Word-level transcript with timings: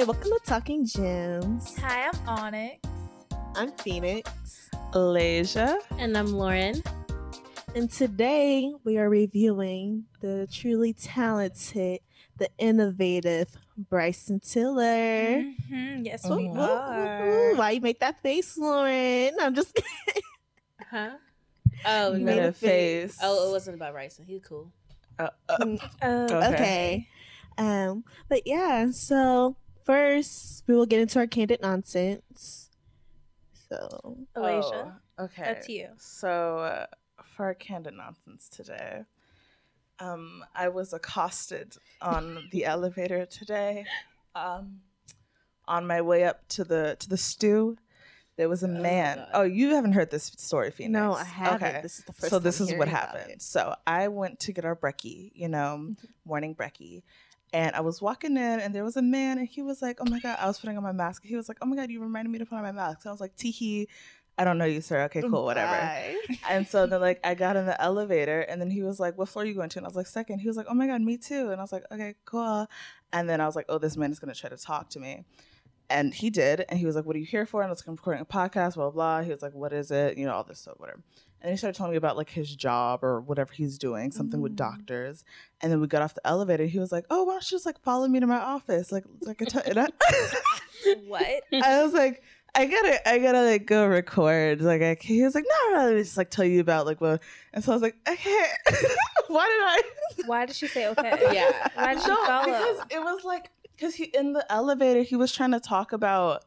Hi, 0.00 0.04
welcome 0.04 0.30
to 0.30 0.40
Talking 0.46 0.86
Gems. 0.86 1.76
Hi, 1.76 2.08
I'm 2.08 2.26
Onyx. 2.26 2.88
I'm 3.54 3.70
Phoenix. 3.72 4.30
Alasia. 4.94 5.76
And 5.98 6.16
I'm 6.16 6.28
Lauren. 6.32 6.82
And 7.74 7.90
today 7.90 8.72
we 8.82 8.96
are 8.96 9.10
reviewing 9.10 10.06
the 10.22 10.48
truly 10.50 10.94
talented, 10.94 12.00
the 12.38 12.48
innovative 12.56 13.50
Bryson 13.76 14.40
Tiller. 14.40 15.44
Mm-hmm. 15.44 16.04
Yes, 16.06 16.24
Ooh, 16.24 16.34
we 16.34 16.48
ooh, 16.48 16.52
ooh, 16.58 16.62
are. 16.62 17.50
ooh. 17.52 17.56
Why 17.58 17.72
you 17.72 17.82
make 17.82 18.00
that 18.00 18.22
face, 18.22 18.56
Lauren? 18.56 19.34
I'm 19.38 19.54
just 19.54 19.74
kidding. 19.74 20.22
Huh? 20.90 21.10
Oh, 21.84 22.12
You 22.14 22.20
no. 22.20 22.24
made 22.24 22.42
a 22.42 22.52
face. 22.52 23.18
Oh, 23.22 23.48
it 23.48 23.52
wasn't 23.52 23.76
about 23.76 23.92
Bryson. 23.92 24.24
He's 24.24 24.40
cool. 24.40 24.72
Uh, 25.18 25.28
uh, 25.50 25.56
Uh, 26.00 26.06
Okay. 26.06 26.54
okay. 26.54 27.08
Um, 27.58 28.02
but 28.30 28.46
yeah, 28.46 28.90
so 28.92 29.56
first 29.90 30.62
we 30.66 30.74
will 30.74 30.86
get 30.86 31.00
into 31.00 31.18
our 31.18 31.26
candid 31.26 31.60
nonsense. 31.62 32.70
So 33.68 34.18
Alasia, 34.36 34.94
oh, 35.18 35.24
okay. 35.24 35.42
that's 35.42 35.68
you. 35.68 35.88
So, 35.98 36.58
uh, 36.58 36.86
for 37.24 37.46
our 37.46 37.54
candid 37.54 37.94
nonsense 37.94 38.48
today, 38.48 39.02
um, 39.98 40.44
I 40.54 40.68
was 40.68 40.92
accosted 40.92 41.76
on 42.00 42.48
the 42.52 42.64
elevator 42.74 43.26
today. 43.26 43.84
Um, 44.34 44.80
on 45.68 45.86
my 45.86 46.00
way 46.00 46.24
up 46.24 46.48
to 46.48 46.64
the 46.64 46.96
to 46.98 47.08
the 47.08 47.16
stew, 47.16 47.76
there 48.36 48.48
was 48.48 48.62
a 48.64 48.66
Oh, 48.66 48.70
man. 48.70 49.18
God. 49.18 49.28
Oh, 49.34 49.42
you 49.42 49.74
haven't 49.74 49.92
heard 49.92 50.10
this 50.10 50.32
story, 50.36 50.70
Phoenix? 50.70 50.92
no, 50.92 51.12
I 51.14 51.24
haven't. 51.24 51.68
Okay. 51.68 51.80
This 51.82 51.98
is 52.00 52.04
the 52.06 52.12
first. 52.12 52.30
so 52.30 52.38
time 52.38 52.42
this 52.44 52.60
is 52.60 52.72
what 52.74 52.88
happened. 52.88 53.40
So 53.42 53.74
I 53.86 54.08
went 54.08 54.40
to 54.40 54.52
get 54.52 54.64
our 54.64 54.74
brekkie, 54.76 55.30
you 55.34 55.48
know, 55.48 55.76
Mm-hmm. 55.80 56.06
morning 56.24 56.54
brekkie, 56.56 57.02
and 57.52 57.74
I 57.74 57.80
was 57.80 58.00
walking 58.00 58.36
in, 58.36 58.60
and 58.60 58.74
there 58.74 58.84
was 58.84 58.96
a 58.96 59.02
man, 59.02 59.38
and 59.38 59.48
he 59.48 59.62
was 59.62 59.82
like, 59.82 59.98
"Oh 60.00 60.08
my 60.08 60.20
god!" 60.20 60.38
I 60.40 60.46
was 60.46 60.58
putting 60.58 60.76
on 60.76 60.82
my 60.82 60.92
mask. 60.92 61.24
He 61.24 61.36
was 61.36 61.48
like, 61.48 61.58
"Oh 61.62 61.66
my 61.66 61.76
god, 61.76 61.90
you 61.90 62.00
reminded 62.00 62.30
me 62.30 62.38
to 62.38 62.46
put 62.46 62.56
on 62.56 62.62
my 62.62 62.72
mask." 62.72 63.02
So 63.02 63.10
I 63.10 63.12
was 63.12 63.20
like, 63.20 63.36
"Teehee." 63.36 63.86
I 64.38 64.44
don't 64.44 64.56
know 64.56 64.64
you, 64.64 64.80
sir. 64.80 65.02
Okay, 65.02 65.20
cool, 65.20 65.44
whatever. 65.44 65.72
Bye. 65.72 66.16
And 66.48 66.66
so 66.66 66.86
then, 66.86 67.02
like, 67.02 67.20
I 67.24 67.34
got 67.34 67.56
in 67.56 67.66
the 67.66 67.78
elevator, 67.78 68.40
and 68.40 68.58
then 68.58 68.70
he 68.70 68.82
was 68.82 68.98
like, 68.98 69.18
"What 69.18 69.28
floor 69.28 69.44
are 69.44 69.46
you 69.46 69.54
going 69.54 69.68
to?" 69.70 69.78
And 69.78 69.86
I 69.86 69.88
was 69.88 69.96
like, 69.96 70.06
second. 70.06 70.38
He 70.38 70.48
was 70.48 70.56
like, 70.56 70.66
"Oh 70.70 70.74
my 70.74 70.86
god, 70.86 71.02
me 71.02 71.18
too." 71.18 71.50
And 71.50 71.60
I 71.60 71.62
was 71.62 71.72
like, 71.72 71.84
"Okay, 71.92 72.14
cool." 72.24 72.66
And 73.12 73.28
then 73.28 73.40
I 73.40 73.46
was 73.46 73.56
like, 73.56 73.66
"Oh, 73.68 73.78
this 73.78 73.96
man 73.96 74.10
is 74.10 74.18
gonna 74.18 74.34
try 74.34 74.48
to 74.48 74.56
talk 74.56 74.88
to 74.90 75.00
me." 75.00 75.24
And 75.90 76.14
he 76.14 76.30
did, 76.30 76.64
and 76.68 76.78
he 76.78 76.86
was 76.86 76.94
like, 76.94 77.04
"What 77.04 77.16
are 77.16 77.18
you 77.18 77.26
here 77.26 77.44
for?" 77.44 77.60
And 77.62 77.68
I 77.68 77.70
was 77.70 77.80
like, 77.80 77.88
"I'm 77.88 77.96
recording 77.96 78.22
a 78.22 78.24
podcast." 78.24 78.76
Blah 78.76 78.90
blah. 78.90 79.18
blah. 79.18 79.22
He 79.22 79.30
was 79.30 79.42
like, 79.42 79.54
"What 79.54 79.72
is 79.72 79.90
it?" 79.90 80.16
You 80.16 80.24
know, 80.24 80.32
all 80.32 80.44
this 80.44 80.60
stuff, 80.60 80.76
whatever. 80.78 81.02
And 81.42 81.50
he 81.50 81.56
started 81.56 81.76
telling 81.76 81.92
me 81.92 81.96
about 81.96 82.16
like 82.16 82.28
his 82.30 82.54
job 82.54 83.02
or 83.02 83.20
whatever 83.22 83.52
he's 83.52 83.78
doing, 83.78 84.10
something 84.12 84.40
with 84.40 84.52
Mm. 84.52 84.56
doctors. 84.56 85.24
And 85.62 85.72
then 85.72 85.80
we 85.80 85.86
got 85.86 86.02
off 86.02 86.14
the 86.14 86.26
elevator. 86.26 86.66
He 86.66 86.78
was 86.78 86.92
like, 86.92 87.06
"Oh, 87.10 87.24
why 87.24 87.32
don't 87.34 87.50
you 87.50 87.54
just 87.56 87.64
like 87.66 87.80
follow 87.82 88.06
me 88.08 88.20
to 88.20 88.26
my 88.26 88.38
office?" 88.38 88.92
Like, 88.92 89.04
like 89.22 89.40
I 89.40 89.44
tell- 89.46 89.62
and 89.64 89.78
I, 89.78 89.86
What? 91.06 91.42
I 91.52 91.82
was 91.82 91.92
like, 91.92 92.22
I 92.54 92.66
gotta, 92.66 93.08
I 93.08 93.18
gotta 93.18 93.42
like 93.42 93.66
go 93.66 93.86
record. 93.86 94.60
Like, 94.60 94.82
I, 94.82 94.96
he 95.00 95.22
was 95.22 95.34
like, 95.34 95.44
no, 95.48 95.76
no, 95.76 95.84
let 95.86 95.94
me 95.94 96.02
just 96.02 96.16
like 96.16 96.30
tell 96.30 96.44
you 96.44 96.60
about 96.60 96.84
like 96.86 97.00
what. 97.00 97.22
And 97.52 97.62
so 97.62 97.72
I 97.72 97.74
was 97.74 97.82
like, 97.82 97.96
okay, 98.08 98.44
why 99.28 99.46
did 99.46 99.62
I? 99.62 99.82
Why 100.26 100.46
did 100.46 100.56
she 100.56 100.66
say 100.66 100.88
okay? 100.88 101.18
Yeah. 101.32 101.68
Why 101.74 101.94
did 101.94 102.02
she 102.02 102.08
No, 102.08 102.16
follow? 102.26 102.46
because 102.46 102.80
it 102.90 102.98
was 103.00 103.24
like, 103.24 103.50
because 103.76 103.94
he 103.94 104.04
in 104.04 104.32
the 104.32 104.44
elevator, 104.52 105.02
he 105.02 105.16
was 105.16 105.32
trying 105.32 105.52
to 105.52 105.60
talk 105.60 105.92
about, 105.92 106.44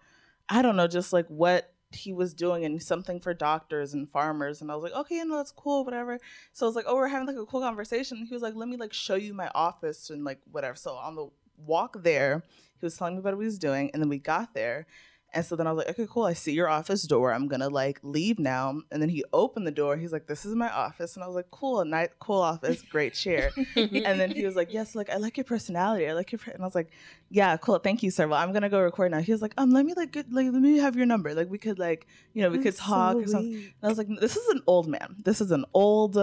I 0.49 0.61
don't 0.61 0.75
know, 0.75 0.88
just 0.88 1.14
like 1.14 1.25
what 1.27 1.71
he 1.95 2.13
was 2.13 2.33
doing 2.33 2.66
and 2.66 2.81
something 2.81 3.19
for 3.19 3.33
doctors 3.33 3.94
and 3.94 4.09
farmers. 4.09 4.61
And 4.61 4.72
I 4.72 4.75
was 4.75 4.83
like, 4.83 4.94
okay, 4.94 5.23
no, 5.23 5.38
that's 5.38 5.52
cool, 5.52 5.86
whatever. 5.86 6.19
So 6.52 6.66
I 6.66 6.69
was 6.69 6.75
like, 6.75 6.86
oh, 6.88 6.95
we're 6.95 7.08
having 7.08 7.27
like 7.27 7.38
a 7.38 7.45
cool 7.45 7.61
conversation. 7.61 8.25
He 8.25 8.33
was 8.33 8.44
like, 8.44 8.55
let 8.55 8.69
me 8.69 8.77
like 8.77 8.94
show 8.94 9.16
you 9.16 9.33
my 9.33 9.49
office 9.55 10.09
and 10.09 10.23
like 10.23 10.39
whatever. 10.52 10.75
So 10.75 10.94
on 10.94 11.16
the 11.16 11.27
walk 11.58 12.03
there, 12.03 12.44
he 12.80 12.86
was 12.86 12.97
telling 12.97 13.16
me 13.16 13.19
about 13.19 13.36
what 13.36 13.41
he 13.41 13.45
was 13.45 13.59
doing. 13.59 13.92
And 13.93 14.02
then 14.02 14.09
we 14.09 14.20
got 14.20 14.54
there. 14.54 14.87
And 15.36 15.44
so 15.44 15.55
then 15.55 15.66
I 15.66 15.71
was 15.71 15.80
like, 15.86 15.89
okay, 15.98 16.08
cool. 16.10 16.26
I 16.26 16.33
see 16.33 16.54
your 16.54 16.70
office 16.70 17.04
door. 17.04 17.33
I'm 17.33 17.48
gonna 17.48 17.70
like 17.70 17.99
leave 18.04 18.38
now. 18.39 18.82
And 18.92 19.02
then 19.02 19.10
he 19.10 19.23
opened 19.33 19.66
the 19.66 19.71
door. 19.71 19.98
He's 19.98 20.11
like, 20.11 20.27
this 20.27 20.45
is 20.45 20.54
my 20.55 20.70
office. 20.70 21.16
And 21.16 21.23
I 21.23 21.27
was 21.27 21.36
like, 21.36 21.49
cool, 21.52 21.83
nice, 21.86 22.10
cool 22.20 22.42
office, 22.42 22.82
great 22.83 23.14
chair. 23.14 23.52
and 23.76 24.20
then 24.20 24.32
he 24.32 24.45
was 24.45 24.55
like, 24.55 24.72
yes, 24.72 24.93
like 24.95 25.10
I 25.10 25.17
like 25.17 25.36
your 25.38 25.43
personality. 25.43 26.08
I 26.08 26.14
like 26.14 26.32
your. 26.32 26.39
And 26.54 26.61
I 26.61 26.66
was 26.66 26.76
like, 26.76 26.92
yeah, 27.30 27.58
cool. 27.58 27.80
Thank 27.80 28.04
you, 28.04 28.11
sir. 28.11 28.27
Well, 28.27 28.39
I'm 28.39 28.54
gonna 28.54 28.70
go 28.70 28.80
record 28.82 29.11
now. 29.11 29.20
He 29.20 29.32
was 29.32 29.42
like, 29.42 29.54
um, 29.58 29.72
let 29.72 29.86
me 29.86 29.93
like 29.95 30.11
get 30.11 30.32
like 30.32 30.45
let 30.52 30.61
me 30.61 30.77
have 30.77 30.95
your 30.95 31.05
number. 31.08 31.33
Like 31.33 31.49
we 31.49 31.58
could 31.58 31.80
like 31.80 32.05
you 32.33 32.43
know 32.43 32.49
we 32.49 32.60
could 32.60 32.76
talk 32.76 33.14
so 33.14 33.20
or 33.22 33.27
something. 33.27 33.49
weird. 33.52 33.64
And 33.64 33.73
I 33.83 33.88
was 33.88 33.98
like, 33.98 34.08
this 34.20 34.36
is 34.38 34.48
an 34.49 34.61
old 34.67 34.88
man. 34.88 35.16
This 35.23 35.42
is 35.42 35.52
an 35.52 35.66
old 35.73 36.17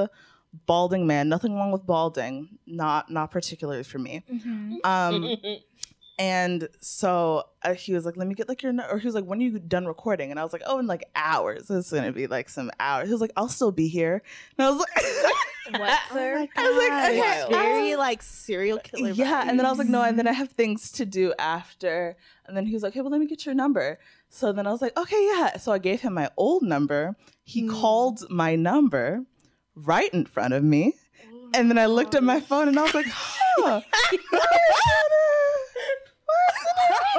balding 0.67 1.07
man. 1.07 1.29
Nothing 1.29 1.55
wrong 1.57 1.73
with 1.73 1.85
balding. 1.87 2.59
Not 2.67 3.11
not 3.11 3.31
particularly 3.33 3.83
for 3.83 3.99
me. 3.99 4.23
Mhm. 4.33 4.85
Um, 4.85 5.37
and 6.21 6.69
so 6.81 7.45
uh, 7.63 7.75
he 7.75 7.93
was 7.93 8.05
like, 8.05 8.17
"Let 8.17 8.29
me 8.29 8.35
get 8.35 8.49
like 8.49 8.63
your," 8.63 8.73
nu-" 8.73 8.85
or 8.91 8.99
he 8.99 9.07
was 9.07 9.15
like, 9.15 9.25
"When 9.25 9.41
are 9.41 9.43
you 9.43 9.59
done 9.59 9.87
recording?" 9.87 10.31
And 10.31 10.39
I 10.39 10.45
was 10.45 10.53
like, 10.53 10.63
"Oh, 10.67 10.79
in 10.79 10.87
like 10.87 11.05
hours. 11.17 11.71
It's 11.71 11.91
gonna 11.91 12.13
be 12.13 12.27
like 12.27 12.49
some 12.49 12.71
hours." 12.79 13.09
He 13.09 13.13
was 13.13 13.21
like, 13.21 13.33
"I'll 13.37 13.49
still 13.49 13.73
be 13.73 13.89
here." 13.89 14.23
And 14.59 14.67
I 14.67 14.71
was 14.71 14.79
like, 14.79 15.05
What, 15.81 15.99
Oh 16.11 16.15
sir? 16.15 16.35
my 16.35 16.49
I 16.57 16.69
was 16.69 16.77
like, 16.83 16.93
okay, 17.11 17.53
very 17.55 17.93
uh, 17.93 17.99
like 17.99 18.23
serial 18.23 18.79
killer. 18.79 19.11
yeah. 19.11 19.45
And 19.47 19.57
then 19.59 19.67
I 19.67 19.71
was 19.71 19.79
like, 19.79 19.89
"No," 19.89 20.03
and 20.03 20.19
then. 20.19 20.27
I 20.27 20.33
have 20.33 20.51
things 20.51 20.91
to 20.93 21.05
do 21.07 21.33
after. 21.39 22.17
And 22.47 22.57
then 22.57 22.67
he 22.67 22.73
was 22.75 22.83
like, 22.83 22.93
"Okay, 22.93 23.01
well, 23.03 23.11
let 23.11 23.21
me 23.21 23.27
get 23.27 23.47
your 23.47 23.55
number." 23.55 23.99
So 24.29 24.53
then 24.53 24.67
I 24.67 24.73
was 24.73 24.83
like, 24.83 24.97
"Okay, 24.99 25.23
yeah." 25.35 25.57
So 25.59 25.71
I 25.73 25.79
gave 25.79 26.01
him 26.01 26.15
my 26.15 26.29
old 26.37 26.63
number. 26.63 27.17
He 27.45 27.63
Hmm. 27.63 27.71
called 27.81 28.19
my 28.31 28.57
number 28.57 29.25
right 29.77 30.13
in 30.13 30.25
front 30.27 30.55
of 30.55 30.63
me. 30.65 30.95
And 31.55 31.69
then 31.71 31.79
I 31.79 31.87
looked 31.87 32.15
at 32.15 32.23
my 32.23 32.39
phone 32.41 32.69
and 32.69 32.79
I 32.79 32.83
was 32.83 32.95
like, 32.95 33.07
huh. 33.09 33.81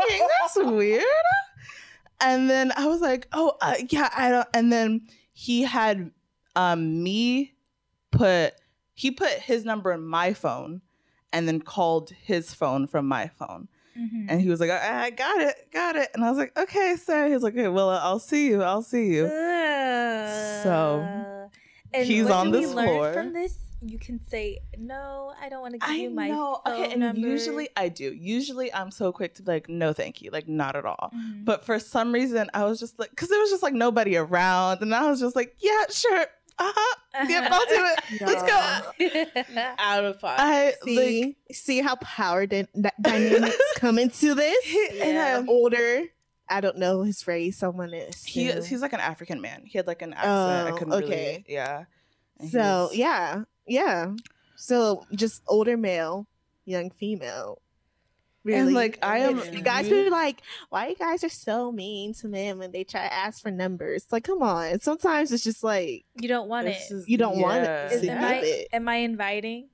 Why 0.10 0.46
isn't 0.46 0.66
it 0.66 0.72
ringing? 0.72 0.98
That's 0.98 1.04
weird. 1.04 1.04
And 2.22 2.50
then 2.50 2.72
I 2.76 2.86
was 2.88 3.02
like, 3.02 3.28
oh, 3.34 3.58
uh, 3.62 3.76
yeah, 3.90 4.10
I 4.16 4.30
don't. 4.30 4.48
And 4.54 4.72
then 4.72 5.08
he 5.34 5.64
had 5.64 6.12
um, 6.56 7.02
me 7.04 7.54
put, 8.12 8.54
he 8.94 9.12
put 9.12 9.30
his 9.32 9.66
number 9.66 9.92
in 9.92 10.04
my 10.04 10.34
phone 10.34 10.82
and 11.34 11.48
then 11.48 11.62
called 11.62 12.12
his 12.22 12.54
phone 12.54 12.86
from 12.88 13.08
my 13.08 13.28
phone. 13.28 13.68
Mhm. 13.98 14.26
And 14.30 14.40
he 14.42 14.50
was 14.50 14.60
like, 14.60 14.70
I, 14.70 15.06
I 15.06 15.10
got 15.10 15.42
it, 15.42 15.56
got 15.74 15.96
it. 15.96 16.10
And 16.14 16.24
I 16.24 16.30
was 16.30 16.38
like, 16.38 16.58
okay, 16.58 16.96
sir. 16.96 17.28
He 17.28 17.34
was 17.34 17.44
like, 17.44 17.54
okay, 17.54 17.68
well, 17.68 17.90
I'll 17.90 18.20
see 18.20 18.48
you. 18.48 18.62
I'll 18.64 18.82
see 18.84 19.08
you. 19.08 19.28
So, 20.64 21.04
Uh, 21.04 21.48
and 21.94 22.06
he's 22.06 22.30
on 22.30 22.52
this 22.52 22.72
floor. 22.72 23.12
From 23.14 23.34
this, 23.34 23.58
you 23.82 23.98
can 24.00 24.20
say 24.30 24.60
no. 24.78 25.34
I 25.42 25.50
don't 25.50 25.62
want 25.62 25.74
to 25.74 25.80
give 25.80 25.90
I 25.90 25.94
you 25.96 26.10
my 26.12 26.28
know. 26.30 26.62
phone 26.66 26.74
Okay, 26.84 26.92
and 26.92 27.00
number. 27.02 27.20
usually 27.28 27.70
I 27.76 27.90
do. 27.90 28.14
Usually 28.14 28.72
I'm 28.74 28.92
so 28.92 29.12
quick 29.12 29.34
to 29.36 29.44
be 29.44 29.52
like, 29.52 29.70
no, 29.70 29.92
thank 29.94 30.22
you, 30.22 30.30
like 30.32 30.48
not 30.48 30.76
at 30.76 30.86
all. 30.86 31.12
Mhm. 31.16 31.46
But 31.46 31.66
for 31.66 31.80
some 31.80 32.12
reason, 32.14 32.50
I 32.54 32.66
was 32.66 32.80
just 32.80 33.00
like, 33.00 33.10
because 33.10 33.30
there 33.30 33.40
was 33.40 33.50
just 33.50 33.64
like 33.64 33.74
nobody 33.74 34.16
around, 34.18 34.82
and 34.82 34.94
I 34.94 35.10
was 35.10 35.20
just 35.20 35.36
like, 35.36 35.56
yeah, 35.60 35.86
sure, 35.90 36.26
uh 36.60 36.72
huh, 36.76 37.26
yep, 37.28 37.48
I'll 37.52 37.66
do 37.66 37.86
it. 37.88 38.22
Let's 38.22 38.44
go. 38.44 39.42
Out 39.80 40.06
of 40.06 40.20
pocket. 40.20 40.42
I 40.44 40.74
see, 40.84 41.24
like, 41.26 41.56
see 41.56 41.82
how 41.82 41.96
power 41.96 42.46
dy- 42.46 42.68
dy- 42.80 42.90
dynamics 43.02 43.58
come 43.78 43.98
into 43.98 44.36
this. 44.36 44.76
and 45.02 45.14
Yeah. 45.14 45.38
um, 45.40 45.50
Older, 45.50 46.04
I 46.48 46.62
don't 46.62 46.78
know 46.78 47.02
his 47.02 47.26
race. 47.28 47.58
Someone 47.58 47.94
is. 47.94 48.24
he 48.26 48.50
so- 48.52 48.62
he's 48.62 48.82
like 48.82 48.94
an 48.94 49.00
African 49.00 49.42
man. 49.42 49.64
He 49.66 49.78
had 49.80 49.88
like 49.88 50.02
an 50.04 50.14
accent. 50.14 50.68
I 50.68 50.72
Oh, 50.72 50.78
couldn't 50.78 50.94
okay. 50.94 51.08
really, 51.08 51.46
yeah. 51.48 51.86
And 52.40 52.52
So 52.52 52.60
was- 52.60 52.96
yeah, 52.96 53.44
yeah. 53.68 54.14
So 54.56 55.06
just 55.14 55.42
older 55.48 55.78
male, 55.78 56.28
young 56.66 56.92
female. 56.92 57.62
And, 58.44 58.74
like, 58.74 58.98
I 59.04 59.20
am- 59.20 59.38
You 59.54 59.62
guys 59.62 59.88
would 59.88 60.04
be 60.06 60.10
like, 60.10 60.42
why 60.70 60.88
you 60.88 60.96
guys 60.96 61.24
are 61.24 61.30
so 61.30 61.72
mean 61.72 62.16
to 62.16 62.28
men 62.28 62.58
when 62.58 62.72
they 62.72 62.84
try 62.84 63.08
to 63.08 63.14
ask 63.14 63.40
for 63.42 63.52
numbers? 63.52 64.08
Like, 64.12 64.24
come 64.24 64.42
on. 64.42 64.80
Sometimes 64.80 65.32
it's 65.32 65.44
just 65.44 65.64
like 65.64 66.06
you 66.20 66.28
don't 66.28 66.50
want 66.50 66.66
This 66.66 66.90
it. 66.90 66.96
is- 66.96 67.08
you 67.08 67.18
don't 67.18 67.40
want 67.40 67.64
yeah. 67.64 67.86
it. 67.86 67.92
Is, 67.92 68.02
to 68.02 68.12
am, 68.12 68.24
I, 68.24 68.36
it. 68.38 68.68
am 68.74 68.90
I 68.90 68.96
inviting? 68.98 69.70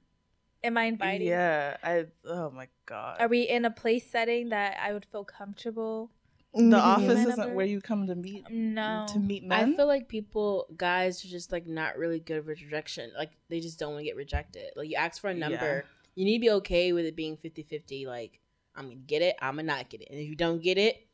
Am 0.63 0.77
I 0.77 0.83
inviting? 0.85 1.27
Yeah, 1.27 1.77
I. 1.83 2.07
Oh 2.25 2.50
my 2.50 2.67
god. 2.85 3.21
Are 3.21 3.27
we 3.29 3.44
in 3.44 3.63
a 3.63 3.71
place 3.71 4.09
setting 4.09 4.50
that 4.50 4.77
I 4.81 4.91
would 4.91 5.06
feel 5.06 5.23
comfortable? 5.23 6.09
The 6.57 6.77
office 6.77 7.19
isn't 7.19 7.38
number? 7.38 7.56
where 7.56 7.65
you 7.65 7.80
come 7.81 8.07
to 8.07 8.15
meet 8.15 8.50
No. 8.50 9.06
to 9.13 9.19
meet 9.19 9.44
men. 9.44 9.74
I 9.74 9.75
feel 9.75 9.88
like 9.88 10.07
people, 10.07 10.68
guys, 10.75 11.24
are 11.24 11.27
just 11.27 11.51
like 11.51 11.65
not 11.68 11.98
really 11.98 12.19
good 12.19 12.45
with 12.45 12.62
rejection. 12.62 13.12
Like 13.18 13.31
they 13.50 13.59
just 13.59 13.80
don't 13.80 13.92
want 13.94 14.01
to 14.01 14.06
get 14.06 14.15
rejected. 14.15 14.71
Like 14.75 14.89
you 14.89 14.95
ask 14.95 15.21
for 15.21 15.30
a 15.30 15.33
number, 15.33 15.86
you 16.15 16.25
need 16.25 16.38
to 16.38 16.42
be 16.42 16.50
okay 16.51 16.94
with 16.94 17.06
it 17.06 17.15
being 17.15 17.38
50 17.38 17.63
50. 17.63 18.06
Like, 18.07 18.39
I'm 18.75 18.86
going 18.86 18.98
to 18.98 19.04
get 19.06 19.21
it, 19.21 19.36
I'm 19.42 19.56
going 19.56 19.68
to 19.68 19.74
not 19.74 19.89
get 19.89 20.01
it. 20.01 20.09
And 20.12 20.19
if 20.19 20.27
you 20.27 20.36
don't 20.36 20.62
get 20.62 20.77
it, 20.77 21.07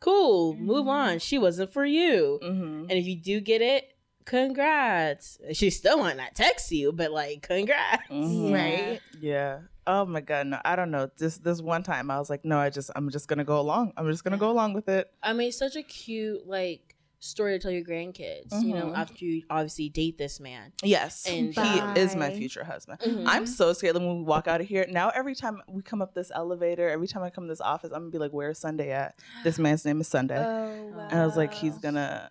cool, 0.00 0.54
move 0.54 0.86
Mhm. 0.86 0.88
on. 0.88 1.18
She 1.18 1.38
wasn't 1.38 1.72
for 1.72 1.84
you. 1.84 2.38
mm-hmm. 2.42 2.80
And 2.88 2.92
if 2.92 3.06
you 3.06 3.16
do 3.16 3.40
get 3.40 3.62
it, 3.62 3.95
congrats. 4.26 5.38
She 5.52 5.70
still 5.70 5.98
might 5.98 6.16
not 6.16 6.34
text 6.34 6.70
you, 6.72 6.92
but 6.92 7.10
like, 7.12 7.42
congrats. 7.42 8.02
Mhm. 8.10 8.52
Right. 8.52 9.00
Yeah. 9.20 9.60
Oh 9.86 10.04
my 10.04 10.20
god, 10.20 10.48
no, 10.48 10.58
I 10.64 10.74
don't 10.76 10.90
know. 10.90 11.08
This 11.16 11.38
this 11.38 11.62
one 11.62 11.82
time 11.82 12.10
I 12.10 12.18
was 12.18 12.28
like, 12.28 12.44
no, 12.44 12.58
I 12.58 12.70
just 12.70 12.90
I'm 12.96 13.08
just 13.10 13.28
gonna 13.28 13.44
go 13.44 13.60
along. 13.60 13.92
I'm 13.96 14.10
just 14.10 14.24
gonna 14.24 14.36
go 14.36 14.50
along 14.50 14.74
with 14.74 14.88
it. 14.88 15.10
I 15.22 15.32
mean, 15.32 15.52
such 15.52 15.76
a 15.76 15.82
cute 15.82 16.46
like 16.46 16.94
story 17.18 17.52
to 17.56 17.58
tell 17.62 17.70
your 17.70 17.82
grandkids. 17.84 18.62
You 18.62 18.74
know, 18.74 18.86
Mhm. 18.86 18.96
after 18.96 19.24
you 19.24 19.42
obviously 19.48 19.88
date 19.88 20.18
this 20.18 20.38
man. 20.38 20.72
Yes, 20.82 21.24
And- 21.26 21.54
he 21.54 22.00
is 22.00 22.14
my 22.14 22.30
future 22.30 22.62
husband. 22.62 23.00
Mhm. 23.00 23.24
I'm 23.26 23.46
so 23.46 23.72
scared 23.72 23.94
that 23.96 24.00
when 24.00 24.18
we 24.18 24.22
walk 24.24 24.46
out 24.48 24.60
of 24.60 24.66
here. 24.66 24.86
Now, 24.88 25.08
every 25.10 25.34
time 25.34 25.62
we 25.68 25.82
come 25.82 26.02
up 26.02 26.14
this 26.14 26.30
elevator, 26.34 26.88
every 26.88 27.08
time 27.08 27.22
I 27.22 27.30
come 27.30 27.44
to 27.44 27.48
this 27.48 27.60
office, 27.60 27.90
I'm 27.92 28.02
gonna 28.02 28.10
be 28.10 28.18
like, 28.18 28.32
"Where's 28.32 28.58
Sunday 28.58 28.90
at?" 28.90 29.14
This 29.44 29.58
man's 29.58 29.84
name 29.84 30.00
is 30.00 30.08
Sunday, 30.08 30.38
Oh, 30.38 30.92
wow. 30.94 31.08
and 31.10 31.20
I 31.20 31.24
was 31.26 31.36
like, 31.36 31.54
"He's 31.54 31.78
gonna." 31.78 32.30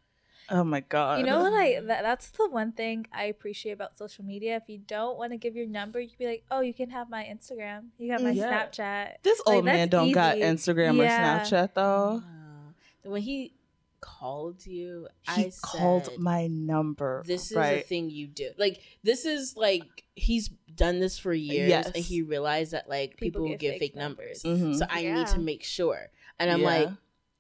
Oh 0.50 0.64
my 0.64 0.82
god! 0.82 1.20
You 1.20 1.26
know 1.26 1.40
what 1.42 1.54
I 1.54 1.80
that, 1.82 2.04
that's 2.04 2.30
the 2.30 2.48
one 2.50 2.72
thing 2.72 3.08
I 3.12 3.26
appreciate 3.26 3.72
about 3.72 3.98
social 3.98 4.24
media. 4.24 4.58
If 4.58 4.64
you 4.68 4.78
don't 4.78 5.18
want 5.18 5.32
to 5.32 5.38
give 5.38 5.56
your 5.56 5.68
number, 5.68 6.00
you 6.00 6.08
can 6.10 6.18
be 6.20 6.28
like, 6.28 6.44
"Oh, 6.52 6.62
you 6.62 6.74
can 6.74 6.90
have 6.92 7.10
my 7.10 7.24
Instagram. 7.24 7.86
You 7.98 8.12
got 8.12 8.22
my 8.22 8.32
Yeah. 8.32 8.68
Snapchat." 8.68 9.24
This 9.24 9.42
Like, 9.46 9.56
old 9.56 9.66
man 9.66 9.90
don't 9.90 10.12
got. 10.12 10.38
Instagram 10.38 10.98
Yeah. 10.98 11.42
or 11.42 11.46
Snapchat 11.46 11.74
though. 11.74 12.22
Wow. 12.24 12.74
So 13.04 13.10
when 13.10 13.22
he 13.24 13.54
called 14.02 14.66
you, 14.68 15.08
He 15.36 15.46
I 15.46 15.52
called 15.64 16.06
said, 16.06 16.20
my 16.20 16.46
number. 16.48 17.24
This 17.26 17.50
is 17.50 17.58
right. 17.58 17.80
a 17.80 17.82
thing 17.82 18.10
you 18.12 18.28
do. 18.28 18.52
Like 18.58 18.82
this 19.04 19.26
is 19.26 19.58
like 19.58 20.04
he's 20.16 20.50
done 20.76 21.00
this 21.00 21.18
for 21.18 21.34
years, 21.34 21.70
Yes. 21.70 21.88
and 21.88 21.96
he 22.04 22.22
realized 22.22 22.72
that 22.74 22.88
like 22.88 23.18
people, 23.18 23.42
People 23.42 23.50
will 23.50 23.58
give 23.58 23.72
fake 23.74 23.80
fake 23.80 23.96
numbers. 23.96 24.44
numbers. 24.46 24.76
Mhm. 24.76 24.78
So 24.78 24.86
I 24.90 25.02
need 25.02 25.28
to 25.28 25.40
make 25.40 25.64
sure. 25.64 26.12
And 26.38 26.52
I'm 26.52 26.60
Yeah. 26.62 26.66
like, 26.68 26.90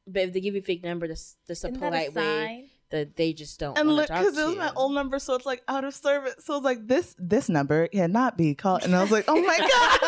but 0.08 0.22
if 0.24 0.34
they 0.34 0.40
give 0.42 0.56
you 0.56 0.62
a 0.62 0.64
fake 0.64 0.84
number, 0.84 1.08
that's 1.08 1.36
that's 1.48 1.64
a 1.64 1.68
Isn't 1.68 1.80
that 1.82 1.86
a 1.86 1.90
polite 1.90 2.14
way 2.16 2.46
sign? 2.46 2.65
That 2.96 3.16
they 3.18 3.34
just 3.34 3.60
don't. 3.60 3.78
And 3.78 3.90
look, 3.90 4.08
because 4.08 4.36
to 4.36 4.42
it 4.42 4.48
was 4.48 4.56
my 4.56 4.72
old 4.76 4.94
number, 4.94 5.20
so 5.20 5.36
it's 5.36 5.46
like 5.46 5.62
out 5.68 5.84
of 5.84 5.94
service. 5.94 6.36
So 6.40 6.56
it's 6.56 6.64
like 6.66 6.88
this 6.88 7.16
this 7.20 7.50
number 7.50 7.88
cannot 7.88 8.38
be 8.38 8.56
called, 8.56 8.84
and 8.84 8.96
I 8.96 9.02
was 9.02 9.12
like, 9.12 9.26
oh 9.28 9.42
my 9.42 9.58
god, 9.58 10.00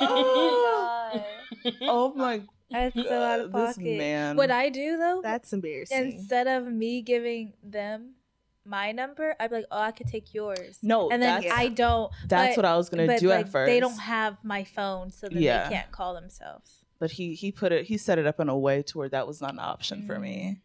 oh 0.00 1.24
oh 1.82 2.14
my 2.14 2.24
my 2.24 2.38
god, 2.38 2.48
that's 2.94 3.08
so 3.08 3.22
out 3.22 3.40
of 3.40 3.52
God, 3.52 3.68
this 3.68 3.78
man. 3.78 4.36
What 4.36 4.50
I 4.50 4.68
do 4.70 4.96
though, 4.96 5.20
That's 5.22 5.52
embarrassing. 5.52 6.12
instead 6.12 6.46
of 6.46 6.66
me 6.66 7.02
giving 7.02 7.52
them 7.62 8.14
my 8.64 8.92
number, 8.92 9.34
I'd 9.40 9.50
be 9.50 9.56
like, 9.56 9.66
"Oh, 9.70 9.80
I 9.80 9.90
could 9.90 10.06
take 10.06 10.32
yours." 10.32 10.78
no, 10.82 11.10
and 11.10 11.20
then 11.22 11.44
I 11.52 11.68
don't. 11.68 12.12
that's 12.26 12.56
but- 12.56 12.62
what 12.62 12.70
I 12.70 12.76
was 12.76 12.88
gonna 12.88 13.06
but, 13.06 13.20
do 13.20 13.28
like, 13.28 13.46
at 13.46 13.52
first. 13.52 13.68
They 13.68 13.80
don't 13.80 13.98
have 13.98 14.38
my 14.42 14.64
phone, 14.64 15.10
so 15.10 15.28
then 15.28 15.42
Yeah. 15.42 15.64
they 15.68 15.74
can't 15.74 15.90
call 15.92 16.14
themselves. 16.14 16.79
But 17.00 17.10
he 17.10 17.34
he 17.34 17.50
put 17.50 17.72
it 17.72 17.86
he 17.86 17.98
set 17.98 18.18
it 18.18 18.26
up 18.26 18.38
in 18.38 18.48
a 18.48 18.56
way 18.56 18.82
to 18.82 18.98
where 18.98 19.08
that 19.08 19.26
was 19.26 19.40
not 19.40 19.52
an 19.54 19.58
option 19.58 20.06
for 20.06 20.18
me. 20.20 20.60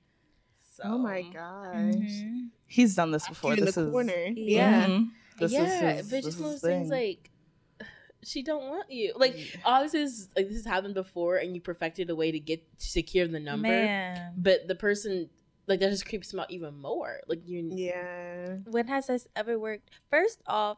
So, 0.76 0.84
oh 0.86 0.98
my 1.00 1.22
gosh. 1.24 1.74
Mhm. 1.96 2.50
he's 2.68 2.96
done 2.96 3.10
this 3.12 3.28
before. 3.28 3.54
In 3.54 3.62
this 3.66 3.76
the 3.76 3.86
is 3.86 3.92
corner. 3.92 4.26
Yeah. 4.36 5.00
This 5.40 5.52
is 5.52 5.54
yeah, 5.54 5.94
his- 5.94 6.06
but 6.08 6.12
this 6.12 6.26
just 6.26 6.38
is 6.38 6.44
those 6.44 6.62
things 6.62 6.90
like 6.90 7.32
she 8.24 8.44
don't 8.44 8.66
want 8.68 8.92
you. 8.92 9.14
Like 9.16 9.36
obviously, 9.64 10.02
this, 10.04 10.12
is 10.20 10.30
like 10.36 10.48
this 10.48 10.58
has 10.58 10.66
happened 10.66 10.94
before, 10.94 11.38
and 11.38 11.56
you 11.56 11.62
perfected 11.62 12.10
a 12.10 12.16
way 12.16 12.32
to 12.32 12.40
get 12.40 12.62
to 12.80 12.86
secure 12.86 13.28
the 13.28 13.40
number. 13.40 13.68
Man, 13.70 14.34
But 14.38 14.68
the 14.68 14.76
person 14.76 15.30
like 15.68 15.80
that 15.80 15.90
just 15.92 16.06
creeps 16.08 16.34
him 16.34 16.40
out 16.42 16.52
even 16.52 16.78
more. 16.80 17.22
Like 17.28 17.48
you, 17.48 17.70
Yeah. 17.72 18.58
when 18.66 18.88
has 18.88 19.08
this 19.08 19.28
ever 19.36 19.58
worked? 19.58 19.90
First 20.12 20.42
off, 20.46 20.78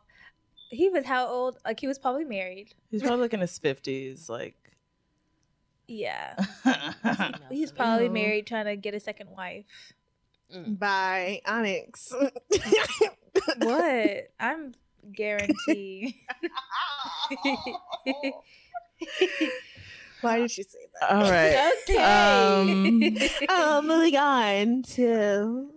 he 0.69 0.89
was 0.89 1.05
how 1.05 1.27
old? 1.27 1.57
Like 1.65 1.79
he 1.79 1.87
was 1.87 1.97
probably 1.97 2.23
married. 2.25 2.73
he's 2.91 3.01
probably 3.01 3.21
like 3.21 3.33
in 3.33 3.39
his 3.41 3.57
fifties, 3.57 4.29
like. 4.29 4.55
Yeah, 5.87 6.35
No, 6.65 6.73
he's 7.49 7.69
for 7.71 7.75
me. 7.75 7.77
probably 7.77 8.09
married, 8.09 8.45
trying 8.47 8.65
to 8.65 8.75
get 8.75 8.93
a 8.93 8.99
second 8.99 9.29
wife. 9.29 9.65
Mm. 10.53 10.77
By 10.79 11.41
Onyx. 11.45 12.13
What? 13.59 14.29
I'm 14.39 14.73
guaranteed. 15.15 16.15
Why 20.21 20.39
did 20.39 20.51
she 20.51 20.63
say 20.63 20.79
that? 20.99 21.11
All 21.11 21.29
right. 21.31 21.71
okay. 21.87 21.97
Um, 21.97 23.17
um, 23.49 23.87
moving 23.87 24.15
on 24.17 24.81
to 24.93 25.69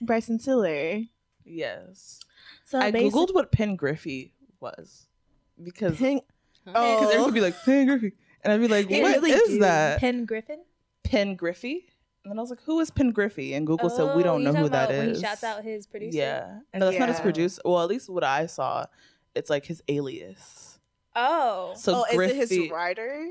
Bryson 0.00 0.38
Tiller. 0.38 1.00
yes. 1.44 2.20
So 2.64 2.78
I 2.78 2.92
basi- 2.92 3.10
googled 3.10 3.34
what 3.34 3.50
Pen 3.50 3.76
Griffey 3.76 4.32
was 4.60 5.06
because 5.62 5.96
Pink- 5.96 6.22
Huh? 6.66 6.72
Oh. 6.76 6.94
because 6.96 7.08
everyone 7.14 7.24
would 7.28 7.34
be 7.34 7.40
like 7.40 7.64
Pen 7.64 7.86
Griffey, 7.86 8.12
and 8.44 8.52
I'd 8.52 8.60
be 8.60 8.68
like, 8.68 8.88
They 8.88 9.02
"What 9.02 9.16
is 9.16 9.22
really 9.22 9.48
do. 9.54 9.58
that?" 9.60 10.00
Pen 10.00 10.24
Griffin. 10.24 10.60
Pen 11.04 11.34
Griffey, 11.36 11.86
and 12.24 12.30
then 12.30 12.38
I 12.38 12.42
was 12.42 12.50
like, 12.50 12.62
"Who 12.64 12.80
is 12.80 12.90
Pen 12.90 13.10
Griffey?" 13.12 13.54
And 13.54 13.66
Google 13.66 13.88
said, 13.90 14.14
"We 14.16 14.22
Oh, 14.22 14.24
don't 14.24 14.44
know 14.44 14.52
who 14.52 14.68
that 14.68 14.90
is. 14.90 14.90
that 14.90 14.90
about 14.90 14.98
when 14.98 15.08
is." 15.10 15.18
He 15.20 15.24
shouts 15.24 15.44
out 15.44 15.62
his 15.64 15.86
producer. 15.86 16.18
Yeah, 16.18 16.58
no, 16.74 16.86
that's 16.86 16.98
not 16.98 17.08
his 17.08 17.20
producer. 17.20 17.62
Well, 17.64 17.82
at 17.82 17.88
least 17.88 18.08
what 18.10 18.24
I 18.24 18.46
saw, 18.46 18.86
it's 19.34 19.48
like 19.50 19.64
his 19.66 19.82
alias. 19.88 20.78
Oh. 21.16 21.72
So 21.76 22.04
oh, 22.08 22.14
Griffey. 22.14 22.38
is 22.38 22.50
it 22.52 22.60
his 22.62 22.70
writer? 22.70 23.28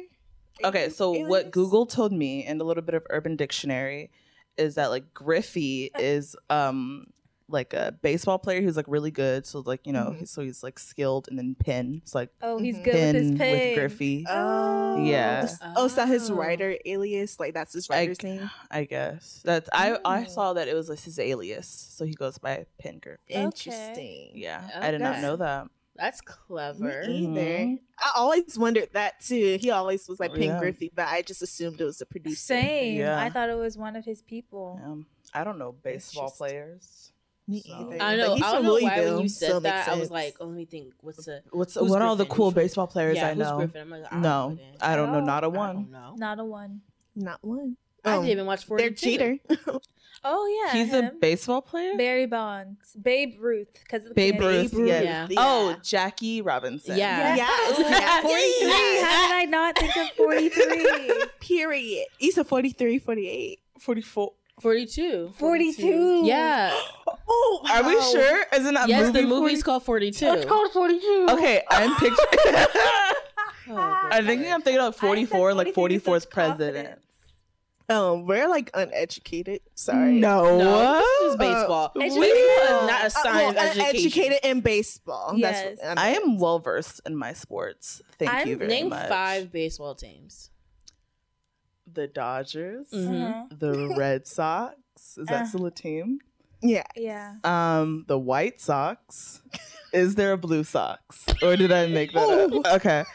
Okay, 0.63 0.89
so 0.89 1.12
what 1.27 1.51
Google 1.51 1.86
told 1.86 2.12
me 2.12 2.44
and 2.44 2.59
a 2.59 2.63
little 2.63 2.81
bit 2.83 2.95
of 2.95 3.06
Urban 3.12 3.36
Dictionary 3.36 4.09
is 4.57 4.74
that 4.75 4.88
like 4.88 5.13
Griffey 5.13 5.92
is 6.00 6.36
um 6.50 7.06
like 7.49 7.73
a 7.73 7.94
baseball 8.01 8.38
player 8.38 8.61
who's 8.61 8.75
like 8.75 8.88
really 8.89 9.11
good. 9.11 9.45
So 9.45 9.59
like 9.65 9.85
you 9.88 9.94
know, 9.94 10.15
Mhm. 10.19 10.27
so 10.27 10.41
he's 10.41 10.63
like 10.63 10.77
skilled, 10.79 11.27
and 11.29 11.38
then 11.38 11.55
Pen. 11.55 12.01
It's 12.03 12.13
like 12.15 12.29
oh, 12.41 12.57
he's 12.57 12.75
Mhm. 12.77 12.83
good 12.83 13.15
with 13.15 13.38
Pen 13.38 13.55
his 13.55 13.67
with. 13.67 13.75
Griffey. 13.75 14.25
Oh, 14.29 15.03
Yeah. 15.03 15.47
Oh, 15.75 15.85
is 15.85 15.95
that 15.95 16.07
his 16.07 16.29
Oh. 16.29 16.35
writer 16.35 16.75
alias? 16.85 17.39
Like 17.39 17.53
that's 17.53 17.73
his 17.73 17.89
I, 17.89 17.95
writer's 17.99 18.21
name. 18.23 18.49
I 18.69 18.83
guess 18.83 19.41
that's 19.45 19.69
I 19.71 19.97
I 20.03 20.23
Oh. 20.25 20.27
saw 20.27 20.53
that 20.53 20.67
it 20.67 20.73
was 20.73 20.89
like 20.89 20.99
his 20.99 21.19
alias, 21.19 21.67
so 21.67 22.05
he 22.05 22.13
goes 22.13 22.38
by 22.38 22.65
Pen 22.79 22.99
Griffey. 22.99 23.21
Interesting. 23.33 24.31
Yeah, 24.35 24.69
I 24.75 24.91
did 24.91 25.01
not 25.01 25.21
know 25.21 25.35
that. 25.38 25.67
That's 25.95 26.21
Me 26.21 26.27
clever. 26.47 27.01
either. 27.01 27.41
Mhm. 27.41 27.79
I 27.97 28.11
always 28.17 28.55
wondered 28.59 28.89
that 28.94 29.19
too. 29.19 29.57
He 29.59 29.71
always 29.71 30.07
was 30.07 30.19
like 30.19 30.31
Pen 30.33 30.44
Yeah. 30.44 30.59
Griffey, 30.59 30.91
but 30.94 31.07
I 31.07 31.23
just 31.23 31.41
assumed 31.41 31.81
it 31.81 31.85
was 31.85 32.01
a 32.01 32.05
producer. 32.05 32.35
Same. 32.35 32.97
Yeah. 32.99 33.19
I 33.19 33.31
thought 33.31 33.49
it 33.49 33.55
was 33.55 33.77
one 33.79 33.95
of 33.95 34.05
his 34.05 34.21
people. 34.21 34.79
Um, 34.83 35.07
I 35.33 35.44
don't 35.44 35.57
know 35.57 35.71
baseball 35.71 36.29
players. 36.29 37.11
Me 37.47 37.61
So- 37.61 37.73
either. 37.91 38.01
I 38.01 38.15
know. 38.15 38.33
I 38.35 38.39
don't 38.39 38.63
know 38.63 38.73
why 38.79 39.05
when 39.05 39.19
you 39.21 39.29
said 39.29 39.51
it 39.51 39.53
makes 39.55 39.63
that, 39.63 39.88
I 39.88 39.95
was 39.97 40.11
like, 40.11 40.35
oh, 40.39 40.45
let 40.45 40.55
me 40.57 40.65
think. 40.65 40.94
What's 41.01 41.25
the 41.25 41.41
What's 41.51 41.75
Who's 41.75 41.89
what 41.89 42.01
are 42.01 42.07
all 42.07 42.15
the 42.17 42.25
cool 42.25 42.51
Who's 42.51 42.55
baseball 42.55 42.88
players 42.88 43.15
yeah, 43.17 43.29
I 43.29 43.33
know? 43.35 43.57
Griffin? 43.57 43.81
I'm 43.81 43.89
like, 43.89 44.03
I 44.11 44.19
No. 44.19 44.57
I 44.81 44.95
don't 44.95 45.11
know. 45.11 45.21
Not 45.21 45.44
a 45.44 45.49
one. 45.49 45.75
don't 46.17 46.39
a 46.39 46.45
one. 46.45 46.81
not 47.15 47.44
one. 47.44 47.77
I 48.03 48.13
Oh, 48.15 48.21
didn't 48.21 48.31
even 48.31 48.45
watch 48.45 48.67
They're 48.67 48.77
42. 48.94 48.95
cheater. 48.95 49.38
Oh 50.23 50.63
yeah, 50.65 50.73
He's 50.73 50.91
a 50.94 51.11
baseball 51.21 51.61
player. 51.61 51.95
Barry 51.95 52.25
Bonds, 52.25 52.95
Babe 52.99 53.35
Ruth, 53.39 53.67
because 53.73 54.01
of 54.01 54.09
the 54.09 54.13
Babe 54.15 54.38
Canadians. 54.39 54.73
Ruth, 54.73 54.88
yeah. 54.89 55.01
Yeah. 55.29 55.38
Oh, 55.38 55.75
Jackie 55.83 56.41
Robinson. 56.41 56.97
Yeah. 56.97 57.35
Yes. 57.35 57.79
Yeah. 57.79 58.21
43. 58.23 58.69
How 59.03 59.27
did 59.27 59.35
I 59.35 59.45
not 59.47 59.77
think 59.77 59.95
of 59.95 60.09
43? 60.17 61.23
Period. 61.39 62.05
He's 62.17 62.35
a 62.39 62.44
43, 62.44 62.97
48. 62.97 63.59
44. 63.79 64.33
42. 64.59 65.33
42. 65.38 66.21
Yeah. 66.25 66.74
Oh, 67.30 67.62
Are 67.69 67.83
we 67.83 68.01
sure? 68.04 68.45
Isn't 68.54 68.74
that 68.75 68.88
yes, 68.88 69.07
movie 69.07 69.21
the 69.21 69.28
movie's 69.28 69.61
40? 69.61 69.61
called 69.64 69.83
42. 69.83 70.26
It's 70.28 70.45
called 70.45 70.71
42. 70.71 71.28
Okay, 71.31 71.61
I'm 71.69 71.94
picturing. 71.95 72.16
Oh, 73.69 73.76
I'm 74.11 74.26
thinking 74.26 74.49
I'm 74.52 74.61
thinking 74.61 74.81
of 74.81 74.95
44, 74.95 75.54
like 75.54 75.73
44's 75.76 76.26
president. 76.26 76.99
Um, 77.90 78.26
we're 78.26 78.47
like 78.47 78.69
uneducated. 78.73 79.59
Sorry. 79.76 80.14
No. 80.14 80.57
No, 80.57 81.04
this 81.21 81.31
is 81.31 81.35
baseball. 81.37 81.92
It's 81.95 82.16
We- 82.16 82.21
baseball 82.21 82.80
is 82.81 82.87
not 82.87 83.02
a 83.02 83.06
Uh, 83.06 83.09
sign 83.09 83.35
well, 83.35 83.49
education. 83.57 83.81
uneducated 83.90 84.40
in 84.44 84.61
baseball. 84.61 85.33
Yes. 85.35 85.64
That's 85.81 85.83
what, 85.90 85.99
I 85.99 86.09
am 86.09 86.37
well 86.40 86.59
versed 86.59 87.02
in 87.06 87.16
my 87.18 87.33
sports. 87.33 88.02
Thank 88.19 88.31
I'm- 88.31 88.47
you 88.47 88.56
very 88.56 88.83
much. 88.83 88.99
Name 89.02 89.09
five 89.09 89.52
baseball 89.52 89.95
teams. 89.95 90.49
The 91.97 92.07
Dodgers, 92.07 92.92
Mhm. 92.94 93.27
Uh-huh. 93.30 93.45
the 93.57 93.95
Red 93.97 94.27
Sox. 94.27 94.75
Is 95.18 95.25
that 95.27 95.42
Uh. 95.42 95.45
still 95.47 95.66
a 95.66 95.71
team? 95.71 96.19
Yeah. 96.61 96.83
Yeah. 96.95 97.35
Um, 97.44 98.06
the 98.07 98.18
White 98.19 98.61
Sox. 98.61 99.42
Is 99.94 100.13
there 100.16 100.31
a 100.33 100.37
Blue 100.37 100.63
Sox, 100.63 101.25
or 101.42 101.56
did 101.56 101.71
I 101.71 101.87
make 101.87 102.11
that 102.13 102.30
Ooh. 102.30 102.61
up? 102.61 102.68
Okay. 102.77 103.04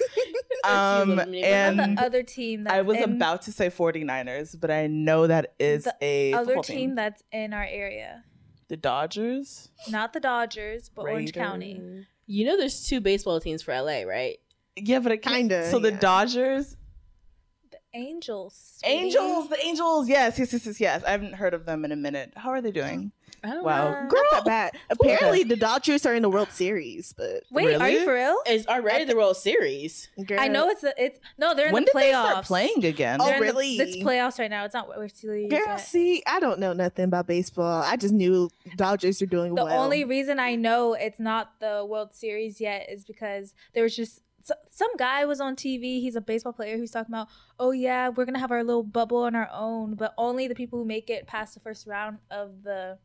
Um, 0.64 1.18
and 1.18 1.34
And 1.80 1.98
the 1.98 2.02
other 2.04 2.22
team 2.22 2.62
that's 2.64 2.74
I 2.76 2.82
was 2.82 2.96
in, 2.98 3.14
about 3.16 3.42
to 3.42 3.52
say 3.52 3.68
49ers, 3.68 4.54
but 4.60 4.70
I 4.70 4.86
know 4.86 5.26
that 5.26 5.54
is 5.58 5.84
The 5.84 5.96
a 6.00 6.32
other 6.34 6.44
football 6.54 6.62
team 6.62 6.94
that's 6.94 7.22
in 7.32 7.52
our 7.52 7.64
area. 7.64 8.22
The 8.68 8.76
Dodgers, 8.76 9.70
Not 9.90 10.12
the 10.12 10.20
Dodgers, 10.20 10.88
but 10.88 11.02
Orange 11.02 11.32
County. 11.32 12.06
You 12.26 12.44
know 12.46 12.56
there's 12.56 12.86
two 12.86 13.00
baseball 13.00 13.40
teams 13.40 13.62
for 13.62 13.72
LA, 13.74 14.02
right? 14.02 14.38
Yeah, 14.76 15.00
but 15.00 15.10
it. 15.12 15.22
Kinda, 15.22 15.68
So 15.70 15.78
the. 15.80 15.90
Dodgers, 15.90 16.70
The 16.70 16.76
Angels. 17.94 18.78
sweetie. 18.80 18.94
Angels, 18.94 19.48
the 19.48 19.64
Angels. 19.64 20.08
Yes, 20.08 20.38
yes, 20.38 20.52
yes, 20.52 20.66
yes, 20.66 20.80
yes. 20.80 21.04
I 21.04 21.10
haven't 21.10 21.34
heard 21.34 21.54
of 21.54 21.66
them 21.66 21.84
in 21.84 21.92
a 21.92 21.96
minute. 21.96 22.32
How 22.36 22.50
are 22.50 22.60
they 22.62 22.70
doing? 22.70 23.12
I 23.44 23.48
don't 23.50 23.64
Wow. 23.64 24.04
know. 24.04 24.08
Not 24.08 24.24
that 24.30 24.44
bad. 24.44 24.72
Apparently, 24.88 25.42
the 25.42 25.56
Dodgers 25.56 26.06
are 26.06 26.14
in 26.14 26.22
the 26.22 26.28
World 26.30 26.50
Series, 26.52 27.12
but 27.12 27.42
Wait, 27.50 27.74
are 27.74 27.78
Really? 27.80 27.92
you 27.94 28.04
for 28.04 28.14
real? 28.14 28.36
It's 28.46 28.68
already 28.68 29.04
the 29.04 29.16
World 29.16 29.36
Series. 29.36 30.08
girl, 30.26 30.38
I 30.38 30.46
know 30.46 30.68
it's 30.68 30.84
a, 30.84 30.94
it's 30.96 31.18
no, 31.38 31.52
they're 31.52 31.66
in 31.66 31.72
when 31.72 31.82
the 31.84 31.90
did 31.92 32.02
they 32.02 32.10
start 32.10 32.44
playing 32.44 32.84
again? 32.84 33.20
Oh, 33.20 33.24
They're 33.26 33.34
in 33.34 33.40
the- 33.40 33.46
really? 33.46 33.76
it's 33.78 33.96
playoffs 33.96 34.38
right 34.38 34.48
now. 34.50 34.64
It's 34.64 34.74
not 34.74 34.86
World 34.88 35.10
Series. 35.12 35.50
Girl, 35.50 35.58
yet. 35.66 35.76
see, 35.78 36.22
I 36.26 36.38
don't 36.38 36.60
know 36.60 36.72
nothing 36.72 37.04
about 37.06 37.26
baseball. 37.26 37.82
I 37.82 37.96
just 37.96 38.14
knew 38.14 38.48
Dodgers 38.76 39.20
are 39.20 39.26
doing 39.26 39.56
The 39.56 39.64
well. 39.64 39.82
only 39.82 40.04
reason 40.04 40.38
I 40.38 40.54
know 40.54 40.94
it's 40.94 41.18
not 41.18 41.58
the 41.58 41.84
World 41.88 42.14
Series 42.14 42.60
yet 42.60 42.88
is 42.88 43.04
because 43.04 43.54
there 43.74 43.82
was 43.82 43.96
just 43.96 44.20
so, 44.42 44.54
some 44.70 44.96
guy 44.96 45.24
was 45.24 45.40
on 45.40 45.56
TV. 45.56 46.00
He's 46.00 46.16
a 46.16 46.20
baseball 46.20 46.52
player 46.52 46.76
who's 46.76 46.90
talking 46.90 47.14
about, 47.14 47.28
oh 47.58 47.70
yeah, 47.70 48.08
we're 48.08 48.24
gonna 48.24 48.38
have 48.38 48.50
our 48.52 48.64
little 48.64 48.82
bubble 48.82 49.22
on 49.24 49.34
our 49.34 49.48
own, 49.52 49.94
but 49.94 50.14
only 50.18 50.48
the 50.48 50.54
people 50.54 50.78
who 50.78 50.84
make 50.84 51.10
it 51.10 51.26
past 51.26 51.54
the 51.54 51.60
first 51.60 51.86
round 51.86 52.18
of 52.30 52.62
the 52.62 52.98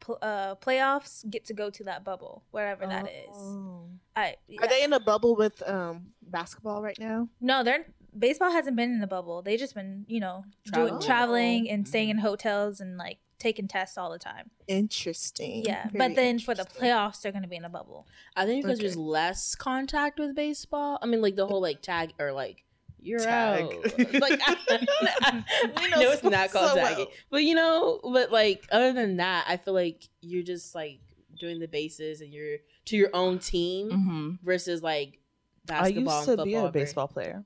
pl- 0.00 0.18
uh, 0.20 0.54
playoffs 0.56 1.28
get 1.30 1.44
to 1.46 1.54
go 1.54 1.70
to 1.70 1.84
that 1.84 2.04
bubble, 2.04 2.44
wherever 2.50 2.86
that 2.86 3.06
is. 3.06 3.34
Oh. 3.34 3.88
I, 4.14 4.36
Are 4.60 4.68
they 4.68 4.82
in 4.84 4.92
a 4.92 5.00
bubble 5.00 5.36
with 5.36 5.62
um 5.68 6.08
basketball 6.22 6.82
right 6.82 6.98
now? 6.98 7.28
No, 7.40 7.62
they're 7.62 7.86
baseball 8.16 8.50
hasn't 8.50 8.76
been 8.76 8.92
in 8.92 9.00
the 9.00 9.06
bubble. 9.06 9.42
They 9.42 9.56
just 9.56 9.74
been 9.74 10.04
you 10.08 10.20
know 10.20 10.44
Traveling. 10.66 10.88
doing 10.90 11.02
traveling 11.02 11.70
and 11.70 11.88
staying 11.88 12.10
in 12.10 12.18
hotels 12.18 12.80
and 12.80 12.96
like 12.98 13.18
taking 13.42 13.66
tests 13.68 13.98
all 13.98 14.10
the 14.10 14.18
time. 14.18 14.50
Interesting. 14.68 15.64
Yeah, 15.64 15.88
Very 15.90 15.98
but 16.08 16.14
then 16.16 16.38
for 16.38 16.54
the 16.54 16.64
playoffs, 16.64 17.20
they're 17.20 17.32
gonna 17.32 17.48
be 17.48 17.56
in 17.56 17.64
a 17.64 17.68
bubble. 17.68 18.06
I 18.36 18.46
think 18.46 18.64
because 18.64 18.78
there's 18.78 18.96
less 18.96 19.54
contact 19.54 20.18
with 20.18 20.34
baseball. 20.34 20.98
I 21.02 21.06
mean, 21.06 21.20
like 21.20 21.36
the 21.36 21.46
whole 21.46 21.60
like 21.60 21.82
tag 21.82 22.12
or 22.18 22.32
like 22.32 22.64
you're 23.04 23.18
Tag. 23.18 23.64
out. 23.64 24.20
like 24.20 24.40
I, 24.46 25.44
We 25.76 25.88
know, 25.90 26.00
know 26.02 26.10
it's 26.12 26.22
not 26.22 26.50
so 26.50 26.60
called 26.60 26.76
well. 26.76 27.08
but 27.30 27.42
you 27.42 27.54
know, 27.56 27.98
but 28.04 28.30
like 28.30 28.66
other 28.70 28.92
than 28.92 29.16
that, 29.16 29.44
I 29.48 29.56
feel 29.56 29.74
like 29.74 30.08
you're 30.20 30.44
just 30.44 30.74
like 30.74 31.00
doing 31.38 31.58
the 31.58 31.66
bases 31.66 32.20
and 32.20 32.32
you're 32.32 32.58
to 32.86 32.96
your 32.96 33.10
own 33.12 33.38
team 33.40 33.90
hmm 33.90 34.30
versus 34.44 34.82
like 34.82 35.18
basketball. 35.66 35.84
I 35.84 35.90
basketball. 35.90 36.14
used 36.20 36.24
to 36.26 36.32
and 36.42 36.44
be 36.44 36.54
a 36.54 36.70
baseball 36.70 37.08
player. 37.08 37.44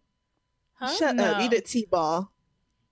Huh? 0.75 0.95
Shut 0.95 1.19
up. 1.19 1.39
You 1.39 1.45
No. 1.45 1.51
did 1.51 1.65
T-ball. 1.65 2.31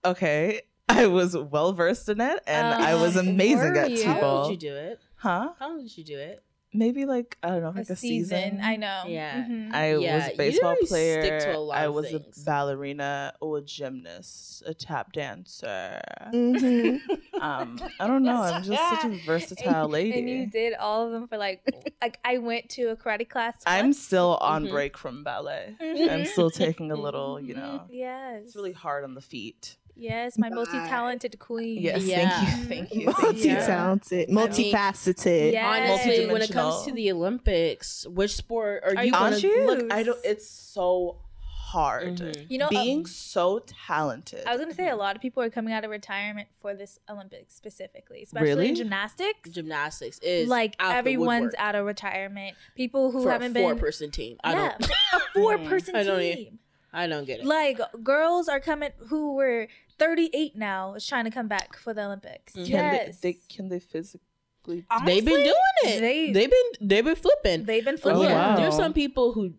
Okay. 0.07 0.63
I 0.89 1.07
was 1.07 1.37
well 1.37 1.73
versed 1.73 2.09
in 2.09 2.21
it 2.21 2.41
and 2.47 2.67
I 2.75 2.95
was 2.95 3.17
amazing 3.17 3.73
were 3.73 3.79
at 3.79 3.91
you? 3.93 4.05
How 4.05 4.15
T-ball. 4.15 4.49
did 4.49 4.63
you 4.63 4.71
do 4.71 4.77
it? 4.77 5.01
Huh? 5.17 5.53
How 5.59 5.69
long 5.71 5.83
did 5.83 5.97
you 5.97 6.05
do 6.05 6.19
it? 6.19 6.43
Maybe 6.77 7.07
like 7.07 7.39
I 7.43 7.51
don't 7.51 7.63
know, 7.63 7.71
like 7.71 7.89
a, 7.89 7.93
a 7.93 7.97
season, 7.97 8.59
I 8.61 8.75
know. 8.77 9.05
Yeah. 9.07 9.45
Mhm. 9.45 9.73
I 9.73 9.97
Yeah, 9.97 10.17
was 10.17 10.27
a 10.27 10.37
baseball 10.37 10.75
didn't 10.75 10.91
really 10.91 11.05
player. 11.05 11.23
stick 11.23 11.39
to 11.53 11.57
a 11.57 11.61
lot 11.61 11.79
I 11.79 11.85
of 11.87 11.95
was 11.95 12.11
things. 12.11 12.37
a 12.37 12.45
ballerina, 12.45 13.33
or 13.41 13.59
a 13.59 13.63
gymnast, 13.63 14.65
a 14.67 14.75
tap 14.75 15.13
dancer. 15.13 16.01
hmm 16.33 16.97
Um, 17.41 17.81
I 18.01 18.07
don't 18.09 18.25
know. 18.25 18.41
I'm 18.43 18.63
just 18.63 18.89
such 18.89 19.05
a 19.05 19.09
versatile 19.27 19.89
lady. 19.89 20.19
And 20.19 20.29
you 20.29 20.47
did 20.47 20.75
all 20.75 21.07
of 21.07 21.13
them 21.13 21.29
for 21.29 21.37
like, 21.37 21.63
like 22.03 22.19
I 22.25 22.39
went 22.39 22.69
to 22.71 22.87
a 22.91 22.97
karate 22.97 23.29
class. 23.29 23.55
I'm 23.67 23.93
still 23.93 24.37
on 24.41 24.67
Mhm. 24.67 24.71
break 24.71 24.99
from 24.99 25.23
ballet. 25.25 25.77
Mhm. 25.81 26.11
I'm 26.11 26.25
still 26.27 26.51
taking 26.51 26.91
a 26.91 26.97
little, 26.97 27.41
you 27.41 27.55
know. 27.55 27.87
Yes. 27.89 28.43
It's 28.47 28.57
really 28.57 28.73
hard 28.73 29.05
on 29.05 29.15
the 29.15 29.21
feet. 29.21 29.77
Yes, 29.97 30.37
my 30.39 30.49
multi-talented 30.49 31.39
queen. 31.39 31.81
Yes, 31.83 32.03
Yeah. 32.03 32.29
thank 32.29 32.59
you, 32.59 32.65
thank 32.69 32.95
you. 32.95 33.07
Multi-talented, 33.07 34.29
multifaceted. 34.29 35.53
Yeah. 35.53 35.69
Honestly, 35.69 36.27
when 36.27 36.43
it 36.43 36.51
comes 36.51 36.85
to 36.87 36.93
the 36.93 37.11
Olympics, 37.13 38.07
which 38.09 38.35
sport 38.35 38.83
are, 38.85 38.91
Are 38.97 39.05
you 39.05 39.07
you 39.07 39.13
gonna 39.13 39.25
gonna 39.25 39.27
Honestly, 39.37 39.51
choose? 39.51 39.67
look, 39.83 39.93
I 39.93 40.03
don't. 40.03 40.19
It's 40.25 40.49
so 40.49 41.19
hard. 41.47 42.19
Mhm. 42.19 42.47
You 42.49 42.59
know, 42.59 42.69
Being 42.69 43.05
so 43.07 43.59
talented. 43.87 44.45
I 44.47 44.53
was 44.53 44.61
gonna 44.61 44.75
say 44.75 44.89
a 44.91 44.97
lot 44.97 45.17
of 45.17 45.23
people 45.23 45.43
are 45.43 45.51
coming 45.51 45.73
out 45.75 45.85
of 45.85 45.91
retirement 45.91 46.47
for 46.61 46.73
this 46.75 47.01
Olympics 47.11 47.55
specifically, 47.57 48.23
especially 48.23 48.49
Really? 48.51 48.69
in 48.69 48.75
gymnastics. 48.77 49.51
Gymnastics 49.51 50.19
is 50.21 50.49
like 50.49 50.77
out 50.79 50.95
everyone's 50.95 51.47
woodwork 51.47 51.55
out 51.61 51.75
of 51.75 51.85
retirement. 51.87 52.57
People 52.77 53.11
who 53.11 53.25
for 53.25 53.31
haven't 53.33 53.51
a 53.53 53.55
been 53.55 53.63
four-person 53.65 54.11
team. 54.13 54.37
I 54.45 54.53
yeah, 54.53 54.77
don't. 54.79 54.91
a 55.15 55.21
four-person 55.35 55.97
I 55.97 56.05
don't 56.05 56.21
e- 56.23 56.35
team. 56.37 56.59
I 56.95 57.07
don't 57.07 57.25
get 57.27 57.41
it. 57.41 57.45
Like 57.47 57.81
girls 58.03 58.49
are 58.49 58.61
coming 58.61 58.91
who 59.09 59.35
were 59.35 59.69
38 59.99 60.57
now 60.57 60.95
is 60.95 61.07
trying 61.07 61.25
to 61.25 61.31
come 61.31 61.49
back 61.49 61.77
for 61.77 61.93
the 61.95 62.05
Olympics. 62.05 62.53
Mhm. 62.55 62.67
can 62.67 62.71
Yes, 62.95 63.19
they, 63.21 63.33
they 63.33 63.39
can 63.49 63.69
they 63.69 63.81
physically? 63.81 64.85
they've 65.05 65.25
been 65.25 65.43
doing 65.45 65.55
it. 65.85 66.01
they- 66.01 66.33
They, 66.33 66.43
have 66.43 66.51
been 66.51 66.89
they've 66.89 67.05
been 67.05 67.17
flipping. 67.17 67.65
they've 67.65 67.85
been 67.85 67.97
Oh, 67.97 67.99
flipping. 67.99 68.33
wow. 68.33 68.57
There's 68.57 68.77
some 68.77 68.93
people 68.93 69.33
who 69.33 69.55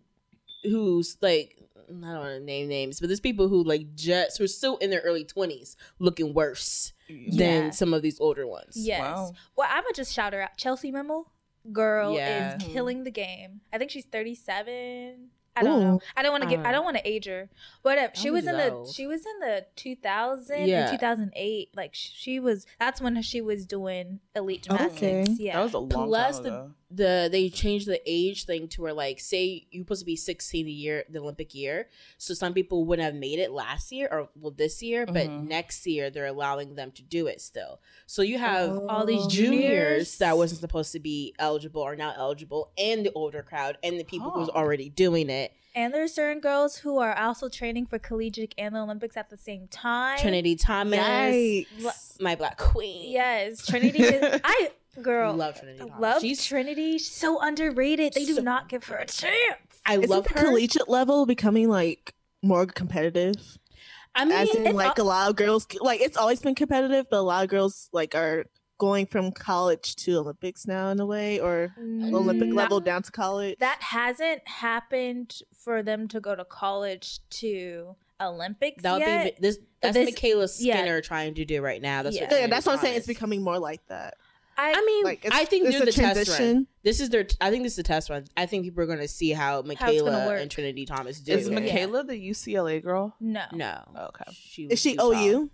who's 0.63 1.17
like 1.21 1.57
I 1.87 1.91
don't 1.91 2.01
want 2.01 2.29
to 2.29 2.39
name 2.39 2.67
names, 2.67 2.99
but 2.99 3.07
there's 3.09 3.19
people 3.19 3.47
who 3.47 3.63
like 3.63 3.93
just 3.95 4.39
who 4.39 4.43
are 4.45 4.47
still 4.47 4.77
in 4.77 4.89
their 4.89 5.01
early 5.01 5.23
20s 5.23 5.75
looking 5.99 6.33
worse 6.33 6.93
than 7.31 7.71
some 7.73 7.93
of 7.93 8.01
these 8.01 8.19
older 8.19 8.47
ones. 8.47 8.73
Yes. 8.75 9.01
Wow. 9.01 9.33
Well, 9.55 9.67
I'm 9.69 9.83
gonna 9.83 9.93
just 9.93 10.11
shout 10.11 10.33
her 10.33 10.41
out. 10.41 10.57
Chellsie 10.57 10.91
Memmel, 10.91 11.25
girl, 11.71 12.15
Yeah. 12.15 12.55
is 12.57 12.63
killing 12.63 13.03
the 13.03 13.11
game. 13.11 13.61
I 13.71 13.77
think 13.77 13.91
she's 13.91 14.05
37. 14.05 15.29
I 15.55 15.63
don't 15.63 15.81
know. 15.81 16.01
I 16.15 16.23
don't 16.23 16.31
want 16.31 16.43
to 16.43 16.49
I 16.49 16.55
get. 16.55 16.65
I 16.65 16.71
don't 16.71 16.83
want 16.83 16.97
to 16.97 17.07
age 17.07 17.25
her. 17.25 17.49
Whatever. 17.81 18.13
She 18.15 18.29
was 18.29 18.45
was 18.45 18.53
in 18.53 18.57
the. 18.57 18.91
She 18.93 19.07
was 19.07 19.25
in 19.25 19.39
the 19.39 19.65
2000 19.75 20.67
Yeah. 20.67 20.89
and 20.89 20.91
2008. 20.99 21.69
Like 21.75 21.91
she 21.93 22.39
was. 22.39 22.65
That's 22.79 23.01
when 23.01 23.21
she 23.21 23.41
was 23.41 23.65
doing 23.65 24.19
elite 24.35 24.63
gymnastics. 24.63 24.97
Okay. 24.97 25.09
gymnastics. 25.11 25.39
Yeah. 25.39 25.53
That 25.57 25.63
was 25.63 25.73
a 25.73 25.79
long 25.79 26.07
Plus 26.07 26.35
time 26.35 26.43
the 26.43 26.49
ago. 26.49 26.71
The 26.95 27.29
they 27.31 27.49
changed 27.49 27.87
the 27.87 28.01
age 28.05 28.45
thing 28.45 28.67
to 28.69 28.81
where 28.81 28.93
like 28.93 29.19
say 29.19 29.67
you're 29.71 29.83
supposed 29.83 30.01
to 30.01 30.05
be 30.05 30.15
16 30.15 30.65
a 30.65 30.69
year 30.69 31.03
the 31.09 31.19
Olympic 31.19 31.53
year, 31.53 31.89
so 32.17 32.33
some 32.33 32.53
people 32.53 32.85
wouldn't 32.85 33.05
have 33.05 33.15
made 33.15 33.39
it 33.39 33.51
last 33.51 33.91
year 33.91 34.07
or 34.11 34.29
well 34.35 34.51
this 34.55 34.81
year, 34.81 35.05
but 35.05 35.27
Mhm. 35.27 35.47
next 35.47 35.85
year 35.85 36.09
they're 36.09 36.25
allowing 36.25 36.75
them 36.75 36.91
to 36.91 37.01
do 37.03 37.27
it 37.27 37.41
still. 37.41 37.79
So 38.05 38.21
you 38.21 38.37
have 38.37 38.77
all 38.89 39.05
these 39.05 39.25
Oh. 39.25 39.29
juniors 39.29 39.55
juniors. 39.55 40.17
that 40.19 40.37
wasn't 40.37 40.61
supposed 40.61 40.91
to 40.93 40.99
be 40.99 41.33
eligible 41.39 41.81
are 41.83 41.95
now 41.95 42.13
eligible, 42.17 42.71
and 42.77 43.05
the 43.05 43.11
older 43.13 43.43
crowd 43.43 43.77
and 43.83 43.99
the 43.99 44.03
people 44.03 44.31
who's 44.31 44.49
already 44.49 44.89
doing 44.89 45.29
it. 45.29 45.51
and 45.77 45.93
there's 45.93 46.13
certain 46.13 46.39
girls 46.39 46.77
who 46.77 46.99
are 46.99 47.13
also 47.17 47.49
training 47.49 47.85
for 47.85 47.99
collegiate 47.99 48.55
and 48.57 48.73
the 48.73 48.79
Olympics 48.79 49.17
at 49.17 49.29
the 49.29 49.35
same 49.35 49.67
time. 49.67 50.17
Trinity 50.17 50.55
Thomas, 50.55 50.97
Yikes. 50.99 52.21
my 52.21 52.33
black 52.35 52.57
queen. 52.57 53.11
Yes, 53.11 53.65
Trinity. 53.65 54.01
is, 54.01 54.39
I 54.45 54.71
girl 55.01 55.33
love 55.33 55.57
Trinity 55.59 55.79
Thomas. 55.79 55.93
love 55.99 56.21
She's 56.21 56.43
Trinity. 56.45 56.93
She's 56.97 57.11
so 57.11 57.39
underrated. 57.41 58.13
They 58.13 58.25
do 58.25 58.35
So 58.35 58.41
not 58.41 58.69
give 58.69 58.83
her 58.85 58.95
a 58.97 59.05
chance. 59.05 59.33
I 59.85 59.97
Isn't 59.97 60.09
love 60.09 60.23
the 60.25 60.33
her. 60.39 60.45
collegiate 60.45 60.89
level 60.89 61.25
becoming 61.25 61.69
like 61.69 62.13
more 62.41 62.65
competitive? 62.65 63.35
I 64.15 64.23
mean, 64.25 64.33
As 64.37 64.55
in, 64.55 64.65
it's 64.67 64.75
like 64.75 64.97
a 64.97 65.03
lot 65.03 65.29
of 65.29 65.35
girls, 65.35 65.67
like 65.81 65.99
it's 66.01 66.15
always 66.17 66.39
been 66.39 66.55
competitive, 66.55 67.05
but 67.09 67.17
a 67.17 67.21
lot 67.21 67.43
of 67.43 67.49
girls 67.49 67.89
like 67.91 68.15
are 68.15 68.45
going 68.77 69.05
from 69.05 69.31
college 69.31 69.95
to 69.95 70.17
Olympics 70.17 70.65
now 70.67 70.89
in 70.89 70.99
a 70.99 71.05
way, 71.05 71.39
or 71.39 71.73
Olympic 71.79 72.47
Not- 72.49 72.55
level 72.55 72.79
down 72.79 73.03
to 73.03 73.11
college. 73.11 73.57
That 73.59 73.81
hasn't 73.81 74.47
happened 74.47 75.39
for 75.63 75.83
them 75.83 76.07
to 76.09 76.19
go 76.19 76.35
to 76.35 76.45
college 76.45 77.19
to 77.41 77.95
Olympics 78.21 78.83
that 78.83 78.93
would 78.93 79.01
yet. 79.01 79.35
be 79.35 79.41
this. 79.41 79.59
That's 79.81 79.93
this- 79.95 80.11
MyKayla 80.15 80.55
yeah. 80.59 80.77
Skinner 80.77 81.01
trying 81.01 81.35
to 81.35 81.45
do 81.45 81.61
right 81.61 81.81
now. 81.81 82.01
That's 82.03 82.15
Yeah. 82.15 82.23
what 82.29 82.39
yeah, 82.39 82.47
that's 82.47 82.65
what 82.65 82.73
I'm 82.73 82.79
saying. 82.79 82.95
It's 82.97 83.07
becoming 83.07 83.43
more 83.43 83.59
like 83.59 83.85
that. 83.87 84.15
I, 84.57 84.71
I 84.73 84.81
mean, 84.85 85.03
Like 85.03 85.27
I 85.31 85.45
think 85.45 85.65
it's 85.65 85.73
they're 85.73 85.83
a 85.83 85.85
the 85.85 85.91
test 85.91 86.15
run. 86.17 86.25
transition. 86.25 86.67
This 86.83 86.99
is 86.99 87.09
their. 87.09 87.27
I 87.41 87.49
think 87.51 87.63
this 87.63 87.73
is 87.73 87.77
the 87.77 87.83
test 87.83 88.09
run. 88.09 88.25
I 88.37 88.45
think 88.45 88.63
people 88.63 88.81
are 88.83 88.85
going 88.85 88.99
to 88.99 89.07
see 89.07 89.31
how 89.31 89.61
MyKayla 89.63 90.27
work. 90.27 90.41
and 90.41 90.49
Trinity 90.49 90.85
Thomas 90.85 91.19
do. 91.19 91.33
Is 91.33 91.47
it. 91.47 91.51
Yeah. 91.53 91.59
MyKayla 91.59 92.07
the 92.07 92.29
UCLA 92.29 92.81
girl? 92.81 93.15
no, 93.19 93.43
No. 93.51 93.81
Oh, 93.95 94.05
okay. 94.05 94.31
She 94.33 94.63
Is 94.63 94.69
was 94.71 94.79
she 94.81 94.91
Utah. 94.91 95.11
OU? 95.11 95.49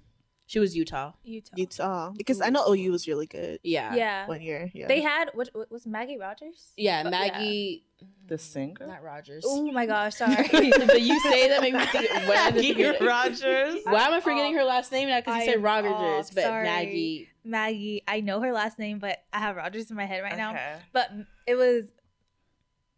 She 0.51 0.59
was 0.59 0.75
Utah. 0.75 1.13
Utah. 1.23 1.55
Utah, 1.55 2.09
because 2.09 2.41
I 2.41 2.49
know 2.49 2.73
OU 2.73 2.91
was 2.91 3.07
really 3.07 3.25
good 3.25 3.61
Yeah. 3.63 3.95
Yeah, 3.95 4.27
one 4.27 4.41
year. 4.41 4.69
Yeah, 4.73 4.89
they 4.89 4.99
had 4.99 5.29
what, 5.33 5.49
what 5.53 5.71
was 5.71 5.87
Maggie 5.87 6.17
Rogers? 6.17 6.73
Yeah. 6.75 7.03
Maggie. 7.03 7.85
The 8.27 8.37
singer? 8.37 8.85
Not 8.85 9.01
Rogers. 9.01 9.45
Oh 9.47 9.71
my 9.71 9.85
gosh, 9.85 10.15
sorry. 10.15 10.49
but 10.51 11.01
you 11.01 11.17
say 11.21 11.47
that 11.47 11.61
make 11.61 11.73
me 11.73 11.85
think. 11.85 12.11
When 12.27 12.37
I 12.37 12.51
just 12.51 12.77
Maggie 12.77 13.05
Rogers. 13.05 13.79
Why 13.85 14.01
am 14.07 14.13
I 14.13 14.19
forgetting 14.19 14.55
oh, 14.55 14.59
her 14.59 14.65
last 14.65 14.91
name 14.91 15.07
now? 15.07 15.21
Because 15.21 15.37
you 15.37 15.41
I 15.43 15.45
said 15.45 15.63
Rogers, 15.63 15.91
off, 15.93 16.35
but 16.35 16.43
sorry. 16.43 16.63
Maggie. 16.65 17.29
Maggie. 17.45 18.03
I 18.05 18.19
know 18.19 18.41
her 18.41 18.51
last 18.51 18.77
name, 18.77 18.99
but 18.99 19.23
I 19.31 19.39
have 19.39 19.55
Rogers 19.55 19.89
in 19.89 19.95
my 19.95 20.05
head 20.05 20.21
right 20.21 20.35
now. 20.35 20.59
But 20.91 21.11
it 21.47 21.55
was 21.55 21.85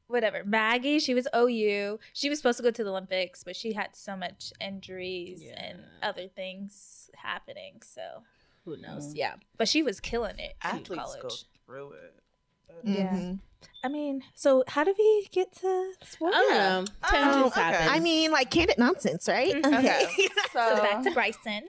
whatever. 0.08 0.44
Maggie, 0.44 1.00
she 1.00 1.14
was 1.14 1.28
OU. 1.36 2.00
She 2.14 2.30
was 2.30 2.40
supposed 2.40 2.58
to 2.58 2.64
go 2.64 2.72
to 2.72 2.84
the 2.84 2.90
Olympics, 2.90 3.44
but 3.44 3.56
she 3.56 3.74
had 3.74 3.96
so 3.96 4.16
much 4.16 4.52
injuries 4.62 5.44
and 5.56 5.80
other 6.02 6.28
things 6.28 7.10
happening. 7.16 7.82
So, 7.84 8.24
Who 8.66 8.78
knows? 8.78 9.14
Mhm. 9.14 9.18
Yeah. 9.18 9.36
but 9.58 9.68
she 9.68 9.84
was 9.84 10.00
killing 10.00 10.40
it 10.40 10.56
in 10.64 10.70
Athletes 10.80 11.04
college. 11.04 11.22
go 11.22 11.30
through 11.66 11.92
it. 11.94 12.14
Yeah. 12.84 13.14
Mhm. 13.16 13.40
I 13.84 13.88
mean, 13.88 14.24
so 14.36 14.64
how 14.68 14.84
did 14.84 14.96
we 14.98 15.28
get 15.32 15.52
to 15.58 15.94
sports? 16.04 16.36
I 16.36 16.58
don't 16.58 16.90
Oh, 17.14 17.48
okay. 17.48 17.62
I 17.62 18.00
mean, 18.00 18.32
like 18.32 18.50
candid 18.52 18.78
nonsense, 18.78 19.28
right? 19.28 19.54
Mhm. 19.54 19.80
Okay. 19.80 20.08
So 20.54 20.76
back 20.78 21.04
to 21.04 21.12
Bryson. 21.12 21.64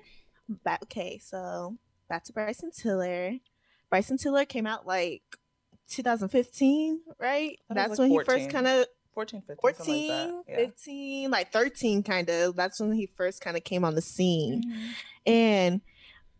back 0.62 0.82
okay 0.82 1.16
so 1.18 1.78
back 2.06 2.22
to 2.24 2.32
bryson 2.34 2.70
tiller 2.70 3.32
bryson 3.88 4.18
tiller 4.18 4.44
came 4.44 4.66
out 4.66 4.86
like 4.86 5.22
2015 5.88 7.00
right 7.18 7.58
was, 7.68 7.74
that's 7.76 7.90
like, 7.90 7.98
when 7.98 8.10
14. 8.10 8.36
he 8.38 8.44
first 8.44 8.50
kind 8.54 8.66
of 8.66 8.86
14, 9.14 9.42
15, 9.46 9.56
14 9.60 10.08
like. 10.36 10.44
Yeah. 10.48 10.56
15 10.56 11.30
like 11.30 11.52
13 11.52 12.02
kind 12.02 12.28
of 12.30 12.56
that's 12.56 12.80
when 12.80 12.92
he 12.92 13.06
first 13.16 13.40
kind 13.40 13.56
of 13.56 13.62
came 13.64 13.84
on 13.84 13.94
the 13.94 14.00
scene 14.02 14.62
Mhm. 14.62 14.88
and 15.26 15.80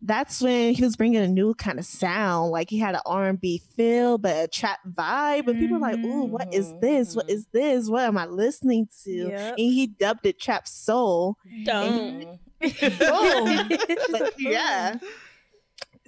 that's 0.06 0.42
when 0.42 0.74
he 0.74 0.82
was 0.82 0.96
bringing 0.96 1.22
a 1.22 1.28
new 1.28 1.54
kind 1.54 1.78
of 1.78 1.84
sound 1.86 2.50
like 2.50 2.68
he 2.68 2.78
had 2.78 2.94
an 2.94 3.00
r&b 3.06 3.62
feel 3.76 4.18
but 4.18 4.36
a 4.44 4.48
trap 4.48 4.80
vibe 4.92 5.46
and 5.48 5.58
people 5.58 5.78
were 5.78 5.80
like 5.80 5.98
ooh 6.04 6.24
what 6.24 6.52
is 6.52 6.66
Mhm, 6.72 6.80
this 6.80 7.14
what 7.16 7.28
mhm. 7.28 7.46
this 7.52 7.88
what 7.88 8.02
am 8.02 8.18
i 8.18 8.26
listening 8.26 8.88
to 9.04 9.10
Yep. 9.28 9.50
and 9.56 9.58
he 9.72 9.86
dubbed 9.86 10.26
it 10.26 10.38
trap 10.40 10.66
soul 10.68 11.36
Don't. 11.64 12.20
Boom. 12.20 12.38
But, 14.10 14.32
yeah. 14.38 14.96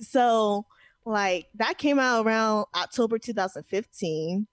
So 0.01 0.67
like 1.07 1.49
that 1.55 1.79
came 1.79 1.99
out 1.99 2.27
around 2.27 2.67
October 2.75 3.19
2015. 3.19 4.47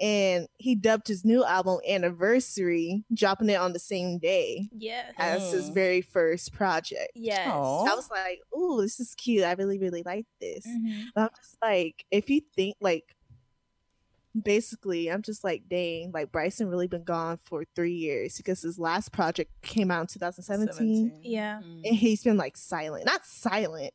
and 0.00 0.48
he 0.58 0.74
dubbed 0.74 1.06
his 1.06 1.24
new 1.24 1.44
album 1.44 1.78
Anniversary, 1.88 3.04
dropping 3.14 3.48
it 3.48 3.54
on 3.54 3.72
the 3.72 3.78
same 3.78 4.18
day 4.18 4.68
Yes. 4.76 5.12
as 5.18 5.52
his 5.52 5.70
Mm. 5.70 5.74
very 5.74 6.00
first 6.00 6.52
project. 6.52 7.12
Yes. 7.14 7.48
Aw. 7.48 7.84
I 7.84 7.94
was 7.94 8.10
like, 8.10 8.40
"Ooh, 8.58 8.82
this 8.82 8.98
is 8.98 9.14
cute. 9.14 9.44
I 9.44 9.52
really, 9.52 9.78
really 9.78 10.02
like 10.02 10.26
this." 10.40 10.66
Mhm. 10.66 11.04
But 11.14 11.20
I'm 11.22 11.28
just 11.40 11.56
like, 11.62 12.04
if 12.10 12.28
you 12.28 12.40
think 12.56 12.74
like, 12.80 13.14
basically, 14.42 15.08
I'm 15.12 15.22
just 15.22 15.44
like, 15.44 15.68
dang, 15.68 16.10
like 16.10 16.32
Bryson 16.32 16.66
really 16.68 16.88
been 16.88 17.04
gone 17.04 17.38
for 17.44 17.64
three 17.76 17.94
years 17.94 18.36
because 18.36 18.62
his 18.62 18.80
last 18.80 19.12
project 19.12 19.52
came 19.62 19.92
out 19.92 20.00
in 20.00 20.06
2017, 20.08 21.20
Yeah. 21.22 21.60
Mm. 21.64 21.82
and 21.86 21.94
he's 21.96 22.24
been 22.24 22.36
like 22.36 22.56
silent, 22.56 23.06
not 23.06 23.24
silent, 23.24 23.94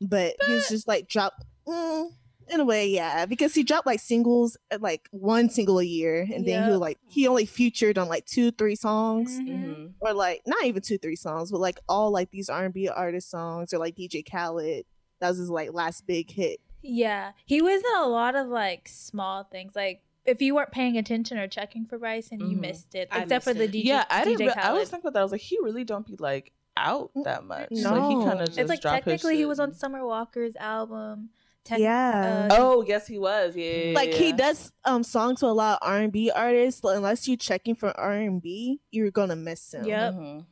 but, 0.00 0.34
he's 0.46 0.68
just 0.68 0.86
like 0.88 1.08
dropped. 1.08 1.44
Mm, 1.66 2.10
in 2.50 2.60
a 2.60 2.64
way, 2.64 2.88
yeah, 2.88 3.26
because 3.26 3.52
he 3.54 3.62
dropped 3.62 3.86
like 3.86 4.00
singles, 4.00 4.56
uh, 4.70 4.78
like 4.80 5.06
one 5.10 5.50
single 5.50 5.78
a 5.80 5.84
year, 5.84 6.20
and 6.22 6.46
then 6.46 6.64
he 6.64 6.70
Yep. 6.70 6.80
like 6.80 6.98
he 7.06 7.28
only 7.28 7.44
featured 7.44 7.98
on 7.98 8.08
like 8.08 8.24
two, 8.24 8.50
three 8.52 8.74
songs 8.74 9.38
Mhm. 9.38 9.48
Mm-hmm. 9.48 9.86
or 10.00 10.14
like 10.14 10.40
not 10.46 10.64
even 10.64 10.80
two 10.80 10.96
three 10.96 11.14
songs 11.16 11.50
but 11.52 11.60
like 11.60 11.78
all 11.90 12.10
like 12.10 12.30
these 12.30 12.48
r&b 12.48 12.88
artist 12.88 13.28
songs 13.30 13.74
or 13.74 13.78
like 13.78 13.94
dj 13.96 14.24
khaled 14.24 14.84
that 15.20 15.28
was 15.28 15.36
his 15.38 15.50
like 15.50 15.72
last 15.74 16.06
big 16.06 16.30
hit 16.30 16.58
Yeah. 16.80 17.32
He 17.44 17.60
was 17.60 17.80
in 17.82 18.02
a 18.02 18.06
lot 18.08 18.34
of 18.36 18.46
like 18.48 18.88
small 18.88 19.44
things. 19.44 19.72
Like 19.76 20.00
if 20.24 20.40
you 20.40 20.54
weren't 20.54 20.70
paying 20.72 20.96
attention 20.96 21.36
or 21.38 21.48
checking 21.48 21.84
for 21.86 21.98
Bryson, 21.98 22.40
you 22.40 22.56
Mhm. 22.56 22.60
missed 22.60 22.94
it. 22.94 23.08
I 23.10 23.22
Except 23.24 23.44
for 23.44 23.52
the 23.52 23.64
it. 23.64 23.72
DJ. 23.72 23.84
Yeah, 23.84 24.04
I 24.08 24.24
didn't. 24.24 24.38
DJ 24.40 24.46
re- 24.46 24.52
I 24.56 24.62
Khaled. 24.68 24.78
was 24.80 24.88
thinking 24.90 25.08
about 25.08 25.14
that. 25.14 25.20
I 25.20 25.22
was 25.24 25.32
like, 25.32 25.40
he 25.42 25.58
really 25.62 25.84
don't 25.84 26.06
be 26.06 26.16
like 26.18 26.52
out 26.78 27.10
that 27.24 27.44
much. 27.44 27.68
No. 27.70 27.90
Like, 27.92 28.18
he 28.18 28.24
kind 28.24 28.40
of 28.40 28.46
just 28.46 28.58
it's 28.58 28.68
like 28.68 28.80
drop 28.80 28.94
his 28.96 29.04
technically 29.04 29.36
he 29.36 29.44
was 29.46 29.58
on 29.58 29.72
Summer 29.74 30.04
Walker's 30.06 30.56
album. 30.56 31.30
Tec- 31.64 31.80
yeah 31.80 32.48
uh, 32.50 32.56
Oh 32.58 32.82
yes, 32.86 33.06
he 33.06 33.18
was. 33.18 33.54
Yeah, 33.56 33.64
yeah, 33.70 33.94
like 33.94 34.14
he 34.14 34.32
does 34.32 34.72
um 34.84 35.02
songs 35.02 35.42
with 35.42 35.50
a 35.50 35.54
lot 35.54 35.78
of 35.82 35.88
r&b 35.88 36.30
artists 36.30 36.80
but 36.80 36.96
unless 36.96 37.28
you're 37.28 37.36
checking 37.36 37.74
for 37.74 37.90
r&b 38.00 38.80
you're 38.90 39.10
gonna 39.10 39.36
miss 39.36 39.74
him 39.74 39.84
Yep. 39.84 40.14
Mhm. 40.14 40.44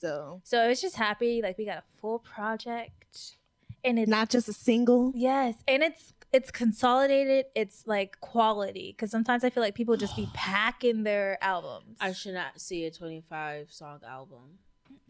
so 0.00 0.40
So 0.44 0.60
I 0.60 0.68
was 0.68 0.80
just 0.80 0.94
happy 0.96 1.40
like 1.42 1.58
we 1.58 1.64
got 1.64 1.78
a 1.78 1.82
full 2.00 2.20
project, 2.20 3.36
and 3.82 3.98
it's 3.98 4.08
not 4.08 4.28
just 4.30 4.48
a 4.48 4.52
single 4.52 5.12
yes, 5.14 5.54
and 5.66 5.82
it's 5.82 6.12
it's 6.32 6.52
consolidated. 6.52 7.46
It's 7.56 7.88
like 7.88 8.20
quality 8.20 8.92
because 8.96 9.10
sometimes 9.10 9.42
I 9.42 9.50
feel 9.50 9.64
like 9.64 9.74
people 9.74 9.96
just 9.96 10.14
be 10.14 10.28
packing 10.34 11.02
their 11.02 11.36
albums. 11.42 11.96
I 12.00 12.12
should 12.12 12.34
not 12.34 12.60
see 12.60 12.84
a 12.84 12.90
25 12.92 13.72
song 13.72 13.98
album. 14.08 14.58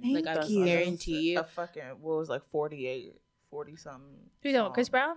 Thank 0.01 0.15
Like, 0.15 0.27
I 0.27 0.35
That's 0.35 0.51
you. 0.51 0.65
guarantee 0.65 1.33
you. 1.33 1.41
a 1.41 1.45
fucking 1.45 1.83
what 2.01 2.17
was 2.19 2.29
like 2.29 2.43
48, 2.51 3.15
40 3.51 3.77
something. 3.77 4.01
Who's 4.43 4.53
that? 4.55 4.73
Chris. 4.73 4.89
Brown? 4.89 5.17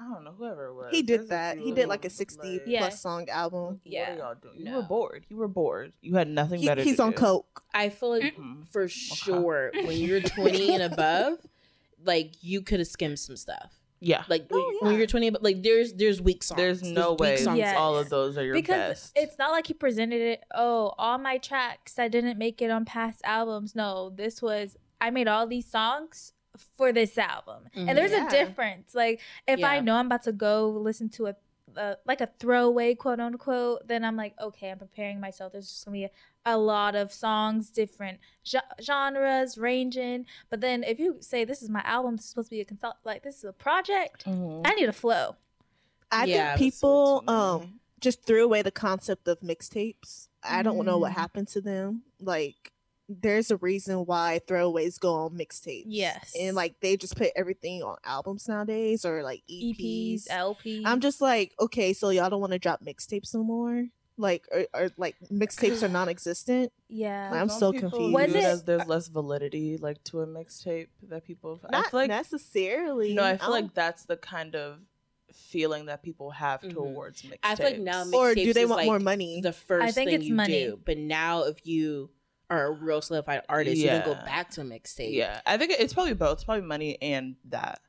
I 0.00 0.14
don't 0.14 0.22
know 0.24 0.30
whoever 0.30 0.66
it 0.66 0.74
was. 0.74 0.86
he 0.92 1.02
did 1.02 1.22
a 1.22 1.24
that 1.24 1.58
he 1.58 1.72
did 1.72 1.88
like 1.88 2.04
a 2.04 2.10
60 2.10 2.40
like, 2.48 2.62
Yeah. 2.66 2.80
plus 2.80 3.00
song 3.00 3.28
album 3.30 3.64
What 3.64 3.80
Yeah. 3.84 4.14
are 4.14 4.16
y'all 4.18 4.34
doing? 4.40 4.58
You 4.58 4.64
No. 4.64 4.76
were 4.76 4.82
bored. 4.86 5.26
You 5.28 5.36
were 5.36 5.48
bored. 5.48 5.92
You 6.00 6.14
had 6.14 6.28
nothing 6.28 6.60
he, 6.60 6.66
better. 6.66 6.82
he's 6.84 7.00
on 7.00 7.10
do. 7.10 7.16
coke 7.16 7.64
I 7.74 7.88
feel 7.88 8.10
like 8.10 8.36
Mhm. 8.36 8.64
for 8.68 8.86
sure 8.86 9.72
when 9.74 9.96
you're 9.98 10.20
20 10.20 10.72
and 10.72 10.84
above, 10.84 11.38
like 12.04 12.42
you 12.44 12.62
could 12.62 12.78
have 12.78 12.86
skimmed 12.88 13.18
some 13.18 13.36
stuff. 13.36 13.74
Yeah. 14.00 14.24
Like 14.28 14.46
Oh, 14.52 14.56
when- 14.56 14.76
when 14.80 14.92
yeah. 14.92 14.98
you're 14.98 15.06
20, 15.06 15.26
and 15.26 15.36
above, 15.36 15.44
like 15.44 15.62
there's 15.62 15.92
there's 15.94 16.20
weak 16.22 16.42
songs. 16.42 16.56
There's 16.56 16.82
no 16.82 17.12
weak 17.12 17.20
way. 17.20 17.38
Yes. 17.56 17.76
all 17.76 17.96
of 17.96 18.08
those 18.10 18.38
are 18.38 18.44
your 18.44 18.54
because 18.54 18.90
best. 18.90 19.12
it's 19.16 19.38
not 19.38 19.50
like 19.50 19.66
he 19.66 19.74
presented 19.74 20.20
it. 20.20 20.44
Oh, 20.54 20.94
all 20.98 21.18
my 21.18 21.38
tracks 21.38 21.94
that 21.94 22.10
didn't 22.12 22.38
make 22.38 22.62
it 22.62 22.70
on 22.70 22.84
past 22.84 23.20
albums. 23.24 23.74
No, 23.74 24.10
this 24.10 24.40
was 24.42 24.76
I 25.00 25.10
made 25.10 25.28
all 25.28 25.46
these 25.46 25.66
songs 25.66 26.32
for 26.76 26.92
this 26.92 27.16
album, 27.18 27.64
Mhm. 27.76 27.88
and 27.88 27.98
there's 27.98 28.10
Yeah. 28.12 28.26
a 28.26 28.30
difference. 28.30 28.94
Like 28.94 29.20
if 29.46 29.62
I 29.64 29.80
know 29.80 29.96
I'm 29.96 30.06
about 30.06 30.22
to 30.24 30.32
go 30.32 30.68
listen 30.70 31.08
to 31.10 31.26
a. 31.28 31.36
Uh, 31.76 31.94
like 32.06 32.22
a 32.22 32.28
throwaway 32.40 32.94
quote 32.94 33.20
unquote 33.20 33.86
then 33.86 34.02
i'm 34.02 34.16
like 34.16 34.32
okay 34.40 34.70
i'm 34.70 34.78
preparing 34.78 35.20
myself 35.20 35.52
there's 35.52 35.68
just 35.68 35.84
gonna 35.84 35.94
be 35.94 36.04
a, 36.04 36.10
a 36.54 36.56
lot 36.56 36.94
of 36.94 37.12
songs 37.12 37.70
different 37.70 38.18
ge- 38.44 38.56
genres 38.82 39.58
ranging 39.58 40.24
but 40.50 40.60
then 40.60 40.82
if 40.84 40.98
you 40.98 41.16
say 41.20 41.44
this 41.44 41.62
is 41.62 41.68
my 41.70 41.82
album 41.84 42.16
this 42.16 42.24
is 42.24 42.30
supposed 42.30 42.48
to 42.48 42.54
be 42.56 42.60
a 42.60 42.64
consult 42.64 42.96
like 43.04 43.22
this 43.22 43.38
is 43.38 43.44
a 43.44 43.52
project 43.52 44.24
Mhm. 44.24 44.62
i 44.64 44.74
need 44.74 44.88
a 44.88 44.92
flow 44.92 45.36
i 46.10 46.24
Yeah, 46.24 46.56
think 46.56 46.60
That's 46.60 46.60
way 46.60 46.66
too 46.66 46.70
people 46.72 47.24
um 47.28 47.80
just 48.00 48.24
threw 48.24 48.44
away 48.44 48.62
the 48.62 48.70
concept 48.70 49.26
of 49.26 49.40
mixtapes. 49.40 50.28
I 50.44 50.62
don't 50.62 50.86
know 50.86 50.98
what 50.98 51.10
Mm. 51.10 51.16
happened 51.16 51.48
to 51.48 51.60
them. 51.60 52.04
Like, 52.20 52.70
there's 53.08 53.50
a 53.50 53.56
reason 53.56 54.06
why 54.06 54.40
throwaways 54.46 55.00
go 55.00 55.14
on 55.14 55.30
mixtapes. 55.36 55.82
Yes. 55.88 56.32
and 56.38 56.54
like 56.54 56.78
they 56.80 56.96
just 56.96 57.16
put 57.16 57.32
everything 57.34 57.82
on 57.82 57.96
albums 58.04 58.46
nowadays 58.46 59.04
or 59.04 59.24
like 59.24 59.42
eps 59.50 59.76
EPs. 59.80 60.28
lps 60.28 60.82
I'm 60.84 61.00
just 61.00 61.20
like, 61.20 61.54
okay, 61.58 61.92
so 61.92 62.10
y'all 62.10 62.30
don't 62.30 62.40
want 62.40 62.52
to 62.52 62.58
drop 62.60 62.84
mixtapes 62.84 63.34
no 63.34 63.42
more. 63.42 63.86
Like, 64.20 64.46
or, 64.50 64.66
or 64.74 64.90
like 64.96 65.16
mixtapes 65.30 65.82
are 65.82 65.88
non-existent. 65.98 66.72
yeah 66.88 67.30
I'm 67.32 67.48
Some 67.48 67.58
so 67.60 67.72
people 67.72 67.90
confused. 67.90 68.14
Was 68.14 68.34
it- 68.60 68.66
there's 68.66 68.86
less 68.86 69.08
validity 69.08 69.76
like 69.78 70.02
to 70.04 70.20
a 70.22 70.26
mixtape 70.26 70.88
that 71.08 71.24
people 71.24 71.60
I 71.64 71.70
Not 71.70 71.90
feel 71.90 72.00
like 72.00 72.08
necessarily. 72.10 73.14
no 73.14 73.22
I 73.24 73.36
feel 73.36 73.46
don't- 73.48 73.50
like 73.64 73.74
that's 73.74 74.04
the 74.04 74.16
kind 74.16 74.54
of 74.56 74.80
feeling 75.32 75.86
that 75.86 76.02
people 76.02 76.30
have 76.32 76.60
Mhm. 76.62 76.72
towards 76.72 77.22
mixtapes. 77.22 77.38
I 77.42 77.54
feel 77.54 77.66
like 77.66 77.78
now 77.78 78.04
or 78.12 78.34
do 78.34 78.52
they 78.52 78.64
want 78.66 78.78
like, 78.80 78.86
more 78.86 78.98
money? 78.98 79.40
the 79.40 79.52
first 79.52 79.94
think 79.94 80.08
thing 80.10 80.16
it's 80.20 80.24
you 80.24 80.34
money. 80.34 80.64
do. 80.64 80.80
But 80.84 80.98
now 80.98 81.42
if 81.44 81.66
you 81.66 82.10
are 82.50 82.66
a 82.66 82.70
real 82.72 83.02
solidified 83.02 83.42
artist, 83.48 83.76
you 83.76 83.86
then 83.88 84.04
go 84.04 84.14
back 84.14 84.50
to 84.52 84.62
a 84.62 84.64
mixtape. 84.64 85.12
yeah, 85.12 85.40
I 85.46 85.58
think 85.58 85.72
it's 85.78 85.92
probably 85.92 86.14
both. 86.14 86.32
It's 86.38 86.44
probably 86.44 86.62
money 86.66 86.96
and 87.02 87.36
that. 87.50 87.80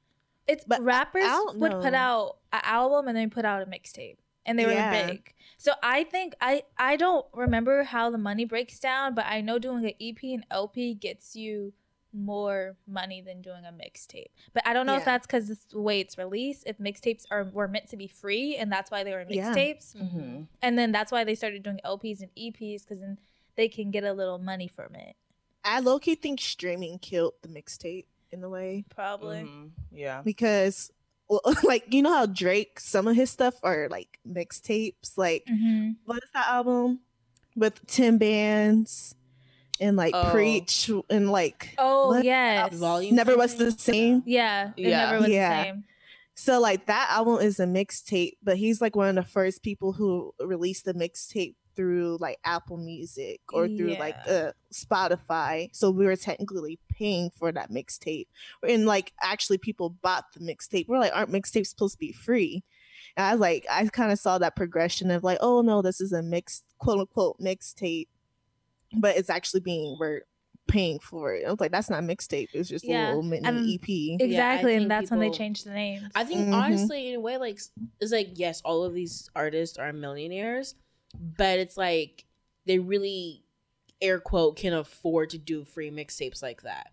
It's 0.48 0.66
But 0.66 0.82
rappers 0.84 1.24
would 1.56 1.72
put 1.72 1.94
out 1.94 2.38
an 2.52 2.62
album 2.64 3.08
and 3.08 3.16
then 3.16 3.30
put 3.30 3.46
out 3.46 3.62
a 3.62 3.66
mixtape, 3.68 4.18
and 4.50 4.58
they 4.60 4.66
were 4.66 4.72
Yeah. 4.74 5.08
big. 5.08 5.34
So 5.58 5.74
I 5.84 6.04
think 6.04 6.36
I 6.42 6.64
I 6.78 6.96
don't 6.96 7.26
remember 7.34 7.84
how 7.84 8.10
the 8.10 8.18
money 8.18 8.46
breaks 8.46 8.80
down, 8.80 9.14
but 9.16 9.26
I 9.26 9.42
know 9.42 9.60
doing 9.60 9.86
an 9.86 9.94
EP 10.00 10.34
and 10.34 10.46
LP 10.50 10.94
gets 10.94 11.36
you 11.36 11.74
more 12.12 12.76
money 12.88 13.22
than 13.22 13.42
doing 13.42 13.64
a 13.66 13.72
mixtape. 13.72 14.32
But 14.54 14.66
I 14.66 14.74
don't 14.74 14.88
know 14.88 14.96
if 14.98 15.06
that's 15.06 15.28
because 15.28 15.48
the 15.48 15.80
way 15.80 16.00
it's 16.00 16.18
released. 16.18 16.64
If 16.66 16.78
mixtapes 16.80 17.26
are 17.30 17.44
were 17.44 17.68
meant 17.68 17.88
to 17.90 17.98
be 17.98 18.08
free, 18.08 18.56
and 18.58 18.72
that's 18.72 18.90
why 18.90 19.04
they 19.04 19.12
were 19.12 19.26
Yeah. 19.30 19.54
mixtapes, 19.54 19.96
Mm-hmm. 19.96 20.44
and 20.62 20.80
then 20.80 20.92
that's 20.92 21.12
why 21.12 21.24
they 21.24 21.36
started 21.36 21.62
doing 21.64 21.80
LPs 21.86 22.22
and 22.22 22.32
EPs 22.36 22.82
because 22.84 23.00
then 23.00 23.20
they 23.56 23.68
can 23.70 23.92
get 23.92 24.04
a 24.04 24.14
little 24.14 24.40
money 24.40 24.68
from 24.68 24.96
it. 24.96 25.16
I 25.64 25.82
low 25.82 26.00
key 26.00 26.16
think 26.16 26.40
streaming 26.42 26.98
killed 27.00 27.34
the 27.42 27.50
mixtape 27.50 28.06
in 28.32 28.44
a 28.44 28.50
way 28.50 28.86
Probably. 28.90 29.42
Mm-hmm. 29.42 29.68
Yeah. 29.92 30.22
because, 30.24 30.92
well, 30.92 30.99
like 31.64 31.94
you 31.94 32.02
know 32.02 32.14
how 32.14 32.26
Drake, 32.26 32.80
some 32.80 33.08
of 33.08 33.16
his 33.16 33.30
stuff 33.30 33.56
are 33.64 33.88
like 33.90 34.20
mixtapes. 34.28 35.18
Like 35.18 35.46
Mm-hmm. 35.50 35.92
what 36.06 36.18
is 36.24 36.30
that 36.34 36.48
album 36.48 37.00
with 37.56 37.86
Ten 37.88 38.18
Bands 38.18 39.16
and 39.80 39.96
like 39.96 40.14
Oh. 40.16 40.32
Preach 40.32 40.90
and 41.10 41.32
like 41.32 41.76
Oh 41.78 42.10
What? 42.10 42.24
yes. 42.26 42.74
Volume 42.74 43.16
Never 43.16 43.38
was 43.38 43.56
the 43.56 43.72
same. 43.72 44.24
Yeah, 44.26 44.72
it 44.76 44.88
Yeah. 44.90 45.06
never 45.12 45.20
was 45.22 45.30
Yeah. 45.30 45.58
the 45.58 45.64
same. 45.70 45.84
So 46.36 46.60
like 46.62 46.86
that 46.88 47.10
album 47.12 47.40
is 47.42 47.60
a 47.60 47.66
mixtape, 47.66 48.38
but 48.42 48.56
he's 48.58 48.80
like 48.82 48.96
one 48.96 49.10
of 49.10 49.16
the 49.16 49.30
first 49.30 49.62
people 49.62 49.92
who 49.94 50.34
released 50.40 50.86
the 50.86 50.94
mixtape 50.94 51.56
through 51.80 52.18
like 52.20 52.38
Apple 52.44 52.76
Music 52.76 53.40
or 53.54 53.66
through 53.70 53.96
like 53.96 54.18
uh, 54.28 54.52
Spotify. 54.74 55.70
So 55.72 55.90
we 55.92 56.04
were 56.06 56.18
technically 56.18 56.78
paying 56.90 57.30
for 57.30 57.54
that 57.54 57.72
mixtape, 57.72 58.28
and 58.68 58.86
like 58.86 59.14
actually 59.22 59.60
people 59.60 59.92
bought 59.92 60.26
the 60.34 60.42
mixtape. 60.42 60.90
We're 60.90 61.00
like, 61.00 61.14
aren't 61.16 61.32
mixtapes 61.32 61.68
supposed 61.68 61.94
to 61.94 62.00
be 62.00 62.12
free? 62.12 62.64
And 63.16 63.26
I 63.26 63.32
was 63.32 63.40
like, 63.40 63.66
I 63.72 63.86
kind 63.88 64.12
of 64.12 64.20
saw 64.20 64.38
that 64.40 64.58
progression 64.58 65.10
of 65.10 65.24
like, 65.24 65.38
oh 65.40 65.62
no, 65.62 65.82
this 65.82 66.02
is 66.02 66.12
a 66.12 66.22
mixed 66.22 66.66
quote 66.80 67.00
unquote 67.00 67.40
mixtape, 67.40 68.08
but 68.98 69.16
it's 69.16 69.30
actually 69.30 69.62
being 69.62 69.96
we're 69.98 70.24
paying 70.68 71.00
for 71.00 71.34
it. 71.34 71.46
I 71.48 71.50
was 71.50 71.62
like, 71.62 71.72
that's 71.72 71.90
not 71.90 72.04
mixtape. 72.04 72.50
It's 72.54 72.68
just 72.70 72.84
Yeah, 72.86 73.08
a 73.08 73.16
little 73.16 73.24
mini 73.24 73.48
and- 73.48 73.68
EP. 73.68 74.20
Exactly, 74.22 74.74
think 74.74 74.82
and 74.84 74.92
that's 74.92 75.10
when 75.12 75.22
they 75.22 75.30
changed 75.32 75.66
the 75.66 75.72
name. 75.72 76.08
I 76.14 76.26
think 76.26 76.42
Mhm. 76.50 76.54
honestly, 76.54 77.08
in 77.10 77.16
a 77.16 77.20
way, 77.22 77.38
like 77.38 77.58
it's 78.02 78.12
like 78.12 78.32
yes, 78.36 78.62
all 78.66 78.84
of 78.84 78.94
these 78.94 79.30
artists 79.34 79.78
are 79.78 79.94
millionaires, 79.94 80.76
but 81.18 81.60
it's 81.60 81.78
like 81.78 82.26
they 82.66 82.80
really 82.80 83.44
air 84.02 84.20
quote 84.20 84.56
can 84.58 84.74
afford 84.74 85.30
to 85.32 85.38
do 85.38 85.64
free 85.66 85.92
mixtapes 85.92 86.42
like 86.42 86.62
that, 86.64 86.88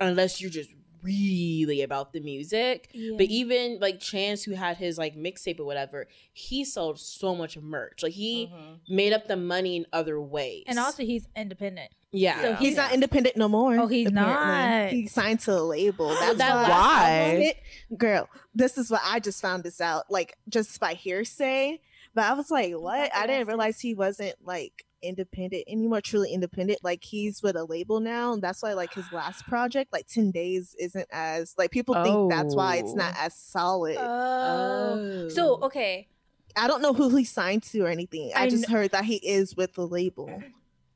unless 0.00 0.40
you're 0.40 0.50
just 0.50 0.70
really 1.02 1.82
about 1.82 2.12
the 2.12 2.20
music. 2.20 2.88
But 3.16 3.26
even 3.26 3.78
like 3.80 3.98
Chance, 3.98 4.44
who 4.44 4.52
had 4.52 4.76
his 4.76 4.98
like 4.98 5.16
mixtape 5.16 5.58
or 5.58 5.64
whatever, 5.64 6.06
he 6.32 6.64
sold 6.64 7.00
so 7.00 7.34
much 7.34 7.58
merch. 7.58 8.02
Like 8.02 8.12
he 8.12 8.46
Mm-hmm. 8.46 8.94
made 8.96 9.12
up 9.12 9.26
the 9.26 9.36
money 9.36 9.76
in 9.76 9.86
other 9.92 10.20
ways, 10.20 10.64
and 10.68 10.78
also 10.78 11.02
he's 11.04 11.26
independent. 11.34 11.90
yeah, 12.12 12.40
so 12.42 12.54
He's 12.54 12.76
not 12.76 12.92
independent 12.92 13.36
no 13.36 13.48
more. 13.48 13.76
Oh, 13.78 13.86
he's 13.88 14.10
not. 14.12 14.90
He 14.90 15.06
signed 15.08 15.40
to 15.40 15.52
a 15.58 15.62
label. 15.62 16.08
That's 16.20 16.38
that 16.38 16.54
why. 16.68 17.54
Why? 17.90 17.96
Girl, 17.96 18.28
this 18.54 18.78
is 18.78 18.90
what 18.90 19.00
I 19.04 19.18
just 19.18 19.40
found 19.42 19.64
this 19.64 19.80
out, 19.80 20.10
like 20.10 20.36
just 20.48 20.78
by 20.78 20.94
hearsay. 20.94 21.80
But 22.14 22.24
I 22.24 22.34
was 22.34 22.50
like, 22.50 22.74
what? 22.74 23.10
I 23.14 23.26
didn't 23.26 23.46
realize 23.48 23.80
he 23.80 23.94
wasn't 23.94 24.34
like 24.44 24.84
independent 25.02 25.64
anymore, 25.66 26.00
truly 26.00 26.32
independent. 26.32 26.80
Like 26.82 27.02
he's 27.02 27.42
with 27.42 27.56
a 27.56 27.64
label 27.64 28.00
now. 28.00 28.32
And 28.34 28.42
that's 28.42 28.62
why 28.62 28.74
like 28.74 28.92
his 28.94 29.10
last 29.12 29.46
project, 29.46 29.92
like 29.92 30.06
10 30.06 30.30
Days, 30.30 30.76
isn't 30.78 31.08
as 31.10 31.54
like 31.58 31.70
people 31.70 31.94
think 32.02 32.30
that's 32.30 32.54
why 32.54 32.76
it's 32.76 32.94
not 32.94 33.14
Oh. 33.16 33.24
as 33.24 33.34
solid. 33.34 33.96
Oh. 33.98 35.28
So 35.30 35.58
oh. 35.60 35.66
okay, 35.66 36.08
I 36.56 36.66
don't 36.68 36.82
know 36.82 36.92
who 36.92 37.14
he 37.16 37.24
signed 37.24 37.62
to 37.64 37.80
or 37.80 37.88
anything. 37.88 38.32
I, 38.34 38.44
I 38.44 38.48
just 38.48 38.66
kn- 38.66 38.76
heard 38.76 38.90
that 38.92 39.04
he 39.04 39.16
is 39.16 39.56
with 39.56 39.74
the 39.74 39.86
label. 39.86 40.42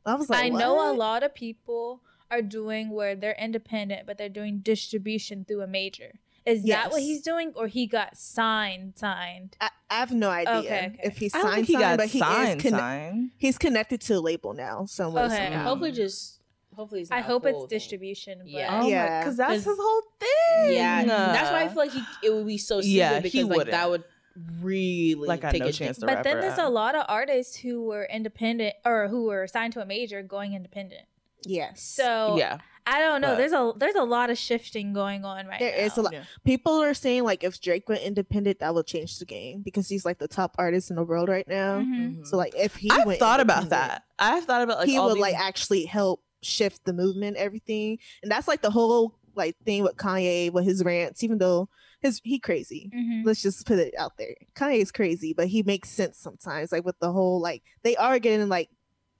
I 0.04 0.14
was 0.14 0.30
like, 0.30 0.44
I 0.44 0.48
know 0.50 0.92
a 0.92 0.94
lot 0.94 1.22
of 1.22 1.34
people 1.34 2.02
are 2.30 2.42
doing 2.42 2.90
where 2.90 3.14
they're 3.16 3.36
independent, 3.40 4.06
but 4.06 4.18
they're 4.18 4.28
doing 4.28 4.58
distribution 4.58 5.44
through 5.44 5.62
a 5.62 5.66
major. 5.66 6.12
Is 6.46 6.62
that 6.64 6.90
what 6.92 7.02
he's 7.02 7.22
doing, 7.22 7.52
or 7.56 7.66
he 7.66 7.86
got 7.86 8.16
signed? 8.16 8.94
Signed. 8.96 9.56
I, 9.60 9.68
I 9.90 9.94
have 9.96 10.12
no 10.12 10.30
idea 10.30 10.54
Okay, 10.58 10.86
okay. 10.94 11.00
if 11.04 11.16
he's 11.18 11.34
I 11.34 11.40
signed, 11.40 11.46
don't 11.48 11.54
think 11.56 11.66
he 11.66 11.72
signed, 11.74 11.82
got 11.82 11.96
but 11.98 12.08
he 12.08 12.18
signed. 12.20 12.56
is 12.60 12.62
conne- 12.70 12.78
signed. 12.78 13.30
he's 13.36 13.58
connected 13.58 14.00
to 14.02 14.14
a 14.14 14.20
label 14.20 14.52
now 14.54 14.84
somewhere. 14.86 15.24
Okay. 15.24 15.36
somehow. 15.36 15.64
Hopefully, 15.64 15.92
just 15.92 16.40
hopefully. 16.74 17.00
It's 17.02 17.10
I 17.10 17.16
not 17.16 17.24
a 17.24 17.26
hope 17.26 17.46
it's 17.46 17.58
thing. 17.58 17.66
distribution. 17.68 18.38
But 18.38 18.48
Yeah. 18.48 18.80
Oh 18.82 18.88
Yeah. 18.88 19.20
because 19.20 19.36
that's 19.36 19.50
'Cause- 19.52 19.64
his 19.64 19.78
whole 19.78 20.02
thing. 20.20 20.72
Yeah, 20.74 21.04
that's 21.04 21.50
why 21.50 21.64
I 21.64 21.68
feel 21.68 21.76
like 21.78 21.92
he, 21.92 22.02
it 22.22 22.32
would 22.34 22.46
be 22.46 22.58
so 22.58 22.80
stupid 22.80 22.94
Yeah, 22.94 23.16
he 23.16 23.22
because 23.22 23.44
like 23.46 23.70
that 23.70 23.90
wouldn't. 23.90 24.06
would 24.36 24.64
really 24.64 25.26
Like, 25.26 25.44
I 25.44 25.50
take 25.52 25.62
know 25.62 25.68
a 25.68 25.72
Chance 25.72 25.98
dip. 25.98 26.06
but 26.08 26.22
then 26.22 26.36
Rapper 26.36 26.46
there's 26.48 26.58
a 26.58 26.68
lot 26.68 26.94
of 26.94 27.04
artists 27.08 27.56
who 27.56 27.82
were 27.84 28.04
independent 28.04 28.74
or 28.84 29.08
who 29.08 29.24
were 29.24 29.46
signed 29.46 29.72
to 29.74 29.80
a 29.80 29.86
major 29.86 30.22
going 30.22 30.52
independent. 30.54 31.02
yes. 31.44 31.80
So 31.82 32.36
yeah. 32.38 32.58
I 32.88 33.00
don't 33.00 33.20
know. 33.20 33.28
But- 33.32 33.38
there's 33.38 33.52
a 33.52 33.72
there's 33.76 33.94
a 33.96 34.04
lot 34.04 34.30
of 34.30 34.38
shifting 34.38 34.92
going 34.92 35.24
on 35.24 35.46
right 35.46 35.58
There 35.58 35.76
now. 35.76 35.84
is 35.84 35.96
a 35.96 36.02
lot. 36.02 36.12
Yeah. 36.12 36.22
People 36.44 36.72
are 36.82 36.94
saying 36.94 37.24
like 37.24 37.42
if 37.42 37.60
Drake 37.60 37.88
went 37.88 38.02
independent, 38.02 38.60
that 38.60 38.74
would 38.74 38.86
change 38.86 39.18
the 39.18 39.24
game 39.24 39.62
because 39.62 39.88
he's 39.88 40.04
like 40.04 40.18
the 40.18 40.28
top 40.28 40.54
artist 40.58 40.90
in 40.90 40.96
the 40.96 41.02
world 41.04 41.28
right 41.28 41.48
now. 41.48 41.80
Mhm. 41.80 42.26
So 42.26 42.36
like 42.36 42.54
if 42.56 42.76
he, 42.76 42.90
I've 42.90 43.06
went 43.06 43.18
thought 43.18 43.40
about 43.40 43.70
that. 43.70 44.04
I've 44.18 44.44
thought 44.44 44.62
about 44.62 44.78
like 44.78 44.88
he 44.88 44.96
all 44.98 45.08
would 45.08 45.16
these- 45.16 45.22
like 45.22 45.34
actually 45.34 45.84
help 45.86 46.22
shift 46.42 46.84
the 46.84 46.92
movement, 46.92 47.36
everything, 47.36 47.98
and 48.22 48.30
that's 48.30 48.46
like 48.46 48.62
the 48.62 48.70
whole 48.70 49.18
like 49.34 49.56
thing 49.64 49.82
with 49.82 49.96
Kanye 49.96 50.52
with 50.52 50.64
his 50.64 50.84
rants. 50.84 51.24
Even 51.24 51.38
though 51.38 51.68
his 52.00 52.20
he 52.22 52.38
crazy, 52.38 52.90
Mhm. 52.94 53.24
let's 53.24 53.42
just 53.42 53.66
put 53.66 53.78
it 53.80 53.94
out 53.98 54.16
there. 54.16 54.34
Kanye's 54.54 54.92
crazy, 54.92 55.32
but 55.32 55.48
he 55.48 55.62
makes 55.64 55.88
sense 55.90 56.18
sometimes. 56.18 56.70
Like 56.70 56.84
with 56.84 56.98
the 57.00 57.10
whole 57.10 57.40
like 57.40 57.62
they 57.82 57.96
are 57.96 58.18
getting 58.20 58.48
like 58.48 58.70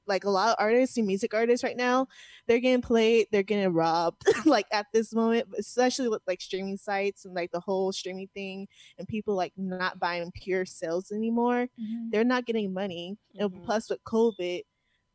like 0.07 0.25
a 0.25 0.31
lot 0.31 0.51
of 0.51 0.57
artists 0.59 0.97
and 0.97 1.07
music 1.07 1.35
artists 1.35 1.65
right 1.65 1.77
now, 1.77 2.07
they're 2.47 2.61
getting 2.61 2.83
played, 2.83 3.27
they're 3.33 3.43
getting 3.43 3.73
robbed 3.73 4.23
like 4.47 4.67
at 4.73 4.87
this 4.93 5.13
moment, 5.15 5.49
especially 5.59 6.09
with 6.09 6.23
like 6.27 6.41
streaming 6.41 6.77
sites 6.77 7.25
and 7.25 7.35
like 7.35 7.51
the 7.53 7.61
whole 7.61 7.93
streaming 7.93 8.29
thing 8.35 8.69
and 8.99 9.09
people 9.09 9.35
like 9.35 9.53
not 9.57 9.99
buying 9.99 10.31
pure 10.33 10.65
sales 10.65 11.11
anymore. 11.13 11.69
Mhm. 11.81 12.11
They're 12.11 12.25
not 12.25 12.47
getting 12.47 12.73
money. 12.73 13.17
Mhm. 13.37 13.45
And 13.45 13.65
plus 13.65 13.91
with 13.91 14.03
COVID, 14.05 14.63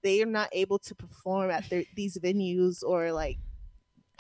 they 0.04 0.22
are 0.22 0.26
not 0.26 0.50
able 0.52 0.80
to 0.80 0.96
perform 0.96 1.52
at 1.52 1.70
their, 1.70 1.84
these 1.96 2.18
venues 2.18 2.84
or 2.84 3.12
like 3.12 3.38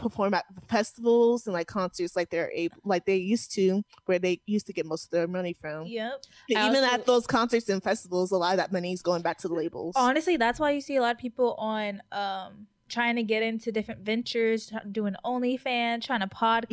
perform 0.02 0.34
at 0.34 0.46
festivals 0.68 1.46
and 1.48 1.54
like 1.54 1.68
concerts 1.68 2.16
like 2.16 2.30
they're 2.30 2.52
able 2.52 2.76
like 2.84 3.06
they 3.06 3.16
used 3.16 3.54
to 3.54 3.82
where 4.06 4.20
they 4.20 4.42
used 4.46 4.66
to 4.68 4.74
get 4.74 4.86
most 4.86 5.06
of 5.06 5.12
their 5.12 5.28
money 5.28 5.56
from 5.62 5.86
Yep. 5.86 6.24
even 6.50 6.76
also- 6.84 6.86
at 6.96 7.06
those 7.06 7.28
concerts 7.28 7.70
and 7.70 7.82
festivals 7.84 8.32
a 8.32 8.38
lot 8.38 8.52
of 8.52 8.58
that 8.58 8.72
money 8.72 8.92
is 8.92 9.02
going 9.02 9.22
back 9.22 9.38
to 9.40 9.48
the 9.48 9.54
labels 9.54 9.94
Honestly, 9.96 10.38
that's 10.38 10.60
why 10.60 10.72
you 10.72 10.82
see 10.82 10.96
a 10.96 11.02
lot 11.02 11.12
of 11.16 11.20
people 11.20 11.54
on 11.56 12.02
um 12.12 12.68
trying 12.92 13.16
to 13.16 13.24
get 13.24 13.42
into 13.42 13.72
different 13.72 14.02
ventures, 14.02 14.68
t- 14.68 14.76
doing 14.92 15.16
OnlyFans, 15.26 16.04
trying 16.04 16.20
to 16.20 16.28
podcast, 16.28 16.70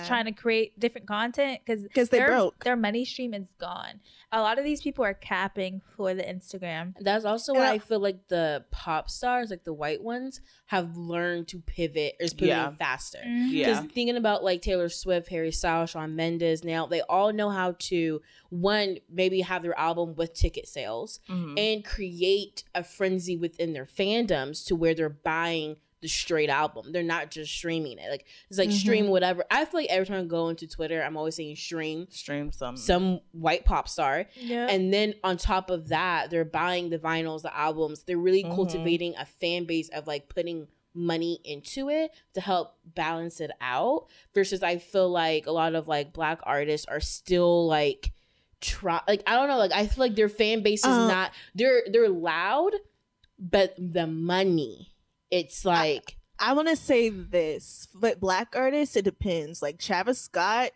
Yeah. 0.00 0.04
trying 0.06 0.24
to 0.26 0.32
create 0.32 0.78
different 0.78 1.06
content 1.06 1.60
because 1.64 1.82
because 1.84 2.08
they 2.10 2.18
their, 2.18 2.26
broke 2.28 2.64
their 2.64 2.76
money 2.76 3.04
stream 3.04 3.32
is 3.32 3.46
gone. 3.58 4.00
A 4.32 4.40
lot 4.40 4.58
of 4.58 4.64
these 4.64 4.80
people 4.82 5.04
are 5.04 5.14
capping 5.14 5.82
for 5.96 6.14
the 6.14 6.22
Instagram. 6.22 6.94
That's 7.00 7.24
also 7.24 7.52
And 7.52 7.60
why 7.62 7.68
I- 7.68 7.72
I 7.74 7.78
feel 7.78 8.00
like 8.00 8.28
the 8.28 8.64
pop 8.70 9.08
stars, 9.10 9.50
like 9.50 9.64
the 9.64 9.72
white 9.74 10.02
ones, 10.02 10.40
have 10.66 10.96
learned 10.96 11.48
to 11.48 11.58
pivot 11.60 12.14
or 12.18 12.24
is 12.24 12.32
pivoting 12.34 12.48
Yeah. 12.56 12.70
faster. 12.72 13.18
Mhm. 13.24 13.50
Yeah. 13.52 13.66
Because 13.80 13.92
thinking 13.92 14.16
about 14.16 14.42
like 14.42 14.62
Taylor 14.62 14.88
Swift, 14.88 15.28
Harry 15.28 15.52
Styles, 15.52 15.90
Shawn 15.90 16.16
Mendes, 16.16 16.64
now 16.64 16.86
they 16.86 17.02
all 17.02 17.32
know 17.32 17.50
how 17.50 17.76
to 17.90 18.20
one 18.48 18.98
maybe 19.10 19.40
have 19.42 19.62
their 19.62 19.78
album 19.78 20.14
with 20.14 20.32
ticket 20.34 20.66
sales 20.66 21.20
Mhm. 21.28 21.58
and 21.58 21.84
create 21.84 22.64
a 22.74 22.82
frenzy 22.84 23.36
within 23.36 23.72
their 23.74 23.86
fandoms 23.86 24.64
to 24.66 24.74
where 24.76 24.94
they're 24.94 25.08
buying 25.08 25.51
the 26.00 26.08
straight 26.08 26.50
album. 26.50 26.90
They're 26.90 27.04
not 27.04 27.30
just 27.30 27.52
streaming 27.52 27.98
it. 27.98 28.10
Like 28.10 28.26
it's 28.50 28.58
like 28.58 28.70
Mhm. 28.70 28.80
stream 28.80 29.06
whatever. 29.08 29.44
I 29.50 29.64
feel 29.64 29.80
like 29.80 29.90
every 29.90 30.04
time 30.06 30.20
I 30.20 30.24
go 30.26 30.48
into 30.48 30.66
Twitter, 30.66 31.00
I'm 31.00 31.16
always 31.16 31.36
saying 31.36 31.54
stream 31.56 32.08
stream 32.10 32.50
some. 32.50 32.76
some 32.76 33.20
white 33.30 33.64
pop 33.64 33.88
star. 33.88 34.26
Yeah. 34.36 34.66
And 34.68 34.92
then 34.92 35.14
on 35.22 35.36
top 35.36 35.70
of 35.70 35.88
that, 35.90 36.28
they're 36.30 36.44
buying 36.44 36.90
the 36.90 36.98
vinyls, 36.98 37.42
the 37.42 37.56
albums. 37.56 38.02
They're 38.02 38.18
really 38.18 38.42
Mhm. 38.42 38.52
cultivating 38.56 39.14
a 39.16 39.24
fan 39.24 39.64
base 39.64 39.88
of 39.90 40.08
like 40.08 40.28
putting 40.28 40.66
money 40.94 41.40
into 41.44 41.88
it 41.88 42.10
to 42.34 42.40
help 42.40 42.74
balance 42.84 43.40
it 43.40 43.52
out. 43.60 44.06
Versus 44.34 44.60
I 44.62 44.78
feel 44.78 45.08
like 45.08 45.46
a 45.46 45.52
lot 45.52 45.74
of 45.76 45.86
like 45.86 46.12
black 46.12 46.40
artists 46.42 46.86
are 46.88 47.00
still 47.00 47.66
like 47.68 48.10
try 48.60 49.00
like 49.06 49.22
I 49.26 49.36
don't 49.36 49.48
know, 49.48 49.56
like 49.58 49.72
I 49.72 49.86
feel 49.86 50.04
like 50.04 50.16
their 50.16 50.28
fan 50.28 50.62
base 50.62 50.80
is 50.80 50.86
Uh, 50.86 51.06
not 51.06 51.32
they're 51.54 51.84
they're 51.92 52.08
loud, 52.08 52.72
but 53.38 53.74
the 53.78 54.06
money, 54.08 54.91
it's 55.32 55.64
like 55.64 56.16
i 56.38 56.52
want 56.52 56.68
to 56.68 56.76
say 56.76 57.08
this 57.08 57.88
but 57.94 58.20
black 58.20 58.54
artists 58.54 58.94
it 58.94 59.02
depends 59.04 59.60
like 59.62 59.78
travis 59.78 60.20
scott 60.20 60.70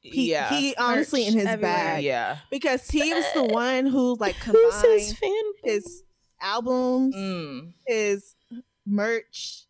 he, 0.00 0.30
yeah. 0.30 0.48
he 0.50 0.72
honestly 0.76 1.26
in 1.26 1.34
his 1.34 1.46
everywhere. 1.46 1.74
bag 1.74 2.04
yeah. 2.04 2.36
because 2.48 2.88
he 2.88 3.12
was 3.12 3.24
the 3.34 3.42
one 3.42 3.86
who 3.86 4.16
like 4.20 4.36
combined 4.40 4.72
his 4.84 5.12
fan 5.18 5.42
his 5.64 6.02
albums 6.40 7.14
Mm. 7.14 7.72
his 7.88 8.36
merch 8.86 9.65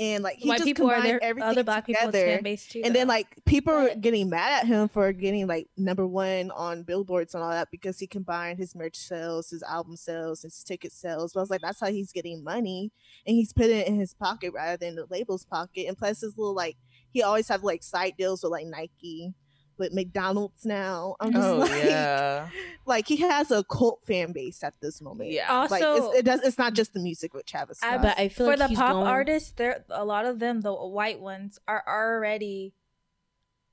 and 0.00 0.24
like 0.24 0.38
he 0.38 0.48
White 0.48 0.56
just 0.58 0.66
people 0.66 0.90
are 0.90 0.94
combined 0.94 1.18
everything 1.22 1.48
other 1.50 1.62
black 1.62 1.86
people's 1.86 2.06
together. 2.06 2.26
fan 2.26 2.42
base 2.42 2.66
too. 2.66 2.80
and 2.82 2.94
then 2.94 3.06
like 3.06 3.26
people 3.44 3.72
were 3.74 3.88
But- 3.90 4.00
getting 4.00 4.30
mad 4.30 4.62
at 4.62 4.66
him 4.66 4.88
for 4.88 5.12
getting 5.12 5.46
like 5.46 5.68
number 5.76 6.06
one 6.06 6.50
on 6.52 6.82
billboards 6.84 7.34
and 7.34 7.44
all 7.44 7.50
that 7.50 7.68
because 7.70 7.98
he 7.98 8.06
combined 8.06 8.58
his 8.58 8.74
merch 8.74 8.96
sales 8.96 9.50
his 9.50 9.62
album 9.62 9.96
sales 9.96 10.42
his 10.42 10.64
ticket 10.64 10.90
sales 10.92 11.32
but 11.34 11.40
i 11.40 11.42
was 11.42 11.50
like 11.50 11.60
that's 11.60 11.78
how 11.80 11.88
he's 11.88 12.10
getting 12.12 12.42
money 12.42 12.90
and 13.26 13.36
he's 13.36 13.52
putting 13.52 13.76
it 13.76 13.86
in 13.86 14.00
his 14.00 14.14
pocket 14.14 14.52
rather 14.54 14.76
than 14.78 14.94
the 14.96 15.06
label's 15.10 15.44
pocket 15.44 15.86
and 15.86 15.98
plus 15.98 16.22
his 16.22 16.36
little 16.38 16.54
like 16.54 16.76
he 17.12 17.22
always 17.22 17.46
have 17.48 17.62
like 17.62 17.82
side 17.82 18.14
deals 18.16 18.42
with 18.42 18.50
like 18.52 18.66
nike 18.66 19.34
with 19.80 19.92
mcdonald's 19.92 20.64
now 20.64 21.16
i'm 21.18 21.32
just 21.32 21.44
Oh 21.48 21.56
like 21.56 21.84
yeah. 21.84 22.48
like 22.86 23.08
he 23.08 23.16
has 23.16 23.50
a 23.50 23.64
cult 23.64 24.00
fan 24.06 24.30
base 24.32 24.62
at 24.62 24.74
this 24.80 25.00
moment 25.02 25.30
Yeah. 25.32 25.52
like 25.68 25.82
also 25.82 26.10
it's, 26.10 26.18
it 26.18 26.24
does 26.24 26.40
it's 26.42 26.58
not 26.58 26.74
just 26.74 26.92
the 26.94 27.00
music 27.00 27.34
with 27.34 27.46
travis 27.46 27.80
I- 27.82 27.98
but 27.98 28.16
I 28.18 28.28
feel 28.28 28.46
for 28.46 28.56
like 28.56 28.70
the 28.70 28.76
pop 28.76 28.92
going- 28.92 29.06
artists, 29.08 29.50
there 29.56 29.84
a 29.90 30.04
lot 30.04 30.24
of 30.26 30.38
them, 30.38 30.60
the 30.60 30.72
white 30.72 31.18
ones, 31.20 31.58
are 31.66 31.82
already 31.88 32.74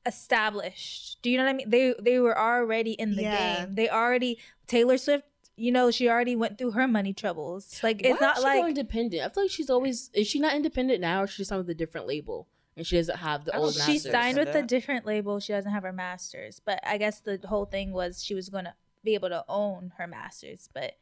established. 0.06 1.22
Do 1.22 1.30
you 1.30 1.38
know 1.38 1.44
what 1.44 1.50
I 1.50 1.54
mean? 1.54 1.70
They 1.70 1.94
they 2.02 2.20
were 2.20 2.38
already 2.38 2.92
in 2.94 3.16
the 3.16 3.24
Yeah. 3.24 3.66
game. 3.66 3.76
They 3.76 3.90
already 3.90 4.40
Taylor 4.68 4.98
Swift. 4.98 5.26
You 5.60 5.72
know, 5.72 5.90
she 5.90 6.08
already 6.08 6.36
went 6.36 6.58
through 6.60 6.72
her 6.72 6.88
money 6.88 7.14
troubles. 7.14 7.80
Like 7.82 8.02
it's 8.04 8.22
Why 8.22 8.28
not 8.28 8.38
is 8.38 8.44
she 8.44 8.50
like 8.50 8.68
independent. 8.70 9.24
I 9.24 9.30
feel 9.30 9.44
like 9.44 9.52
she's 9.52 9.70
always 9.70 10.10
is 10.14 10.28
she 10.28 10.40
not 10.40 10.56
independent 10.56 11.02
now, 11.02 11.24
or 11.24 11.28
she's 11.28 11.52
on 11.52 11.58
with 11.60 11.70
a 11.70 11.76
different 11.76 12.08
label 12.08 12.48
and 12.78 12.86
she 12.88 12.96
doesn't 12.96 13.18
have 13.18 13.44
the 13.44 13.58
old 13.58 13.74
she 13.74 13.80
Masters. 13.80 14.06
masters. 14.06 14.12
signed 14.12 14.38
with 14.38 14.56
a 14.56 14.62
different 14.64 15.06
label. 15.06 15.40
She 15.40 15.52
doesn't 15.52 15.72
have 15.72 15.84
her 15.84 15.92
masters, 15.92 16.62
but 16.64 16.80
I 16.86 16.98
guess 16.98 17.20
the 17.20 17.40
whole 17.46 17.66
thing 17.66 17.92
was 17.92 18.24
she 18.24 18.34
was 18.36 18.48
gonna 18.50 18.76
be 19.04 19.16
able 19.16 19.30
to 19.30 19.44
own 19.50 19.92
her 19.98 20.08
masters, 20.08 20.70
but 20.74 20.94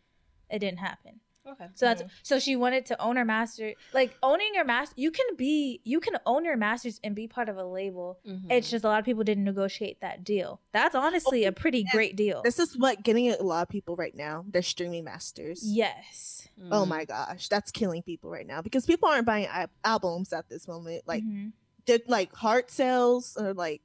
it 0.50 0.60
didn't 0.60 0.80
happen. 0.80 1.20
Okay. 1.48 1.68
So 1.76 1.86
that's 1.86 2.04
so 2.24 2.40
she 2.40 2.56
wanted 2.56 2.88
to 2.88 3.00
own 3.00 3.18
her 3.18 3.26
master. 3.26 3.74
Like 3.94 4.18
owning 4.24 4.56
your 4.56 4.66
master, 4.66 4.96
you 4.98 5.12
can 5.12 5.28
be 5.38 5.80
you 5.84 6.00
can 6.00 6.16
own 6.26 6.44
your 6.44 6.58
masters 6.58 7.00
and 7.04 7.14
be 7.14 7.28
part 7.28 7.50
of 7.50 7.58
a 7.58 7.64
label. 7.64 8.20
Mm-hmm. 8.28 8.50
It's 8.50 8.72
just 8.72 8.84
a 8.84 8.88
lot 8.88 8.98
of 9.00 9.06
people 9.06 9.24
didn't 9.24 9.44
negotiate 9.44 10.02
that 10.02 10.24
deal. 10.24 10.60
That's 10.72 10.96
honestly 10.96 11.46
a 11.46 11.52
pretty 11.52 11.82
and 11.82 11.90
great 11.92 12.16
deal. 12.16 12.42
This 12.42 12.58
is 12.58 12.76
what 12.76 13.04
getting 13.04 13.30
a 13.32 13.44
lot 13.44 13.62
of 13.62 13.70
people 13.70 13.96
right 13.96 14.16
now. 14.16 14.44
They're 14.48 14.64
streaming 14.64 15.04
masters. 15.04 15.62
Yes. 15.64 16.48
Mm-hmm. 16.60 16.74
Oh 16.74 16.86
my 16.88 17.06
gosh, 17.06 17.48
that's 17.48 17.70
killing 17.70 18.02
people 18.02 18.32
right 18.32 18.48
now 18.48 18.64
because 18.64 18.88
people 18.88 19.08
aren't 19.10 19.28
buying 19.28 19.46
al- 19.46 19.70
albums 19.84 20.34
at 20.34 20.50
this 20.50 20.68
moment. 20.68 21.04
Like, 21.06 21.24
Mhm. 21.24 21.52
Did 21.86 22.04
like 22.08 22.34
heart 22.34 22.72
sales 22.72 23.38
or 23.40 23.54
like, 23.54 23.82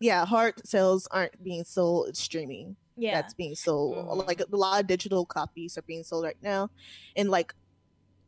yeah, 0.00 0.24
heart 0.26 0.66
sales 0.66 1.06
aren't 1.10 1.42
being 1.42 1.64
sold. 1.64 2.08
It's 2.08 2.20
streaming 2.20 2.76
yeah. 2.96 3.14
that's 3.14 3.34
being 3.34 3.54
sold. 3.54 3.96
Mhm. 3.96 4.26
Like 4.26 4.40
a 4.40 4.56
lot 4.56 4.80
of 4.80 4.86
digital 4.86 5.24
copies 5.24 5.76
are 5.78 5.82
being 5.82 6.04
sold 6.04 6.24
right 6.24 6.36
now, 6.42 6.70
and 7.16 7.30
like 7.30 7.54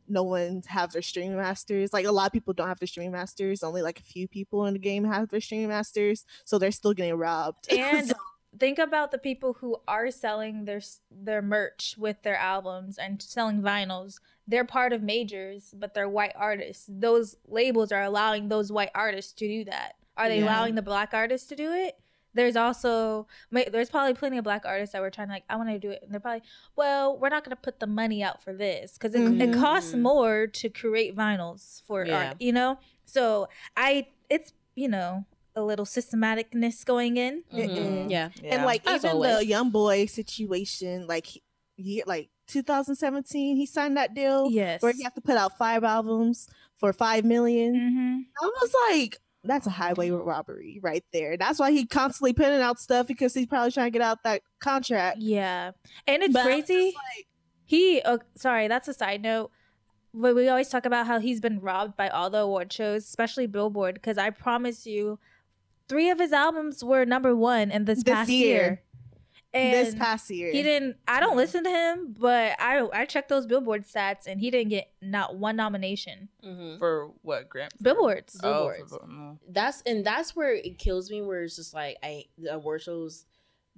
no 0.09 0.23
one 0.23 0.63
have 0.67 0.93
their 0.93 1.01
stream 1.01 1.35
masters. 1.35 1.91
Like 1.91 2.05
a 2.05 2.11
lot 2.11 2.27
of 2.27 2.31
people 2.31 2.53
don't 2.53 2.67
have 2.67 2.79
their 2.79 2.87
stream 2.87 3.11
masters. 3.11 3.63
Only 3.63 3.81
like 3.81 3.99
a 3.99 4.03
few 4.03 4.27
people 4.27 4.65
in 4.65 4.73
the 4.73 4.79
game 4.79 5.03
have 5.03 5.29
their 5.29 5.41
stream 5.41 5.69
masters, 5.69 6.25
so 6.45 6.57
they're 6.57 6.71
still 6.71 6.93
getting 6.93 7.15
robbed. 7.15 7.67
And 7.71 8.07
So- 8.07 8.15
think 8.57 8.79
about 8.79 9.11
the 9.11 9.17
people 9.19 9.53
who 9.53 9.77
are 9.87 10.09
selling 10.09 10.65
their 10.65 10.81
their 11.11 11.41
merch 11.41 11.95
with 11.97 12.23
their 12.23 12.37
albums 12.37 12.97
and 12.97 13.21
selling 13.21 13.61
vinyls. 13.61 14.19
They're 14.47 14.65
part 14.65 14.93
of 14.93 15.01
majors, 15.03 15.73
but 15.77 15.93
they're 15.93 16.07
white 16.09 16.33
artists. 16.35 16.85
Those 16.87 17.35
labels 17.47 17.91
are 17.91 18.01
allowing 18.03 18.47
those 18.47 18.71
white 18.71 18.91
artists 18.95 19.33
to 19.33 19.47
do 19.47 19.65
that. 19.65 19.95
Are 20.15 20.29
they 20.29 20.39
Yeah. 20.39 20.45
allowing 20.45 20.75
the 20.75 20.81
black 20.81 21.13
artists 21.13 21.47
to 21.49 21.55
do 21.55 21.71
it? 21.73 21.99
There's 22.33 22.55
also 22.55 23.27
there's 23.51 23.89
probably 23.89 24.13
plenty 24.13 24.37
of 24.37 24.43
black 24.43 24.63
artists 24.65 24.93
that 24.93 25.01
were 25.01 25.09
trying 25.09 25.27
to 25.27 25.33
like 25.33 25.43
I 25.49 25.55
want 25.55 25.69
to 25.69 25.79
do 25.79 25.89
it, 25.89 26.03
and 26.03 26.11
they're 26.13 26.19
probably 26.19 26.43
well 26.75 27.17
we're 27.17 27.29
not 27.29 27.43
gonna 27.43 27.55
put 27.55 27.79
the 27.79 27.87
money 27.87 28.21
out 28.23 28.43
for 28.43 28.53
this 28.53 28.93
because 28.93 29.15
it, 29.15 29.21
it 29.23 29.49
Mhm. 29.49 29.59
costs 29.59 29.93
more 29.95 30.45
to 30.45 30.69
create 30.69 31.15
vinyls 31.15 31.81
for 31.83 32.05
Yeah. 32.05 32.27
art, 32.29 32.35
you 32.39 32.51
know. 32.53 32.77
So 33.05 33.49
I 33.75 34.07
it's 34.29 34.53
you 34.75 34.87
know 34.87 35.25
a 35.55 35.63
little 35.63 35.85
systematicness 35.85 36.85
going 36.85 37.17
in. 37.17 37.43
Mhm. 37.51 37.69
Mm-mm. 37.75 38.11
Yeah. 38.11 38.29
And 38.45 38.65
like 38.65 38.85
As 38.87 39.03
even 39.03 39.19
the 39.19 39.43
YoungBoy 39.43 40.07
situation, 40.07 41.07
like 41.07 41.25
he, 41.25 41.43
he 41.75 42.03
like 42.05 42.29
2017, 42.47 43.55
he 43.57 43.65
signed 43.65 43.97
that 43.97 44.13
deal 44.13 44.49
Yes. 44.51 44.81
where 44.81 44.93
you 44.93 45.03
have 45.03 45.13
to 45.15 45.21
put 45.21 45.37
out 45.37 45.57
five 45.57 45.83
albums 45.83 46.47
for 46.77 46.93
five 46.93 47.25
million. 47.25 47.75
hmm 47.75 48.19
I 48.43 48.49
was 48.61 48.73
like, 48.89 49.17
that's 49.43 49.67
a 49.67 49.69
highway 49.71 50.09
robbery 50.09 50.79
right 50.81 51.03
there. 51.13 51.37
That's 51.37 51.59
why 51.59 51.71
he 51.71 51.85
constantly 51.85 52.33
putting 52.33 52.59
out 52.61 52.79
stuff 52.79 53.07
because 53.07 53.33
he's 53.33 53.45
probably 53.47 53.71
trying 53.71 53.87
to 53.87 53.91
get 53.91 54.01
out 54.01 54.23
that 54.23 54.41
contract. 54.59 55.17
Yeah, 55.19 55.71
and 56.05 56.23
it's 56.23 56.33
But 56.33 56.43
crazy. 56.43 56.85
like, 56.85 57.27
He, 57.65 58.01
oh, 58.05 58.19
sorry, 58.35 58.67
that's 58.67 58.87
a 58.87 58.93
side 58.93 59.21
note. 59.21 59.51
But 60.13 60.35
we 60.35 60.47
always 60.49 60.69
talk 60.69 60.85
about 60.85 61.05
how 61.05 61.19
he's 61.19 61.39
been 61.41 61.59
robbed 61.59 61.95
by 61.95 62.07
all 62.09 62.29
the 62.29 62.39
award 62.39 62.71
shows, 62.73 63.03
especially 63.03 63.45
Billboard. 63.45 63.95
Because 63.95 64.17
I 64.17 64.29
promise 64.31 64.85
you, 64.87 65.19
three 65.87 66.09
of 66.09 66.17
his 66.19 66.31
albums 66.33 66.83
were 66.83 67.05
number 67.05 67.35
one 67.35 67.69
in 67.71 67.85
this, 67.85 68.03
This 68.03 68.13
past 68.15 68.29
year. 68.29 68.47
year. 68.63 68.83
And 69.57 69.73
this 69.73 69.95
past 69.95 70.29
year. 70.29 70.51
he 70.51 70.63
didn't. 70.63 70.97
I 71.07 71.19
don't 71.19 71.35
listen 71.37 71.63
to 71.63 71.69
him, 71.69 72.15
but 72.17 72.55
I 72.59 72.87
I 72.93 73.05
checked 73.05 73.29
those 73.29 73.45
Billboard 73.45 73.85
stats, 73.85 74.27
and 74.27 74.39
he 74.39 74.51
didn't 74.51 74.69
get 74.69 74.89
not 75.01 75.35
one 75.37 75.55
nomination. 75.55 76.29
Mhm. 76.43 76.77
For 76.79 77.11
what 77.21 77.49
grant? 77.49 77.73
for- 77.77 77.83
Billboards. 77.83 78.39
Oh, 78.43 78.69
Billboards. 78.69 78.91
for- 78.91 78.99
mm. 79.07 79.37
that's 79.49 79.81
and 79.85 80.05
that's 80.05 80.35
where 80.35 80.53
it 80.53 80.77
kills 80.77 81.09
me 81.09 81.21
where 81.21 81.43
it's 81.43 81.55
just 81.55 81.73
like 81.73 81.97
i 82.03 82.25
the 82.37 82.53
award 82.53 82.81
shows 82.81 83.25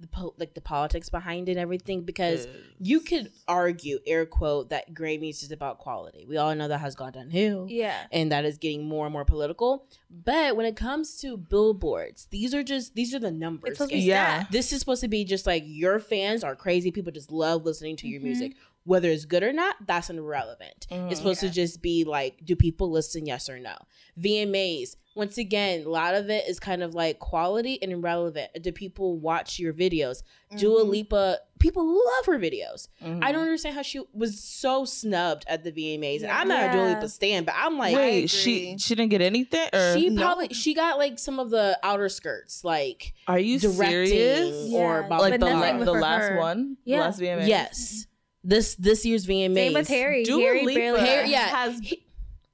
the 0.00 0.06
po- 0.06 0.34
like 0.38 0.54
the 0.54 0.60
politics 0.60 1.08
behind 1.10 1.48
it 1.48 1.52
and 1.52 1.60
everything 1.60 2.02
because 2.02 2.48
you 2.78 3.00
could 3.00 3.30
argue 3.46 3.98
air 4.06 4.24
quote 4.24 4.70
that 4.70 4.94
grammys 4.94 5.42
is 5.42 5.52
about 5.52 5.78
quality 5.78 6.24
we 6.26 6.36
all 6.38 6.54
know 6.54 6.68
that 6.68 6.78
has 6.78 6.94
gone 6.94 7.12
downhill 7.12 7.66
Yeah. 7.68 7.96
and 8.10 8.32
that 8.32 8.44
is 8.46 8.56
getting 8.56 8.84
more 8.88 9.04
and 9.06 9.12
more 9.12 9.24
political 9.26 9.86
but 10.10 10.56
when 10.56 10.64
it 10.64 10.74
comes 10.76 11.16
to 11.20 11.36
billboards 11.36 12.26
these 12.30 12.54
are 12.54 12.62
just 12.62 12.94
these 12.94 13.14
are 13.14 13.18
the 13.18 13.30
numbers 13.30 13.72
It's 13.72 13.78
supposed 13.78 13.90
to 13.92 13.96
be. 13.96 14.02
Yeah. 14.02 14.44
stats. 14.44 14.50
this 14.50 14.72
is 14.72 14.80
supposed 14.80 15.02
to 15.02 15.08
be 15.08 15.24
just 15.24 15.46
like 15.46 15.64
your 15.66 15.98
fans 15.98 16.42
are 16.42 16.56
crazy 16.56 16.90
people 16.90 17.12
just 17.12 17.30
love 17.30 17.64
listening 17.64 17.96
to 17.96 18.08
your 18.08 18.20
Mhm. 18.20 18.24
music 18.24 18.52
whether 18.84 19.10
it's 19.10 19.24
good 19.24 19.42
or 19.42 19.52
not 19.52 19.76
that's 19.86 20.08
irrelevant 20.10 20.86
Mhm. 20.90 21.10
it's 21.10 21.20
supposed 21.20 21.42
Yeah. 21.42 21.48
to 21.50 21.54
just 21.54 21.82
be 21.82 22.04
like 22.04 22.44
do 22.44 22.56
people 22.56 22.90
listen 22.90 23.26
yes 23.26 23.48
or 23.48 23.58
no 23.58 23.74
vmas 24.18 24.96
once 25.16 25.38
again 25.38 25.84
a 25.84 25.88
lot 25.88 26.14
of 26.14 26.30
it 26.30 26.48
is 26.48 26.58
kind 26.60 26.82
of 26.82 26.94
like 26.94 27.18
quality 27.18 27.78
and 27.82 27.92
irrelevant 27.92 28.50
do 28.62 28.72
people 28.72 29.18
watch 29.18 29.58
your 29.58 29.72
videos 29.72 30.22
Dua 30.56 30.82
Mhm. 30.84 30.90
Lipa, 30.90 31.38
people 31.60 31.86
love 31.86 32.26
her 32.26 32.36
videos. 32.36 32.88
Mhm. 33.00 33.22
I 33.22 33.30
don't 33.30 33.42
understand 33.42 33.76
how 33.76 33.82
she 33.82 34.00
was 34.12 34.42
so 34.42 34.84
snubbed 34.84 35.44
at 35.46 35.62
the 35.62 35.70
VMAs. 35.70 36.22
And 36.24 36.32
I'm 36.32 36.50
Yeah. 36.50 36.66
not 36.66 36.70
a 36.70 36.72
Dua 36.76 36.88
Lipa 36.94 37.08
stan, 37.08 37.44
but 37.44 37.54
I'm 37.56 37.78
like, 37.78 37.94
Wait, 37.94 38.26
she 38.30 38.76
she 38.76 38.96
didn't 38.96 39.10
get 39.12 39.20
anything, 39.20 39.68
or 39.72 39.96
she 39.96 40.08
No. 40.08 40.20
probably 40.22 40.48
she 40.48 40.74
got 40.74 40.98
like 40.98 41.20
some 41.20 41.38
of 41.38 41.50
the 41.50 41.78
outer 41.84 42.08
skirts, 42.08 42.64
like 42.64 43.14
are 43.28 43.38
you 43.38 43.60
directing 43.60 44.08
serious? 44.08 44.72
or 44.72 45.02
Yeah, 45.02 45.06
like 45.06 45.08
but 45.08 45.30
the, 45.30 45.38
blah, 45.38 45.48
nothing 45.60 45.72
la- 45.74 45.78
with 45.78 45.86
the 45.86 45.92
last 45.92 46.28
her. 46.30 46.38
one, 46.38 46.76
Yeah. 46.84 46.96
the 46.96 47.02
last 47.04 47.20
VMA. 47.20 47.46
yes, 47.46 48.06
this 48.42 48.74
this 48.76 49.04
year's 49.04 49.26
VMAs. 49.26 49.54
Same 49.54 49.72
with 49.74 49.88
Harry. 49.88 50.24
Dua 50.24 50.40
Harry 50.42 50.64
Lipa 50.64 50.78
barely. 50.80 51.00
Harry- 51.00 51.30
yeah. 51.30 51.46
has 51.48 51.94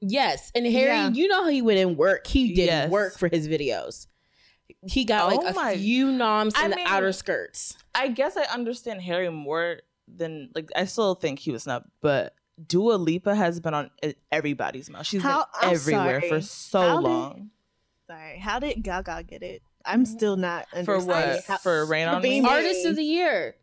yes, 0.00 0.50
and 0.54 0.66
Harry, 0.66 0.86
Yeah. 0.88 1.10
you 1.10 1.28
know 1.28 1.44
how 1.44 1.50
he 1.50 1.62
went 1.62 1.78
in 1.78 1.96
work. 1.96 2.26
He 2.26 2.54
did 2.54 2.66
Yes. 2.66 2.90
work 2.90 3.18
for 3.18 3.28
his 3.28 3.48
videos. 3.48 4.06
He 4.88 5.04
got 5.04 5.32
Oh 5.32 5.36
like 5.36 5.50
a 5.50 5.54
my- 5.54 5.76
few 5.76 6.10
noms 6.12 6.54
I 6.56 6.64
in 6.64 6.70
the 6.70 6.76
mean- 6.76 6.86
outer 6.88 7.12
skirts. 7.12 7.76
I 7.94 8.08
guess 8.08 8.36
I 8.36 8.42
understand 8.52 9.02
Harry 9.02 9.30
more 9.30 9.80
than 10.08 10.50
like 10.54 10.70
I 10.76 10.84
still 10.84 11.14
think 11.14 11.38
he 11.40 11.50
was 11.50 11.64
snubbed, 11.64 11.88
but 12.00 12.34
Dua 12.66 12.94
Lipa 12.94 13.34
has 13.34 13.60
been 13.60 13.74
on 13.74 13.90
everybody's 14.32 14.88
mouth. 14.90 15.06
She's 15.06 15.22
How- 15.22 15.46
been 15.60 15.68
I'm 15.70 15.74
everywhere 15.74 16.20
sorry. 16.20 16.28
for 16.28 16.40
so 16.42 16.80
How 16.80 16.96
did- 17.00 17.08
long. 17.08 17.50
Sorry, 18.08 18.38
how 18.38 18.58
did 18.60 18.82
Gaga 18.84 19.24
get 19.24 19.42
it? 19.42 19.62
I'm 19.84 20.04
still 20.06 20.36
not 20.36 20.66
For 20.84 20.98
what? 21.00 21.44
how- 21.44 21.56
For 21.58 21.84
Rain 21.86 22.08
For 22.08 22.16
on 22.16 22.22
being 22.22 22.42
Me? 22.44 22.48
Artist 22.48 22.86
of 22.86 22.96
the 22.96 23.04
year. 23.04 23.56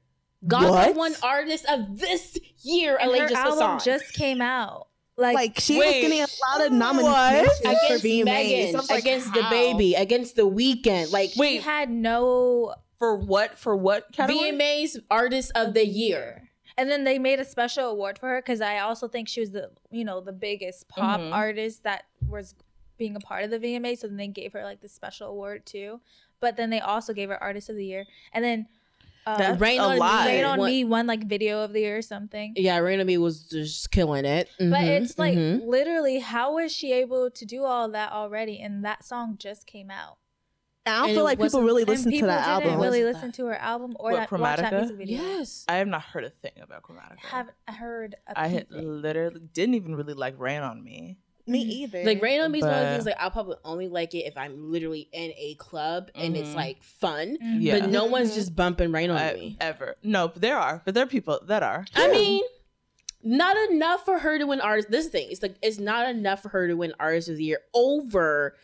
Gaga 0.48 0.70
What? 0.70 0.96
won 0.96 1.16
Artist 1.24 1.66
of 1.70 2.00
this 2.00 2.38
year. 2.64 2.98
And 3.00 3.12
like 3.12 3.22
her 3.22 3.28
just 3.30 3.40
album 3.42 3.60
song. 3.60 3.82
just 3.84 4.14
came 4.14 4.42
out. 4.42 4.88
Like, 5.16 5.36
like 5.36 5.60
she 5.60 5.78
Wait, 5.78 5.86
was 6.04 6.10
getting 6.10 6.22
a 6.22 6.28
lot 6.58 6.66
of 6.66 6.72
what? 6.72 6.78
nominations 6.80 7.78
for 7.88 8.00
being 8.02 8.26
Megan, 8.26 8.76
I 8.76 8.80
was 8.80 8.90
like, 8.90 9.00
against 9.02 9.28
DaBaby, 9.32 10.00
against 10.00 10.36
the 10.36 10.42
Weeknd. 10.50 11.12
Like 11.12 11.32
she 11.32 11.40
Wait, 11.40 11.62
had 11.62 11.90
no 11.92 12.74
for 12.98 13.16
what? 13.16 13.60
For 13.60 13.76
what 13.76 14.12
category? 14.12 14.52
VMAs 14.52 14.98
Artist 15.12 15.52
of 15.56 15.74
the 15.76 15.86
Year. 15.86 16.50
And 16.78 16.90
then 16.90 17.04
they 17.04 17.20
made 17.20 17.40
a 17.40 17.46
special 17.46 17.90
award 17.92 18.18
for 18.18 18.28
her 18.30 18.42
because 18.42 18.60
I 18.60 18.80
also 18.80 19.08
think 19.08 19.28
she 19.30 19.40
was 19.40 19.52
the 19.52 19.70
you 19.92 20.04
know 20.04 20.20
the 20.22 20.32
biggest 20.34 20.90
pop 20.90 21.20
Mhm. 21.20 21.32
artist 21.32 21.84
that 21.84 22.06
was 22.28 22.56
being 22.98 23.16
a 23.16 23.20
part 23.20 23.44
of 23.44 23.52
the 23.52 23.60
VMA. 23.60 23.96
So 23.96 24.08
then 24.08 24.18
they 24.18 24.28
gave 24.30 24.54
her 24.54 24.64
like 24.64 24.82
the 24.82 24.90
special 24.90 25.28
award 25.30 25.68
too. 25.68 26.00
But 26.40 26.58
then 26.58 26.72
they 26.72 26.80
also 26.80 27.14
gave 27.14 27.30
her 27.30 27.42
Artist 27.42 27.70
of 27.70 27.76
the 27.76 27.86
Year. 27.86 28.06
And 28.34 28.44
then 28.44 28.68
uh, 29.26 29.38
That's 29.38 29.62
Rain 29.62 29.80
a 29.80 29.84
on 29.84 29.94
Me 29.94 30.00
lot. 30.00 30.26
Rain 30.28 30.46
on 30.46 30.60
won- 30.60 30.70
Me 30.70 30.84
won 30.86 31.08
like 31.08 31.24
Video 31.28 31.64
of 31.64 31.74
the 31.74 31.82
Year 31.82 31.98
or 31.98 32.02
something. 32.02 32.54
Yeah, 32.56 32.78
Rain 32.78 33.00
on 33.00 33.06
Me 33.06 33.18
was 33.18 33.44
just 33.44 33.92
killing 33.92 34.26
it. 34.26 34.50
But 34.60 34.66
Mhm, 34.66 35.02
it's 35.02 35.18
like 35.18 35.38
mhm. 35.38 35.66
literally, 35.66 36.20
how 36.20 36.56
was 36.56 36.72
she 36.74 36.92
able 36.94 37.32
to 37.32 37.46
do 37.46 37.64
all 37.64 37.90
that 37.90 38.12
already? 38.12 38.60
And 38.60 38.84
that 38.86 39.04
song 39.06 39.36
just 39.38 39.66
came 39.68 39.90
out. 39.92 40.18
I 40.86 40.98
don't 40.98 41.06
And 41.10 41.16
feel 41.16 41.24
like 41.24 41.40
people 41.40 41.62
really 41.62 41.84
and 41.84 41.90
listen 41.92 42.12
to 42.12 42.26
that 42.26 42.60
didn't 42.60 42.72
album. 42.74 42.82
really 42.82 43.06
listen 43.06 43.32
to 43.32 43.46
her 43.46 43.56
album 43.56 43.96
or 44.02 44.12
What, 44.12 44.30
that, 44.30 44.38
watch 44.38 44.58
that 44.60 44.74
music 44.74 44.98
video. 44.98 45.22
yes. 45.22 45.64
I 45.70 45.76
have 45.76 45.88
not 45.88 46.02
heard 46.02 46.26
a 46.26 46.30
thing 46.30 46.52
about 46.62 46.84
Chromatica. 46.84 47.20
I 47.24 47.28
haven't 47.38 47.56
heard 47.70 48.16
a 48.28 48.38
I 48.38 48.48
had 48.48 48.70
literally 48.70 49.40
didn't 49.54 49.76
even 49.76 49.96
really 49.96 50.14
like 50.14 50.38
Rain 50.38 50.62
on 50.62 50.84
Me. 50.84 51.18
Me 51.46 51.60
either. 51.60 52.04
Like 52.06 52.22
Rain 52.22 52.40
on 52.42 52.52
Me 52.52 52.60
is 52.60 52.64
one 52.66 52.74
of 52.74 52.80
the 52.80 52.92
things 52.94 53.06
like 53.06 53.16
I'll 53.20 53.32
probably 53.32 53.58
only 53.66 53.88
like 53.90 54.14
it 54.14 54.20
if 54.26 54.38
I'm 54.38 54.72
literally 54.72 55.10
in 55.12 55.32
a 55.38 55.56
club 55.56 56.10
and 56.16 56.38
it's 56.38 56.50
Mhm. 56.50 56.56
like 56.56 56.84
fun. 56.84 57.38
Mhm. 57.44 57.58
Yeah. 57.62 57.80
But 57.80 57.90
no 57.90 58.06
one's 58.06 58.32
Mhm. 58.32 58.36
just 58.36 58.56
bumping 58.56 58.92
Rain 58.94 59.10
on 59.10 59.18
I- 59.18 59.34
Me. 59.34 59.58
ever. 59.60 59.96
No, 60.04 60.30
but 60.30 60.42
there 60.42 60.58
are. 60.58 60.82
But 60.86 60.94
there 60.94 61.04
are 61.04 61.08
people 61.08 61.42
that 61.48 61.62
are. 61.62 61.86
I 61.96 62.10
mean, 62.12 62.44
not 63.24 63.58
enough 63.72 64.06
for 64.06 64.20
her 64.20 64.38
to 64.38 64.46
win 64.48 64.62
artist. 64.62 64.90
This 64.90 65.08
thing, 65.08 65.28
it's 65.32 65.42
like 65.42 65.56
it's 65.62 65.80
not 65.80 66.10
enough 66.10 66.42
for 66.42 66.50
her 66.50 66.68
to 66.68 66.76
win 66.76 66.94
artist 67.00 67.28
of 67.28 67.36
the 67.38 67.44
year 67.44 67.60
over 67.74 68.56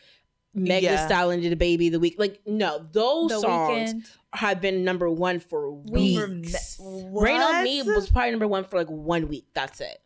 Meg 0.54 0.82
Yeah. 0.82 0.96
Thee 0.96 1.06
Stallion 1.06 1.40
did 1.42 1.52
a 1.52 1.56
baby 1.56 1.90
the 1.90 2.00
week. 2.00 2.16
Like 2.18 2.40
no, 2.46 2.86
those 2.92 3.30
The 3.30 3.40
songs 3.40 3.92
Weeknd. 3.94 4.16
have 4.32 4.60
been 4.62 4.84
number 4.84 5.08
one 5.10 5.38
for 5.38 5.70
weeks. 5.70 6.76
What? 6.78 7.22
Rain 7.24 7.40
on 7.40 7.62
Me 7.62 7.82
was 7.82 8.10
probably 8.10 8.30
number 8.30 8.48
one 8.48 8.64
for 8.64 8.78
like 8.78 8.88
one 8.88 9.28
week. 9.28 9.46
That's 9.54 9.80
it. 9.82 9.98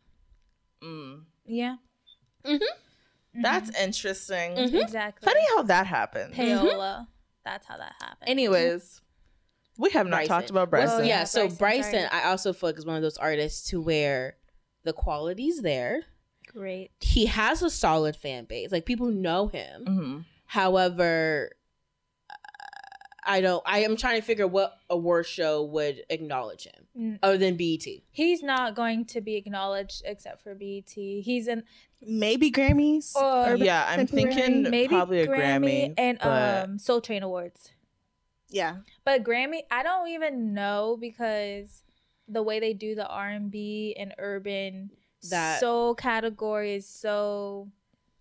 Mm, 0.82 1.22
Yeah. 1.46 1.76
Mhm. 2.46 2.60
Mhm. 2.60 3.42
that's 3.42 3.70
interesting. 3.80 4.54
Mhm. 4.56 4.82
exactly. 4.82 5.24
Funny 5.26 5.40
how 5.56 5.62
that 5.62 5.86
happened. 5.86 6.34
Payola. 6.34 7.06
That's 7.44 7.66
how 7.66 7.76
that 7.76 7.94
happened. 8.00 8.28
Anyways, 8.28 9.00
we 9.76 9.90
have 9.90 10.06
not 10.06 10.18
Bryson. 10.18 10.28
talked 10.28 10.50
about 10.50 10.70
Well, 10.72 10.86
Bryson. 10.86 11.06
yeah, 11.06 11.18
Yeah, 11.20 11.24
so 11.24 11.48
Bryson, 11.48 11.56
Bryson. 11.92 12.08
I 12.12 12.24
also 12.30 12.52
feel 12.52 12.68
like 12.70 12.78
is 12.78 12.86
one 12.86 12.96
of 12.96 13.02
those 13.02 13.18
artists 13.18 13.68
to 13.70 13.80
where 13.80 14.36
the 14.84 14.92
quality's 14.92 15.62
there. 15.62 16.02
great. 16.46 16.92
He 17.00 17.26
has 17.26 17.62
a 17.62 17.70
solid 17.70 18.14
fan 18.16 18.44
base. 18.44 18.70
Like 18.70 18.86
people 18.86 19.08
know 19.08 19.48
him. 19.48 19.84
hmm 19.86 20.18
However, 20.46 21.50
I 23.26 23.40
don't. 23.40 23.62
I 23.66 23.80
am 23.80 23.96
trying 23.96 24.20
to 24.20 24.26
figure 24.26 24.46
what 24.46 24.76
award 24.90 25.26
show 25.26 25.62
would 25.64 26.02
acknowledge 26.10 26.64
him 26.64 26.86
Mm, 26.98 27.18
other 27.22 27.38
than 27.38 27.56
BET. 27.56 27.84
He's 28.10 28.42
not 28.42 28.76
going 28.76 29.04
to 29.06 29.20
be 29.20 29.34
acknowledged 29.36 30.02
except 30.04 30.42
for 30.42 30.54
BET. 30.54 30.90
He's 30.90 31.48
in 31.48 31.64
maybe 32.00 32.50
Grammys. 32.52 33.16
Or 33.16 33.56
Yeah, 33.56 33.84
I'm 33.88 34.06
Contemporary, 34.06 34.34
thinking 34.34 34.70
maybe 34.70 34.88
probably 34.88 35.20
a 35.20 35.26
Grammy, 35.26 35.94
and 35.98 36.18
but- 36.22 36.68
um 36.68 36.78
Soul 36.78 37.00
Train 37.00 37.22
Awards. 37.22 37.70
yeah. 38.50 38.76
But 39.04 39.24
Grammy, 39.24 39.62
I 39.70 39.82
don't 39.82 40.08
even 40.08 40.54
know 40.54 40.96
because 41.00 41.82
the 42.28 42.42
way 42.42 42.60
they 42.60 42.72
do 42.74 42.94
the 42.94 43.06
R 43.06 43.28
and 43.28 43.50
B 43.50 43.96
and 43.98 44.14
urban 44.18 44.90
That- 45.30 45.60
soul 45.60 45.94
category 45.94 46.74
is 46.74 46.86
so 46.88 47.70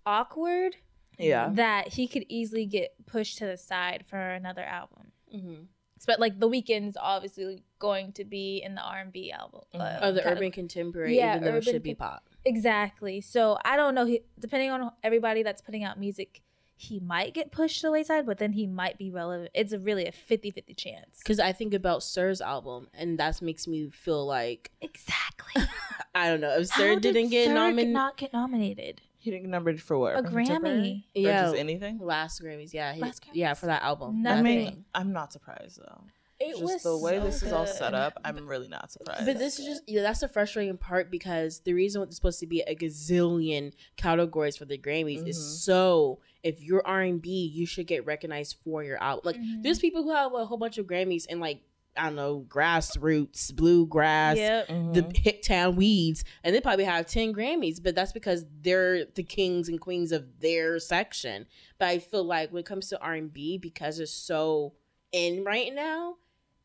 awkward 0.06 0.76
yeah. 1.18 1.50
that 1.54 1.90
he 1.90 2.08
could 2.08 2.26
easily 2.30 2.66
get 2.66 2.94
pushed 3.06 3.38
to 3.40 3.46
the 3.46 3.58
side 3.58 4.04
for 4.08 4.18
another 4.20 4.64
album. 4.64 5.12
Mm-hmm. 5.34 5.64
But 6.06 6.20
like 6.20 6.38
the 6.40 6.50
Weeknd's 6.50 6.98
obviously 7.00 7.64
going 7.80 8.12
to 8.14 8.26
be 8.26 8.62
in 8.62 8.76
the 8.76 8.82
R 8.82 9.00
and 9.00 9.12
B 9.14 9.32
album. 9.32 9.62
Mhm. 9.74 9.80
uh, 9.80 10.00
Oh, 10.02 10.12
the 10.12 10.20
categ- 10.22 10.32
urban 10.38 10.52
contemporary, 10.52 11.16
Yeah, 11.16 11.36
even 11.38 11.44
though 11.46 11.50
it 11.52 11.58
urban 11.60 11.74
should 11.74 11.84
be 11.84 11.96
con- 11.96 12.10
pop. 12.10 12.30
Exactly. 12.44 13.22
So 13.22 13.58
I 13.64 13.78
don't 13.78 13.96
know. 13.96 14.06
He, 14.06 14.20
depending 14.38 14.70
on 14.72 14.92
everybody 15.02 15.44
that's 15.44 15.62
putting 15.62 15.86
out 15.86 15.98
music, 15.98 16.42
he 16.76 17.00
might 17.00 17.34
get 17.34 17.54
pushed 17.54 17.80
to 17.80 17.88
the 17.88 17.92
wayside, 17.94 18.26
but 18.26 18.38
then 18.38 18.52
he 18.52 18.68
might 18.68 18.98
be 18.98 19.10
relevant. 19.10 19.52
It's 19.54 19.72
a 19.72 19.80
really 19.80 20.06
a 20.06 20.12
50-50 20.12 20.76
chance. 20.76 21.20
Because 21.20 21.40
I 21.40 21.54
think 21.54 21.74
about 21.74 22.04
Sir's 22.04 22.42
album, 22.42 22.90
and 22.94 23.18
that 23.20 23.42
makes 23.42 23.66
me 23.66 23.90
feel 23.90 24.26
like 24.26 24.72
Exactly. 24.82 25.64
I 26.16 26.28
don't 26.30 26.42
know 26.42 26.58
if 26.58 26.68
Sir 26.68 26.96
did 27.00 27.14
didn't 27.14 27.30
get 27.30 27.48
Sir 27.48 27.54
nominated. 27.54 27.94
Not 27.94 28.18
get 28.18 28.34
nominated. 28.34 29.02
He 29.24 29.32
didn't 29.32 29.44
get 29.44 29.52
numbered 29.52 29.82
for 29.82 29.98
what? 29.98 30.16
A 30.16 30.18
Urban 30.20 30.34
Contemporary? 30.34 31.06
Grammy. 31.16 31.24
Or 31.24 31.28
Yeah. 31.30 31.42
just 31.44 31.56
anything? 31.56 31.98
last 32.00 32.42
Grammys, 32.44 32.74
yeah, 32.74 32.92
he- 32.94 33.00
Last 33.02 33.26
yeah, 33.32 33.54
for 33.54 33.68
that 33.68 33.82
album. 33.82 34.22
Nothing. 34.22 34.38
I 34.40 34.42
mean, 34.42 34.86
I'm 34.94 35.14
not 35.14 35.32
surprised 35.32 35.80
though. 35.80 36.02
It 36.42 36.60
was 36.60 36.72
just 36.72 36.84
the 36.84 36.98
way 36.98 37.20
so 37.20 37.24
this 37.24 37.42
is 37.42 37.54
all 37.54 37.66
set 37.66 37.94
up, 37.94 38.20
I'm 38.26 38.46
really 38.48 38.68
not 38.68 38.92
surprised. 38.92 39.26
But 39.26 39.38
this 39.40 39.60
is 39.60 39.66
just 39.66 39.84
yeah, 39.88 40.02
that's 40.02 40.20
the 40.20 40.28
frustrating 40.28 40.76
part 40.78 41.10
because 41.10 41.62
the 41.62 41.72
reason 41.74 42.02
it's 42.02 42.18
supposed 42.18 42.42
to 42.42 42.48
be 42.48 42.60
a 42.64 42.76
gazillion 42.76 43.72
categories 43.96 44.58
for 44.58 44.66
the 44.66 44.78
Grammys 44.78 45.22
Mhm. 45.24 45.28
is 45.30 45.64
so 45.64 46.20
if 46.44 46.62
you're 46.62 46.86
R 46.86 47.00
and 47.02 47.22
B, 47.22 47.30
you 47.54 47.66
should 47.66 47.88
get 47.88 48.06
recognized 48.06 48.58
for 48.62 48.84
your 48.84 49.02
album. 49.02 49.22
Like 49.24 49.38
Mhm. 49.38 49.64
there's 49.64 49.80
people 49.80 50.04
who 50.04 50.12
have 50.12 50.34
a 50.34 50.46
whole 50.46 50.58
bunch 50.58 50.78
of 50.78 50.86
Grammys 50.86 51.26
and 51.30 51.40
like 51.40 51.62
I 51.96 52.06
don't 52.06 52.16
know 52.16 52.46
grassroots, 52.50 53.56
bluegrass, 53.56 54.38
Yep. 54.38 54.68
Mhm. 54.68 54.94
the 54.94 55.02
Hicktown 55.04 55.76
weeds, 55.76 56.24
and 56.44 56.56
they 56.56 56.62
probably 56.62 56.86
have 56.86 57.06
ten 57.06 57.34
Grammys, 57.34 57.82
but 57.82 57.94
that's 57.96 58.12
because 58.12 58.46
they're 58.62 59.06
the 59.06 59.24
kings 59.24 59.70
and 59.70 59.80
queens 59.80 60.12
of 60.12 60.40
their 60.40 60.80
section. 60.80 61.46
But 61.78 61.90
I 61.90 62.00
feel 62.00 62.24
like 62.24 62.52
when 62.52 62.62
it 62.62 62.66
comes 62.66 62.90
to 62.90 63.00
R 63.00 63.14
and 63.14 63.32
B, 63.32 63.58
because 63.58 64.00
it's 64.00 64.12
so 64.12 64.74
in 65.12 65.44
right 65.44 65.74
now, 65.74 66.18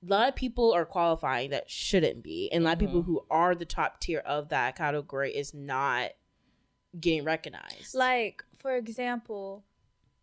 a 0.02 0.06
lot 0.06 0.28
of 0.28 0.36
people 0.36 0.72
are 0.72 0.86
qualifying 0.86 1.50
that 1.50 1.68
shouldn't 1.70 2.22
be, 2.22 2.50
and 2.52 2.62
a 2.62 2.64
lot 2.66 2.72
of 2.74 2.78
people 2.78 3.02
Mhm. 3.02 3.06
who 3.06 3.26
are 3.30 3.54
the 3.54 3.64
top 3.66 4.00
tier 4.00 4.20
of 4.20 4.48
that 4.48 4.76
category 4.76 5.34
is 5.36 5.52
not 5.52 6.12
getting 6.98 7.24
recognized. 7.24 7.94
Like, 7.94 8.42
for 8.58 8.76
example, 8.76 9.64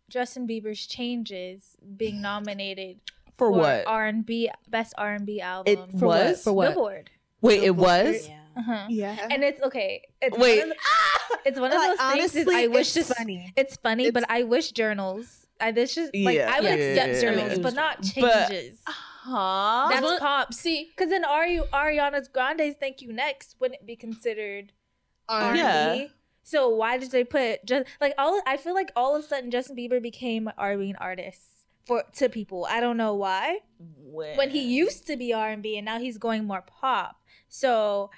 Justin 0.08 0.46
Bieber's 0.48 0.86
Changes 0.86 1.76
being 1.96 2.20
nominated 2.20 3.00
for 3.38 3.50
what? 3.50 3.86
R 3.86 4.06
and 4.06 4.24
B 4.24 4.50
best 4.68 4.94
R 4.98 5.14
and 5.14 5.26
B 5.26 5.40
album. 5.40 5.72
It 5.72 5.94
was 5.94 6.42
For 6.42 6.52
what? 6.52 6.74
Billboard. 6.74 7.10
Wait, 7.40 7.62
it 7.62 7.76
was. 7.76 8.28
yeah. 8.28 8.40
Uh-huh. 8.56 8.86
Yeah. 8.88 9.28
And 9.30 9.44
it's 9.44 9.60
okay. 9.62 10.02
It's 10.22 10.36
Wait. 10.38 10.60
One 10.60 10.70
of 10.70 10.76
the, 10.76 11.38
it's 11.48 11.60
one 11.60 11.72
of 11.72 11.76
Like, 11.78 11.98
those 12.20 12.32
things. 12.32 12.48
I 12.50 12.66
wish 12.68 12.96
it's 12.96 13.08
this. 13.08 13.12
funny. 13.12 13.52
It's 13.54 13.76
funny, 13.76 14.06
It's- 14.06 14.14
but 14.22 14.30
I 14.30 14.44
wish 14.44 14.72
journals. 14.72 15.46
I 15.60 15.72
this 15.72 15.94
just 15.94 16.14
like 16.14 16.36
Yeah. 16.36 16.52
I 16.54 16.60
would 16.60 16.68
Yeah. 16.68 16.84
accept 16.84 17.08
Yeah, 17.08 17.14
yeah, 17.14 17.20
journals, 17.20 17.56
yeah. 17.58 17.62
but 17.62 17.74
not 17.74 17.96
But- 18.18 18.48
changes. 18.48 18.80
Huh? 18.86 19.88
That's 19.90 20.02
Well, 20.02 20.18
pop. 20.20 20.54
See, 20.54 20.90
Because 20.96 21.10
then 21.10 21.24
Ari 21.24 21.60
Ariana's 21.72 22.28
Grande's 22.28 22.76
"Thank 22.78 23.02
You 23.02 23.12
Next" 23.12 23.56
wouldn't 23.60 23.84
be 23.84 23.96
considered 23.96 24.72
R&B. 25.28 25.58
Yeah. 25.58 26.06
So 26.42 26.68
why 26.68 26.96
did 26.96 27.10
they 27.10 27.24
put 27.24 27.64
just 27.66 27.86
like 28.00 28.14
all? 28.16 28.40
I 28.46 28.56
feel 28.56 28.72
like 28.74 28.92
all 28.94 29.16
of 29.16 29.24
a 29.24 29.26
sudden 29.26 29.50
Justin 29.50 29.76
Bieber 29.76 30.00
became 30.00 30.48
R&B 30.56 30.90
an 30.90 30.96
artist 30.96 31.55
for 31.86 32.02
to 32.16 32.28
people. 32.28 32.66
I 32.68 32.80
don't 32.80 32.96
know 32.96 33.14
why. 33.14 33.58
When 33.78 34.50
he 34.50 34.62
used 34.62 35.06
to 35.08 35.16
be 35.16 35.32
R&B 35.32 35.76
and 35.76 35.84
now 35.84 35.98
he's 35.98 36.18
going 36.18 36.44
more 36.44 36.62
pop. 36.66 37.16
So, 37.48 38.10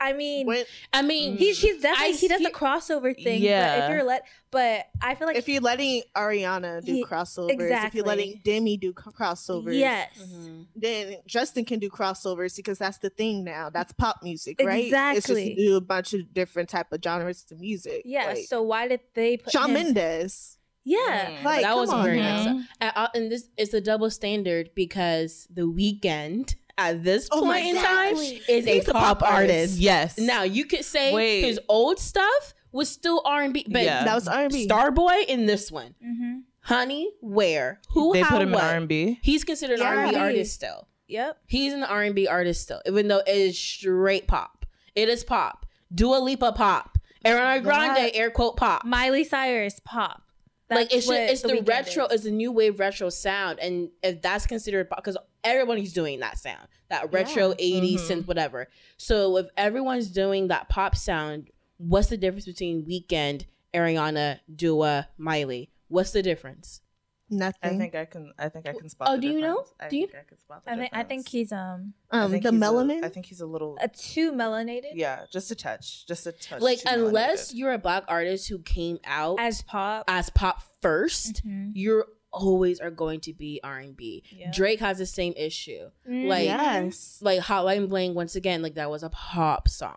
I 0.00 0.12
mean, 0.12 0.46
When, 0.46 0.64
I 0.92 1.02
mean, 1.02 1.36
he's 1.36 1.60
he's 1.60 1.82
definitely 1.82 2.14
I 2.14 2.16
he 2.16 2.28
does 2.28 2.38
see- 2.38 2.44
the 2.44 2.50
crossover 2.52 3.14
thing. 3.16 3.40
But 3.40 3.48
Yeah. 3.48 3.84
if 3.84 3.90
you're 3.90 4.04
let, 4.04 4.24
but 4.52 4.86
I 5.02 5.16
feel 5.16 5.26
like 5.26 5.36
if 5.36 5.48
you're 5.48 5.60
letting 5.60 6.02
Ariana 6.16 6.84
do 6.84 6.92
He- 6.92 7.04
crossovers, 7.04 7.84
if 7.86 7.94
you're 7.96 8.04
letting 8.04 8.40
Demi 8.44 8.76
do 8.76 8.92
crossovers, 8.92 9.76
yes. 9.76 10.10
Mhm. 10.18 10.66
then 10.76 11.16
Justin 11.26 11.64
can 11.64 11.80
do 11.80 11.90
crossovers 11.90 12.54
because 12.54 12.78
that's 12.78 12.98
the 12.98 13.10
thing 13.10 13.42
now. 13.42 13.70
That's 13.70 13.92
pop 13.92 14.20
music, 14.22 14.60
right? 14.62 14.84
Exactly. 14.84 15.18
It's 15.18 15.56
just 15.56 15.68
do 15.68 15.76
a 15.76 15.80
bunch 15.80 16.14
of 16.14 16.32
different 16.32 16.68
type 16.68 16.92
of 16.92 17.02
genres 17.02 17.44
of 17.50 17.58
music. 17.58 18.02
Yeah. 18.04 18.26
Like, 18.26 18.44
so 18.46 18.62
why 18.62 18.86
did 18.86 19.00
they 19.14 19.36
put 19.38 19.52
Shawn 19.52 19.70
him- 19.74 19.94
Mendes. 19.94 20.57
Yeah. 20.88 21.30
Mhm. 21.30 21.44
Like, 21.44 21.62
that 21.62 21.76
wasn't 21.76 21.98
on 21.98 22.04
very 22.04 22.20
now. 22.20 22.44
nice. 22.52 22.64
And, 22.80 22.92
uh, 22.96 23.08
and 23.14 23.30
this 23.32 23.48
is 23.56 23.74
a 23.74 23.80
double 23.80 24.10
standard 24.10 24.70
because 24.74 25.46
the 25.50 25.62
Weeknd 25.62 26.54
at 26.78 27.02
this 27.04 27.28
Oh 27.32 27.44
my 27.44 27.56
point 27.60 27.66
in 27.66 27.74
God. 27.74 27.82
time 27.84 28.16
is 28.16 28.66
a 28.66 28.74
He's 28.74 28.88
a 28.88 28.92
pop, 28.92 29.18
pop 29.20 29.30
artist. 29.30 29.52
artist. 29.54 29.78
Yes. 29.78 30.18
Now 30.18 30.42
you 30.44 30.64
could 30.64 30.84
say 30.84 31.12
Wait. 31.12 31.42
his 31.42 31.60
old 31.68 31.98
stuff 31.98 32.54
was 32.72 32.88
still 32.88 33.20
R 33.24 33.42
and 33.42 33.52
B, 33.52 33.66
but 33.68 33.82
Yeah. 33.84 34.04
That 34.04 34.14
was 34.14 34.28
R&B. 34.28 34.66
Starboy 34.68 35.24
in 35.26 35.46
this 35.46 35.70
one, 35.72 35.94
Mm-hmm. 36.04 36.38
Honey, 36.60 37.10
where, 37.20 37.80
who, 37.90 38.12
they 38.12 38.20
how, 38.20 38.30
put 38.36 38.42
him 38.42 38.52
what? 38.52 38.62
in 38.62 38.68
R 38.68 38.76
and 38.76 38.88
B. 38.88 39.18
He's 39.22 39.42
considered 39.44 39.78
an 39.80 39.86
Yeah. 39.86 39.88
R 39.88 39.98
and 40.04 40.10
B 40.12 40.16
artist 40.16 40.54
still. 40.54 40.86
Yep. 41.08 41.38
He's 41.46 41.72
an 41.72 41.82
R 41.82 42.02
and 42.02 42.14
B 42.14 42.26
artist 42.28 42.62
still, 42.62 42.80
even 42.86 43.08
though 43.08 43.18
it 43.26 43.28
is 43.34 43.58
straight 43.58 44.26
pop. 44.28 44.66
It 44.94 45.08
is 45.08 45.24
pop. 45.24 45.64
Dua 45.94 46.18
Lipa 46.18 46.52
pop. 46.52 46.98
Ariana 47.24 47.62
Grande 47.62 47.96
That- 47.96 48.14
air 48.16 48.30
quote 48.30 48.56
pop. 48.56 48.84
Miley 48.84 49.24
Cyrus 49.24 49.80
pop. 49.84 50.22
Like 50.70 50.92
it's 50.94 51.06
what 51.06 51.16
just, 51.16 51.32
it's 51.32 51.42
the, 51.42 51.60
Weeknd 51.60 51.68
retro, 51.68 52.04
is. 52.06 52.12
it's 52.12 52.24
the 52.24 52.30
new 52.30 52.52
wave 52.52 52.78
retro 52.78 53.08
sound, 53.08 53.58
and 53.60 53.88
if 54.02 54.20
that's 54.20 54.44
considered 54.46 54.88
because 54.94 55.16
everybody's 55.42 55.92
doing 55.94 56.20
that 56.20 56.38
sound, 56.38 56.68
that 56.90 57.12
retro 57.12 57.48
Yeah. 57.50 57.54
'80s 57.58 58.00
Mhm. 58.02 58.08
synth, 58.22 58.26
whatever. 58.26 58.68
So 58.98 59.36
if 59.38 59.48
everyone's 59.56 60.08
doing 60.08 60.48
that 60.48 60.68
pop 60.68 60.94
sound, 60.94 61.50
what's 61.78 62.08
the 62.08 62.16
difference 62.18 62.44
between 62.44 62.84
Weeknd, 62.84 63.44
Ariana, 63.72 64.40
Dua, 64.54 65.08
Miley? 65.16 65.70
What's 65.88 66.10
the 66.10 66.22
difference? 66.22 66.82
Nothing. 67.30 67.58
I 67.74 67.78
think 67.78 67.94
I 67.94 68.04
can. 68.06 68.32
I 68.38 68.48
think 68.48 68.66
I 68.68 68.72
can 68.72 68.88
spot. 68.88 69.08
Oh, 69.10 69.16
the 69.16 69.22
do 69.22 69.28
you 69.28 69.40
know? 69.40 69.64
I 69.78 69.88
Do 69.88 69.96
you- 69.98 70.06
think 70.06 70.18
I 70.18 70.28
can 70.28 70.38
spot 70.38 70.64
the 70.64 70.72
I 70.72 70.76
think 70.76 70.90
I 70.94 71.02
think 71.02 71.28
he's 71.28 71.52
um 71.52 71.92
um, 72.10 72.30
the 72.32 72.38
he's 72.38 72.50
melanin. 72.50 73.04
I 73.04 73.08
think 73.10 73.26
he's 73.26 73.40
a 73.40 73.46
little. 73.46 73.76
a 73.80 73.88
too 73.88 74.32
melanated 74.32 74.92
Yeah, 74.94 75.24
just 75.32 75.50
a 75.50 75.54
touch. 75.54 76.06
Just 76.06 76.26
a 76.26 76.32
touch. 76.32 76.60
like 76.62 76.78
too 76.78 76.88
unless 76.88 77.52
melanated. 77.52 77.56
you're 77.56 77.72
a 77.72 77.78
black 77.78 78.04
artist 78.08 78.48
who 78.48 78.58
came 78.60 78.98
out 79.04 79.38
as 79.40 79.62
pop. 79.62 80.04
as 80.08 80.30
pop 80.30 80.62
1st 80.82 81.42
Mhm. 81.44 81.72
you're 81.74 82.06
always 82.30 82.78
are 82.78 82.90
going 82.90 83.20
to 83.20 83.32
be 83.32 83.58
R&B. 83.64 84.22
Yeah. 84.30 84.50
Drake 84.52 84.80
has 84.80 84.98
the 84.98 85.06
same 85.06 85.32
issue. 85.36 85.90
Mhm. 86.08 86.28
Like- 86.28 86.44
yes. 86.44 87.18
Like 87.22 87.40
Hotline 87.40 87.88
Bling 87.88 88.14
once 88.14 88.36
again 88.36 88.62
like 88.62 88.74
that 88.74 88.90
was 88.90 89.02
a 89.02 89.08
pop 89.10 89.68
song. 89.68 89.96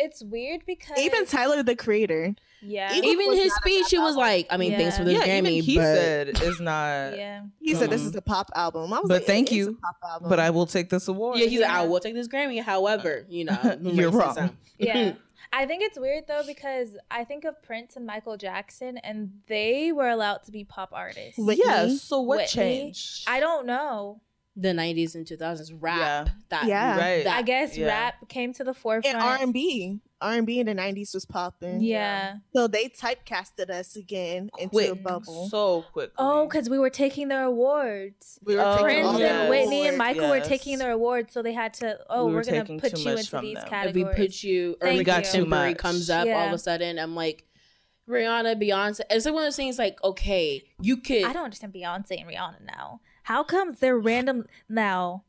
It's 0.00 0.22
weird 0.22 0.62
because 0.66 0.98
Even 0.98 1.26
Tyler, 1.26 1.62
the 1.62 1.76
creator. 1.76 2.34
yeah 2.62 2.92
even- 2.94 3.08
Even 3.10 3.32
his 3.36 3.54
speech 3.54 3.84
pop 3.84 3.92
it 3.92 3.98
was 4.00 4.16
like 4.16 4.46
I 4.50 4.56
mean 4.56 4.72
thanks 4.76 4.96
for 4.98 5.04
the 5.04 5.12
yeah, 5.14 5.26
Grammy 5.26 5.50
even 5.50 5.64
he 5.64 5.76
but 5.76 5.82
said 5.96 6.28
is 6.42 6.60
not. 6.72 7.16
yeah 7.16 7.42
He 7.60 7.74
said 7.74 7.90
this 7.90 8.02
is 8.02 8.14
a 8.16 8.22
pop 8.22 8.50
album. 8.54 8.92
I 8.92 8.98
was 9.00 9.08
But 9.08 9.14
like, 9.22 9.26
thank 9.26 9.52
you, 9.52 9.78
pop 9.82 9.96
album. 10.12 10.28
But 10.28 10.40
I 10.40 10.50
will 10.50 10.66
take 10.66 10.90
this 10.90 11.06
award. 11.08 11.38
yeah, 11.38 11.46
he's 11.46 11.60
like, 11.60 11.70
I 11.70 11.86
will 11.86 12.00
take 12.00 12.14
this 12.14 12.28
Grammy. 12.28 12.60
However, 12.62 13.24
you 13.28 13.44
know, 13.44 13.78
You're 13.82 14.10
wrong. 14.10 14.56
yeah 14.78 15.12
I 15.52 15.66
think 15.66 15.82
it's 15.82 15.98
weird 15.98 16.24
though 16.28 16.42
because 16.46 16.96
I 17.10 17.24
think 17.24 17.44
of 17.44 17.60
Prince 17.62 17.96
and 17.96 18.06
Michael 18.06 18.36
Jackson 18.36 18.98
and 18.98 19.32
they 19.48 19.90
were 19.90 20.08
allowed 20.08 20.44
to 20.44 20.52
be 20.52 20.62
pop 20.64 20.90
artists. 20.92 21.38
Whitney. 21.38 21.64
yeah. 21.66 21.88
So 21.88 22.20
what 22.20 22.38
Whitney. 22.38 22.46
changed? 22.62 23.24
I 23.26 23.40
don't 23.40 23.66
know. 23.66 24.20
The 24.56 24.68
90s 24.70 25.14
and 25.14 25.24
2000s 25.26 25.72
rap. 25.80 25.98
Yeah. 25.98 26.32
That, 26.50 26.64
Yeah. 26.66 26.98
Right. 26.98 27.24
that- 27.24 27.36
I 27.38 27.42
guess 27.42 27.76
yeah. 27.78 27.86
rap 27.86 28.28
came 28.28 28.52
to 28.54 28.64
the 28.64 28.74
forefront. 28.74 29.14
and 29.14 29.22
R 29.24 29.38
and 29.40 29.52
B, 29.54 30.00
R 30.20 30.32
and 30.34 30.46
B 30.46 30.58
in 30.58 30.66
the 30.66 30.74
nineties 30.74 31.14
was 31.14 31.24
popping. 31.24 31.80
yeah. 31.80 32.38
So 32.54 32.66
they 32.66 32.88
typecasted 32.88 33.70
us 33.70 33.94
again 33.96 34.50
into 34.58 34.66
a 34.66 34.88
Quick, 34.88 35.02
bubble. 35.02 35.48
so 35.48 35.82
quickly. 35.92 36.14
Oh, 36.18 36.46
because 36.46 36.68
we 36.68 36.78
were 36.78 36.90
taking 36.90 37.28
their 37.28 37.44
awards. 37.44 38.38
we 38.44 38.56
were 38.56 38.60
Oh, 38.60 38.72
taking 38.72 38.84
Prince 38.84 39.06
all 39.06 39.22
and. 39.22 39.48
Whitney 39.50 39.86
and 39.86 39.96
awards. 39.96 39.98
Michael 39.98 40.28
were 40.30 40.40
taking 40.40 40.78
their 40.78 40.90
awards, 40.90 41.32
so 41.32 41.42
they 41.42 41.52
had 41.54 41.72
to. 41.74 41.98
Oh, 42.10 42.24
We 42.26 42.30
we 42.30 42.34
were 42.34 42.40
are 42.40 42.44
gonna 42.44 42.64
put 42.80 42.98
you 42.98 43.10
into 43.12 43.40
these 43.40 43.54
them. 43.54 43.68
Categories. 43.68 43.96
if 44.12 44.18
we 44.18 44.26
put 44.26 44.42
you 44.42 44.72
or 44.80 44.86
Thank 44.88 44.98
like 44.98 44.98
you. 44.98 45.04
got 45.04 45.24
too 45.24 45.46
much 45.46 45.68
much. 45.70 45.78
comes 45.78 46.10
up 46.10 46.26
all 46.26 46.48
of 46.48 46.52
a 46.52 46.58
sudden 46.58 46.98
i'm 46.98 47.14
like 47.14 47.44
rihanna 48.08 48.60
beyonce 48.60 49.00
it's 49.10 49.24
like 49.24 49.34
one 49.34 49.44
of 49.44 49.46
those 49.46 49.56
things 49.56 49.78
like 49.78 50.02
okay 50.02 50.64
you 50.80 50.96
could 50.96 51.24
I 51.24 51.32
don't 51.32 51.44
understand 51.44 51.72
Beyonce 51.72 52.20
and 52.20 52.28
Rihanna 52.28 52.62
now. 52.66 53.00
How 53.30 53.44
comes 53.44 53.78
they're 53.78 53.96
random 54.12 54.46
now? 54.68 55.22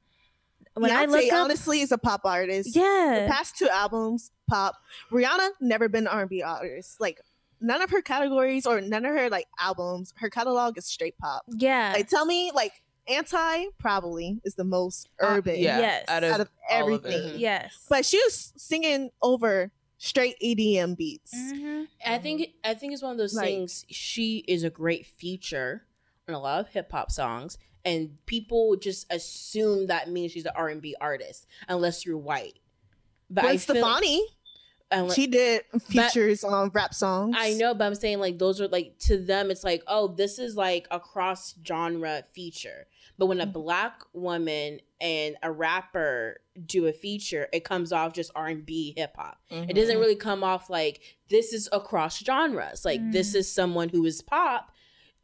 When 0.74 0.90
I 0.90 1.06
look 1.06 1.32
up, 1.32 1.46
honestly 1.46 1.82
is 1.82 1.92
a 1.92 1.98
pop 2.00 2.22
artist. 2.24 2.76
yeah, 2.76 3.20
The 3.28 3.32
past 3.32 3.58
two 3.58 3.70
albums, 3.70 4.32
pop. 4.50 4.74
Rihanna 5.12 5.50
never 5.60 5.88
been 5.88 6.08
R&B 6.08 6.42
artist. 6.42 7.00
Like 7.00 7.22
none 7.60 7.82
of 7.84 7.92
her 7.92 8.02
categories 8.02 8.66
or 8.66 8.82
none 8.82 9.06
of 9.06 9.14
her 9.14 9.30
like 9.30 9.46
albums, 9.60 10.14
her 10.18 10.32
catalog 10.32 10.80
is 10.80 10.86
straight 10.86 11.16
pop. 11.20 11.44
yeah, 11.48 11.92
Like 11.96 12.08
tell 12.10 12.26
me, 12.26 12.52
like 12.56 12.72
Anti 13.08 13.66
probably 13.78 14.40
is 14.46 14.56
the 14.56 14.64
most 14.64 15.10
urban 15.20 15.60
yeah. 15.60 15.80
Yes. 15.80 16.06
Out 16.08 16.24
of, 16.24 16.34
out 16.34 16.40
of 16.40 16.50
all 16.72 16.94
of 16.94 17.06
everything. 17.06 17.40
yes. 17.40 17.86
But 17.88 18.04
she 18.06 18.18
was 18.18 18.52
singing 18.58 19.12
over 19.22 19.70
straight 20.00 20.36
EDM 20.42 20.98
beats. 20.98 21.32
Mhm. 21.36 21.86
i 22.04 22.18
think 22.18 22.50
i 22.64 22.74
think 22.74 22.92
it's 22.94 23.04
one 23.04 23.12
of 23.12 23.20
those 23.20 23.36
Like- 23.36 23.46
things 23.46 23.86
she 23.92 24.44
is 24.48 24.64
a 24.64 24.72
great 24.72 25.06
feature 25.06 25.84
on 26.28 26.34
a 26.34 26.40
lot 26.40 26.60
of 26.60 26.70
hip-hop 26.70 27.12
songs 27.12 27.60
and 27.86 28.17
people 28.26 28.76
just 28.76 29.12
assume 29.12 29.88
that 29.88 30.10
means 30.10 30.32
she's 30.32 30.46
an 30.46 30.52
r&b 30.56 30.96
artist 31.02 31.48
unless 31.67 32.06
you're 32.06 32.17
white 32.17 32.60
but 33.30 33.44
Gwen 33.44 33.58
Stefani, 33.60 34.22
unle- 34.91 35.15
she 35.15 35.26
did 35.26 35.63
features 35.88 36.44
on 36.44 36.70
rap 36.74 36.94
songs. 36.94 37.34
I 37.39 37.54
know, 37.54 37.74
but 37.74 37.86
I'm 37.86 37.96
saying 37.96 38.20
like 38.20 38.38
those 38.39 38.60
are 38.60 38.67
like 38.67 38.98
to 39.08 39.17
them, 39.17 39.50
it's 39.52 39.63
like 39.63 39.82
oh, 39.88 40.10
this 40.10 40.38
is 40.38 40.58
like 40.58 40.86
a 40.91 41.00
cross 41.00 41.56
genre 41.65 42.24
feature. 42.34 42.88
But 43.17 43.28
when 43.28 43.39
a 43.39 43.48
Mhm. 43.48 43.54
black 43.54 44.02
woman 44.12 44.82
and 45.00 45.38
a 45.44 45.50
rapper 45.50 46.41
do 46.65 46.88
a 46.88 46.91
feature, 46.91 47.48
it 47.54 47.63
comes 47.63 47.94
off 47.94 48.12
just 48.12 48.32
R 48.36 48.48
and 48.48 48.65
B 48.65 48.94
hip 48.98 49.13
hop. 49.15 49.39
It 49.50 49.76
doesn't 49.76 49.98
really 49.98 50.17
come 50.17 50.44
off 50.44 50.70
like 50.70 51.00
this 51.30 51.54
is 51.54 51.70
across 51.72 52.22
genres. 52.22 52.84
Like 52.84 53.00
this 53.13 53.32
Mm. 53.32 53.36
is 53.36 53.50
someone 53.50 53.88
who 53.88 54.03
is 54.03 54.22
pop, 54.22 54.74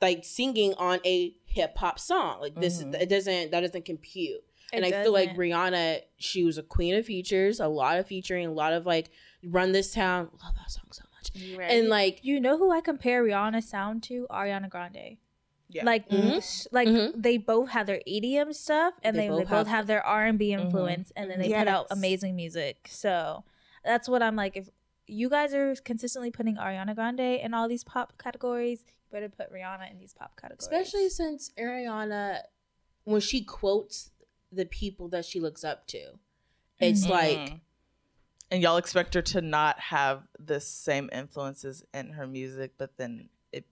like 0.02 0.24
singing 0.26 0.74
on 0.76 1.00
a 1.06 1.36
hip 1.46 1.78
hop 1.78 2.00
song. 2.00 2.40
Like 2.42 2.56
this, 2.56 2.84
Mhm. 2.84 2.94
it 3.02 3.10
doesn't 3.10 3.52
that 3.52 3.62
doesn't 3.62 3.86
compute. 3.86 4.44
and 4.74 4.84
It 4.84 4.94
I 4.94 5.04
feel 5.04 5.14
like. 5.14 5.34
Rihanna, 5.36 6.02
she 6.18 6.44
was 6.44 6.58
a 6.58 6.64
queen 6.64 6.94
of 6.96 7.06
features, 7.06 7.60
a 7.62 7.68
lot 7.70 8.00
of 8.00 8.06
featuring, 8.08 8.46
a 8.48 8.52
lot 8.52 8.74
of 8.74 8.86
like 8.86 9.10
run 9.44 9.72
this 9.72 9.94
town. 9.94 10.30
Love 10.44 10.56
that 10.58 10.70
song 10.70 10.84
so 10.92 11.04
much. 11.14 11.32
And 11.62 11.88
like 11.88 12.20
you 12.26 12.40
know 12.42 12.58
who 12.58 12.70
I 12.72 12.82
compare 12.82 13.24
Rihanna's 13.24 13.68
sound 13.70 14.04
to? 14.04 14.28
Ariana 14.30 14.70
Grande. 14.70 15.18
Yeah. 15.70 15.84
Like, 15.84 16.08
Mhm. 16.10 16.42
sh- 16.42 16.68
like 16.72 16.88
Mhm. 16.88 17.12
they 17.22 17.38
both 17.38 17.70
have 17.70 17.88
their 17.88 18.02
EDM 18.08 18.54
stuff, 18.54 18.94
and 19.04 19.16
They 19.18 19.22
they, 19.24 19.28
they 19.28 19.30
both 19.42 19.50
both, 19.50 19.68
have- 19.68 19.68
have, 19.68 19.88
their 19.88 20.02
R 20.06 20.26
and 20.26 20.40
B 20.40 20.52
Mhm. 20.52 20.62
influence, 20.62 21.12
and 21.16 21.30
then 21.30 21.40
they 21.40 21.50
put 21.50 21.68
out 21.68 21.88
amazing 21.92 22.36
music. 22.38 22.88
So 22.90 23.44
that's 23.84 24.08
what 24.08 24.22
I'm 24.24 24.36
like. 24.38 24.56
If 24.56 24.70
you 25.08 25.30
guys 25.30 25.54
are 25.54 25.76
consistently 25.76 26.32
putting 26.32 26.56
Ariana 26.56 26.96
Grande 26.96 27.20
in 27.42 27.54
all 27.54 27.68
these 27.68 27.84
pop 27.84 28.18
categories, 28.18 28.86
you 29.12 29.20
better 29.20 29.30
put 29.30 29.52
Rihanna 29.54 29.92
in 29.92 30.00
these 30.00 30.14
pop 30.14 30.40
categories. 30.40 30.62
Especially 30.68 31.10
since 31.10 31.52
Ariana, 31.58 32.40
when 33.04 33.22
she 33.22 33.42
quotes 33.44 34.12
the 34.52 34.66
people 34.66 35.08
that 35.10 35.26
she 35.26 35.40
looks 35.40 35.64
up 35.64 35.88
to, 35.88 36.20
it's 36.80 37.06
Mhm. 37.06 37.10
like 37.10 37.52
and 38.50 38.64
y'all 38.64 38.78
expect 38.78 39.14
her 39.14 39.22
to 39.22 39.42
not 39.42 39.78
have 39.78 40.24
the 40.40 40.62
same 40.62 41.10
influences 41.12 41.84
in 41.94 42.12
her 42.12 42.26
music, 42.26 42.74
but 42.78 42.96
then 42.98 43.30
it 43.52 43.66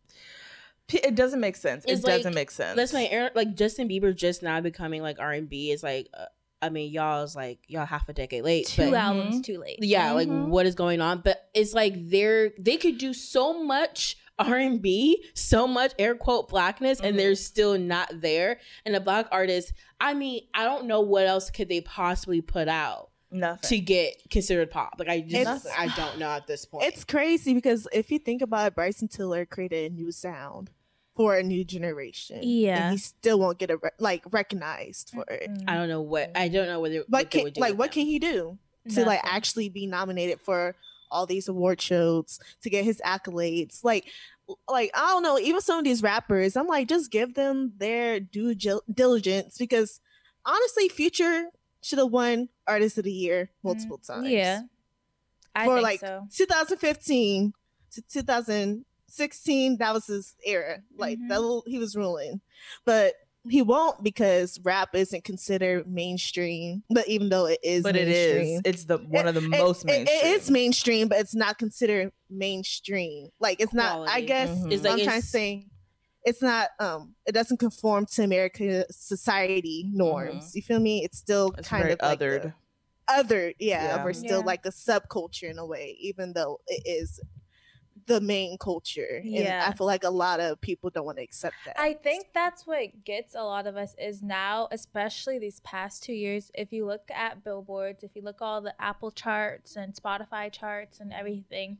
it 0.90 1.16
doesn't 1.16 1.40
make 1.40 1.56
sense. 1.56 1.84
It's 1.88 2.02
it 2.02 2.06
doesn't 2.06 2.26
like- 2.26 2.36
make 2.36 2.52
sense. 2.52 2.76
that's 2.76 2.94
my 2.94 3.06
Aaron- 3.08 3.32
like 3.36 3.56
Justin 3.56 3.88
Bieber 3.90 4.16
just 4.16 4.44
now 4.44 4.60
becoming 4.62 5.02
like 5.02 5.20
R 5.20 5.32
and 5.32 5.50
B 5.50 5.72
is 5.72 5.82
like. 5.84 6.10
Uh, 6.14 6.26
I 6.62 6.70
mean, 6.70 6.92
y'all's 6.92 7.36
like 7.36 7.60
y'all 7.68 7.86
half 7.86 8.10
a 8.10 8.14
decade 8.14 8.44
late. 8.44 8.66
two 8.68 8.90
but, 8.90 8.94
albums 8.98 9.36
Mhm. 9.36 9.44
too 9.44 9.60
late. 9.60 9.78
yeah, 9.82 10.10
Mhm. 10.12 10.16
like 10.16 10.28
what 10.50 10.66
is 10.66 10.74
going 10.74 11.00
on? 11.00 11.20
But 11.22 11.48
it's 11.54 11.74
like 11.74 11.94
they're 12.10 12.54
they 12.58 12.78
could 12.78 12.98
do 12.98 13.14
so 13.14 13.62
much 13.64 14.18
R 14.38 14.58
and 14.58 14.82
B, 14.82 15.24
so 15.34 15.66
much 15.68 15.94
air 15.98 16.16
quote 16.16 16.50
blackness, 16.50 17.00
and 17.00 17.16
Mhm. 17.16 17.18
they're 17.18 17.36
still 17.36 17.78
not 17.78 18.10
there. 18.22 18.60
And 18.86 18.96
a 18.96 19.00
black 19.00 19.28
artist, 19.32 19.74
I 20.00 20.14
mean, 20.14 20.42
I 20.54 20.66
don't 20.66 20.86
know 20.88 21.02
what 21.02 21.26
else 21.26 21.50
could 21.50 21.70
they 21.70 21.82
possibly 21.82 22.42
put 22.42 22.68
out 22.68 23.10
nothing. 23.32 23.68
to 23.70 23.80
get 23.80 24.30
considered 24.30 24.72
pop. 24.72 24.96
Like 25.00 25.08
I 25.10 25.22
just 25.22 25.66
It's- 25.66 25.68
I 25.78 25.88
don't 25.96 26.20
know 26.20 26.30
at 26.30 26.48
this 26.48 26.66
point. 26.66 26.86
It's 26.86 27.04
crazy 27.04 27.54
because 27.54 27.88
if 27.94 28.12
you 28.12 28.20
think 28.20 28.42
about 28.42 28.68
it, 28.68 28.76
Bryson 28.76 29.08
Tiller 29.08 29.46
created 29.46 29.92
a 29.92 29.96
new 29.96 30.12
sound 30.12 30.70
for 31.16 31.38
a 31.38 31.44
new 31.44 31.64
generation. 31.64 32.40
Yeah. 32.44 32.88
and 32.88 32.92
he 32.92 32.98
still 32.98 33.40
won't 33.40 33.58
get 33.58 33.72
a 33.72 33.78
re- 33.78 33.90
like 34.00 34.24
recognized 34.34 35.12
for 35.14 35.24
it. 35.30 35.50
I 35.66 35.76
don't 35.76 35.88
know 35.88 36.02
what 36.02 36.32
I 36.36 36.50
don't 36.50 36.68
know 36.68 36.82
whether 36.82 36.98
What 37.00 37.10
what 37.10 37.32
they 37.32 37.38
can 37.40 37.44
would 37.46 37.54
do 37.54 37.62
like 37.62 37.78
what 37.78 37.92
them. 37.92 38.02
can 38.02 38.06
he 38.06 38.20
do 38.20 38.58
to 38.94 39.06
like 39.06 39.22
actually 39.24 39.70
be 39.70 39.88
nominated 39.88 40.42
for 40.42 40.76
all 41.16 41.26
these 41.26 41.48
award 41.48 41.82
shows 41.82 42.40
to 42.62 42.70
get 42.70 42.84
his 42.84 43.02
accolades? 43.06 43.84
Like, 43.84 44.06
like 44.68 44.92
I 44.94 45.08
don't 45.08 45.24
know. 45.24 45.40
Even 45.40 45.62
some 45.62 45.80
of 45.80 45.86
these 45.86 46.04
rappers, 46.04 46.56
I'm 46.56 46.68
like, 46.68 46.88
just 46.88 47.10
give 47.12 47.34
them 47.34 47.74
their 47.78 48.20
due 48.20 48.54
diligence 48.94 49.58
because 49.58 50.00
honestly, 50.46 50.90
Future 50.90 51.46
should 51.82 52.00
have 52.00 52.12
won 52.12 52.50
Artist 52.68 52.98
of 52.98 53.04
the 53.06 53.12
Year 53.12 53.50
multiple 53.64 53.98
times. 53.98 54.28
Mm, 54.28 54.32
Yeah. 54.32 54.62
I 55.56 55.66
for 55.66 55.80
like 55.82 56.02
so. 56.02 56.28
2015 56.36 57.54
to 57.94 58.02
2016 58.02 59.78
that 59.78 59.94
was 59.94 60.06
his 60.08 60.36
era 60.46 60.80
like 60.98 61.18
Mhm. 61.18 61.30
that 61.30 61.40
little, 61.42 61.64
he 61.66 61.80
was 61.80 61.96
ruling 61.96 62.42
but 62.84 63.14
he 63.50 63.62
won't 63.62 64.04
because 64.04 64.60
rap 64.64 64.96
isn't 64.96 65.24
considered 65.24 65.88
mainstream 65.88 66.84
but 66.90 67.08
even 67.08 67.30
though 67.30 67.46
it 67.46 67.60
is 67.64 67.84
but 67.84 67.96
it 67.96 68.08
is. 68.08 68.36
mainstream, 68.36 68.62
It's 68.66 68.86
the 68.86 68.98
one 68.98 69.28
of 69.28 69.36
the 69.36 69.42
it- 69.44 69.50
most 69.50 69.84
it- 69.84 69.88
mainstream. 69.88 70.20
it 70.20 70.26
is 70.28 70.52
mainstream 70.52 71.08
but 71.08 71.20
it's 71.20 71.36
not 71.36 71.58
considered 71.58 72.12
mainstream 72.30 73.30
like 73.40 73.60
it's 73.60 73.74
not 73.74 73.92
i 74.02 74.22
Quality. 74.22 74.26
guess 74.26 74.50
Mhm. 74.50 74.72
It's 74.72 74.84
like 74.84 74.94
i'm 74.94 75.00
trying 75.06 75.22
to 75.22 75.28
say 75.28 75.66
it's 76.24 76.42
not 76.42 76.70
um 76.80 77.14
it 77.28 77.34
doesn't 77.34 77.58
conform 77.58 78.06
to 78.08 78.24
american 78.24 78.84
society 78.92 79.86
norms 79.94 80.56
you 80.56 80.62
feel 80.62 80.80
me 80.80 81.04
it's 81.04 81.18
still 81.18 81.54
It's 81.58 81.68
kind 81.68 81.84
very 81.84 81.94
of 81.94 82.00
like 82.02 82.20
othered. 82.20 82.42
the- 82.44 82.54
other 83.08 83.54
yeah, 83.60 83.98
Yeah. 83.98 84.04
we're 84.04 84.14
still 84.14 84.40
Yeah. 84.40 84.46
like 84.46 84.66
a 84.66 84.70
subculture 84.72 85.52
in 85.52 85.60
a 85.60 85.66
way 85.66 85.96
even 86.00 86.34
though 86.34 86.60
it 86.66 86.82
is 86.88 87.20
the 88.08 88.22
main 88.22 88.58
culture 88.58 89.22
Yeah. 89.24 89.64
and 89.64 89.74
i 89.74 89.76
feel 89.76 89.88
like 89.88 90.04
a 90.04 90.10
lot 90.10 90.40
of 90.40 90.62
people 90.62 90.90
don't 90.90 91.06
want 91.06 91.18
to 91.18 91.24
accept 91.24 91.56
that 91.66 91.80
I 91.80 91.94
think 91.94 92.28
that's 92.34 92.66
what 92.68 93.04
gets 93.04 93.34
a 93.36 93.44
lot 93.44 93.66
of 93.68 93.76
us 93.78 93.96
is 94.00 94.22
now, 94.22 94.68
especially 94.72 95.40
these 95.40 95.60
past 95.62 96.04
two 96.04 96.14
years. 96.14 96.52
If 96.54 96.72
you 96.72 96.86
look 96.86 97.10
at 97.12 97.44
billboards, 97.44 98.04
if 98.04 98.12
you 98.16 98.22
look 98.22 98.42
all 98.42 98.62
the 98.62 98.80
Apple 98.82 99.12
charts 99.12 99.76
and 99.76 99.94
Spotify 99.94 100.52
charts 100.52 101.00
and 101.00 101.12
everything, 101.12 101.78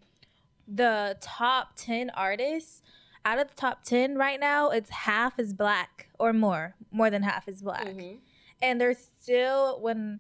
the 0.68 1.18
top 1.22 1.70
10 1.76 2.10
artists 2.12 2.82
out 3.24 3.40
of 3.40 3.48
the 3.50 3.56
top 3.56 3.84
10 3.84 4.18
right 4.18 4.40
now, 4.40 4.70
it's 4.70 4.90
half 4.90 5.40
is 5.40 5.54
black 5.54 6.10
or 6.20 6.34
more, 6.34 6.76
more 6.92 7.10
than 7.10 7.24
half 7.24 7.48
is 7.48 7.62
black. 7.62 7.86
Mhm. 7.88 8.18
And 8.62 8.80
there's 8.82 8.98
still, 9.00 9.80
when 9.82 10.20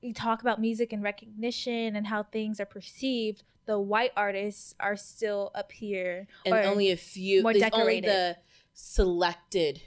you 0.00 0.12
talk 0.12 0.40
about 0.42 0.60
music 0.60 0.92
and 0.92 1.02
recognition 1.02 1.96
and 1.96 2.06
how 2.06 2.22
things 2.24 2.60
are 2.60 2.66
perceived, 2.66 3.42
the 3.66 3.78
white 3.78 4.12
artists 4.16 4.74
are 4.80 4.96
still 4.96 5.50
up 5.54 5.72
here. 5.72 6.26
and 6.44 6.54
only 6.54 6.90
a 6.90 6.96
few 6.96 7.42
more 7.42 7.52
decorated. 7.52 8.08
the 8.10 8.36
selected 8.72 9.82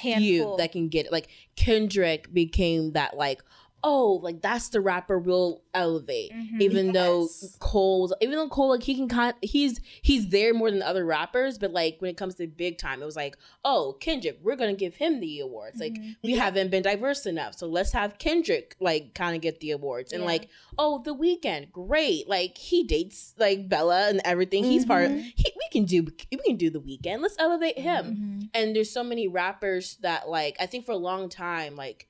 few 0.00 0.12
handful. 0.12 0.56
that 0.56 0.72
can 0.72 0.88
get 0.88 1.06
it. 1.06 1.12
Like 1.12 1.28
Kendrick 1.56 2.32
became 2.32 2.92
that 2.92 3.16
like, 3.16 3.42
oh, 3.84 4.14
like 4.22 4.42
that's 4.42 4.70
the 4.70 4.80
rapper 4.80 5.18
we'll 5.18 5.62
elevate. 5.72 6.32
Mhm. 6.32 6.60
Even 6.60 6.92
though 6.92 7.22
Yes. 7.22 7.56
Cole's 7.60 8.12
even 8.20 8.34
though 8.36 8.48
Cole 8.48 8.70
like 8.70 8.82
he 8.82 8.94
can 8.96 9.06
kind 9.08 9.34
he's 9.40 9.80
he's 10.02 10.28
there 10.30 10.52
more 10.52 10.68
than 10.70 10.80
the 10.80 10.86
other 10.88 11.04
rappers, 11.04 11.58
but 11.58 11.72
like 11.72 11.96
when 12.00 12.10
it 12.10 12.16
comes 12.16 12.34
to 12.36 12.46
big 12.48 12.78
time, 12.78 13.00
it 13.00 13.04
was 13.06 13.14
like, 13.14 13.36
oh, 13.64 13.96
Kendrick, 14.00 14.40
we're 14.42 14.56
gonna 14.56 14.74
give 14.74 14.96
him 14.96 15.20
the 15.20 15.38
awards. 15.40 15.78
Like 15.78 15.92
Mhm. 15.94 16.16
we 16.24 16.32
haven't 16.32 16.70
been 16.70 16.82
diverse 16.82 17.24
enough. 17.24 17.56
So 17.56 17.68
let's 17.68 17.92
have 17.92 18.18
Kendrick 18.18 18.74
like 18.80 19.14
kind 19.14 19.36
of 19.36 19.42
get 19.42 19.60
the 19.60 19.70
awards. 19.70 20.12
And 20.12 20.22
Yeah. 20.22 20.26
like, 20.26 20.48
oh, 20.76 21.00
the 21.04 21.14
Weeknd, 21.14 21.70
great. 21.70 22.28
Like 22.28 22.58
he 22.58 22.82
dates 22.82 23.34
like 23.38 23.68
Bella 23.68 24.08
and 24.08 24.20
everything. 24.24 24.64
He's 24.64 24.84
part 24.84 25.04
of 25.06 25.12
Mhm. 25.12 25.32
he, 25.36 25.52
we 25.56 25.68
can 25.70 25.84
do 25.84 26.02
we 26.32 26.38
can 26.38 26.56
do 26.56 26.68
the 26.70 26.80
Weeknd. 26.80 27.20
Let's 27.20 27.36
elevate 27.38 27.78
him 27.78 28.16
Mhm. 28.42 28.48
and 28.54 28.74
there's 28.74 28.90
so 28.90 29.04
many 29.04 29.28
rappers 29.28 29.96
that 30.02 30.28
like 30.28 30.56
I 30.58 30.66
think 30.66 30.84
for 30.84 30.92
a 30.92 30.96
long 30.96 31.28
time 31.28 31.76
like 31.76 32.07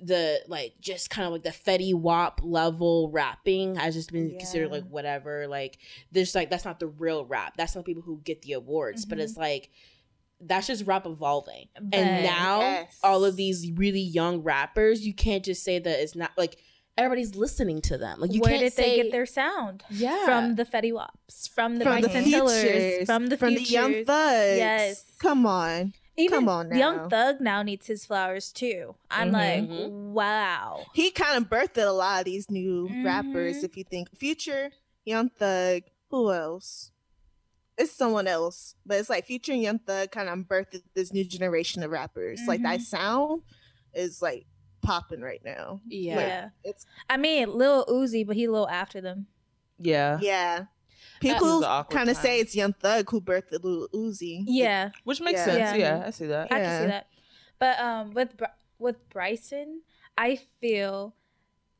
the 0.00 0.40
like 0.46 0.74
just 0.80 1.08
kind 1.08 1.26
of 1.26 1.32
like 1.32 1.42
the 1.42 1.50
Fetty 1.50 1.94
Wap 1.94 2.40
level 2.42 3.10
rapping 3.10 3.76
has 3.76 3.94
just 3.94 4.12
been 4.12 4.36
considered 4.38 4.70
like 4.70 4.84
whatever 4.88 5.46
like 5.48 5.78
there's 6.12 6.34
like 6.34 6.50
that's 6.50 6.64
not 6.66 6.78
the 6.80 6.86
real 6.86 7.24
rap 7.24 7.54
that's 7.56 7.74
not 7.74 7.84
people 7.86 8.02
who 8.02 8.20
get 8.22 8.42
the 8.42 8.52
awards 8.52 9.06
but 9.06 9.16
Mhm. 9.16 9.22
it's 9.22 9.36
like 9.38 9.70
that's 10.38 10.66
just 10.66 10.86
rap 10.86 11.06
evolving 11.06 11.68
But- 11.80 11.98
and 11.98 12.24
now 12.24 12.60
Yes. 12.60 12.98
all 13.02 13.24
of 13.24 13.36
these 13.36 13.70
really 13.72 14.00
young 14.02 14.42
rappers 14.42 15.06
you 15.06 15.14
can't 15.14 15.42
just 15.42 15.64
say 15.64 15.78
that 15.78 15.98
it's 16.02 16.14
not 16.14 16.30
like 16.36 16.58
everybody's 16.98 17.34
listening 17.34 17.80
to 17.82 17.96
them 17.96 18.20
like 18.20 18.32
you 18.34 18.40
where 18.40 18.50
can't 18.50 18.60
did 18.64 18.72
say 18.74 18.96
they 18.98 19.02
get 19.04 19.12
their 19.12 19.24
sound? 19.24 19.82
yeah 19.88 20.26
From 20.26 20.56
the 20.56 20.64
Fetty 20.66 20.92
Waps, 20.92 21.46
from 21.48 21.76
the 21.78 21.84
from 21.84 22.02
the 22.02 22.08
Bryson 22.08 22.24
Tillers, 22.30 22.60
futures 22.62 23.06
from 23.06 23.26
the 23.28 23.36
from 23.38 23.48
futures. 23.50 23.68
the 23.68 23.72
young 23.74 23.92
thugs 24.04 24.58
Yes. 24.58 25.04
come 25.18 25.46
on 25.46 25.94
Even 26.18 26.38
Come 26.40 26.48
on 26.48 26.68
now. 26.70 26.76
Young 26.76 27.10
Thug 27.10 27.40
now 27.40 27.62
needs 27.62 27.86
his 27.86 28.06
flowers 28.06 28.50
too. 28.52 28.94
I'm 29.10 29.32
like, 29.32 29.64
Mhm. 29.64 30.12
wow. 30.12 30.86
he 30.94 31.10
kind 31.10 31.36
of 31.36 31.50
birthed 31.50 31.76
a 31.76 31.90
lot 31.90 32.20
of 32.20 32.24
these 32.24 32.50
new 32.50 32.88
rappers 33.04 33.58
Mhm. 33.58 33.64
if 33.64 33.76
you 33.76 33.84
think 33.84 34.08
future 34.16 34.70
young 35.04 35.28
thug 35.28 35.82
who 36.10 36.32
else 36.32 36.90
it's 37.78 37.92
someone 37.92 38.26
else 38.26 38.74
but 38.86 38.98
it's 38.98 39.10
like 39.10 39.24
future 39.26 39.52
and 39.52 39.60
young 39.62 39.78
thug 39.78 40.10
kind 40.10 40.28
of 40.30 40.38
birthed 40.48 40.82
this 40.94 41.12
new 41.12 41.22
generation 41.24 41.82
of 41.82 41.90
rappers 41.90 42.40
like 42.48 42.62
that 42.62 42.80
Mhm. 42.80 42.84
sound 42.84 43.42
is 43.94 44.22
like 44.22 44.46
popping 44.82 45.20
right 45.20 45.44
now 45.44 45.80
yeah, 45.86 46.18
Yeah. 46.20 46.48
it's 46.64 46.86
I 47.10 47.16
mean, 47.18 47.52
Lil 47.52 47.84
Uzi, 47.86 48.26
but 48.26 48.34
he 48.36 48.44
a 48.46 48.50
little 48.50 48.68
after 48.68 49.00
them. 49.00 49.26
yeah. 49.78 50.18
yeah 50.22 50.56
It 50.58 50.60
was 50.60 50.66
people 51.20 51.62
kind 51.90 52.08
of 52.10 52.16
say 52.16 52.40
it's 52.40 52.54
young 52.54 52.72
thug 52.72 53.10
who 53.10 53.20
birthed 53.20 53.50
the 53.50 53.58
Lil 53.58 53.88
Uzi 53.94 54.44
Yeah, 54.46 54.90
Which 55.04 55.20
makes 55.20 55.40
Yeah. 55.40 55.44
sense. 55.44 55.78
Yeah. 55.78 55.98
Yeah. 55.98 56.04
I 56.06 56.10
see 56.10 56.26
that. 56.26 56.52
I 56.52 56.58
can 56.60 56.82
see 56.82 56.86
that. 56.88 57.06
But 57.58 57.78
um, 57.80 58.12
with 58.12 58.34
with 58.78 59.08
Bryson, 59.10 59.82
I 60.18 60.36
feel 60.60 61.14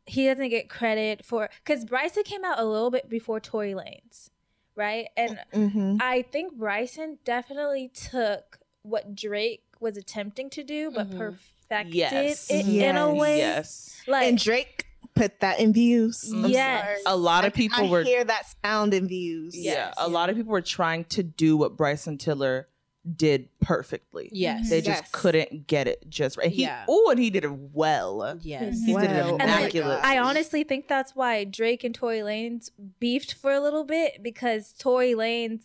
he 0.07 0.27
doesn't 0.27 0.49
get 0.49 0.69
credit 0.71 1.25
for 1.25 1.49
because 1.65 1.85
Bryson 1.85 2.23
came 2.23 2.45
out 2.45 2.59
a 2.59 2.65
little 2.65 2.91
bit 2.91 3.09
before 3.09 3.41
Tory 3.41 3.73
Lanez, 3.75 4.31
right? 4.75 5.09
And 5.17 5.39
mm-hmm. 5.53 5.97
I 6.01 6.23
think 6.23 6.55
Bryson 6.55 7.19
definitely 7.25 7.89
took 7.89 8.59
what 8.83 9.15
Drake 9.15 9.65
was 9.81 9.97
attempting 9.97 10.49
to 10.51 10.63
do, 10.63 10.91
but 10.91 11.11
Mhm. 11.11 11.19
perfected 11.19 11.95
Yes. 11.95 12.51
it 12.51 12.67
in 12.67 12.97
a 12.97 13.13
way. 13.13 13.39
Yes. 13.39 14.01
Like 14.07 14.29
and 14.29 14.39
drake 14.39 14.86
put 15.17 15.41
that 15.41 15.59
in 15.59 15.73
views 15.73 16.31
I'm 16.33 16.47
Yes. 16.47 16.85
sorry. 16.85 16.99
A 17.07 17.17
lot 17.17 17.45
of 17.45 17.53
I- 17.53 17.57
people 17.57 17.85
I 17.85 17.89
were 17.91 18.03
hear 18.05 18.23
that 18.25 18.45
sound 18.65 18.95
in 18.95 19.09
views 19.09 19.57
Yeah, 19.57 19.73
Yes. 19.73 19.95
a 19.99 20.09
lot 20.09 20.31
of 20.31 20.37
people 20.37 20.53
were 20.53 20.61
trying 20.61 21.05
to 21.07 21.23
do 21.25 21.57
what 21.57 21.77
Bryson 21.77 22.19
Tiller 22.19 22.69
did 23.17 23.49
perfectly. 23.61 24.29
yes 24.33 24.69
They 24.69 24.81
just 24.81 25.03
Yes. 25.05 25.11
couldn't 25.13 25.67
get 25.69 25.87
it 25.87 26.05
just 26.09 26.37
right. 26.37 26.51
He, 26.51 26.63
Yeah. 26.63 26.85
Oh, 26.89 27.09
and 27.11 27.19
he 27.21 27.31
did 27.31 27.45
it 27.45 27.53
well. 27.53 28.37
yes 28.43 28.81
He 28.85 28.93
mm-hmm. 28.93 29.01
did 29.01 29.11
it 29.13 29.25
Wow. 29.25 29.31
I- 29.41 29.45
immaculate. 29.45 30.01
I 30.05 30.19
honestly 30.19 30.65
think 30.65 30.89
that's 30.89 31.15
why 31.15 31.45
Drake 31.45 31.85
and 31.85 31.95
Tory 31.95 32.19
Lanez 32.19 32.71
beefed 33.01 33.35
for 33.35 33.53
a 33.53 33.61
little 33.61 33.85
bit 33.85 34.23
because 34.23 34.73
Tory 34.79 35.13
Lanez 35.15 35.61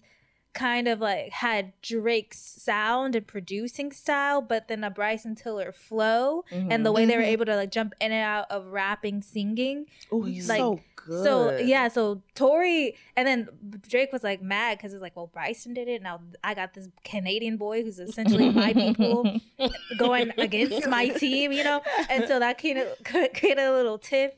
kind 0.54 0.88
of 0.88 1.00
like 1.00 1.32
had 1.32 1.72
Drake's 1.82 2.40
sound 2.40 3.16
and 3.16 3.26
producing 3.26 3.92
style, 3.92 4.42
but 4.42 4.68
then 4.68 4.84
a 4.84 4.90
Bryson 4.90 5.34
Tiller 5.36 5.72
flow 5.72 6.44
and 6.52 6.86
the 6.86 6.92
way 6.92 7.06
they 7.06 7.16
were 7.16 7.24
Mhm. 7.24 7.28
able 7.28 7.46
to 7.46 7.56
like 7.56 7.72
jump 7.72 7.94
in 8.02 8.12
and 8.12 8.24
out 8.24 8.52
of 8.52 8.68
rapping, 8.68 9.22
singing. 9.22 9.86
oh, 10.12 10.24
he's 10.24 10.50
like, 10.50 10.60
so 10.60 10.80
good. 10.98 11.24
So 11.24 11.58
yeah, 11.58 11.88
so 11.88 12.22
Tory 12.36 12.96
and 13.16 13.26
then 13.28 13.48
Drake 13.88 14.12
was 14.12 14.24
like 14.24 14.42
mad 14.42 14.78
because 14.78 14.92
it's 14.94 15.02
like, 15.02 15.16
well, 15.16 15.28
Bryson 15.28 15.74
did 15.74 15.88
it. 15.88 16.02
Now 16.02 16.20
I 16.44 16.54
got 16.54 16.74
this 16.74 16.90
Canadian 17.06 17.56
boy 17.58 17.84
who's 17.84 18.00
essentially 18.00 18.50
my 18.52 18.74
people 18.74 19.40
going 19.98 20.32
against 20.38 20.88
my 20.88 21.08
team, 21.10 21.52
you 21.54 21.64
know, 21.64 21.82
and 22.10 22.28
so 22.28 22.40
that 22.40 22.62
kind 22.62 22.78
of 22.78 22.88
created 23.06 23.60
a 23.64 23.72
little 23.72 23.98
tiff. 23.98 24.34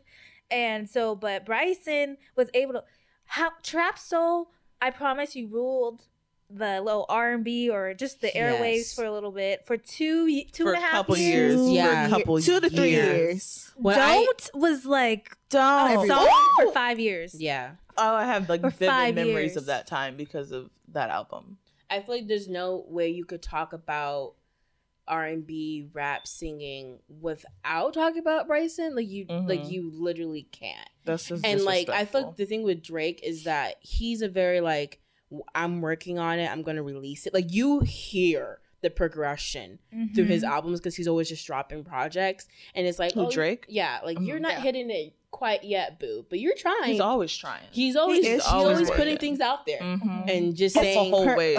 And 0.51 0.88
so, 0.88 1.16
but 1.16 1.45
Bryson 1.45 2.18
was 2.36 2.49
able 2.53 2.74
to 2.74 2.84
how 3.26 3.49
Trap 3.64 3.97
Soul. 3.97 4.51
I 4.86 4.90
promise 4.92 5.36
you 5.36 5.48
ruled 5.48 6.02
the 6.50 6.82
little 6.82 7.06
R 7.10 7.32
and 7.34 7.44
B 7.44 7.70
or 7.70 7.94
just 7.94 8.22
the 8.22 8.28
airwaves 8.28 8.76
Yes. 8.78 8.94
for 8.94 9.06
a 9.06 9.12
little 9.12 9.32
bit 9.32 9.66
for 9.66 9.78
two 9.78 10.28
ye- 10.28 10.44
two 10.46 10.66
for 10.66 10.74
and 10.74 10.84
a 10.84 10.86
a 10.86 10.90
half 10.90 10.92
couple 10.92 11.18
years. 11.18 11.56
years. 11.56 11.70
Yeah. 11.72 12.08
For 12.10 12.16
a 12.16 12.18
couple 12.20 12.40
two 12.42 12.60
to 12.60 12.70
three 12.70 12.90
years. 12.92 13.18
years. 13.18 13.72
When 13.78 13.98
Don't 13.98 14.50
was 14.54 14.86
like 14.86 15.36
Don't. 15.50 16.08
song 16.08 16.30
for 16.58 16.72
five 16.72 17.00
years. 17.00 17.34
yeah. 17.40 17.72
Oh, 17.98 18.14
I 18.16 18.26
have 18.26 18.50
like 18.50 18.62
For 18.62 18.70
vivid 18.72 19.16
memories 19.16 19.36
years. 19.52 19.58
of 19.58 19.66
that 19.68 19.88
time 19.88 20.16
because 20.18 20.52
of 20.52 20.70
that 20.90 21.10
album. 21.10 21.58
I 21.90 22.02
feel 22.02 22.16
like 22.16 22.28
there's 22.28 22.48
no 22.48 22.86
way 22.88 23.10
you 23.10 23.24
could 23.26 23.42
talk 23.42 23.72
about 23.74 24.34
R 25.08 25.26
and 25.26 25.45
B 25.45 25.89
rap 25.93 26.26
singing 26.28 26.99
without 27.22 27.93
talking 27.93 28.20
about 28.20 28.47
Bryson. 28.47 28.95
Like 28.95 29.08
you, 29.10 29.26
like 29.28 29.64
Mhm. 29.64 29.72
you 29.72 29.91
literally 29.93 30.43
can't. 30.51 30.89
That's 31.06 31.28
just 31.28 31.45
and 31.45 31.62
like 31.64 31.89
I 31.89 32.06
feel 32.06 32.28
like 32.28 32.38
the 32.38 32.45
thing 32.45 32.64
with 32.64 32.82
Drake 32.82 33.20
is 33.24 33.43
that 33.43 33.76
he's 33.82 34.22
a 34.22 34.30
very 34.30 34.62
like 34.62 34.99
I'm 35.56 35.82
working 35.82 36.20
on 36.20 36.39
it. 36.39 36.49
I'm 36.49 36.62
gonna 36.62 36.84
release 36.84 37.26
it. 37.26 37.34
Like 37.34 37.51
you 37.51 37.80
hear 37.82 38.60
the 38.82 38.89
progression 38.89 39.80
through 40.14 40.26
his 40.26 40.43
Mhm. 40.43 40.47
albums 40.49 40.80
because 40.80 40.95
he's 40.95 41.08
always 41.08 41.30
just 41.30 41.45
dropping 41.47 41.84
projects, 41.86 42.47
and 42.76 42.86
it's 42.86 42.99
like 42.99 43.14
Who, 43.14 43.28
oh, 43.28 43.32
Drake? 43.32 43.66
Yeah, 43.70 43.99
like 44.04 44.20
you're 44.20 44.38
Mhm. 44.39 44.41
not 44.41 44.51
Yeah. 44.54 44.62
hitting 44.62 44.89
it 44.91 45.14
quite 45.32 45.64
yet, 45.64 45.99
boo, 45.99 46.26
but 46.30 46.39
you're 46.39 46.54
trying. 46.56 46.84
he's 46.91 46.99
always 46.99 47.36
trying. 47.36 47.64
He's 47.72 47.95
always 47.95 48.20
He 48.20 48.28
is. 48.28 48.34
he's 48.36 48.43
He's 48.43 48.51
always, 48.54 48.76
always 48.80 48.91
putting 48.91 49.18
things 49.18 49.39
out 49.39 49.66
there 49.66 49.80
Mhm. 49.80 50.30
and 50.30 50.56
just 50.56 50.76
That's 50.76 50.86
the 50.86 50.93
saying 50.93 51.12
whole 51.12 51.26
Per- 51.26 51.38
way. 51.38 51.58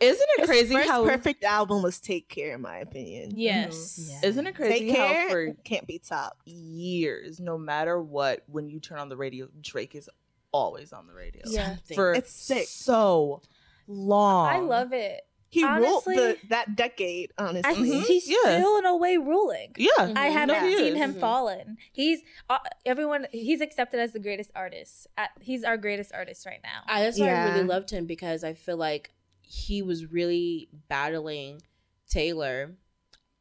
Ugh. 0.00 0.06
Isn't 0.08 0.26
it 0.38 0.40
His 0.40 0.48
crazy 0.48 0.74
first 0.74 0.88
how 0.88 1.04
perfect 1.04 1.44
album 1.44 1.82
was 1.82 2.00
Take 2.00 2.28
Care, 2.28 2.54
in 2.54 2.60
my 2.62 2.78
opinion. 2.78 3.32
Yes. 3.36 4.08
Yeah. 4.10 4.28
Isn't 4.28 4.46
it 4.46 4.54
crazy 4.54 4.88
Take 4.88 4.96
how 4.96 5.06
Care 5.08 5.28
for 5.30 5.52
can't 5.64 5.86
be 5.86 5.98
top. 5.98 6.38
years, 6.46 7.40
no 7.40 7.58
matter 7.58 8.00
what, 8.00 8.42
when 8.46 8.68
you 8.70 8.80
turn 8.80 8.98
on 8.98 9.08
the 9.08 9.16
radio, 9.16 9.48
Drake 9.60 9.94
is 9.94 10.08
always 10.52 10.92
on 10.92 11.06
the 11.06 11.12
radio. 11.14 11.42
Yeah. 11.46 11.76
For 11.94 12.14
It's 12.14 12.32
sick. 12.32 12.66
so 12.66 13.42
long. 13.86 14.46
I 14.48 14.58
love 14.60 14.92
it. 14.92 15.20
He 15.52 15.64
Honestly- 15.64 16.16
ruled 16.16 16.36
the, 16.42 16.48
that 16.50 16.76
decade, 16.76 17.32
I, 17.36 17.44
honestly. 17.44 17.90
Mhm. 17.90 18.04
He's 18.06 18.28
Yeah. 18.30 18.36
still 18.58 18.76
in 18.78 18.86
a 18.86 18.96
way 18.96 19.16
ruling. 19.16 19.74
Yeah. 19.76 19.88
Mhm. 19.98 20.16
I 20.16 20.26
haven't 20.28 20.62
he 20.68 20.76
seen 20.76 20.92
is. 20.92 20.96
him 20.96 21.14
Mhm. 21.14 21.20
fallen. 21.20 21.76
He's 21.92 22.20
uh, 22.48 22.58
everyone. 22.86 23.26
He's 23.32 23.60
accepted 23.60 23.98
as 23.98 24.12
the 24.12 24.20
greatest 24.20 24.52
artist. 24.54 25.08
At, 25.18 25.30
he's 25.40 25.64
our 25.64 25.76
greatest 25.76 26.12
artist 26.14 26.46
right 26.46 26.60
now. 26.62 26.82
I, 26.86 27.02
that's 27.02 27.18
why 27.18 27.30
I 27.30 27.48
really 27.52 27.64
loved 27.66 27.90
him 27.90 28.06
because 28.06 28.44
I 28.44 28.54
feel 28.54 28.76
like 28.76 29.10
he 29.52 29.82
was 29.82 30.06
really 30.06 30.68
battling 30.88 31.60
Taylor 32.08 32.76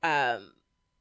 um 0.03 0.51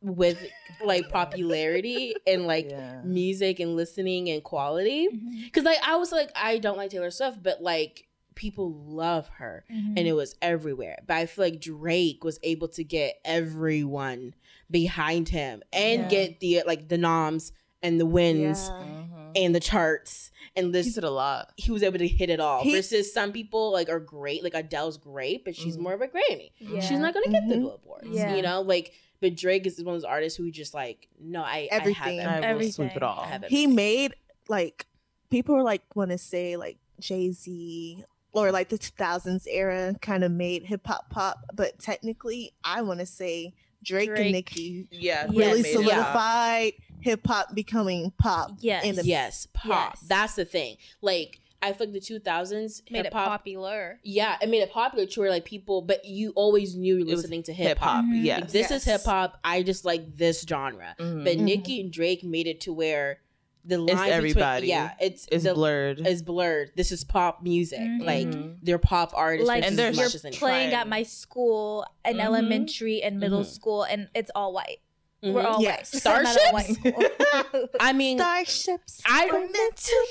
with 0.02 0.38
like 0.84 1.08
popularity 1.08 2.14
and 2.26 2.46
like 2.46 2.66
Yeah. 2.70 3.00
music 3.04 3.58
and 3.58 3.74
listening 3.74 4.28
and 4.28 4.44
quality. 4.44 5.08
Because 5.44 5.64
like 5.64 5.78
I 5.84 5.96
was 5.96 6.12
like 6.12 6.30
I 6.36 6.58
don't 6.58 6.76
like 6.76 6.90
Taylor 6.90 7.10
Swift 7.10 7.42
but 7.42 7.62
like 7.62 8.06
people 8.34 8.70
love 8.86 9.28
her. 9.38 9.64
And 9.68 9.98
it 9.98 10.12
was 10.12 10.36
everywhere. 10.40 10.98
But 11.06 11.16
I 11.16 11.26
feel 11.26 11.46
like 11.46 11.60
Drake 11.60 12.22
was 12.22 12.38
able 12.44 12.68
to 12.68 12.84
get 12.84 13.16
everyone 13.24 14.34
behind 14.70 15.28
him 15.30 15.62
and 15.72 16.02
Yeah. 16.02 16.08
get 16.08 16.40
the 16.40 16.62
like 16.66 16.88
the 16.88 16.98
noms 16.98 17.52
and 17.82 17.98
the 17.98 18.06
wins. 18.06 18.70
Mhm. 18.70 19.04
And 19.36 19.54
the 19.54 19.60
charts 19.60 20.30
and 20.56 20.74
this 20.74 20.86
He 20.86 20.92
did 20.92 21.04
a 21.04 21.10
lot. 21.10 21.52
he 21.56 21.70
was 21.70 21.82
able 21.82 21.98
to 21.98 22.08
hit 22.08 22.30
it 22.30 22.40
all. 22.40 22.62
He- 22.62 22.72
versus 22.74 23.12
some 23.12 23.32
people 23.32 23.72
like 23.72 23.88
are 23.88 24.00
great, 24.00 24.42
like 24.42 24.54
Adele's 24.54 24.96
great, 24.96 25.44
but 25.44 25.54
she's 25.56 25.76
Mhm. 25.76 25.80
more 25.80 25.92
of 25.94 26.00
a 26.00 26.08
Grammy. 26.08 26.50
Yeah. 26.58 26.80
She's 26.80 26.98
not 26.98 27.14
gonna 27.14 27.28
get 27.30 27.48
the 27.48 27.54
Mhm. 27.56 27.60
billboards, 27.62 28.08
Yeah. 28.10 28.34
you 28.34 28.42
know. 28.42 28.60
Like, 28.62 28.92
but 29.20 29.34
Drake 29.36 29.66
is 29.66 29.82
one 29.82 29.94
of 29.94 30.00
those 30.02 30.04
artists 30.08 30.36
who 30.36 30.50
just 30.50 30.74
like, 30.74 31.08
no, 31.20 31.42
I, 31.42 31.68
Everything. 31.70 32.20
I 32.20 32.36
I 32.36 32.38
will 32.38 32.44
everything. 32.44 32.72
sweep 32.72 32.96
it 32.96 33.02
all. 33.02 33.26
He 33.48 33.66
made 33.66 34.14
like 34.48 34.86
people 35.30 35.54
were 35.56 35.62
like 35.62 35.82
want 35.94 36.10
to 36.10 36.18
say 36.18 36.56
like 36.56 36.78
Jay 37.00 37.30
Z 37.30 38.04
or 38.32 38.50
like 38.52 38.68
the 38.68 38.78
2000s 38.78 39.46
era 39.48 39.94
kind 40.00 40.22
of 40.24 40.30
made 40.32 40.64
hip 40.64 40.86
hop 40.86 41.10
pop, 41.10 41.38
but 41.54 41.78
technically 41.78 42.52
I 42.64 42.82
want 42.82 43.00
to 43.00 43.06
say 43.06 43.54
Drake, 43.82 44.08
Drake. 44.08 44.20
and 44.20 44.32
Nicki 44.32 44.88
Yeah. 44.90 45.26
Really 45.30 45.62
made 45.62 45.70
it 45.70 45.74
pop. 45.76 45.84
solidified 45.84 46.72
hip 47.00 47.26
hop 47.26 47.54
becoming 47.54 48.12
pop. 48.18 48.52
Yes. 48.60 48.84
in 48.84 48.96
the 48.96 49.04
Yes, 49.04 49.46
pop. 49.52 49.66
Yes. 49.96 50.00
That's 50.08 50.34
the 50.34 50.44
thing. 50.44 50.76
Like, 51.02 51.40
I 51.60 51.72
feel 51.72 51.88
like 51.88 51.94
the 51.94 52.00
two 52.00 52.20
thousands 52.20 52.82
made 52.88 53.00
it 53.00 53.04
hip 53.06 53.12
hop. 53.14 53.28
popular. 53.28 53.98
Yeah, 54.04 54.36
it 54.40 54.48
made 54.48 54.62
it 54.62 54.70
popular 54.70 55.06
to 55.06 55.20
where 55.20 55.30
like 55.30 55.44
people, 55.44 55.82
but 55.82 56.04
you 56.04 56.30
always 56.36 56.76
knew 56.76 56.96
you 56.98 57.04
were 57.04 57.10
listening 57.16 57.42
to 57.44 57.52
Hip 57.52 57.66
hip 57.68 57.78
hop. 57.78 57.88
hop. 57.96 58.04
Mhm. 58.04 58.24
Yes. 58.24 58.40
Like, 58.42 58.50
this 58.50 58.70
is 58.70 58.84
hip 58.84 59.02
hop. 59.04 59.38
I 59.42 59.62
just 59.64 59.84
like 59.84 60.16
this 60.16 60.42
genre. 60.48 60.94
Mhm. 61.00 61.24
But 61.24 61.36
Mhm. 61.38 61.40
Nicki 61.40 61.80
and 61.80 61.90
Drake 61.92 62.22
made 62.22 62.46
it 62.46 62.60
to 62.62 62.72
where 62.72 63.20
the 63.64 63.76
lines 63.76 64.00
everybody. 64.12 64.68
between 64.68 64.68
yeah, 64.70 64.94
it's 65.00 65.26
it's 65.32 65.44
the, 65.44 65.52
blurred. 65.52 66.06
is 66.06 66.22
blurred. 66.22 66.70
This 66.76 66.92
is 66.92 67.02
pop 67.04 67.42
music. 67.42 67.80
Mhm. 67.80 68.04
Like 68.06 68.28
Mhm. 68.28 68.58
they're 68.62 68.78
pop 68.78 69.10
artists. 69.14 69.48
Like 69.48 69.64
And 69.64 69.76
they're 69.76 69.88
as 69.88 69.96
you're 69.96 70.06
much 70.06 70.14
as 70.14 70.24
anything. 70.24 70.38
playing 70.38 70.74
at 70.74 70.86
my 70.88 71.02
school 71.02 71.84
in 72.04 72.16
Mhm. 72.18 72.20
elementary 72.24 73.02
and 73.02 73.18
middle 73.18 73.42
school, 73.44 73.82
and 73.82 74.08
it's 74.14 74.30
all 74.34 74.52
white. 74.52 74.78
Mhm. 75.22 75.32
We're 75.32 75.42
all 75.46 75.60
Yes. 75.60 76.04
white. 76.04 76.14
I'm 76.16 76.26
at 76.26 76.36
a 76.36 76.52
white 76.52 76.66
Starships? 76.66 77.74
I 77.80 77.92
mean, 77.92 78.18
Starships 78.18 79.00
I- 79.04 79.26
were 79.26 79.40
meant 79.40 79.76
to 79.76 80.06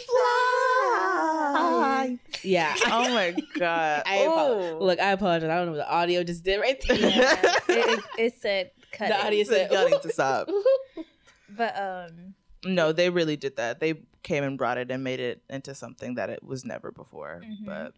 fly. 1.17 2.17
yeah. 2.43 2.75
oh 2.87 3.13
my 3.13 3.35
god. 3.57 4.03
I 4.05 4.25
apo- 4.25 4.77
Oh. 4.77 4.77
look, 4.81 4.99
I 4.99 5.11
apologize. 5.11 5.49
I 5.49 5.55
don't 5.55 5.65
know 5.67 5.71
what 5.73 5.77
the 5.77 5.91
audio 5.91 6.23
just 6.23 6.43
did 6.43 6.59
right 6.59 6.81
there. 6.87 6.97
Yeah. 6.97 7.33
it, 7.69 7.99
it, 7.99 8.03
it 8.17 8.33
said 8.41 8.71
cut. 8.91 9.09
The 9.09 9.15
it. 9.15 9.25
audio 9.25 9.43
said, 9.43 9.71
Y'all 9.71 9.89
need 9.89 10.01
to 10.01 10.11
stop. 10.11 10.49
But 11.49 11.79
um, 11.79 12.35
No, 12.65 12.91
they 12.91 13.09
really 13.09 13.37
did 13.37 13.55
that. 13.55 13.79
They 13.79 13.95
came 14.21 14.43
and 14.43 14.57
brought 14.57 14.77
it 14.77 14.91
and 14.91 15.03
made 15.03 15.19
it 15.21 15.41
into 15.49 15.73
something 15.73 16.15
that 16.15 16.29
it 16.29 16.43
was 16.43 16.65
never 16.65 16.91
before. 16.91 17.41
Mhm. 17.45 17.65
But 17.65 17.93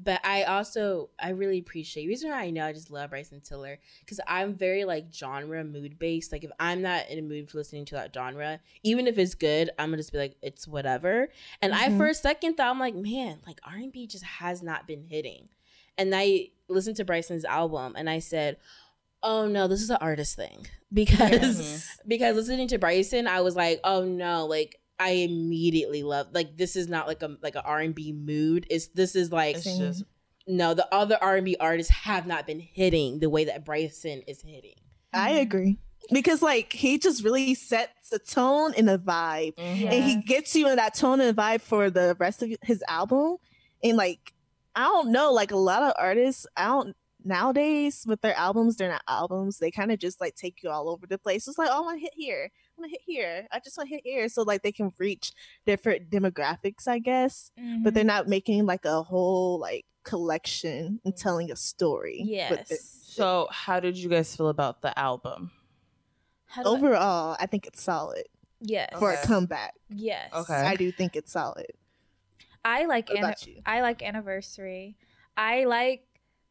But 0.00 0.20
I 0.24 0.44
also 0.44 1.10
I 1.18 1.30
really 1.30 1.58
appreciate 1.58 2.04
the 2.04 2.08
reason 2.08 2.30
why 2.30 2.42
I 2.44 2.50
know 2.50 2.64
I 2.64 2.72
just 2.72 2.88
love 2.90 3.10
Bryson 3.10 3.40
Tiller 3.40 3.80
because 4.00 4.20
I'm 4.28 4.54
very 4.54 4.84
like 4.84 5.06
genre 5.12 5.64
mood 5.64 5.98
based. 5.98 6.30
Like 6.30 6.44
if 6.44 6.52
I'm 6.60 6.82
not 6.82 7.08
in 7.10 7.18
a 7.18 7.22
mood 7.22 7.50
for 7.50 7.58
listening 7.58 7.84
to 7.86 7.96
that 7.96 8.14
genre, 8.14 8.60
even 8.84 9.08
if 9.08 9.18
it's 9.18 9.34
good, 9.34 9.70
I'm 9.76 9.86
gonna 9.88 9.96
just 9.96 10.12
be 10.12 10.18
like 10.18 10.36
it's 10.40 10.68
whatever. 10.68 11.30
And 11.60 11.74
I 11.74 11.88
Mhm. 11.88 11.96
for 11.96 12.06
a 12.06 12.14
second 12.14 12.54
thought 12.56 12.70
I'm 12.70 12.78
like, 12.78 12.94
man, 12.94 13.40
like 13.44 13.58
R 13.64 13.74
and 13.74 13.90
B 13.90 14.06
just 14.06 14.22
has 14.24 14.62
not 14.62 14.86
been 14.86 15.02
hitting. 15.02 15.48
And 15.96 16.14
I 16.14 16.50
listened 16.68 16.94
to 16.98 17.04
Bryson's 17.04 17.44
album 17.44 17.94
and 17.96 18.08
I 18.08 18.20
said, 18.20 18.56
oh 19.20 19.48
no, 19.48 19.66
this 19.66 19.82
is 19.82 19.90
an 19.90 19.98
artist 20.00 20.36
thing 20.36 20.64
because 20.92 21.56
Mhm. 21.58 21.98
because 22.06 22.36
listening 22.36 22.68
to 22.68 22.78
Bryson, 22.78 23.26
I 23.26 23.40
was 23.40 23.56
like, 23.56 23.80
oh 23.82 24.04
no, 24.04 24.46
like 24.46 24.78
I 25.00 25.10
immediately 25.10 26.02
love 26.02 26.28
like 26.32 26.56
this 26.56 26.74
is 26.76 26.88
not 26.88 27.06
like 27.06 27.22
a 27.22 27.36
like 27.42 27.54
an 27.54 27.62
R 27.64 27.78
and 27.80 27.94
B 27.94 28.12
mood. 28.12 28.66
It's 28.70 28.88
this 28.88 29.14
is 29.14 29.30
like 29.32 29.56
it's 29.56 29.64
just 29.78 30.04
no, 30.46 30.74
the 30.74 30.92
other 30.94 31.18
R 31.20 31.36
and 31.36 31.44
B 31.44 31.56
artists 31.60 31.92
have 31.92 32.26
not 32.26 32.46
been 32.46 32.60
hitting 32.60 33.18
the 33.20 33.28
way 33.30 33.44
that 33.44 33.64
Bryson 33.64 34.22
is 34.26 34.40
hitting. 34.42 34.74
I 35.12 35.32
Mhm. 35.32 35.40
agree. 35.42 35.78
Because 36.12 36.40
like 36.42 36.72
he 36.72 36.98
just 36.98 37.22
really 37.22 37.54
sets 37.54 38.08
the 38.10 38.18
tone 38.18 38.72
and 38.76 38.88
the 38.88 38.98
vibe. 38.98 39.54
Mhm. 39.56 39.90
And 39.92 40.04
he 40.04 40.16
gets 40.22 40.56
you 40.56 40.68
in 40.68 40.76
that 40.76 40.94
tone 40.94 41.20
and 41.20 41.36
vibe 41.36 41.60
for 41.60 41.90
the 41.90 42.16
rest 42.18 42.42
of 42.42 42.50
his 42.62 42.82
album. 42.88 43.36
And 43.84 43.96
like 43.96 44.32
I 44.74 44.84
don't 44.84 45.10
know, 45.12 45.32
like 45.32 45.50
a 45.50 45.56
lot 45.56 45.82
of 45.82 45.92
artists, 45.98 46.46
I 46.56 46.66
don't 46.66 46.96
nowadays 47.24 48.04
with 48.06 48.20
their 48.20 48.34
albums, 48.36 48.76
they're 48.76 48.88
not 48.90 49.02
albums. 49.08 49.58
They 49.58 49.70
kind 49.70 49.92
of 49.92 49.98
just 49.98 50.20
like 50.20 50.34
take 50.34 50.62
you 50.62 50.70
all 50.70 50.88
over 50.88 51.06
the 51.06 51.18
place. 51.18 51.46
It's 51.46 51.58
like, 51.58 51.68
oh, 51.70 51.78
I 51.78 51.80
want 51.80 51.96
to 51.98 52.00
hit 52.00 52.14
here. 52.16 52.50
I 52.78 52.80
want 52.80 52.92
to 52.92 52.98
hit 52.98 53.02
here. 53.04 53.46
I 53.50 53.60
just 53.60 53.76
want 53.76 53.88
to 53.88 53.94
hit 53.94 54.02
here. 54.04 54.28
So 54.28 54.42
like 54.42 54.62
they 54.62 54.72
can 54.72 54.92
reach 54.98 55.32
different 55.66 56.10
demographics, 56.10 56.86
I 56.86 56.98
guess. 56.98 57.50
But 57.82 57.94
they're 57.94 58.02
mm-hmm. 58.02 58.08
not 58.08 58.28
making 58.28 58.66
like 58.66 58.84
a 58.84 59.02
whole 59.02 59.58
like 59.58 59.84
collection 60.04 61.00
and 61.04 61.16
telling 61.16 61.50
a 61.50 61.56
story. 61.56 62.18
with 62.20 62.66
yes. 62.70 62.94
So, 63.04 63.48
how 63.50 63.80
did 63.80 63.96
you 63.96 64.08
guys 64.08 64.34
feel 64.36 64.48
about 64.48 64.80
the 64.80 64.96
album? 64.98 65.50
How 66.46 66.62
do 66.62 66.68
I- 66.68 66.72
Overall, 66.72 67.36
I 67.38 67.46
think 67.46 67.66
it's 67.66 67.82
solid 67.82 68.24
yes. 68.60 68.90
for 68.98 69.12
Okay. 69.12 69.20
a 69.22 69.26
comeback. 69.26 69.74
Yes. 69.88 70.32
Okay. 70.32 70.54
I 70.54 70.76
do 70.76 70.92
think 70.92 71.16
it's 71.16 71.32
solid. 71.32 71.72
I 72.64 72.84
like 72.84 73.08
What 73.08 73.18
anni- 73.18 73.26
about 73.26 73.46
you? 73.46 73.62
I 73.66 73.80
like 73.80 74.02
anniversary. 74.02 74.96
I 75.36 75.64
like 75.64 76.04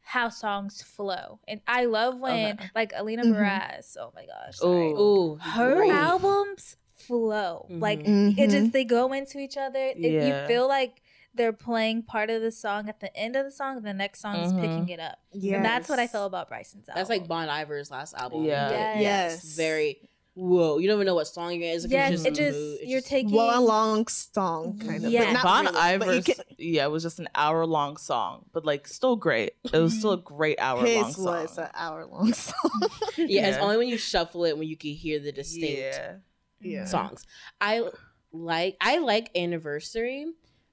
how 0.07 0.29
songs 0.29 0.81
flow, 0.81 1.39
and 1.49 1.59
I 1.67 1.83
love 1.85 2.19
when 2.19 2.53
Okay. 2.55 2.69
like 2.73 2.93
Alina 2.95 3.23
Mhm. 3.25 3.33
Baraz. 3.35 3.97
Oh 3.99 4.11
my 4.15 4.25
gosh, 4.25 4.55
sorry. 4.57 4.91
Ooh. 4.91 4.99
Ooh, 5.33 5.35
her 5.35 5.75
great. 5.75 5.91
albums 5.91 6.77
flow 6.95 7.65
like 7.69 7.99
Mhm. 8.03 8.37
it 8.39 8.49
just 8.49 8.71
they 8.71 8.83
go 8.85 9.11
into 9.11 9.37
each 9.37 9.57
other. 9.57 9.79
It, 9.79 9.97
Yeah. 9.97 10.41
you 10.41 10.47
feel 10.47 10.67
like 10.67 11.01
they're 11.33 11.51
playing 11.53 12.03
part 12.03 12.29
of 12.29 12.41
the 12.41 12.51
song 12.51 12.87
at 12.89 12.99
the 13.01 13.15
end 13.15 13.35
of 13.35 13.43
the 13.45 13.51
song, 13.51 13.81
the 13.81 13.93
next 13.93 14.21
song 14.21 14.37
is 14.37 14.53
Mhm. 14.53 14.61
picking 14.61 14.89
it 14.89 14.99
up. 14.99 15.19
Yeah, 15.33 15.61
that's 15.61 15.89
what 15.89 15.99
I 15.99 16.07
feel 16.07 16.25
about 16.25 16.47
Bryson's 16.49 16.87
album. 16.89 16.99
That's 16.99 17.09
like 17.09 17.27
Bon 17.27 17.47
Iver's 17.49 17.91
last 17.91 18.15
album. 18.15 18.45
Yeah. 18.45 18.69
Yes. 18.71 19.01
Yes. 19.01 19.33
It's 19.43 19.55
very, 19.57 20.09
whoa, 20.39 20.77
you 20.77 20.87
don't 20.87 20.97
even 20.97 21.07
know 21.07 21.15
what 21.15 21.25
song 21.27 21.53
you're 21.53 21.69
in. 21.69 21.75
It's 21.75 21.83
like 21.85 21.91
Yes, 21.91 22.11
it's 22.13 22.25
it 22.25 22.29
just, 22.29 22.39
a 22.39 22.43
just 22.43 22.57
mood. 22.59 22.77
It's 22.81 22.89
you're 22.91 22.99
just- 22.99 23.09
taking 23.09 23.31
one 23.31 23.65
long 23.65 24.07
song 24.07 24.77
kind 24.79 25.03
of. 25.03 25.11
Yeah. 25.11 25.25
But 25.25 25.33
not 25.33 25.43
Bon 25.43 25.65
really, 25.65 25.77
Iver's, 25.77 26.25
can- 26.25 26.35
yeah, 26.57 26.85
it 26.85 26.91
was 26.91 27.01
just 27.03 27.19
an 27.19 27.27
hour 27.33 27.65
long 27.65 27.97
song, 27.97 28.45
but 28.53 28.63
like 28.65 28.87
still 28.87 29.15
great. 29.15 29.53
It 29.73 29.77
was 29.79 29.97
still 29.97 30.11
a 30.11 30.17
great 30.21 30.59
hour 30.59 30.77
long 30.77 31.05
his 31.05 31.15
song. 31.15 31.25
was 31.25 31.57
an 31.57 31.69
hour 31.73 32.05
long 32.05 32.33
song. 32.33 32.81
yeah, 33.17 33.47
it's 33.49 33.57
only 33.61 33.77
when 33.77 33.87
you 33.87 33.97
shuffle 33.97 34.45
it 34.45 34.57
when 34.57 34.67
you 34.67 34.77
can 34.77 34.91
hear 34.91 35.19
the 35.19 35.31
distinct 35.31 35.79
Yeah. 35.79 36.13
yeah. 36.61 36.85
songs. 36.85 37.25
I 37.59 37.89
like 38.31 38.77
I 38.79 38.99
like 38.99 39.35
anniversary, 39.35 40.27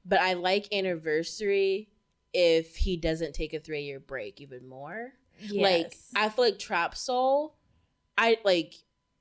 but 0.05 0.21
I 0.21 0.35
like 0.35 0.73
anniversary 0.75 1.89
if 2.33 2.77
he 2.77 2.97
doesn't 2.97 3.33
take 3.33 3.55
a 3.55 3.61
three 3.61 3.83
year 3.83 4.01
break 4.01 4.41
even 4.41 4.69
more. 4.69 5.13
Like 5.53 5.97
I 6.15 6.29
feel 6.29 6.45
like 6.45 6.59
Trap 6.59 6.95
Soul, 6.97 7.57
I 8.19 8.39
like 8.45 8.75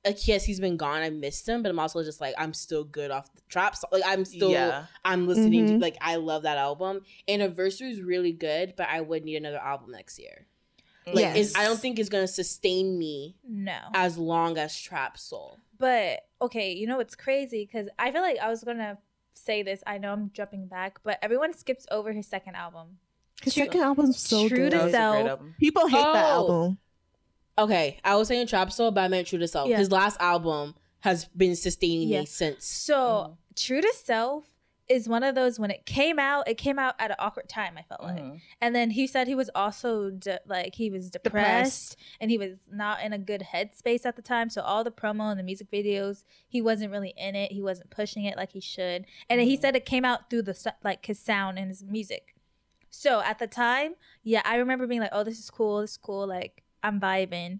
like 0.04 0.26
yes, 0.28 0.44
he's 0.44 0.60
been 0.60 0.76
gone. 0.76 1.02
I 1.02 1.10
missed 1.10 1.48
him, 1.48 1.62
but 1.62 1.70
I'm 1.70 1.78
also 1.78 2.02
just 2.04 2.20
like 2.20 2.34
I'm 2.38 2.52
still 2.52 2.84
good 2.84 3.10
off 3.10 3.32
the 3.34 3.40
Trap 3.48 3.76
Soul. 3.76 3.88
Like 3.92 4.02
I'm 4.06 4.24
still 4.24 4.50
yeah. 4.50 4.86
I'm 5.04 5.26
listening 5.26 5.66
to 5.66 5.72
Mhm. 5.74 5.82
like 5.82 5.96
I 6.00 6.16
love 6.16 6.42
that 6.42 6.58
album. 6.58 7.02
Anniversary 7.28 7.90
is 7.90 8.00
really 8.00 8.32
good, 8.32 8.74
but 8.76 8.88
I 8.88 9.00
would 9.00 9.24
need 9.24 9.36
another 9.36 9.58
album 9.58 9.90
next 9.92 10.18
year. 10.18 10.46
Like 11.06 11.16
Yes. 11.16 11.36
it's, 11.36 11.56
I 11.56 11.64
don't 11.64 11.78
think 11.78 11.98
it's 11.98 12.08
gonna 12.08 12.26
sustain 12.28 12.98
me 12.98 13.36
no. 13.46 13.78
as 13.94 14.16
long 14.18 14.56
as 14.58 14.78
Trap 14.78 15.18
Soul. 15.18 15.58
But 15.78 16.20
okay, 16.40 16.72
you 16.72 16.86
know 16.86 16.96
what's 16.96 17.14
crazy? 17.14 17.64
Because 17.70 17.88
I 17.98 18.10
feel 18.12 18.22
like 18.22 18.38
I 18.38 18.48
was 18.48 18.62
gonna 18.64 18.98
say 19.34 19.62
this. 19.62 19.82
I 19.86 19.98
know 19.98 20.12
I'm 20.12 20.30
jumping 20.32 20.66
back, 20.66 20.98
but 21.02 21.18
everyone 21.22 21.52
skips 21.52 21.86
over 21.90 22.12
his 22.12 22.26
second 22.26 22.54
album. 22.54 22.98
His 23.42 23.54
second 23.54 23.80
album's 23.80 24.18
so 24.18 24.48
True 24.48 24.56
good. 24.56 24.70
to 24.70 24.76
That 24.78 24.84
was 24.84 24.94
a 24.94 24.96
self. 25.28 25.40
People 25.58 25.86
hate 25.88 25.96
that 26.02 26.24
Oh. 26.24 26.28
album. 26.28 26.78
Okay, 27.56 27.98
I 28.04 28.16
was 28.16 28.28
saying 28.28 28.46
Trap 28.48 28.72
Soul, 28.72 28.90
but 28.90 29.02
I 29.02 29.08
meant 29.08 29.28
True 29.28 29.38
to 29.38 29.46
Self. 29.48 29.68
Yeah. 29.68 29.78
His 29.78 29.90
last 29.92 30.16
album 30.20 30.74
has 31.00 31.26
been 31.26 31.54
sustaining 31.54 32.08
Yeah. 32.08 32.20
me 32.20 32.26
since. 32.26 32.64
So 32.64 32.96
Mhm. 32.96 33.36
True 33.56 33.80
to 33.80 33.92
Self 33.94 34.48
is 34.88 35.08
one 35.08 35.22
of 35.22 35.34
those 35.34 35.58
when 35.58 35.70
it 35.70 35.86
came 35.86 36.18
out, 36.18 36.46
it 36.48 36.58
came 36.58 36.78
out 36.78 36.94
at 36.98 37.10
an 37.10 37.16
awkward 37.18 37.48
time. 37.48 37.78
I 37.78 37.82
felt 37.82 38.02
like, 38.02 38.18
Mhm. 38.22 38.40
and 38.60 38.74
then 38.74 38.90
he 38.90 39.06
said 39.06 39.28
he 39.28 39.34
was 39.34 39.48
also 39.54 40.10
de- 40.10 40.40
like 40.46 40.74
he 40.74 40.90
was 40.90 41.10
depressed, 41.10 41.96
and 42.20 42.30
he 42.30 42.36
was 42.38 42.58
not 42.70 43.02
in 43.02 43.12
a 43.12 43.18
good 43.18 43.42
headspace 43.52 44.04
at 44.04 44.16
the 44.16 44.22
time. 44.22 44.50
So 44.50 44.60
all 44.62 44.82
the 44.82 44.90
promo 44.90 45.30
and 45.30 45.38
the 45.38 45.44
music 45.44 45.70
videos, 45.70 46.24
he 46.48 46.60
wasn't 46.60 46.90
really 46.90 47.14
in 47.16 47.34
it. 47.36 47.52
He 47.52 47.62
wasn't 47.62 47.90
pushing 47.90 48.24
it 48.24 48.36
like 48.36 48.50
he 48.52 48.60
should, 48.60 49.06
and 49.30 49.40
he 49.40 49.56
Mhm. 49.56 49.60
said 49.60 49.76
it 49.76 49.86
came 49.86 50.04
out 50.04 50.28
through 50.28 50.42
the 50.42 50.74
like 50.82 51.06
his 51.06 51.18
sound 51.20 51.58
and 51.58 51.68
his 51.68 51.84
music. 51.84 52.34
So 52.90 53.20
at 53.20 53.38
the 53.38 53.46
time, 53.46 53.94
yeah, 54.22 54.42
I 54.44 54.56
remember 54.56 54.86
being 54.86 55.00
like, 55.00 55.10
"Oh, 55.12 55.22
this 55.24 55.38
is 55.38 55.50
cool. 55.50 55.80
This 55.80 55.92
is 55.92 55.96
cool. 55.98 56.26
Like 56.26 56.62
I'm 56.84 57.00
vibing." 57.00 57.58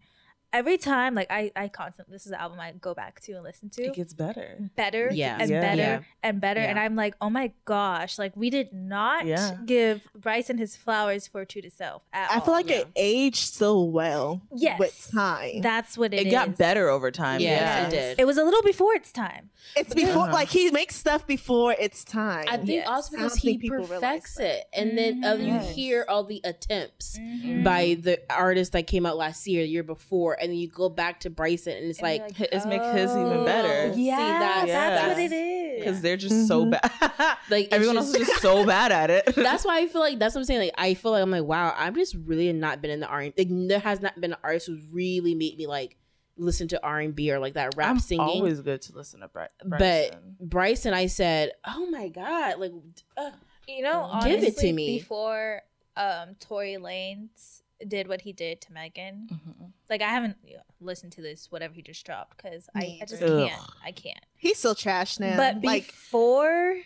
Every 0.54 0.78
time, 0.78 1.14
like 1.14 1.26
I, 1.30 1.50
I 1.56 1.66
constantly 1.68 2.12
this 2.14 2.26
is 2.26 2.30
the 2.30 2.40
album 2.40 2.60
I 2.60 2.72
go 2.72 2.94
back 2.94 3.20
to 3.22 3.32
and 3.32 3.42
listen 3.42 3.70
to 3.70 3.82
It 3.84 3.94
gets 3.94 4.14
better. 4.14 4.56
better 4.76 5.10
Yeah. 5.12 5.36
and 5.40 5.50
Yeah. 5.50 5.60
better 5.60 5.82
Yeah. 5.82 6.00
and 6.22 6.40
better. 6.40 6.60
Yeah. 6.60 6.70
And 6.70 6.78
I'm 6.78 6.94
like, 6.94 7.14
oh 7.20 7.28
my 7.28 7.52
gosh, 7.64 8.18
like 8.18 8.36
we 8.36 8.50
did 8.50 8.72
not 8.72 9.26
Yeah. 9.26 9.56
give 9.66 10.02
Bryson 10.16 10.56
his 10.58 10.76
flowers 10.76 11.26
for 11.26 11.44
True 11.44 11.60
to 11.62 11.70
Self 11.70 12.02
at 12.12 12.30
I 12.30 12.34
all. 12.36 12.40
feel 12.42 12.54
like 12.54 12.70
yeah. 12.70 12.76
it 12.76 12.88
aged 12.94 13.52
so 13.52 13.82
well 13.82 14.42
Yes. 14.54 14.78
with 14.78 15.10
time. 15.12 15.60
that's 15.60 15.98
what 15.98 16.14
It, 16.14 16.28
it 16.28 16.30
got 16.30 16.56
better 16.56 16.88
over 16.88 17.10
time. 17.10 17.40
Yes, 17.40 17.60
Yeah. 17.60 17.86
it 17.86 17.90
did. 17.90 18.20
It 18.20 18.24
was 18.24 18.38
a 18.38 18.44
little 18.44 18.62
before 18.62 18.94
its 18.94 19.10
time. 19.12 19.50
it's 19.76 19.94
before, 19.94 20.26
Yeah. 20.26 20.32
like 20.32 20.48
he 20.50 20.70
makes 20.70 20.94
stuff 20.94 21.26
before 21.26 21.72
its 21.78 22.04
time. 22.04 22.44
I 22.48 22.58
think 22.58 22.68
Yes. 22.68 22.86
also 22.88 23.16
because 23.16 23.34
he 23.36 23.48
think 23.52 23.62
people 23.62 23.78
realize 23.78 24.00
perfects 24.00 24.34
that. 24.36 24.46
it, 24.58 24.64
and 24.72 24.96
then 24.96 25.24
uh, 25.24 25.34
you 25.34 25.46
Yes. 25.46 25.74
hear 25.74 26.04
all 26.08 26.22
the 26.22 26.40
attempts 26.44 27.18
Mm-hmm. 27.18 27.64
by 27.64 27.96
the 28.00 28.20
artist 28.30 28.72
that 28.72 28.86
came 28.86 29.04
out 29.06 29.16
last 29.16 29.46
year, 29.46 29.62
the 29.62 29.68
year 29.68 29.82
before, 29.82 30.36
and 30.44 30.52
then 30.52 30.58
you 30.58 30.68
go 30.68 30.88
back 30.88 31.20
to 31.20 31.30
Bryson, 31.30 31.72
and 31.76 31.86
it's 31.86 31.98
And 31.98 32.08
like, 32.22 32.38
you're 32.38 32.48
His 32.52 32.66
make 32.66 32.82
his 32.82 33.10
even 33.10 33.44
better. 33.44 33.90
oh, 33.90 33.94
See, 33.94 34.06
Yeah, 34.06 34.16
that's- 34.38 34.68
that's, 34.68 35.08
what 35.08 35.18
it 35.18 35.32
is. 35.34 35.78
Because 35.84 36.00
they're 36.02 36.16
just 36.16 36.46
so 36.46 36.64
Mhm. 36.66 36.70
bad. 36.70 37.36
like 37.50 37.68
Everyone 37.72 37.96
just- 37.96 38.08
else 38.14 38.20
is 38.22 38.28
just 38.28 38.42
so 38.42 38.64
bad 38.74 38.92
at 38.92 39.10
it. 39.10 39.34
that's 39.34 39.64
why 39.64 39.80
I 39.80 39.86
feel 39.88 40.00
like 40.00 40.18
that's 40.18 40.34
what 40.34 40.42
I'm 40.42 40.44
saying. 40.44 40.60
Like 40.60 40.74
I 40.78 40.94
feel 40.94 41.10
like 41.12 41.22
I'm 41.22 41.30
like, 41.30 41.44
wow, 41.44 41.74
I'm 41.76 41.94
just 41.94 42.14
really 42.24 42.52
not 42.52 42.80
been 42.80 42.90
in 42.90 43.00
the 43.00 43.06
R. 43.08 43.22
Like 43.36 43.48
there 43.50 43.80
has 43.80 44.00
not 44.00 44.20
been 44.20 44.32
an 44.32 44.38
artist 44.44 44.66
who's 44.68 44.84
really 44.92 45.34
made 45.34 45.56
me 45.58 45.66
like 45.66 45.96
listen 46.36 46.66
to 46.68 46.82
R 46.84 46.98
and 47.00 47.14
B 47.14 47.30
or 47.32 47.38
like 47.38 47.54
that 47.54 47.74
rap 47.76 47.90
I'm 47.90 47.98
singing. 48.00 48.20
always 48.26 48.60
good 48.60 48.82
to 48.82 48.92
listen 48.96 49.20
to 49.20 49.28
Bry- 49.28 49.48
but 49.64 49.78
Bryson. 49.78 50.36
Bryson, 50.40 50.94
I 50.94 51.06
said, 51.06 51.52
oh 51.66 51.86
my 51.90 52.08
god, 52.08 52.58
like 52.58 52.72
uh, 53.16 53.30
You 53.68 53.82
know, 53.82 54.10
Give 54.24 54.32
honestly, 54.38 54.48
it 54.48 54.56
to 54.58 54.72
me. 54.72 54.98
before 54.98 55.62
um 55.96 56.34
Tory 56.40 56.76
Lanez 56.80 57.62
did 57.86 58.08
what 58.08 58.20
he 58.22 58.32
did 58.32 58.60
to 58.62 58.72
Megan, 58.72 59.28
Mhm. 59.32 59.72
like 59.90 60.00
I 60.02 60.08
haven't 60.08 60.36
listened 60.80 61.12
to 61.12 61.22
this 61.22 61.50
whatever 61.50 61.74
he 61.74 61.82
just 61.82 62.04
dropped 62.06 62.36
because 62.36 62.68
I, 62.74 62.98
I 63.02 63.04
just 63.06 63.22
either. 63.22 63.48
can't. 63.48 63.62
I 63.84 63.92
can't. 63.92 64.24
He's 64.36 64.58
still 64.58 64.74
trash 64.74 65.18
now. 65.18 65.36
But 65.36 65.64
like 65.64 65.86
before 65.86 66.76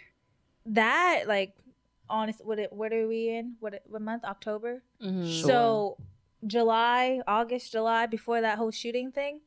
that, 0.66 1.24
like, 1.26 1.54
honest, 2.08 2.44
what 2.44 2.58
it, 2.58 2.72
what 2.72 2.92
are 2.92 3.06
we 3.06 3.28
in? 3.28 3.56
What 3.60 3.82
what 3.86 4.02
month? 4.02 4.24
October. 4.24 4.82
mhm. 5.02 5.22
Sure. 5.40 5.48
So 5.48 5.96
July, 6.46 7.20
August, 7.26 7.72
July, 7.72 8.06
before 8.06 8.40
that 8.40 8.58
whole 8.58 8.70
shooting 8.70 9.10
thing, 9.12 9.40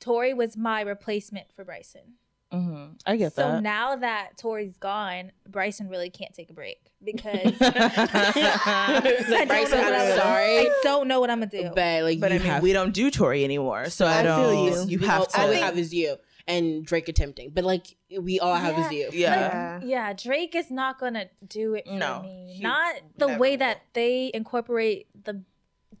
Tory 0.00 0.34
was 0.34 0.56
my 0.56 0.80
replacement 0.82 1.52
for 1.52 1.64
Bryson. 1.64 2.14
Mhm. 2.54 2.98
I 3.06 3.16
get 3.16 3.34
so 3.34 3.42
that. 3.42 3.56
So 3.56 3.60
now 3.60 3.96
that 3.96 4.38
Tory's 4.38 4.76
gone, 4.78 5.32
Bryson 5.48 5.88
really 5.88 6.10
can't 6.10 6.32
take 6.34 6.50
a 6.50 6.52
break 6.52 6.78
because 7.04 7.52
It's 7.60 7.60
I 7.60 9.00
like, 9.28 9.48
don't 9.48 9.48
Bryson, 9.48 9.78
know 9.78 9.84
what 9.84 9.94
I'm 9.94 10.10
I'm 10.12 10.18
sorry, 10.18 10.58
I 10.58 10.74
don't 10.82 11.08
know 11.08 11.20
what 11.20 11.30
I'm 11.30 11.38
gonna 11.40 11.50
do. 11.50 11.70
but 11.74 12.02
like 12.04 12.20
but 12.20 12.32
I 12.32 12.38
mean, 12.38 12.46
have 12.46 12.62
we 12.62 12.72
don't 12.72 12.92
do 12.92 13.10
Tory 13.10 13.44
anymore, 13.44 13.90
so 13.90 14.06
I, 14.06 14.20
I 14.20 14.22
don't. 14.22 14.44
feel 14.74 14.88
You, 14.88 14.98
you. 15.00 15.06
have 15.06 15.20
all, 15.20 15.26
to. 15.26 15.40
all 15.40 15.48
we 15.48 15.56
have 15.56 15.78
is 15.78 15.92
you 15.92 16.16
and 16.46 16.84
Drake 16.84 17.08
attempting, 17.08 17.50
but 17.54 17.64
like 17.64 17.96
we 18.20 18.38
all 18.40 18.54
have 18.54 18.78
is 18.78 18.92
you. 18.92 19.08
yeah. 19.12 19.80
yeah. 19.80 19.80
Yeah, 19.82 20.12
Drake 20.12 20.54
is 20.54 20.70
not 20.70 20.98
gonna 20.98 21.26
do 21.46 21.74
it 21.74 21.86
for 21.86 21.94
No, 21.94 22.22
me. 22.22 22.58
Not 22.60 22.96
the 23.16 23.28
way 23.38 23.52
will. 23.52 23.58
that 23.58 23.80
they 23.94 24.30
incorporate 24.34 25.06
the, 25.24 25.42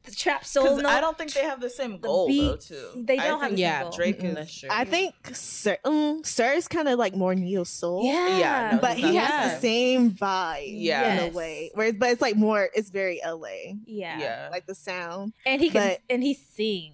the 0.04 0.10
trap 0.10 0.44
soul. 0.44 0.64
Because 0.64 0.82
note, 0.82 0.88
I 0.90 1.00
don't 1.00 1.16
think 1.16 1.32
they 1.32 1.44
have 1.44 1.60
the 1.60 1.70
same 1.70 1.92
the 1.92 1.98
goal 1.98 2.26
though. 2.28 2.56
Too. 2.56 2.88
They 2.96 3.16
don't 3.16 3.40
have 3.40 3.40
think 3.40 3.50
the 3.52 3.56
same 3.56 3.58
Yeah, 3.58 3.82
goal. 3.82 3.92
Drake 3.92 4.20
Mm-mm. 4.20 4.42
is. 4.42 4.50
Sure. 4.50 4.70
I 4.72 4.84
think 4.84 5.14
Sir, 5.32 5.78
um, 5.84 6.22
Sir 6.24 6.52
is 6.52 6.68
kind 6.68 6.88
of 6.88 6.98
like 6.98 7.14
more 7.14 7.34
neo 7.34 7.64
soul. 7.64 8.04
Yeah, 8.04 8.38
Yeah, 8.38 8.70
no, 8.74 8.78
But 8.80 8.96
he 8.96 9.14
has 9.16 9.50
the 9.50 9.54
the 9.56 9.60
same 9.60 10.10
vibe 10.10 10.64
Yeah. 10.66 11.12
in 11.12 11.16
Yes. 11.24 11.32
a 11.32 11.36
way. 11.36 11.70
Whereas 11.74 11.94
but 11.98 12.10
it's 12.10 12.20
like 12.22 12.36
more 12.36 12.68
it's 12.74 12.90
very 12.90 13.20
LA. 13.24 13.74
yeah, 13.86 14.18
Yeah. 14.18 14.48
Like 14.50 14.66
the 14.66 14.74
sound. 14.74 15.32
and 15.46 15.60
he 15.60 15.70
can 15.70 15.88
But- 15.88 16.00
and 16.10 16.22
he 16.22 16.34
sings. 16.34 16.92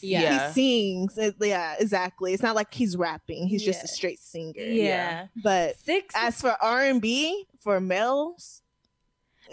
Yeah. 0.00 0.20
Yeah. 0.22 0.48
He 0.48 0.52
sings. 0.54 1.18
It- 1.18 1.34
yeah, 1.40 1.74
exactly. 1.78 2.32
It's 2.32 2.42
not 2.42 2.54
like 2.54 2.72
he's 2.72 2.96
rapping. 2.96 3.48
He's 3.48 3.64
just 3.64 3.82
a 3.82 3.88
straight 3.88 4.20
singer. 4.20 4.60
Yeah, 4.62 5.26
But 5.42 5.76
six. 5.84 6.14
as 6.16 6.40
for 6.40 6.56
R 6.62 6.82
and 6.84 7.02
B 7.02 7.46
for 7.60 7.80
males, 7.80 8.61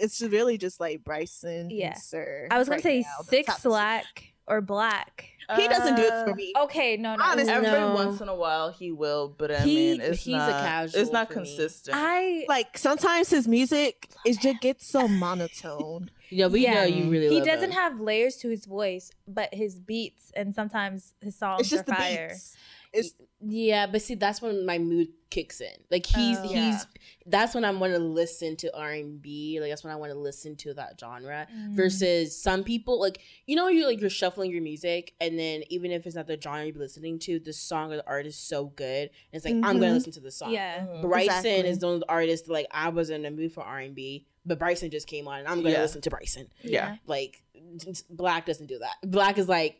it's 0.00 0.20
really 0.22 0.58
just 0.58 0.80
like 0.80 1.04
Bryson 1.04 1.70
Yeah. 1.70 1.88
and 1.92 1.98
Sir. 1.98 2.48
I 2.50 2.58
was 2.58 2.68
gonna 2.68 2.76
right 2.76 2.82
say 2.82 3.00
now, 3.00 3.24
six 3.28 3.46
top 3.46 3.60
two. 3.62 4.22
or 4.46 4.60
black. 4.60 5.26
He 5.56 5.66
doesn't 5.66 5.96
do 5.96 6.02
it 6.02 6.10
for 6.24 6.30
Uh, 6.30 6.34
me. 6.36 6.52
Okay, 6.62 6.96
no, 6.96 7.16
no. 7.16 7.24
Honestly, 7.24 7.52
Every 7.52 7.70
once 7.92 8.20
in 8.20 8.28
a 8.28 8.34
while 8.36 8.70
he 8.70 8.92
will, 8.92 9.34
but 9.36 9.50
I 9.50 9.62
He- 9.62 9.74
mean, 9.74 10.00
it's 10.00 10.22
he's 10.22 10.34
a 10.34 10.38
not. 10.38 10.62
casual 10.64 11.00
it's 11.00 11.10
not 11.10 11.26
for 11.26 11.40
me. 11.40 11.44
consistent. 11.44 11.96
I 11.98 12.44
Like 12.48 12.78
sometimes 12.78 13.30
his 13.30 13.48
music 13.48 14.10
it 14.24 14.38
just 14.38 14.60
gets 14.60 14.86
so 14.86 15.08
monotone. 15.08 16.10
Yeah, 16.32 16.46
we 16.46 16.60
Yeah. 16.60 16.74
know 16.74 16.82
you 16.84 17.10
really. 17.10 17.28
he 17.30 17.38
love 17.38 17.46
doesn't 17.48 17.70
him. 17.72 17.76
have 17.76 17.98
layers 18.00 18.36
to 18.36 18.48
his 18.48 18.64
voice, 18.64 19.10
but 19.26 19.52
his 19.52 19.80
beats 19.80 20.30
and 20.36 20.54
sometimes 20.54 21.14
his 21.20 21.34
songs 21.36 21.62
It's 21.62 21.70
just 21.70 21.82
are 21.82 21.86
the 21.86 21.94
fire. 21.96 22.28
beats. 22.28 22.56
It's 22.92 23.14
Yeah, 23.40 23.86
but 23.88 24.00
see, 24.02 24.14
that's 24.14 24.40
when 24.40 24.64
my 24.64 24.78
mood 24.78 25.08
kicks 25.30 25.60
in. 25.60 25.72
Like 25.90 26.06
he's 26.06 26.38
Oh. 26.38 26.42
he's 26.42 26.52
Yeah. 26.54 26.80
that's 27.26 27.54
when 27.54 27.64
I 27.64 27.70
want 27.70 27.92
to 27.92 27.98
listen 27.98 28.56
to 28.56 28.76
R 28.76 28.90
and 28.90 29.22
B. 29.22 29.58
Like 29.60 29.70
that's 29.70 29.84
when 29.84 29.92
I 29.92 29.96
want 29.96 30.12
to 30.12 30.18
listen 30.18 30.56
to 30.56 30.74
that 30.74 30.98
genre. 30.98 31.46
Mm. 31.54 31.74
Versus 31.74 32.36
some 32.40 32.64
people, 32.64 32.98
like 33.00 33.20
you 33.46 33.56
know, 33.56 33.68
you 33.68 33.86
like 33.86 34.00
you're 34.00 34.10
shuffling 34.10 34.50
your 34.50 34.62
music, 34.62 35.14
and 35.20 35.38
then 35.38 35.62
even 35.70 35.90
if 35.92 36.06
it's 36.06 36.16
not 36.16 36.26
the 36.26 36.38
genre 36.40 36.66
you're 36.66 36.74
listening 36.76 37.18
to, 37.20 37.38
the 37.38 37.52
song 37.52 37.92
or 37.92 37.96
the 37.96 38.06
artist 38.06 38.38
is 38.38 38.44
so 38.44 38.66
good, 38.66 39.10
and 39.10 39.10
it's 39.32 39.44
like 39.44 39.54
I'm 39.54 39.62
gonna 39.62 39.86
Mhm. 39.86 39.94
listen 39.94 40.12
to 40.12 40.20
the 40.20 40.30
song. 40.30 40.52
Yeah. 40.52 40.86
Mhm. 40.86 41.02
Bryson 41.02 41.36
Exactly. 41.36 41.68
is 41.70 41.78
the 41.78 41.86
only 41.86 42.02
artist 42.08 42.48
like 42.48 42.66
I 42.70 42.88
was 42.88 43.10
in 43.10 43.22
the 43.22 43.30
mood 43.30 43.52
for 43.52 43.62
R 43.62 43.78
and 43.78 43.94
B, 43.94 44.26
but 44.44 44.58
Bryson 44.58 44.90
just 44.90 45.06
came 45.06 45.28
on, 45.28 45.38
and 45.40 45.48
I'm 45.48 45.58
gonna 45.62 45.70
Yeah. 45.76 45.82
listen 45.82 46.00
to 46.02 46.10
Bryson. 46.10 46.48
Yeah. 46.62 46.96
Like 47.06 47.42
6lack 47.78 48.46
doesn't 48.46 48.66
do 48.66 48.78
that. 48.78 48.96
6lack 49.04 49.38
is 49.38 49.48
like 49.48 49.79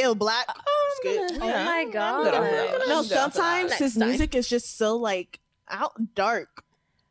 ill 0.00 0.14
black. 0.14 0.46
It's 0.48 1.00
good. 1.32 1.42
Oh 1.42 1.46
Yeah. 1.46 1.64
my 1.64 1.80
I'm 1.80 1.90
good 1.90 1.96
off 1.98 2.44
of 2.44 2.50
that. 2.50 2.78
God. 2.78 2.88
No, 2.88 2.98
I'm 3.00 3.08
down 3.08 3.08
for 3.08 3.08
that. 3.08 3.32
sometimes 3.34 3.74
his 3.74 3.94
time. 3.94 4.08
music 4.08 4.34
is 4.34 4.48
just 4.48 4.76
so 4.76 4.96
like 4.96 5.40
out 5.68 5.92
dark. 6.14 6.64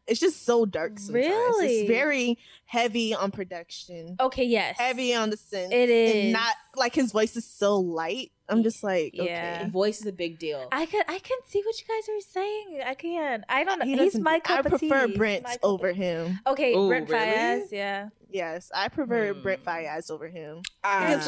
It's 0.08 0.20
just 0.20 0.46
so 0.46 0.66
dark. 0.66 1.00
Sometimes. 1.00 1.26
Really? 1.26 1.80
it's 1.80 1.88
very 1.90 2.38
heavy 2.66 3.14
on 3.14 3.30
production, 3.32 4.16
Okay, 4.20 4.46
yes. 4.46 4.78
heavy 4.78 5.14
on 5.14 5.30
the 5.30 5.36
synth. 5.38 5.72
It 5.72 5.90
is. 5.90 6.16
and 6.26 6.34
not 6.34 6.54
like 6.76 6.96
his 6.96 7.12
voice 7.12 7.36
is 7.36 7.46
so 7.46 7.78
light. 7.78 8.32
I'm 8.50 8.64
just 8.64 8.84
like, 8.84 9.12
Yeah. 9.14 9.60
okay. 9.62 9.70
voice 9.70 10.00
is 10.00 10.06
a 10.08 10.12
big 10.12 10.40
deal. 10.40 10.68
I 10.72 10.86
can 10.86 11.04
I 11.08 11.20
can 11.20 11.38
see 11.48 11.62
what 11.66 11.76
you 11.80 11.86
guys 11.88 12.08
are 12.10 12.22
saying. 12.32 12.82
I 12.86 12.94
can. 12.94 13.46
I 13.50 13.64
don't 13.64 13.80
know. 13.80 13.86
He 13.86 13.92
He's 13.92 14.14
doesn't- 14.14 14.24
my 14.24 14.40
I 14.46 14.60
of 14.60 14.66
tea. 14.80 14.90
prefer 14.90 15.08
He's 15.08 15.18
Brent 15.18 15.46
cup 15.46 15.60
over 15.64 15.92
him. 15.94 16.40
Okay, 16.48 16.74
Ooh, 16.74 16.88
Brent 16.88 17.10
really? 17.10 17.26
Faiyaz, 17.26 17.72
yeah. 17.72 18.10
Yes, 18.30 18.72
I 18.74 18.88
prefer 18.90 19.34
Hmm. 19.34 19.42
Brent 19.42 19.64
Faiyaz 19.66 20.10
over 20.12 20.28
him. 20.28 20.62
Um, 20.84 21.22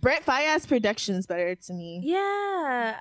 Brent 0.00 0.24
Faiyaz 0.24 0.66
production's 0.68 1.26
better 1.26 1.54
to 1.54 1.72
me. 1.72 2.00
Yeah. 2.02 3.00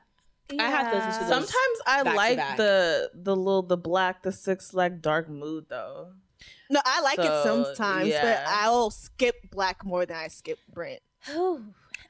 I 0.60 0.64
have 0.64 0.92
to 0.92 0.98
listen 0.98 1.24
to 1.24 1.28
Sometimes 1.30 1.80
I 1.88 2.02
like 2.14 2.58
the 2.58 3.10
the 3.16 3.36
little 3.36 3.64
the 3.64 3.78
black 3.78 4.22
the 4.24 4.32
six 4.32 4.74
leg 4.74 5.02
dark 5.02 5.30
mood 5.30 5.66
though. 5.70 6.12
No, 6.70 6.80
I 6.86 7.02
like 7.02 7.20
it 7.20 7.44
sometimes, 7.44 8.10
yeah. 8.10 8.22
but 8.22 8.44
I'll 8.48 8.90
skip 8.90 9.36
6lack 9.52 9.84
more 9.84 10.06
than 10.06 10.18
I 10.18 10.28
skip 10.28 10.58
Brent. 10.72 11.02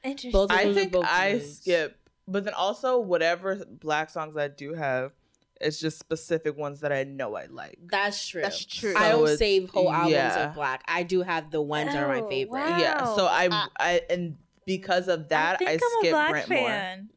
Oh, 0.04 0.08
interesting. 0.08 0.30
Both 0.32 0.50
of 0.50 0.56
I 0.56 0.72
think 0.72 0.92
both 0.92 1.06
I 1.08 1.32
moods. 1.34 1.58
skip, 1.58 1.96
but 2.28 2.44
then 2.44 2.54
also 2.54 2.98
whatever 2.98 3.56
6lack 3.56 4.10
songs 4.10 4.36
I 4.36 4.48
do 4.48 4.74
have, 4.74 5.12
it's 5.60 5.78
just 5.80 5.98
specific 5.98 6.56
ones 6.58 6.80
that 6.80 6.92
I 6.92 7.04
know 7.04 7.36
I 7.36 7.46
like. 7.46 7.78
That's 7.90 8.26
true. 8.28 8.42
That's 8.42 8.64
true. 8.64 8.94
I 8.96 9.12
So 9.12 9.26
don't 9.26 9.36
save 9.38 9.70
whole 9.70 9.90
albums 9.92 10.12
yeah. 10.12 10.50
of 10.50 10.56
6lack. 10.56 10.80
I 10.86 11.02
do 11.04 11.22
have 11.22 11.50
the 11.50 11.62
ones 11.62 11.92
that 11.92 12.02
are 12.02 12.08
my 12.08 12.20
Oh, 12.20 12.28
favorite. 12.28 12.60
wow. 12.60 12.78
Yeah, 12.78 13.04
so 13.14 13.26
I, 13.26 13.48
Ah. 13.50 13.68
I 13.78 14.02
and 14.10 14.36
because 14.66 15.08
of 15.08 15.28
that, 15.28 15.58
I 15.60 15.64
I, 15.64 15.68
think 15.78 15.82
am 15.82 15.88
skip 16.00 16.10
a 16.10 16.14
black 16.14 16.30
Brent 16.30 16.48
fan. 16.48 17.08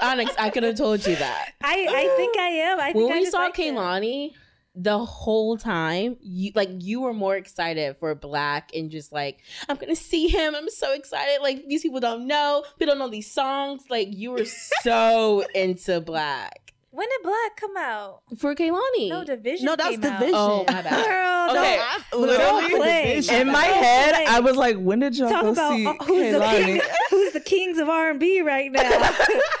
Onyx, 0.00 0.34
I 0.38 0.50
could 0.52 0.62
have 0.62 0.76
told 0.76 1.06
you 1.06 1.16
that. 1.16 1.52
I, 1.62 1.86
I 1.90 2.16
think 2.16 2.36
I 2.38 2.48
am. 2.48 2.80
I 2.80 2.92
think 2.92 2.96
when 3.08 3.12
I 3.12 3.18
we 3.18 3.20
just 3.24 3.32
saw 3.32 3.38
like 3.38 3.56
him. 3.56 3.74
Kehlani, 3.76 4.32
the 4.74 4.98
whole 5.04 5.58
time, 5.58 6.16
you 6.20 6.52
like 6.54 6.70
you 6.78 7.02
were 7.02 7.12
more 7.12 7.36
excited 7.36 7.96
for 7.98 8.14
6lack 8.14 8.62
and 8.74 8.90
just 8.90 9.12
like 9.12 9.38
I'm 9.68 9.76
gonna 9.76 9.96
see 9.96 10.28
him. 10.28 10.54
I'm 10.54 10.70
so 10.70 10.92
excited. 10.94 11.42
Like 11.42 11.66
these 11.68 11.82
people 11.82 12.00
don't 12.00 12.26
know. 12.26 12.64
People 12.78 12.94
don't 12.94 12.98
know 12.98 13.10
these 13.10 13.30
songs. 13.30 13.84
Like 13.90 14.08
you 14.10 14.30
were 14.30 14.44
so 14.82 15.44
into 15.54 16.00
6lack 16.00 16.71
When 16.94 17.08
did 17.08 17.22
6lack 17.26 17.56
come 17.56 17.76
out? 17.78 18.20
for 18.38 18.54
Kehlani. 18.54 19.08
No, 19.08 19.24
DVSN. 19.24 19.62
No, 19.62 19.76
that's 19.76 19.96
was 19.96 20.00
came 20.00 20.12
out. 20.12 20.22
DVSN. 20.22 20.30
Oh 20.34 20.64
my 20.68 20.82
bad. 20.82 21.06
Girl, 21.06 21.56
Okay, 21.58 21.76
don't- 21.76 22.04
I- 22.12 22.16
literally, 22.16 22.68
don't 22.68 22.80
play. 22.80 23.16
In 23.40 23.46
my 23.50 23.66
Don't 23.66 23.82
head, 23.84 24.14
play. 24.14 24.24
I 24.26 24.40
was 24.40 24.56
like, 24.56 24.76
when 24.76 24.98
did 25.00 25.16
y'all 25.16 25.30
Talk 25.30 25.42
go 25.42 25.52
about 25.52 25.72
see 25.76 25.86
uh, 25.86 25.94
who's 26.04 26.32
the 26.34 26.40
king, 26.40 26.80
who's 27.10 27.32
the 27.32 27.40
kings 27.40 27.78
of 27.78 27.88
R 27.88 28.10
and 28.10 28.20
B 28.20 28.42
right 28.42 28.70
now. 28.70 28.82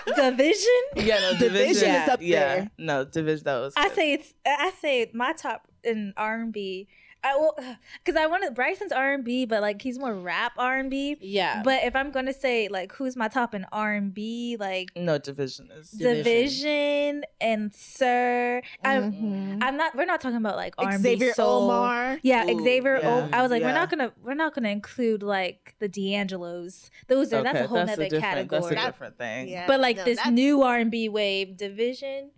DVSN. 0.08 0.54
Yeah, 0.96 1.18
no, 1.20 1.32
DVSN 1.38 1.70
DVSN, 1.70 2.02
is 2.02 2.08
up 2.08 2.18
yeah, 2.22 2.38
there. 2.54 2.70
no, 2.78 3.04
DVSN. 3.06 3.42
That 3.44 3.58
was. 3.60 3.74
I 3.76 3.88
say 3.88 4.12
it's. 4.12 4.34
I 4.46 4.70
say 4.80 5.10
my 5.14 5.32
top 5.32 5.66
in 5.82 6.12
R 6.16 6.34
and 6.40 6.52
B. 6.52 6.86
I 7.24 7.36
will 7.36 7.56
because 8.04 8.16
I 8.20 8.26
wanted 8.26 8.54
Bryson's 8.54 8.92
R 8.92 9.12
and 9.12 9.24
B, 9.24 9.44
but 9.46 9.60
like 9.62 9.80
he's 9.82 9.98
more 9.98 10.14
rap 10.14 10.52
R 10.58 10.76
and 10.78 10.90
B. 10.90 11.16
Yeah. 11.20 11.62
But 11.64 11.84
if 11.84 11.94
I'm 11.96 12.10
gonna 12.10 12.32
say 12.32 12.68
like 12.68 12.92
who's 12.92 13.16
my 13.16 13.28
top 13.28 13.54
in 13.54 13.64
R 13.72 13.92
and 13.92 14.12
B, 14.12 14.56
like 14.58 14.90
no 14.96 15.18
DVSN 15.18 15.78
is. 15.78 15.90
DVSN. 15.92 16.22
DVSN 16.24 17.22
and 17.40 17.74
Sir. 17.74 18.62
I'm, 18.84 19.12
Mhm. 19.12 19.58
I'm 19.62 19.76
not. 19.76 19.94
We're 19.94 20.04
not 20.04 20.20
talking 20.20 20.36
about 20.36 20.56
like 20.56 20.74
R 20.78 20.90
and 20.90 21.02
B 21.02 21.10
Xavier 21.10 21.34
soul. 21.34 21.70
Omar. 21.70 22.18
Yeah, 22.22 22.44
Ooh, 22.50 22.62
Xavier. 22.62 22.98
yeah, 23.02 23.28
O- 23.32 23.36
I 23.36 23.42
was 23.42 23.50
like, 23.50 23.62
we're 23.62 23.72
not 23.72 23.90
gonna, 23.90 24.12
we're 24.22 24.34
not 24.34 24.54
gonna 24.54 24.68
include 24.70 25.22
like 25.22 25.74
the 25.78 25.88
D'Angelos. 25.88 26.90
Those 27.08 27.32
are 27.32 27.42
that's 27.42 27.60
a 27.60 27.66
whole 27.66 27.78
that's 27.84 27.98
nother 27.98 28.16
a 28.16 28.20
category. 28.20 28.60
That's 28.60 28.72
a 28.72 28.86
different 28.86 29.18
thing. 29.18 29.48
Yeah. 29.48 29.66
but 29.66 29.80
like 29.80 29.96
no, 29.98 30.04
this 30.04 30.24
new 30.26 30.62
R 30.62 30.78
and 30.78 30.90
B 30.90 31.08
wave 31.08 31.56
DVSN. 31.56 32.30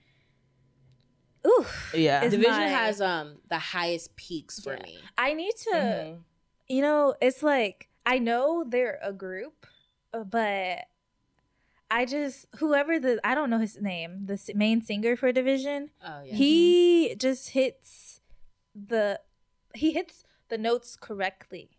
Ooh, 1.46 1.66
Yeah. 1.94 2.24
DVSN 2.28 2.42
my- 2.50 2.68
has 2.68 3.00
um 3.00 3.38
the 3.48 3.58
highest 3.58 4.16
peaks 4.16 4.60
for 4.60 4.74
Yeah. 4.74 4.82
me. 4.82 4.98
I 5.18 5.34
need 5.34 5.54
to. 5.56 5.70
Mhm. 5.74 6.22
You 6.68 6.82
know, 6.82 7.14
it's 7.20 7.42
like 7.42 7.88
I 8.06 8.18
know 8.18 8.64
they're 8.66 8.98
a 9.02 9.12
group, 9.12 9.66
uh, 10.12 10.24
but 10.24 10.86
I 11.90 12.06
just 12.06 12.46
whoever 12.56 12.98
the 12.98 13.20
I 13.24 13.34
don't 13.34 13.50
know 13.50 13.58
his 13.58 13.80
name, 13.80 14.26
the 14.26 14.38
main 14.54 14.80
singer 14.82 15.16
for 15.16 15.32
DVSN. 15.32 15.90
Oh 16.02 16.22
yeah. 16.22 16.34
He 16.34 17.14
just 17.16 17.50
hits 17.50 18.20
the 18.74 19.20
he 19.74 19.92
hits 19.92 20.24
the 20.48 20.56
notes 20.58 20.96
correctly. 20.96 21.70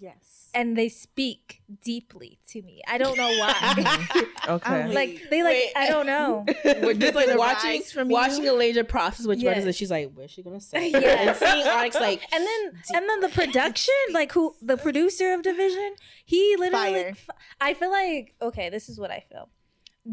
Yes. 0.00 0.48
and 0.54 0.76
they 0.76 0.88
speak 0.88 1.62
deeply 1.84 2.38
to 2.48 2.62
me. 2.62 2.80
I 2.86 2.98
don't 2.98 3.16
know 3.16 3.28
why. 3.38 4.24
Okay. 4.48 4.70
I'm 4.84 4.92
like 4.94 5.22
they 5.30 5.42
like 5.42 5.54
Wait. 5.54 5.72
I 5.74 5.88
don't 5.88 6.06
know. 6.14 6.44
We're 6.64 6.94
just 6.94 7.14
like 7.16 7.36
watching 7.36 7.70
rise 7.80 7.90
from 7.90 8.08
you? 8.10 8.14
watching 8.14 8.44
Elijah 8.44 8.84
process 8.84 9.26
which 9.26 9.40
Yes. 9.40 9.50
buttons 9.50 9.66
and 9.66 9.74
she's 9.74 9.90
like, 9.90 10.12
what's 10.14 10.32
she 10.32 10.42
gonna 10.44 10.60
say? 10.60 10.90
Yes. 10.90 11.42
And 11.42 11.50
seeing 11.52 11.66
Onyx 11.66 11.96
like 11.96 12.22
And 12.32 12.44
then 12.46 12.82
and 12.94 13.08
then 13.08 13.20
the 13.20 13.28
production, 13.28 13.94
like 14.12 14.30
who 14.32 14.54
the 14.62 14.76
producer 14.76 15.32
of 15.34 15.42
DVSN, 15.42 15.90
he 16.24 16.54
literally 16.58 16.92
Fire. 16.92 17.08
f- 17.10 17.28
I 17.60 17.74
feel 17.74 17.90
like 17.90 18.34
okay, 18.40 18.68
this 18.70 18.88
is 18.88 19.00
what 19.00 19.10
I 19.10 19.24
feel. 19.28 19.48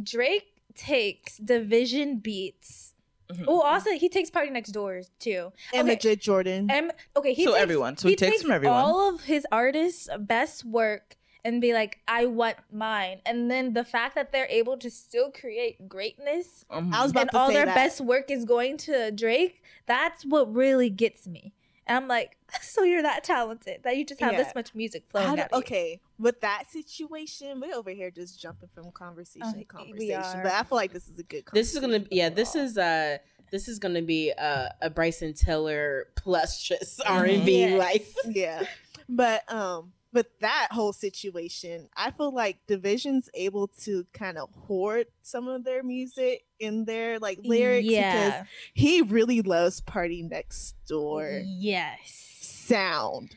Drake 0.01 0.47
takes 0.75 1.37
DVSN 1.39 2.23
beats. 2.23 2.92
Mhm. 3.37 3.45
Oh, 3.47 3.61
also 3.61 3.91
he 3.91 4.09
takes 4.09 4.29
Party 4.29 4.49
Next 4.49 4.69
Doors 4.71 5.11
too. 5.19 5.51
And 5.73 5.83
okay. 5.87 5.91
Legit 5.95 6.21
Jordan. 6.21 6.69
And 6.71 6.91
okay, 7.15 7.33
he 7.33 7.43
So 7.43 7.51
takes, 7.51 7.61
everyone. 7.61 7.97
So 7.97 8.07
he 8.07 8.15
takes 8.15 8.41
from 8.41 8.51
everyone. 8.51 8.77
all 8.77 9.13
of 9.13 9.21
his 9.23 9.45
artists' 9.51 10.07
best 10.19 10.65
work 10.65 11.15
and 11.45 11.59
be 11.59 11.73
like, 11.73 11.99
I 12.07 12.25
want 12.25 12.55
mine. 12.71 13.19
And 13.25 13.51
then 13.51 13.73
the 13.73 13.83
fact 13.83 14.15
that 14.15 14.31
they're 14.31 14.47
able 14.49 14.77
to 14.77 14.89
still 14.89 15.29
create 15.29 15.89
greatness 15.89 16.63
Mhm. 16.71 16.93
I 16.93 17.01
was 17.03 17.11
about 17.11 17.21
and 17.21 17.31
to 17.31 17.37
all 17.37 17.47
say 17.49 17.53
their 17.55 17.65
that. 17.65 17.75
best 17.75 17.99
work 18.01 18.31
is 18.31 18.45
going 18.45 18.77
to 18.77 19.11
Drake, 19.11 19.61
that's 19.85 20.23
what 20.25 20.53
really 20.53 20.89
gets 20.89 21.27
me. 21.27 21.53
And 21.87 21.97
I'm 21.97 22.07
like, 22.07 22.37
so 22.61 22.83
you're 22.83 23.01
that 23.01 23.23
talented 23.23 23.81
that 23.83 23.97
you 23.97 24.05
just 24.05 24.21
have 24.21 24.33
Yeah. 24.33 24.43
this 24.43 24.55
much 24.55 24.73
music 24.75 25.03
flowing 25.09 25.35
do- 25.35 25.41
out 25.41 25.49
you. 25.51 25.57
okay, 25.59 25.99
with 26.19 26.41
that 26.41 26.65
situation, 26.71 27.59
we're 27.59 27.75
over 27.75 27.89
here 27.91 28.09
just 28.11 28.39
jumping 28.39 28.69
from 28.73 28.91
conversation 28.91 29.41
Oh, 29.55 29.59
to 29.59 29.65
conversation. 29.65 30.39
But 30.43 30.51
I 30.53 30.63
feel 30.63 30.75
like 30.77 30.93
this 30.93 31.07
is 31.09 31.19
a 31.19 31.23
good. 31.23 31.43
this 31.53 31.73
is 31.73 31.79
gonna 31.79 31.93
conversation 31.99 32.07
yeah, 32.17 32.29
this 32.29 32.55
is 32.55 32.77
uh 32.77 33.17
this 33.51 33.67
is 33.67 33.77
gonna 33.79 34.01
be 34.01 34.29
a, 34.31 34.73
a 34.81 34.89
Bryson 34.89 35.33
Tiller 35.33 36.07
plus 36.15 36.61
just 36.61 37.01
R 37.05 37.25
and 37.25 37.45
B 37.45 37.59
Yes. 37.59 37.79
life. 37.79 38.15
yeah, 38.29 38.63
but 39.09 39.51
um, 39.51 39.91
with 40.13 40.27
that 40.39 40.67
whole 40.71 40.93
situation, 40.93 41.89
I 41.97 42.11
feel 42.11 42.33
like 42.33 42.59
DVSN's 42.67 43.29
able 43.33 43.67
to 43.83 44.05
kind 44.13 44.37
of 44.37 44.49
hoard 44.53 45.07
some 45.23 45.47
of 45.47 45.63
their 45.63 45.83
music 45.83 46.45
in 46.59 46.85
their 46.85 47.19
like 47.19 47.39
lyrics 47.43 47.87
because 47.87 48.33
he 48.73 49.01
really 49.01 49.41
loves 49.41 49.81
Party 49.81 50.21
Next 50.21 50.75
Door 50.87 51.41
Yes. 51.45 52.37
sound. 52.41 53.35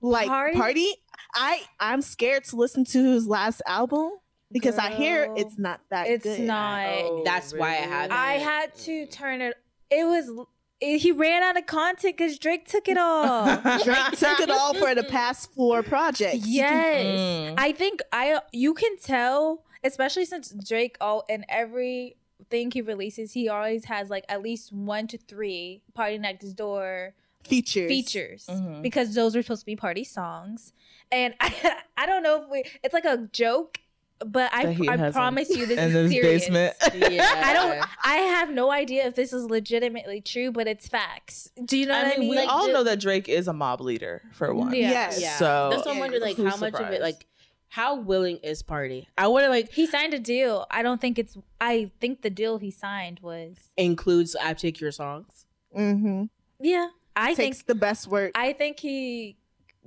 Like 0.00 0.28
Party- 0.28 0.56
Party, 0.56 0.88
I 1.34 1.62
I'm 1.78 2.02
scared 2.02 2.44
to 2.44 2.56
listen 2.56 2.84
to 2.86 3.12
his 3.12 3.26
last 3.26 3.62
album 3.66 4.12
because 4.50 4.78
I 4.78 4.90
hear 4.90 5.32
it's 5.36 5.58
not 5.58 5.80
that 5.90 6.08
It's 6.08 6.24
good. 6.24 6.40
not. 6.40 6.86
Oh, 6.88 7.22
That's 7.24 7.52
why 7.54 7.76
I 7.76 7.78
really? 7.80 7.90
haven't. 7.90 8.12
I 8.16 8.32
had 8.34 8.74
to 8.78 8.90
mm. 9.06 9.10
turn 9.10 9.40
it. 9.40 9.54
It 9.90 10.04
was. 10.04 10.46
It, 10.82 10.98
he 10.98 11.12
ran 11.12 11.42
out 11.42 11.56
of 11.56 11.66
content 11.66 12.16
because 12.16 12.38
Drake 12.38 12.66
took 12.68 12.88
it 12.88 12.98
all. 12.98 13.44
Drake 13.84 14.10
took 14.18 14.40
it 14.40 14.50
all 14.50 14.74
for 14.74 14.94
the 14.94 15.04
past 15.04 15.52
four 15.54 15.82
projects. 15.82 16.44
yes, 16.46 17.06
Mm. 17.06 17.54
I 17.56 17.72
think 17.72 18.00
I. 18.12 18.40
You 18.52 18.74
can 18.74 18.96
tell, 18.98 19.64
especially 19.84 20.24
since 20.24 20.50
Drake. 20.68 20.96
All 21.00 21.24
in 21.28 21.44
every 21.48 22.16
thing 22.50 22.70
he 22.72 22.82
releases, 22.82 23.32
he 23.32 23.48
always 23.48 23.84
has 23.86 24.10
like 24.10 24.24
at 24.28 24.42
least 24.42 24.72
one 24.72 25.06
to 25.06 25.16
three 25.18 25.82
Party 25.94 26.18
Next 26.18 26.52
Door 26.54 27.14
features. 27.44 27.88
features 27.88 28.46
Mhm. 28.50 28.82
because 28.82 29.14
those 29.14 29.34
were 29.36 29.42
supposed 29.42 29.62
to 29.62 29.66
be 29.66 29.76
party 29.76 30.04
songs. 30.04 30.72
And 31.10 31.34
I, 31.40 31.76
I 31.96 32.06
don't 32.06 32.22
know 32.22 32.42
if 32.42 32.48
we. 32.50 32.64
It's 32.82 32.94
like 32.94 33.04
a 33.04 33.28
joke, 33.32 33.78
but 34.26 34.52
I, 34.52 34.74
That 34.74 35.00
I 35.00 35.10
promise 35.10 35.50
you 35.50 35.66
this 35.66 35.78
in 35.78 35.88
is 35.88 35.92
this 35.94 36.12
serious. 36.12 36.42
basement. 36.44 36.76
yeah. 37.12 37.42
I 37.44 37.52
don't. 37.52 37.86
I 38.04 38.14
have 38.16 38.50
no 38.50 38.70
idea 38.70 39.06
if 39.06 39.14
this 39.14 39.32
is 39.32 39.44
legitimately 39.44 40.20
true, 40.20 40.52
but 40.52 40.66
it's 40.66 40.88
facts. 40.88 41.50
Do 41.64 41.76
you 41.78 41.86
know 41.86 41.94
I 41.94 42.02
what 42.04 42.06
mean, 42.10 42.16
I 42.16 42.20
mean? 42.20 42.30
we 42.30 42.36
Like 42.36 42.48
all 42.48 42.66
the- 42.66 42.72
know 42.72 42.84
that 42.84 43.00
Drake 43.00 43.28
is 43.28 43.48
a 43.48 43.52
mob 43.52 43.80
leader 43.80 44.22
for 44.32 44.52
one. 44.54 44.74
Yeah. 44.74 44.90
Yes. 44.90 45.20
Yeah. 45.20 45.36
So 45.36 45.68
That's 45.70 45.84
what 45.86 45.94
I'm 45.94 45.98
wondering, 46.00 46.22
like, 46.22 46.36
who's 46.36 46.50
how 46.52 46.56
much 46.58 46.74
of 46.74 46.88
it, 46.90 47.00
like, 47.00 47.26
how 47.68 47.96
willing 47.96 48.36
is 48.38 48.62
Party? 48.62 49.08
I 49.16 49.28
want 49.28 49.44
to 49.44 49.48
like 49.48 49.72
he 49.72 49.86
signed 49.86 50.12
a 50.14 50.18
deal. 50.18 50.66
I 50.70 50.82
don't 50.82 51.00
think 51.00 51.18
it's. 51.18 51.36
I 51.60 51.90
think 52.00 52.22
the 52.22 52.30
deal 52.30 52.58
he 52.58 52.70
signed 52.70 53.20
was. 53.20 53.56
includes 53.76 54.36
I 54.36 54.52
take 54.54 54.80
your 54.80 54.92
songs. 54.92 55.46
Mm-hmm. 55.76 56.24
Yeah, 56.60 56.88
I 57.16 57.34
Takes 57.34 57.58
think. 57.58 57.66
the 57.66 57.74
best 57.74 58.06
work. 58.08 58.32
I 58.34 58.52
think 58.52 58.78
he 58.80 59.36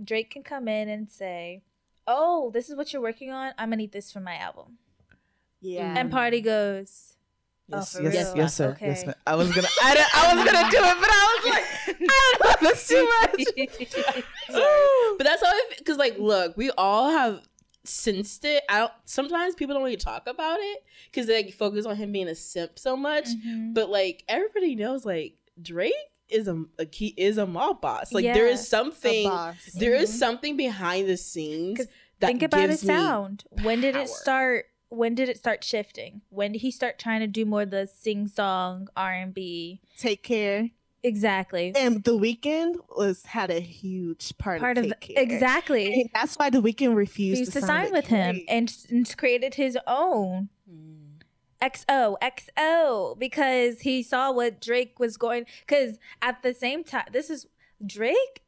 Drake 0.04 0.32
can 0.32 0.42
come 0.44 0.68
in 0.68 0.90
and 0.90 1.10
say, 1.12 1.62
"Oh, 2.08 2.52
this 2.52 2.70
is 2.70 2.76
what 2.76 2.92
you're 2.94 3.02
working 3.02 3.32
on. 3.32 3.54
I'm 3.58 3.70
gonna 3.70 3.78
need 3.78 3.92
this 3.92 4.12
for 4.12 4.20
my 4.20 4.36
album." 4.38 4.78
yeah. 5.62 5.96
And 5.98 6.12
Party 6.12 6.42
goes, 6.42 7.14
"Oh, 7.72 7.78
Yes, 7.78 7.96
for 7.96 8.04
yes, 8.04 8.34
yes, 8.36 8.54
sir. 8.56 8.70
Okay. 8.72 8.88
Yes, 8.88 9.06
ma'am. 9.06 9.16
I 9.26 9.36
was 9.36 9.54
gonna, 9.54 9.68
I, 9.84 9.94
didn't- 9.96 10.16
I 10.16 10.36
was 10.36 10.46
gonna 10.46 10.70
do 10.70 10.78
it, 10.78 10.98
but 11.02 11.10
I 11.12 11.40
was 11.40 11.54
like, 11.54 12.00
I 12.10 12.34
don't 12.40 12.62
know, 12.62 12.70
that's 12.70 12.88
too 12.88 13.10
much. 13.22 14.24
But 15.18 15.24
that's 15.24 15.42
how 15.44 15.52
it 15.52 15.78
because 15.78 15.98
like 15.98 16.18
look, 16.20 16.56
we 16.58 16.72
all 16.78 17.10
have 17.10 17.42
sensed 17.84 18.44
it. 18.46 18.64
I 18.70 18.80
don't 18.80 18.92
sometimes 19.06 19.56
people 19.56 19.74
don't 19.76 19.84
really 19.84 19.96
talk 19.98 20.28
about 20.28 20.58
it 20.60 20.84
because 21.12 21.28
they 21.28 21.44
like, 21.44 21.54
focus 21.54 21.86
on 21.86 21.96
him 21.96 22.12
being 22.12 22.28
a 22.28 22.36
simp 22.36 22.78
so 22.78 22.96
much. 22.98 23.28
Mhm. 23.30 23.74
But 23.74 23.90
like 23.90 24.24
everybody 24.28 24.76
knows 24.76 25.06
like 25.06 25.36
Drake 25.62 25.94
is 26.30 26.48
a, 26.48 26.64
a 26.80 26.86
key 26.86 27.14
is 27.18 27.38
a 27.38 27.46
mob 27.46 27.82
boss. 27.82 28.12
Like 28.14 28.24
there 28.26 28.48
Yeah. 28.48 28.54
is 28.54 28.62
A 28.62 28.64
something 28.66 29.30
boss. 29.30 29.56
there 29.74 29.96
is 29.96 30.12
Mhm. 30.12 30.18
something 30.20 30.58
behind 30.58 31.08
the 31.08 31.18
scenes 31.18 31.80
that 32.20 32.28
think 32.28 32.42
about 32.44 32.70
his 32.70 32.82
gives 32.82 32.84
me 32.90 32.96
sound. 32.96 33.44
When 33.64 33.82
did 33.82 33.96
it 33.96 34.10
start? 34.10 34.66
When 34.90 35.16
did 35.16 35.30
it 35.30 35.38
start 35.38 35.64
shifting? 35.64 36.22
When 36.30 36.52
did 36.54 36.62
he 36.62 36.72
start 36.72 36.98
trying 37.00 37.20
to 37.22 37.28
do 37.28 37.46
more 37.46 37.64
of 37.64 37.72
the 37.72 37.88
sing 37.88 38.28
song 38.28 38.88
R 38.96 39.12
and 39.14 39.34
B? 39.34 39.82
Take 39.98 40.24
care. 40.24 40.70
Exactly. 41.04 41.72
And 41.76 42.04
the 42.04 42.18
Weeknd 42.18 42.78
was 42.98 43.26
had 43.26 43.52
a 43.52 43.60
huge 43.60 44.36
part, 44.40 44.60
Part 44.60 44.80
of 44.80 44.86
of 44.86 44.92
Take 45.00 45.16
Care. 45.16 45.24
exactly. 45.24 46.02
And 46.02 46.10
that's 46.16 46.36
why 46.36 46.50
the 46.50 46.60
Weeknd 46.62 46.96
refused, 46.96 47.42
Refused 47.42 47.54
to 47.54 47.62
sign 47.62 47.92
with 47.92 48.08
him 48.08 48.42
and, 48.48 48.76
and 48.90 49.16
created 49.18 49.54
his 49.56 49.78
own. 49.86 50.50
XO, 51.62 52.18
XO, 52.22 53.18
because 53.18 53.82
he 53.82 54.04
saw 54.04 54.32
what 54.32 54.62
Drake 54.62 55.00
was 55.00 55.18
going. 55.18 55.46
Because 55.62 55.98
at 56.22 56.44
the 56.44 56.54
same 56.54 56.84
time, 56.84 57.06
this 57.12 57.30
is 57.30 57.48
Drake, 57.86 58.44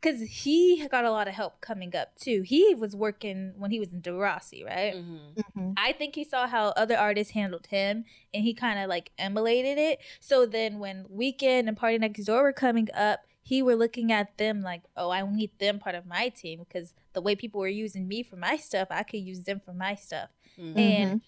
because 0.00 0.20
he 0.20 0.86
got 0.88 1.04
a 1.04 1.10
lot 1.10 1.28
of 1.28 1.34
help 1.34 1.60
coming 1.60 1.94
up 1.96 2.14
too. 2.16 2.42
He 2.42 2.74
was 2.74 2.94
working 2.94 3.54
when 3.56 3.70
he 3.70 3.80
was 3.80 3.92
in 3.92 4.00
Degrassi, 4.02 4.64
right? 4.64 4.94
Mhm. 4.94 5.34
Mhm. 5.56 5.74
I 5.76 5.92
think 5.92 6.14
he 6.14 6.24
saw 6.24 6.46
how 6.46 6.68
other 6.68 6.96
artists 6.96 7.32
handled 7.32 7.66
him 7.66 8.04
and 8.32 8.44
he 8.44 8.54
kind 8.54 8.78
of 8.78 8.88
like 8.88 9.10
emulated 9.18 9.78
it. 9.78 9.98
So 10.20 10.46
then 10.46 10.78
when 10.78 11.04
Weeknd 11.06 11.66
and 11.68 11.76
Party 11.76 11.98
Next 11.98 12.24
Door 12.24 12.42
were 12.42 12.52
coming 12.52 12.88
up, 12.94 13.20
he 13.42 13.62
were 13.62 13.74
looking 13.74 14.12
at 14.12 14.36
them 14.36 14.60
like, 14.60 14.82
oh, 14.96 15.10
I 15.10 15.22
need 15.28 15.58
them 15.58 15.78
part 15.78 15.94
of 15.94 16.06
my 16.06 16.28
team 16.28 16.60
because 16.60 16.94
the 17.14 17.22
way 17.22 17.34
people 17.34 17.60
were 17.60 17.66
using 17.68 18.06
me 18.06 18.22
for 18.22 18.36
my 18.36 18.56
stuff, 18.56 18.88
I 18.90 19.02
could 19.02 19.20
use 19.20 19.44
them 19.44 19.58
for 19.58 19.72
my 19.72 19.94
stuff. 19.94 20.28
Mhm. 20.58 20.76
And 20.76 21.22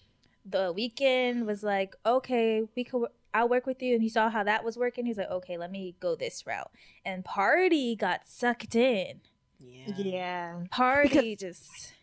the 0.45 0.73
Weeknd 0.73 1.45
was 1.45 1.63
like, 1.63 1.95
okay, 2.05 2.63
we 2.75 2.83
could. 2.83 3.07
I'll 3.33 3.47
work 3.47 3.65
with 3.65 3.81
you, 3.81 3.93
and 3.93 4.03
he 4.03 4.09
saw 4.09 4.29
how 4.29 4.43
that 4.43 4.63
was 4.65 4.77
working. 4.77 5.05
He's 5.05 5.17
like, 5.17 5.29
okay, 5.29 5.57
let 5.57 5.71
me 5.71 5.95
go 6.01 6.15
this 6.15 6.45
route. 6.45 6.69
And 7.05 7.23
Party 7.23 7.95
got 7.95 8.27
sucked 8.27 8.75
in. 8.75 9.21
Yeah. 9.59 9.93
Yeah. 9.97 10.63
Party 10.69 11.35
just 11.37 11.93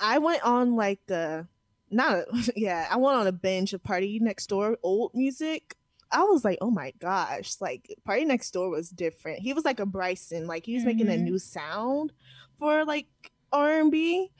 I 0.00 0.18
went 0.18 0.42
on 0.44 0.74
like 0.74 1.08
a 1.10 1.46
not 1.90 2.18
a, 2.18 2.26
yeah, 2.56 2.88
I 2.90 2.96
went 2.96 3.16
on 3.16 3.26
a 3.26 3.32
binge 3.32 3.72
of 3.74 3.82
Party 3.84 4.18
Next 4.18 4.48
Door 4.48 4.78
old 4.82 5.12
music. 5.14 5.76
I 6.10 6.22
was 6.24 6.44
like, 6.44 6.58
oh 6.60 6.70
my 6.70 6.92
gosh, 6.98 7.54
like 7.60 7.94
Party 8.04 8.24
Next 8.24 8.50
Door 8.52 8.70
was 8.70 8.90
different. 8.90 9.40
He 9.40 9.52
was 9.52 9.64
like 9.64 9.78
a 9.80 9.86
Bryson, 9.86 10.46
like 10.46 10.64
he 10.66 10.74
was 10.74 10.84
making 10.84 11.08
a 11.08 11.12
Mhm. 11.12 11.22
new 11.22 11.38
sound 11.38 12.12
for 12.58 12.84
like 12.84 13.06
R 13.52 13.80
and 13.80 13.90
B. 13.90 14.30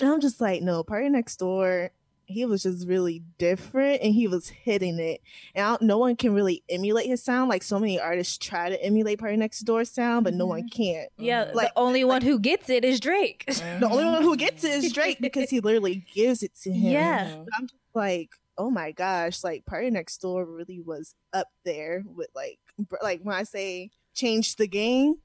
And 0.00 0.10
I'm 0.10 0.20
just 0.20 0.40
like, 0.40 0.62
no, 0.62 0.82
Party 0.82 1.08
Next 1.08 1.36
Door. 1.36 1.90
He 2.26 2.44
was 2.46 2.62
just 2.62 2.86
really 2.88 3.22
different, 3.38 4.00
and 4.02 4.14
he 4.14 4.26
was 4.28 4.48
hitting 4.48 4.98
it. 4.98 5.20
And 5.54 5.64
I 5.64 5.70
don't- 5.70 5.82
no 5.82 5.98
one 5.98 6.16
can 6.16 6.32
really 6.34 6.62
emulate 6.68 7.06
his 7.06 7.22
sound. 7.22 7.48
Like 7.48 7.62
so 7.62 7.78
many 7.78 8.00
artists 8.00 8.38
try 8.38 8.68
to 8.70 8.82
emulate 8.82 9.18
Party 9.18 9.36
Next 9.36 9.60
Door 9.60 9.84
sound, 9.86 10.24
but 10.24 10.34
no 10.34 10.46
one 10.46 10.68
can. 10.68 11.06
yeah. 11.18 11.46
Mhm. 11.46 11.54
Like- 11.54 11.74
the 11.74 11.78
only 11.80 12.04
one 12.04 12.22
who 12.22 12.38
gets 12.38 12.68
it 12.70 12.84
is 12.84 13.00
Drake. 13.00 13.44
The 13.80 13.88
only 13.90 14.04
one 14.04 14.22
who 14.22 14.36
gets 14.36 14.64
it 14.64 14.84
is 14.84 14.92
Drake 14.92 15.18
because 15.20 15.50
he 15.50 15.60
literally 15.60 16.04
gives 16.14 16.42
it 16.42 16.54
to 16.62 16.72
him. 16.72 16.92
Yeah. 16.92 17.28
Mhm. 17.30 17.46
I'm 17.58 17.66
just 17.68 17.74
like, 17.94 18.30
oh 18.56 18.70
my 18.70 18.92
gosh, 18.92 19.42
like 19.44 19.64
Party 19.66 19.90
Next 19.90 20.18
Door 20.18 20.46
really 20.46 20.80
was 20.80 21.14
up 21.32 21.48
there 21.64 22.02
with 22.06 22.28
like, 22.34 22.58
br- 22.78 22.96
like 23.02 23.20
when 23.22 23.34
I 23.36 23.42
say 23.42 23.90
change 24.14 24.56
the 24.56 24.66
game 24.68 25.16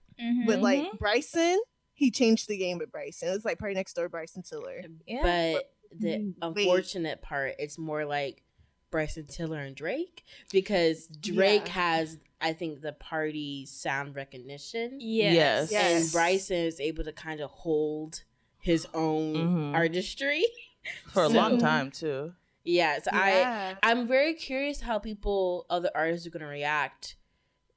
with 0.47 0.57
Mhm. 0.59 0.61
like 0.61 0.99
Bryson, 0.99 1.59
he 1.93 2.11
changed 2.11 2.47
the 2.47 2.57
game 2.57 2.77
with 2.77 2.91
Bryson. 2.91 3.29
It's 3.29 3.45
like 3.45 3.59
Party 3.59 3.75
Next 3.75 3.93
Door, 3.93 4.09
Bryson 4.09 4.41
Tiller. 4.41 4.81
Yeah. 5.05 5.53
But 5.53 5.71
the 5.91 6.07
Mm, 6.17 6.33
wait. 6.55 6.63
unfortunate 6.67 7.21
part, 7.21 7.55
it's 7.59 7.77
more 7.77 8.05
like 8.05 8.43
Bryson 8.91 9.25
Tiller 9.27 9.59
and 9.59 9.75
Drake 9.75 10.23
because 10.51 11.07
Drake 11.07 11.67
Yeah. 11.67 11.73
has, 11.73 12.17
I 12.41 12.53
think, 12.53 12.81
the 12.81 12.93
party 12.93 13.65
sound 13.65 14.15
recognition, 14.15 14.97
yes. 14.99 15.33
Yes. 15.35 15.71
Yes. 15.71 16.03
and 16.03 16.11
Bryson 16.11 16.57
is 16.57 16.79
able 16.79 17.03
to 17.03 17.11
kind 17.13 17.39
of 17.41 17.49
hold 17.51 18.23
his 18.59 18.87
own 18.93 19.35
Mhm. 19.35 19.73
artistry. 19.75 20.43
for 21.07 21.23
a 21.23 21.27
long 21.29 21.57
time 21.59 21.91
too. 21.91 22.33
Yeah, 22.63 22.99
so 23.01 23.11
I 23.13 23.29
Yeah. 23.39 23.75
I'm 23.83 24.07
very 24.07 24.33
curious 24.33 24.81
how 24.81 24.97
people, 24.97 25.65
other 25.69 25.91
artists, 25.93 26.25
are 26.25 26.29
going 26.29 26.41
to 26.41 26.47
react 26.47 27.15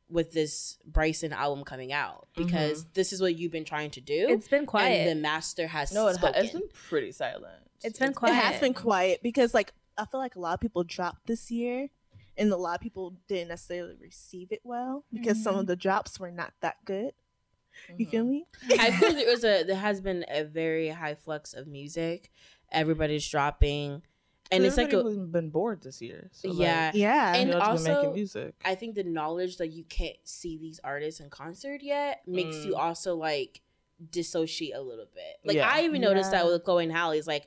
with 0.08 0.32
this 0.32 0.78
Bryson 0.84 1.32
album 1.32 1.64
coming 1.64 1.92
out 1.92 2.28
because 2.36 2.84
this 2.92 3.12
is 3.12 3.20
what 3.20 3.34
you've 3.36 3.52
been 3.52 3.64
trying 3.64 3.90
to 3.92 4.00
do. 4.00 4.26
It's 4.28 4.48
been 4.48 4.66
quiet. 4.66 5.08
And 5.08 5.10
the 5.18 5.22
master 5.22 5.66
has 5.66 5.92
No, 5.92 6.06
it 6.08 6.12
ha- 6.16 6.26
spoken. 6.28 6.44
it's 6.44 6.52
been 6.52 6.68
pretty 6.88 7.12
silent. 7.12 7.70
It's 7.84 7.98
been 7.98 8.12
quiet. 8.14 8.32
it 8.32 8.36
has 8.36 8.60
been 8.60 8.74
quiet 8.74 9.20
because 9.22 9.54
like 9.54 9.72
I 9.98 10.04
feel 10.06 10.20
like 10.20 10.36
a 10.36 10.40
lot 10.40 10.54
of 10.54 10.60
people 10.60 10.84
dropped 10.84 11.26
this 11.26 11.50
year, 11.50 11.88
and 12.38 12.50
a 12.52 12.56
lot 12.56 12.74
of 12.76 12.80
people 12.80 13.16
didn't 13.28 13.48
necessarily 13.48 13.94
receive 14.00 14.52
it 14.52 14.60
well 14.64 15.04
because 15.12 15.42
some 15.42 15.54
Mhm. 15.56 15.60
of 15.60 15.66
the 15.66 15.76
drops 15.76 16.18
were 16.18 16.30
not 16.30 16.52
that 16.60 16.76
good. 16.84 17.12
You 17.96 18.06
feel 18.06 18.24
Mhm. 18.24 18.28
me? 18.28 18.46
I 18.78 18.90
feel 18.92 19.12
there 19.12 19.26
was 19.26 19.44
a 19.44 19.62
there 19.64 19.76
has 19.76 20.00
been 20.00 20.24
a 20.28 20.44
very 20.44 20.88
high 20.88 21.14
flux 21.14 21.52
of 21.54 21.66
music. 21.66 22.30
Everybody's 22.70 23.28
dropping, 23.28 24.02
and 24.50 24.64
it's 24.64 24.76
like 24.78 24.92
a 24.92 24.96
Everybody 24.98 25.18
was 25.18 25.28
been 25.30 25.50
bored 25.50 25.82
this 25.82 26.00
year. 26.00 26.28
So 26.32 26.48
like, 26.48 26.58
yeah. 26.58 26.90
Yeah. 26.94 27.34
And 27.34 27.48
you 27.48 27.54
know, 27.54 27.60
just 27.60 27.84
been 27.84 27.92
also- 27.94 28.02
making 28.02 28.14
music. 28.14 28.54
I 28.64 28.74
think 28.74 28.94
the 28.94 29.04
knowledge 29.04 29.56
that 29.58 29.68
you 29.68 29.84
can't 29.84 30.16
see 30.24 30.56
these 30.56 30.80
artists 30.84 31.20
in 31.20 31.28
concert 31.30 31.82
yet 31.82 32.26
makes 32.26 32.56
Mm. 32.56 32.66
you 32.66 32.76
also 32.76 33.14
like 33.14 33.60
dissociate 34.10 34.74
a 34.74 34.80
little 34.80 35.06
bit. 35.14 35.36
Like 35.44 35.56
Yeah. 35.56 35.70
I 35.70 35.82
even 35.84 36.00
noticed 36.00 36.30
that 36.32 36.44
with 36.46 36.64
Chloe 36.64 36.84
and 36.84 36.92
Halle. 36.92 37.16
It's 37.18 37.26
like 37.26 37.46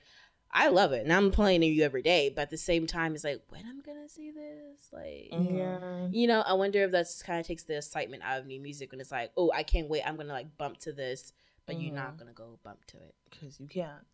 I 0.57 0.69
love 0.69 0.93
it, 0.93 1.03
and 1.03 1.11
I'm 1.11 1.31
playing 1.31 1.61
to 1.61 1.67
you 1.67 1.83
every 1.83 2.01
day. 2.01 2.29
But 2.33 2.43
at 2.43 2.49
the 2.49 2.57
same 2.57 2.87
time, 2.87 3.13
it's 3.13 3.23
like 3.25 3.41
when 3.49 3.65
I'm 3.67 3.81
gonna 3.81 4.07
see 4.07 4.31
this, 4.31 4.87
like. 4.93 5.29
Mhm. 5.33 5.53
yeah. 5.53 6.07
You 6.11 6.27
know, 6.27 6.41
I 6.41 6.53
wonder 6.53 6.81
if 6.83 6.91
that's 6.91 7.21
kind 7.21 7.39
of 7.41 7.45
takes 7.45 7.63
the 7.63 7.75
excitement 7.77 8.23
out 8.23 8.39
of 8.39 8.45
new 8.45 8.59
music 8.61 8.91
when 8.91 9.01
it's 9.01 9.11
like, 9.11 9.31
oh, 9.35 9.51
I 9.53 9.63
can't 9.63 9.89
wait. 9.89 10.03
I'm 10.07 10.15
gonna 10.15 10.31
like 10.33 10.57
bump 10.57 10.77
to 10.79 10.93
this, 10.93 11.33
but 11.65 11.75
you're 11.79 11.93
not 11.93 12.13
Mhm. 12.15 12.19
gonna 12.19 12.33
go 12.33 12.57
bump 12.63 12.85
to 12.85 12.97
it. 12.97 13.15
Because 13.29 13.59
you 13.59 13.67
can't. 13.67 14.05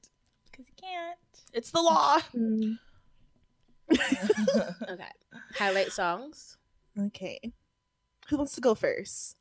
Because 0.52 0.66
you 0.68 0.74
can't. 0.82 1.20
It's 1.54 1.70
the 1.72 1.82
law. 1.82 2.18
Mm. 2.36 2.80
Okay, 4.89 5.12
highlight 5.56 5.92
songs. 5.92 6.58
Okay. 7.00 7.39
Who 8.30 8.38
wants 8.38 8.56
to 8.56 8.62
go 8.62 8.74
first? 8.76 9.38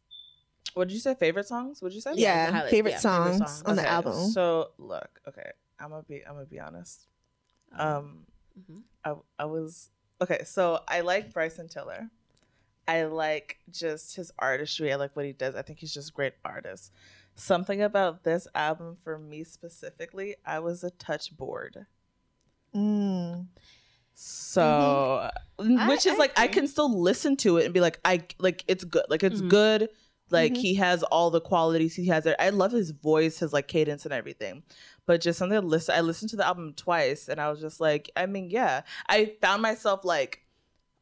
what 0.74 0.86
did 0.88 0.94
you 0.94 1.01
say? 1.01 1.14
Favorite 1.14 1.46
songs? 1.48 1.82
What 1.82 1.88
did 1.88 1.94
you 1.96 2.01
say? 2.01 2.12
Yeah, 2.14 2.51
Yeah, 2.51 2.62
favorite, 2.68 2.90
yeah, 2.92 2.98
favorite 2.98 3.01
songs 3.01 3.38
songs. 3.38 3.62
on 3.66 3.76
the 3.76 3.88
album. 3.88 4.30
So 4.30 4.70
look, 4.78 5.20
okay, 5.26 5.51
I'm 5.80 5.90
gonna 5.90 6.02
be 6.02 6.24
I'm 6.26 6.34
gonna 6.34 6.46
be 6.46 6.60
honest. 6.60 7.06
Um, 7.72 8.26
Mhm. 8.58 8.82
I 9.04 9.14
I 9.38 9.44
was 9.46 9.90
okay. 10.20 10.42
So 10.44 10.80
I 10.88 11.00
like 11.00 11.32
Bryson 11.32 11.68
Tiller. 11.68 12.10
I 12.88 13.04
like 13.04 13.58
just 13.70 14.16
his 14.16 14.32
artistry. 14.38 14.92
I 14.92 14.96
like 14.96 15.14
what 15.14 15.24
he 15.24 15.32
does. 15.32 15.54
I 15.54 15.62
think 15.62 15.78
he's 15.78 15.94
just 15.94 16.10
a 16.10 16.12
great 16.12 16.34
artist. 16.44 16.92
Something 17.36 17.80
about 17.80 18.24
this 18.24 18.48
album 18.54 18.96
for 19.02 19.18
me 19.18 19.44
specifically, 19.44 20.34
I 20.44 20.58
was 20.58 20.82
a 20.82 20.90
touch 20.90 21.36
bored. 21.36 21.86
Mm. 22.74 23.46
So, 24.14 25.30
which 25.58 25.78
I- 25.78 25.94
is 25.94 26.06
I 26.06 26.14
like 26.16 26.38
I 26.38 26.48
can 26.48 26.66
still 26.66 27.00
listen 27.00 27.36
to 27.38 27.56
it 27.58 27.64
and 27.64 27.72
be 27.74 27.80
like, 27.80 28.00
I 28.04 28.24
like 28.38 28.64
it's 28.68 28.84
good. 28.84 29.04
Like 29.08 29.22
it's 29.22 29.40
Mhm. 29.40 29.48
good. 29.48 29.88
Like 30.30 30.52
Mhm. 30.54 30.58
he 30.58 30.74
has 30.76 31.02
all 31.04 31.30
the 31.30 31.40
qualities 31.40 31.94
he 31.94 32.06
has 32.06 32.24
there. 32.24 32.36
I 32.38 32.50
love 32.50 32.72
his 32.72 32.90
voice, 32.90 33.38
his 33.40 33.52
like 33.52 33.68
cadence 33.68 34.04
and 34.04 34.14
everything. 34.14 34.62
But 35.06 35.20
just 35.20 35.38
something 35.38 35.60
to 35.60 35.66
listen. 35.66 35.94
I 35.94 36.00
listened 36.02 36.30
to 36.30 36.36
the 36.36 36.46
album 36.46 36.72
twice 36.74 37.28
and 37.28 37.40
I 37.40 37.50
was 37.50 37.60
just 37.60 37.80
like, 37.80 38.10
I 38.16 38.26
mean, 38.26 38.50
yeah. 38.50 38.82
I 39.08 39.32
found 39.40 39.62
myself 39.62 40.04
like 40.04 40.40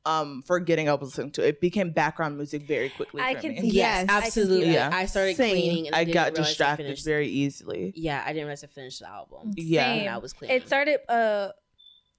um 0.07 0.43
forgetting 0.47 0.89
I 0.89 0.95
was 0.95 1.11
listening 1.11 1.33
to 1.33 1.43
it. 1.45 1.49
It 1.49 1.61
became 1.61 1.91
background 1.91 2.37
music 2.39 2.63
very 2.63 2.89
quickly. 2.89 3.21
I 3.21 3.35
for 3.35 3.41
can 3.43 3.51
me. 3.57 3.61
see 3.63 3.71
Yes, 3.77 4.07
that. 4.07 4.17
I 4.17 4.21
can 4.23 4.31
see 4.31 4.41
absolutely. 4.41 4.73
that. 4.73 4.93
I 4.95 5.05
started 5.07 5.37
Same. 5.37 5.51
cleaning, 5.51 5.87
and 5.89 5.97
I, 5.97 6.01
I 6.01 6.05
got 6.05 6.29
realize 6.33 6.39
I 6.39 6.43
distracted 6.49 6.99
very 7.05 7.29
easily. 7.29 7.93
Yeah, 7.95 8.23
I 8.25 8.29
didn't 8.33 8.47
realize 8.47 8.65
I 8.65 8.69
finished 8.69 9.01
the 9.01 9.09
album. 9.11 9.53
Yeah. 9.57 9.85
Same. 9.99 10.09
I 10.09 10.17
was 10.19 10.33
cleaning. 10.33 10.57
It 10.57 10.67
started. 10.67 11.01
Uh, 11.11 11.51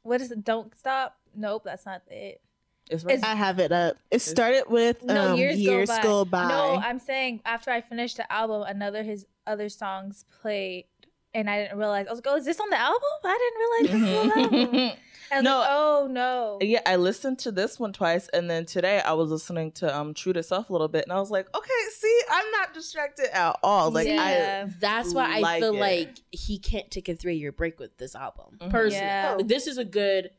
what 0.03 0.22
is 0.22 0.30
it? 0.32 0.43
Don't 0.43 0.78
stop. 0.78 1.18
Nope, 1.36 1.64
that's 1.66 1.86
not 1.86 2.03
it. 2.12 2.41
It's, 2.90 3.04
It's- 3.04 3.24
I 3.24 3.36
have 3.36 3.60
it 3.60 3.72
up. 3.72 3.98
It 4.12 4.20
started 4.22 4.64
with 4.68 5.04
No, 5.04 5.32
um, 5.34 5.38
years, 5.38 5.60
years, 5.60 5.90
go 5.90 5.96
by. 5.96 6.02
go 6.04 6.26
by. 6.26 6.48
No, 6.48 6.76
I'm 6.84 7.00
saying 7.00 7.42
after 7.46 7.70
I 7.72 7.82
finished 7.82 8.18
the 8.18 8.32
album, 8.32 8.64
another 8.64 9.04
his 9.04 9.26
other 9.46 9.70
songs 9.70 10.26
played, 10.42 10.86
and 11.34 11.50
I 11.50 11.62
didn't 11.64 11.78
realize. 11.78 12.08
I 12.08 12.12
was 12.12 12.18
like, 12.18 12.28
"Oh, 12.28 12.38
is 12.38 12.46
this 12.46 12.60
on 12.60 12.70
the 12.70 12.78
album? 12.80 13.02
I 13.24 13.82
didn't 13.82 14.00
realize 14.00 14.12
this 14.12 14.34
was 14.36 14.46
on 14.46 14.52
the 14.52 14.78
album." 14.80 14.98
No. 15.44 15.60
like, 15.60 15.68
"Oh 15.70 16.08
no." 16.10 16.58
Yeah, 16.60 16.82
I 16.88 16.96
listened 16.96 17.38
to 17.40 17.52
this 17.52 17.80
one 17.80 17.94
twice, 17.94 18.28
and 18.30 18.50
then 18.50 18.66
today 18.66 19.00
I 19.00 19.14
was 19.14 19.30
listening 19.30 19.72
to 19.74 19.96
um 19.96 20.16
True 20.16 20.34
to 20.34 20.42
Self 20.42 20.70
a 20.70 20.74
little 20.74 20.88
bit, 20.88 21.04
and 21.04 21.14
I 21.14 21.20
was 21.20 21.30
like, 21.30 21.48
okay, 21.56 21.82
see, 21.96 22.22
I'm 22.32 22.50
not 22.54 22.74
distracted 22.74 23.28
at 23.32 23.56
all. 23.62 23.92
Like 23.92 24.08
Yeah. 24.08 24.68
That's 24.80 25.14
why 25.14 25.40
I 25.44 25.60
feel 25.60 25.76
it. 25.76 25.80
like 25.80 26.18
he 26.32 26.58
can't 26.58 26.90
take 26.90 27.08
a 27.10 27.16
three 27.16 27.36
year 27.36 27.52
break 27.52 27.80
with 27.80 27.96
this 28.00 28.16
album. 28.16 28.58
Mhm. 28.60 28.72
Personally, 28.72 29.06
Yeah. 29.06 29.38
This 29.46 29.68
is 29.68 29.78
a 29.78 29.86
good 29.86 30.32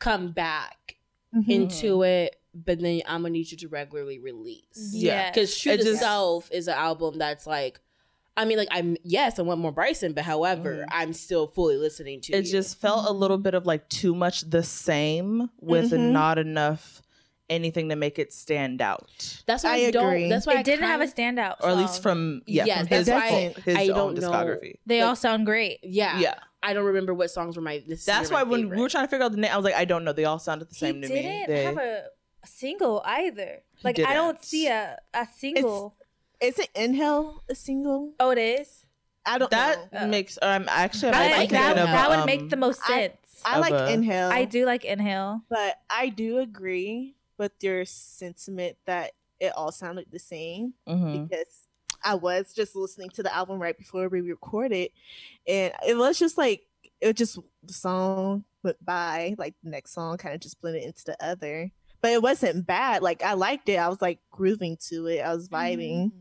comeback 0.00 0.96
Mhm. 1.34 1.48
into 1.48 2.02
it. 2.02 2.36
But 2.54 2.80
then 2.80 3.00
I'm 3.06 3.22
gonna 3.22 3.30
need 3.30 3.50
you 3.50 3.56
to 3.58 3.68
regularly 3.68 4.18
release 4.18 4.90
Yeah. 4.92 5.30
because 5.30 5.56
True 5.58 5.72
It 5.72 5.78
to 5.78 5.84
just- 5.84 6.00
Self 6.00 6.50
is 6.52 6.68
an 6.68 6.74
album 6.74 7.18
that's 7.18 7.46
like. 7.46 7.80
I 8.34 8.46
mean, 8.46 8.56
like 8.56 8.68
I'm 8.70 8.96
yes, 9.04 9.38
I 9.38 9.42
want 9.42 9.60
more 9.60 9.72
Bryson, 9.72 10.14
but 10.14 10.24
however, 10.24 10.84
Mhm. 10.88 10.88
I'm 10.90 11.12
still 11.12 11.46
fully 11.46 11.76
listening 11.76 12.22
to 12.22 12.32
it 12.32 12.46
you. 12.46 12.50
just 12.52 12.80
felt 12.80 13.06
a 13.06 13.12
little 13.12 13.36
bit 13.36 13.52
of 13.52 13.66
like 13.66 13.88
too 13.90 14.14
much 14.14 14.40
the 14.48 14.62
same 14.62 15.50
with 15.60 15.90
Mhm. 15.92 16.12
not 16.12 16.38
enough 16.38 17.01
anything 17.52 17.88
to 17.90 17.96
make 17.96 18.18
it 18.18 18.32
stand 18.32 18.80
out, 18.82 19.08
that's 19.46 19.62
why 19.64 19.70
I, 19.74 19.86
I 19.86 19.90
don't. 19.92 20.28
That's 20.28 20.46
why 20.46 20.54
it 20.54 20.58
I 20.58 20.62
didn't 20.62 20.84
have 20.86 21.00
a 21.00 21.06
kind- 21.06 21.36
standout, 21.38 21.56
or 21.60 21.70
at 21.70 21.76
least 21.76 22.02
from 22.02 22.42
yeah, 22.46 22.64
Yes, 22.64 22.78
from 22.80 22.86
that's 22.88 23.08
his, 23.08 23.14
why 23.14 23.28
own- 23.56 23.62
his 23.64 23.76
I 23.76 23.82
own 23.88 24.14
don't 24.14 24.14
know. 24.20 24.30
discography. 24.30 24.74
They 24.86 25.00
like- 25.00 25.08
all 25.08 25.16
sound 25.16 25.46
great. 25.46 25.78
Yeah, 25.82 26.18
Yeah, 26.18 26.34
I 26.62 26.72
don't 26.72 26.84
remember 26.86 27.14
what 27.14 27.30
songs 27.30 27.56
were 27.56 27.62
my. 27.62 27.82
This 27.86 28.04
that's 28.04 28.30
why 28.30 28.42
when 28.42 28.68
we 28.68 28.76
were 28.80 28.88
trying 28.88 29.04
to 29.04 29.08
figure 29.08 29.24
out 29.24 29.32
the 29.32 29.38
name, 29.38 29.52
I 29.52 29.56
was 29.56 29.64
like, 29.64 29.74
I 29.74 29.84
don't 29.84 30.04
know. 30.04 30.12
They 30.12 30.24
all 30.24 30.38
sounded 30.38 30.68
the 30.68 30.74
same 30.74 30.96
he 30.96 31.02
to 31.02 31.08
didn't 31.08 31.24
me. 31.24 31.44
They, 31.46 31.64
have 31.64 31.78
a, 31.78 32.04
a 32.42 32.46
single 32.46 33.02
either. 33.04 33.62
Like 33.84 33.98
I 34.00 34.14
don't 34.14 34.42
see 34.44 34.66
a 34.68 34.98
a 35.14 35.26
single. 35.36 35.94
Is 36.40 36.58
it 36.58 36.70
Inhale 36.74 37.42
a 37.48 37.54
single? 37.54 38.12
oh, 38.18 38.30
it 38.30 38.38
is. 38.38 38.84
I 39.24 39.38
don't 39.38 39.50
that 39.52 39.92
know. 39.92 40.00
Oh. 40.02 40.06
makes. 40.08 40.36
Um, 40.42 40.66
actually, 40.68 41.12
I 41.12 41.24
I'm 41.26 41.30
like 41.30 41.38
thinking 41.50 41.58
that. 41.58 41.78
of, 41.78 41.86
that 41.86 42.10
would 42.10 42.18
um, 42.20 42.26
make 42.26 42.48
the 42.50 42.56
most 42.56 42.84
sense. 42.84 43.14
I 43.44 43.54
of 43.56 43.60
like 43.60 43.72
a- 43.72 43.92
Inhale. 43.92 44.30
I 44.30 44.44
do 44.44 44.66
like 44.66 44.84
Inhale. 44.84 45.42
but 45.48 45.78
I 45.90 46.08
do 46.08 46.38
agree 46.38 47.14
with 47.42 47.52
your 47.60 47.84
sentiment 47.84 48.76
that 48.86 49.12
it 49.40 49.52
all 49.56 49.72
sounded 49.72 50.06
the 50.10 50.18
same 50.18 50.74
Mhm. 50.88 51.28
because 51.28 51.66
I 52.04 52.14
was 52.14 52.52
just 52.54 52.74
listening 52.76 53.10
to 53.10 53.22
the 53.22 53.34
album 53.34 53.58
right 53.60 53.76
before 53.76 54.08
we 54.08 54.20
recorded, 54.20 54.90
and 55.46 55.72
it 55.86 55.96
was 55.96 56.18
just 56.18 56.38
like 56.38 56.62
it 57.00 57.16
just 57.16 57.38
the 57.64 57.72
song 57.72 58.44
went 58.62 58.82
by, 58.84 59.34
like 59.38 59.54
the 59.64 59.70
next 59.70 59.92
song 59.92 60.16
kind 60.16 60.34
of 60.34 60.40
just 60.40 60.60
blended 60.60 60.84
into 60.84 61.04
the 61.04 61.16
other. 61.24 61.70
But 62.00 62.12
it 62.12 62.22
wasn't 62.22 62.64
bad. 62.66 63.02
Like 63.02 63.22
I 63.24 63.34
liked 63.34 63.68
it. 63.68 63.76
I 63.76 63.88
was 63.88 64.00
like 64.00 64.20
grooving 64.30 64.76
to 64.88 65.06
it. 65.08 65.20
I 65.20 65.34
was 65.34 65.48
vibing. 65.48 66.12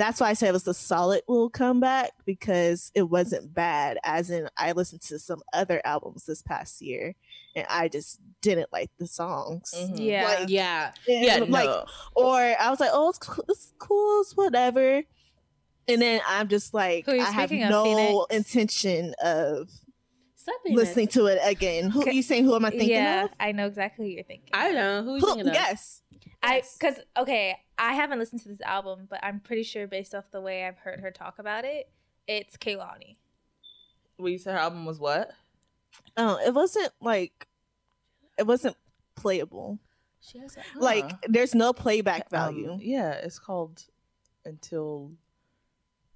That's 0.00 0.18
why 0.20 0.30
I 0.30 0.32
said 0.32 0.48
it 0.48 0.52
was 0.52 0.66
a 0.66 0.72
solid 0.74 1.22
little 1.28 1.50
comeback 1.50 2.12
because 2.24 2.90
it 2.94 3.02
wasn't 3.02 3.52
bad. 3.52 3.98
As 4.02 4.30
in, 4.30 4.48
I 4.56 4.72
listened 4.72 5.02
to 5.02 5.18
some 5.18 5.42
other 5.52 5.82
albums 5.84 6.24
this 6.24 6.40
past 6.42 6.80
year, 6.80 7.14
and 7.54 7.66
I 7.68 7.88
just 7.88 8.18
didn't 8.40 8.72
like 8.72 8.90
the 8.98 9.06
songs. 9.06 9.72
Mhm. 9.76 9.98
Yeah. 10.00 10.24
Like, 10.24 10.48
Yeah. 10.48 10.92
and, 11.06 11.24
Yeah, 11.24 11.36
like 11.48 11.66
no. 11.66 11.84
or 12.14 12.36
I 12.36 12.70
was 12.70 12.80
like, 12.80 12.90
oh, 12.92 13.10
it's 13.10 13.18
cool, 13.18 13.44
it's 13.48 13.74
cool, 13.78 14.20
it's 14.22 14.36
whatever. 14.36 15.02
And 15.88 16.00
then 16.00 16.20
I'm 16.26 16.48
just 16.48 16.72
like, 16.72 17.04
Who 17.06 17.12
I 17.12 17.30
have 17.30 17.48
speaking 17.50 17.64
of, 17.64 17.70
no 17.70 18.26
intention 18.30 19.14
of 19.22 19.68
Stop 20.36 20.54
being 20.64 20.76
listening 20.76 21.06
messy. 21.06 21.18
to 21.20 21.26
it 21.26 21.40
again. 21.44 21.90
Who 21.90 22.00
Okay. 22.00 22.12
you 22.12 22.22
saying? 22.22 22.44
Who 22.44 22.54
am 22.54 22.64
I 22.64 22.70
thinking 22.70 22.90
yeah, 22.90 23.24
of? 23.24 23.30
I 23.38 23.52
know 23.52 23.66
exactly 23.66 24.06
who 24.06 24.12
you're 24.14 24.24
thinking. 24.24 24.48
I 24.54 24.70
know 24.70 25.02
who 25.02 25.14
you 25.16 25.20
Who, 25.20 25.26
thinking 25.34 25.48
of. 25.48 25.54
Yes, 26.42 26.76
I 26.82 26.90
because 26.92 27.00
okay, 27.18 27.56
I 27.78 27.92
haven't 27.94 28.18
listened 28.18 28.42
to 28.42 28.48
this 28.48 28.60
album, 28.62 29.06
but 29.08 29.20
I'm 29.22 29.40
pretty 29.40 29.62
sure 29.62 29.86
based 29.86 30.14
off 30.14 30.30
the 30.30 30.40
way 30.40 30.64
I've 30.66 30.78
heard 30.78 31.00
her 31.00 31.10
talk 31.10 31.38
about 31.38 31.64
it, 31.64 31.90
it's 32.26 32.56
Kehlani. 32.56 33.16
Well, 34.18 34.28
you 34.28 34.38
said 34.38 34.52
her 34.54 34.58
album 34.60 34.84
was 34.86 34.98
what? 34.98 35.30
Oh, 36.16 36.38
it 36.44 36.54
wasn't 36.54 36.92
like 37.00 37.46
it 38.38 38.46
wasn't 38.46 38.76
playable. 39.16 39.78
She 40.20 40.38
has 40.38 40.56
a, 40.56 40.60
Like 40.78 41.10
there's 41.28 41.54
no 41.54 41.72
playback 41.72 42.22
Um, 42.22 42.28
value. 42.30 42.78
yeah, 42.80 43.12
it's 43.12 43.38
called 43.38 43.84
Until. 44.44 45.12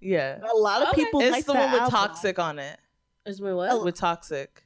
Yeah, 0.01 0.39
a 0.53 0.57
lot 0.57 0.83
of 0.83 0.89
Okay. 0.89 1.03
people 1.05 1.21
it's 1.21 1.31
like 1.31 1.47
the 1.47 1.55
that 1.55 1.61
one 1.65 1.73
with 1.73 1.81
album. 1.81 1.91
Toxic 1.99 2.39
on 2.39 2.59
it. 2.59 2.79
is 3.25 3.41
my 3.41 3.55
what? 3.55 3.83
With 3.83 3.95
Toxic. 3.95 4.65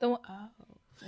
The 0.00 0.08
one, 0.10 0.20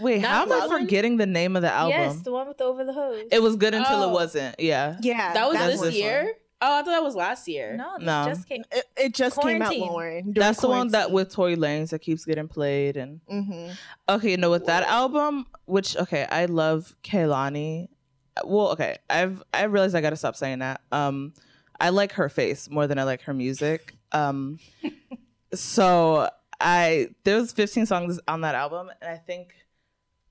Wait, 0.00 0.20
Not 0.22 0.48
how 0.48 0.56
am 0.56 0.72
I 0.72 0.78
forgetting 0.80 1.16
the 1.18 1.26
name 1.26 1.54
of 1.56 1.62
the 1.62 1.70
album? 1.72 1.90
yes, 1.98 2.20
the 2.20 2.32
one 2.32 2.48
with 2.48 2.58
the 2.58 2.64
over 2.64 2.84
the 2.84 2.92
hose. 2.92 3.24
It 3.30 3.42
was 3.42 3.56
good 3.56 3.74
until 3.74 4.02
Oh. 4.04 4.08
it 4.10 4.12
wasn't. 4.12 4.58
Yeah. 4.58 4.96
Yeah, 5.00 5.32
that 5.34 5.48
was 5.48 5.58
That's 5.58 5.72
this 5.72 5.80
this 5.82 5.94
year. 5.94 6.22
one. 6.24 6.32
Oh, 6.64 6.74
I 6.74 6.78
thought 6.78 6.84
that 6.92 7.02
was 7.02 7.16
last 7.16 7.48
year. 7.48 7.76
no, 7.76 7.96
No. 7.98 8.24
just 8.28 8.48
came. 8.48 8.62
It, 8.70 8.84
it 8.96 9.14
just 9.14 9.40
came 9.42 9.60
out, 9.60 9.76
Lauren. 9.76 10.22
during 10.22 10.34
That's 10.34 10.60
the 10.60 10.68
one 10.68 10.88
that 10.92 11.10
with 11.10 11.30
Tory 11.32 11.56
Lanez 11.56 11.90
that 11.90 11.98
keeps 11.98 12.24
getting 12.24 12.46
played 12.46 12.96
and 12.96 13.20
Mhm. 13.30 13.76
Okay, 14.08 14.36
no, 14.36 14.48
with 14.50 14.66
that 14.66 14.84
album, 14.84 15.46
which 15.64 15.96
okay, 15.96 16.24
I 16.30 16.44
love 16.44 16.94
Kehlani. 17.02 17.88
Well, 18.44 18.68
okay, 18.70 18.98
I've 19.10 19.42
I 19.52 19.64
realized 19.64 19.96
I 19.96 20.00
gotta 20.00 20.14
stop 20.16 20.36
saying 20.36 20.60
that. 20.60 20.80
Um, 20.92 21.34
I 21.80 21.88
like 21.88 22.12
her 22.12 22.28
face 22.28 22.70
more 22.70 22.86
than 22.86 22.96
I 22.98 23.02
like 23.02 23.22
her 23.22 23.34
music. 23.34 23.96
Um, 24.12 24.60
so 25.54 26.28
I 26.60 27.08
there 27.24 27.36
was 27.36 27.52
15 27.52 27.86
songs 27.86 28.20
on 28.28 28.42
that 28.42 28.54
album, 28.54 28.88
and 29.00 29.10
I 29.10 29.16
think 29.16 29.52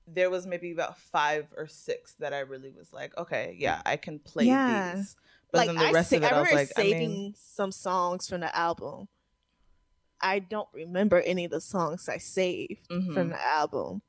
there 0.06 0.30
was 0.30 0.46
maybe 0.46 0.72
about 0.72 0.98
five 0.98 1.46
or 1.56 1.66
six 1.66 2.14
that 2.14 2.32
I 2.32 2.40
really 2.40 2.70
was 2.70 2.92
like, 2.92 3.16
okay, 3.16 3.54
yeah, 3.58 3.80
I 3.86 3.96
can 3.96 4.18
play 4.18 4.46
Yeah. 4.46 4.94
these. 4.96 5.16
But 5.50 5.58
like 5.58 5.68
then 5.68 5.76
the 5.76 5.86
I, 5.86 5.92
rest 5.92 6.10
sa- 6.10 6.16
of 6.16 6.22
it, 6.24 6.26
I 6.26 6.36
I 6.36 6.40
was 6.40 6.48
remember 6.48 6.56
like, 6.56 6.72
I 6.76 6.82
saving 6.82 7.10
mean, 7.10 7.34
some 7.36 7.72
songs 7.72 8.28
from 8.28 8.40
the 8.40 8.54
album. 8.56 9.08
I 10.20 10.38
don't 10.38 10.68
remember 10.72 11.20
any 11.20 11.44
of 11.44 11.50
the 11.50 11.60
songs 11.60 12.08
I 12.08 12.18
saved 12.18 12.88
mhm. 12.90 13.12
from 13.12 13.28
the 13.30 13.40
album. 13.42 14.02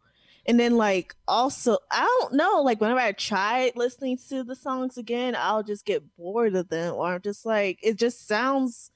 And 0.46 0.60
then 0.60 0.78
like 0.78 1.16
also 1.28 1.78
I 1.89 2.02
don't 2.22 2.34
know, 2.34 2.62
like 2.62 2.82
whenever 2.82 3.00
I 3.00 3.14
tried 3.14 3.76
listening 3.76 4.18
to 4.30 4.44
the 4.44 4.56
songs 4.56 4.98
again, 4.98 5.36
I'll 5.38 5.64
just 5.64 5.86
get 5.86 6.16
bored 6.18 6.56
of 6.56 6.70
them 6.70 6.96
or 6.96 7.14
I'm 7.16 7.22
just 7.22 7.46
like 7.46 7.80
it 7.82 7.98
just 7.98 8.28
sounds 8.28 8.91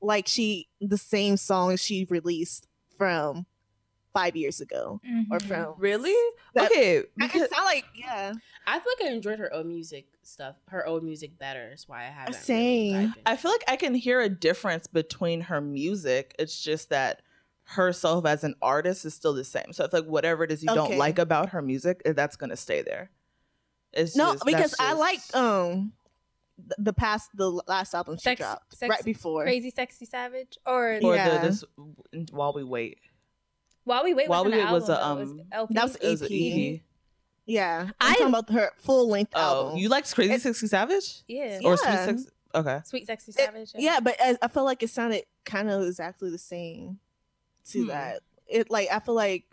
like 0.00 0.26
she 0.28 0.68
the 0.80 0.98
same 0.98 1.36
songs 1.36 1.82
she 1.82 2.06
released 2.10 2.68
from 2.96 3.46
five 4.14 4.34
years 4.36 4.60
ago 4.62 5.00
or 5.30 5.38
Mhm. 5.38 5.42
from 5.48 5.74
really 5.76 6.14
that- 6.54 6.70
okay. 6.70 7.00
I 7.00 7.02
Because, 7.16 7.30
can 7.42 7.50
sound 7.50 7.64
like 7.66 7.84
yeah. 7.94 8.32
I 8.66 8.78
feel 8.80 8.92
like 8.98 9.10
I 9.10 9.12
enjoyed 9.12 9.38
her 9.40 9.52
old 9.52 9.66
music 9.66 10.06
stuff. 10.22 10.56
Her 10.68 10.86
old 10.86 11.02
music 11.02 11.38
better. 11.38 11.68
That's 11.68 11.86
why 11.88 12.02
I 12.04 12.10
haven't. 12.10 12.34
Same. 12.34 12.96
Really. 12.96 13.12
I 13.26 13.36
feel 13.36 13.50
like 13.50 13.64
I 13.68 13.76
can 13.76 13.94
hear 13.94 14.20
a 14.22 14.28
difference 14.30 14.86
between 14.86 15.42
her 15.42 15.60
music. 15.60 16.34
It's 16.38 16.58
just 16.62 16.88
that 16.90 17.20
herself 17.64 18.24
as 18.26 18.44
an 18.44 18.54
artist 18.62 19.04
is 19.04 19.14
still 19.14 19.34
the 19.34 19.42
same. 19.44 19.72
So 19.72 19.84
it's 19.84 19.92
like 19.92 20.04
whatever 20.06 20.44
it 20.44 20.52
is 20.52 20.62
you 20.62 20.68
don't 20.74 20.96
like 20.96 21.18
about 21.18 21.50
her 21.50 21.60
music, 21.60 22.00
eh, 22.04 22.12
that's 22.12 22.36
gonna 22.36 22.56
stay 22.56 22.82
there. 22.82 23.10
It's 23.92 24.14
No, 24.16 24.32
just- 24.32 24.44
because 24.46 24.70
that's 24.72 24.80
I 24.80 24.92
like 24.92 25.20
um 25.34 25.92
the 26.78 26.92
past 26.92 27.30
the 27.34 27.50
last 27.66 27.94
album 27.94 28.16
she 28.16 28.22
Sex- 28.22 28.40
dropped 28.40 28.76
Sex- 28.76 28.88
right 28.90 29.04
before. 29.04 29.42
Crazy 29.42 29.70
Sexy 29.70 30.04
Savage 30.04 30.56
or 30.66 31.00
or 31.02 31.16
Yeah. 31.16 31.38
the 31.38 31.48
this 31.48 31.64
while 32.30 32.52
we 32.52 32.62
wait. 32.62 32.98
While 33.84 34.04
We 34.04 34.14
Wait 34.14 34.28
While 34.28 34.44
We 34.44 34.50
Wait 34.52 34.70
was 34.70 34.84
a, 34.84 34.86
though, 34.88 34.94
it 34.94 35.00
um, 35.02 35.18
was 35.18 35.30
LP. 35.52 35.74
That 35.74 35.82
was 35.84 35.96
It 35.96 36.08
was 36.10 36.22
EP. 36.22 36.30
EP. 36.30 36.80
Yeah, 37.46 37.80
I'm 38.00 38.12
I- 38.12 38.12
talking 38.14 38.28
about 38.28 38.50
her 38.50 38.70
full 38.78 39.08
length 39.08 39.32
Oh, 39.34 39.40
album. 39.66 39.78
you 39.78 39.88
liked 39.88 40.14
Crazy 40.14 40.32
It- 40.32 40.40
Sexy 40.42 40.66
Savage 40.66 41.22
yeah. 41.28 41.60
or 41.62 41.76
Sweet 41.76 41.88
Yeah. 41.90 42.04
Sex? 42.06 42.26
Okay, 42.54 42.80
Sweet 42.84 43.06
Sexy 43.06 43.30
It- 43.30 43.34
Savage. 43.34 43.72
yeah, 43.76 44.00
but 44.00 44.16
I, 44.20 44.36
I 44.40 44.48
feel 44.48 44.64
like 44.64 44.82
it 44.82 44.88
sounded 44.90 45.24
kind 45.44 45.68
of 45.70 45.82
exactly 45.82 46.30
the 46.30 46.38
same 46.38 46.98
to 47.70 47.82
Hmm. 47.82 47.88
that. 47.88 48.20
It 48.46 48.70
like 48.70 48.88
I 48.90 49.00
feel 49.00 49.14
like 49.14 49.44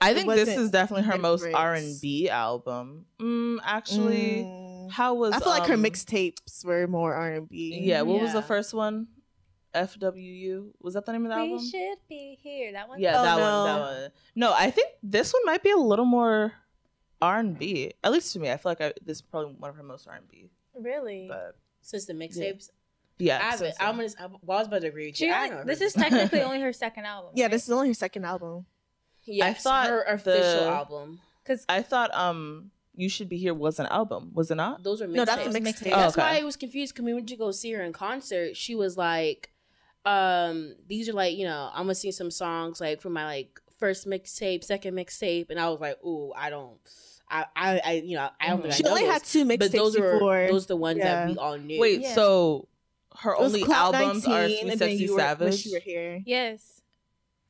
I 0.00 0.12
think 0.14 0.28
this 0.28 0.48
is 0.48 0.70
definitely 0.70 1.04
her 1.06 1.18
most. 1.18 1.44
R 1.54 1.74
and 1.74 2.00
B 2.00 2.28
album. 2.28 3.06
Mm, 3.20 3.58
actually, 3.62 4.44
mm, 4.44 4.90
how 4.90 5.14
was 5.14 5.32
I 5.34 5.38
feel 5.38 5.50
like 5.50 5.66
her 5.68 5.74
um, 5.74 5.82
mixtapes 5.84 6.64
were 6.64 6.86
more 6.88 7.14
R 7.14 7.34
and 7.34 7.48
B. 7.48 7.78
Yeah, 7.82 8.02
what 8.02 8.20
was 8.20 8.32
the 8.32 8.42
first 8.42 8.74
one? 8.74 9.06
FWU 9.86 10.70
was 10.80 10.94
that 10.94 11.06
the 11.06 11.12
name 11.12 11.26
of 11.26 11.30
the 11.32 11.36
we 11.42 11.50
album? 11.52 11.66
should 11.70 11.98
be 12.08 12.38
here. 12.42 12.72
That 12.72 12.88
one. 12.88 13.00
Yeah, 13.00 13.20
Oh, 13.20 13.22
that 13.22 13.36
no. 13.38 13.42
one. 13.42 13.64
That 13.66 13.80
one. 14.02 14.10
No, 14.36 14.52
I 14.56 14.70
think 14.70 14.88
this 15.02 15.32
one 15.32 15.42
might 15.44 15.62
be 15.62 15.70
a 15.70 15.76
little 15.76 16.04
more 16.04 16.52
R 17.20 17.38
and 17.38 17.58
B. 17.58 17.92
At 18.04 18.12
least 18.12 18.32
to 18.34 18.38
me, 18.38 18.50
I 18.50 18.56
feel 18.56 18.70
like 18.70 18.80
I, 18.80 18.92
this 19.04 19.18
is 19.18 19.22
probably 19.22 19.54
one 19.58 19.70
of 19.70 19.76
her 19.76 19.82
most 19.82 20.06
R 20.08 20.14
and 20.14 20.28
B. 20.28 20.50
Really. 20.78 21.26
But 21.28 21.56
Since 21.82 22.06
the 22.06 22.12
mixtapes, 22.14 22.70
yeah, 23.18 23.38
I 23.38 23.50
haven't. 23.50 23.72
so- 23.74 23.84
I'm 23.84 23.96
gonna. 23.96 24.08
I 24.20 24.26
was 24.44 24.66
about 24.68 24.82
to 24.82 24.88
agree 24.88 25.06
with 25.08 25.20
you. 25.20 25.32
I 25.32 25.64
this 25.64 25.80
is 25.80 25.92
technically 25.92 26.40
only 26.48 26.60
her 26.60 26.72
second 26.72 27.04
album. 27.06 27.32
yeah. 27.34 27.44
right? 27.46 27.50
This 27.50 27.64
is 27.64 27.70
only 27.70 27.88
her 27.88 27.94
second 27.94 28.24
album. 28.24 28.66
Yeah, 29.24 29.46
I 29.46 29.54
thought 29.54 29.88
her 29.88 30.02
official 30.04 30.64
the- 30.64 30.70
album. 30.70 31.20
because 31.42 31.64
I 31.68 31.82
thought 31.82 32.14
um, 32.14 32.70
you 32.94 33.08
should 33.10 33.28
be 33.28 33.36
here 33.36 33.52
was 33.52 33.78
an 33.80 33.86
album, 33.86 34.30
was 34.32 34.50
it 34.50 34.54
not? 34.54 34.82
Those 34.84 35.02
are 35.02 35.08
mixtapes. 35.08 35.14
No, 35.16 35.24
that's 35.24 35.46
a 35.46 35.50
Mixtape. 35.60 35.62
mixtape. 35.66 35.92
Oh, 35.92 35.96
That's 36.00 36.16
why 36.16 36.38
I 36.38 36.44
was 36.44 36.56
confused. 36.56 36.94
Because 36.94 37.04
we 37.04 37.12
went 37.14 37.28
to 37.28 37.36
go 37.36 37.50
see 37.50 37.72
her 37.72 37.82
in 37.82 37.92
concert. 37.92 38.56
She 38.56 38.74
was 38.74 38.96
like, 38.96 39.50
um, 40.08 40.74
"These 40.86 41.08
are 41.08 41.12
like, 41.12 41.36
you 41.36 41.44
know, 41.44 41.70
I'm 41.72 41.84
gonna 41.84 41.94
sing 41.94 42.12
some 42.12 42.30
songs 42.30 42.80
like 42.80 43.00
from 43.00 43.12
my 43.12 43.24
like 43.24 43.60
first 43.78 44.06
mixtape, 44.06 44.64
second 44.64 44.94
mixtape," 44.94 45.50
and 45.50 45.58
I 45.60 45.68
was 45.68 45.80
like, 45.80 46.02
"Ooh, 46.04 46.32
I 46.36 46.50
don't, 46.50 46.78
I, 47.28 47.44
I, 47.54 47.80
I 47.84 47.92
you 48.04 48.16
know, 48.16 48.28
I 48.40 48.48
don't 48.48 48.62
think 48.62 48.74
She 48.74 48.84
I 48.84 48.88
know 48.88 48.90
only 48.92 49.04
those. 49.04 49.12
had 49.12 49.24
two 49.24 49.44
but 49.44 49.60
mixtapes 49.60 49.72
those 49.72 49.98
were 49.98 50.12
before. 50.14 50.46
those 50.50 50.64
are 50.64 50.68
the 50.68 50.76
ones 50.76 50.98
Yeah. 50.98 51.26
that 51.26 51.28
we 51.30 51.36
all 51.36 51.58
knew. 51.58 51.78
Wait, 51.80 52.00
Yeah. 52.00 52.14
so 52.14 52.68
her 53.18 53.36
only 53.36 53.62
Cloud 53.62 53.94
albums 53.96 54.26
are 54.26 54.42
19, 54.48 54.60
Sweet 54.68 54.78
Sexy 54.78 54.96
you 54.96 55.12
were- 55.14 55.18
Savage. 55.20 55.58
she 55.60 55.72
were 55.72 55.80
here. 55.80 56.22
yes, 56.24 56.77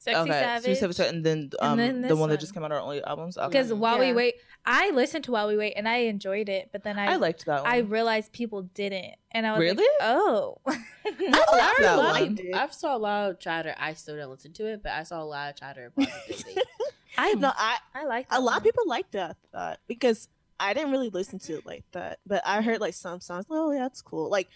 Sexy 0.00 0.20
okay, 0.20 0.30
Savage. 0.30 0.64
Sweet 0.64 0.76
Savage, 0.94 1.00
and 1.00 1.26
then 1.26 1.50
um 1.60 1.76
then 1.76 2.02
the 2.02 2.08
this 2.08 2.16
one 2.16 2.28
that 2.30 2.38
just 2.38 2.54
came 2.54 2.62
out 2.62 2.70
are 2.70 2.80
only 2.80 3.02
albums. 3.02 3.36
Okay. 3.36 3.48
Because 3.48 3.72
while 3.72 3.98
we 3.98 4.12
wait, 4.12 4.34
I 4.64 4.90
listened 4.90 5.24
to 5.24 5.32
while 5.32 5.48
we 5.48 5.56
wait, 5.56 5.72
and 5.74 5.88
I 5.88 5.96
enjoyed 6.06 6.48
it. 6.48 6.68
But 6.72 6.84
then 6.84 6.98
I, 6.98 7.14
I 7.14 7.16
liked 7.16 7.46
that 7.46 7.64
one. 7.64 7.72
I 7.72 7.78
realized 7.78 8.30
people 8.32 8.62
didn't, 8.62 9.16
and 9.32 9.44
I 9.46 9.52
was 9.52 9.60
Really? 9.60 9.76
like, 9.82 9.86
oh, 10.02 10.58
I 10.68 10.72
I 10.72 11.10
liked 11.10 11.78
that 11.80 11.94
a 11.94 11.96
lot 11.96 12.20
one. 12.20 12.32
of- 12.32 12.40
I 12.54 12.68
saw 12.70 12.96
a 12.96 12.98
lot 12.98 13.30
of 13.30 13.40
chatter. 13.40 13.74
I 13.76 13.94
still 13.94 14.14
didn't 14.14 14.30
listen 14.30 14.52
to 14.54 14.66
it, 14.66 14.82
but 14.84 14.92
I 14.92 15.02
saw 15.02 15.20
a 15.20 15.24
lot 15.24 15.50
of 15.50 15.56
chatter. 15.56 15.92
I 17.18 17.34
No, 17.34 17.50
I 17.56 17.78
I 17.94 18.04
like 18.04 18.26
a 18.30 18.40
lot 18.40 18.58
of 18.58 18.62
people 18.62 18.84
like 18.86 19.10
that 19.10 19.36
I 19.52 19.76
because 19.88 20.28
I 20.60 20.74
didn't 20.74 20.92
really 20.92 21.10
listen 21.10 21.38
to 21.40 21.54
it 21.54 21.66
like 21.66 21.84
that, 21.92 22.20
but 22.26 22.42
I 22.46 22.62
heard 22.62 22.80
like 22.80 22.94
some 22.94 23.20
songs. 23.20 23.46
Oh, 23.50 23.72
yeah, 23.72 23.80
that's 23.80 24.02
cool. 24.02 24.30
Like 24.30 24.48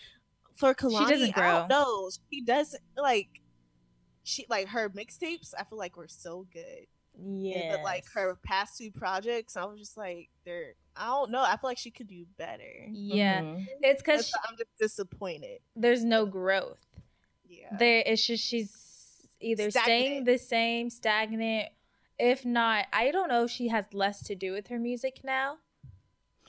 for 0.55 0.75
Kehlani, 0.75 1.09
doesn't 1.09 1.37
I 1.39 1.53
don't 1.53 1.69
grow. 1.69 1.79
know. 1.79 2.11
She 2.31 2.43
doesn't 2.43 2.83
like. 2.97 3.29
She 4.25 4.47
like 4.49 4.69
her 4.69 4.89
mixtapes. 4.91 5.53
I 5.59 5.65
feel 5.65 5.79
like 5.79 5.97
were 5.97 6.09
so 6.09 6.47
good. 6.53 6.87
Yeah, 7.23 7.77
But 7.77 7.83
like 7.85 8.05
her 8.15 8.39
past 8.43 8.79
two 8.79 8.91
projects, 8.91 9.57
I 9.57 9.65
was 9.65 9.79
just 9.79 9.97
like, 9.97 10.31
they're. 10.45 10.75
I 10.97 11.07
don't 11.07 11.31
know. 11.31 11.41
I 11.43 11.53
feel 11.57 11.71
like 11.71 11.79
she 11.79 11.91
could 11.91 12.07
do 12.07 12.25
better. 12.37 12.87
Yeah, 12.91 13.43
Mhm. 13.43 13.67
it's 13.81 14.03
because 14.03 14.33
I'm 14.49 14.57
just 14.57 14.77
disappointed. 14.79 15.61
there's 15.77 16.05
no 16.05 16.27
growth. 16.27 16.85
Yeah. 17.49 17.77
There, 17.79 18.03
it's 18.07 18.27
just 18.27 18.45
she's 18.45 19.27
either 19.41 19.71
staying 19.71 20.25
the 20.25 20.39
same, 20.39 20.89
stagnant. 20.91 21.71
If 22.19 22.45
not, 22.45 22.87
I 22.93 23.11
don't 23.11 23.29
know 23.29 23.45
if 23.45 23.51
she 23.51 23.69
has 23.69 23.87
less 23.93 24.23
to 24.25 24.35
do 24.35 24.53
with 24.53 24.69
her 24.69 24.79
music 24.79 25.21
now. 25.25 25.59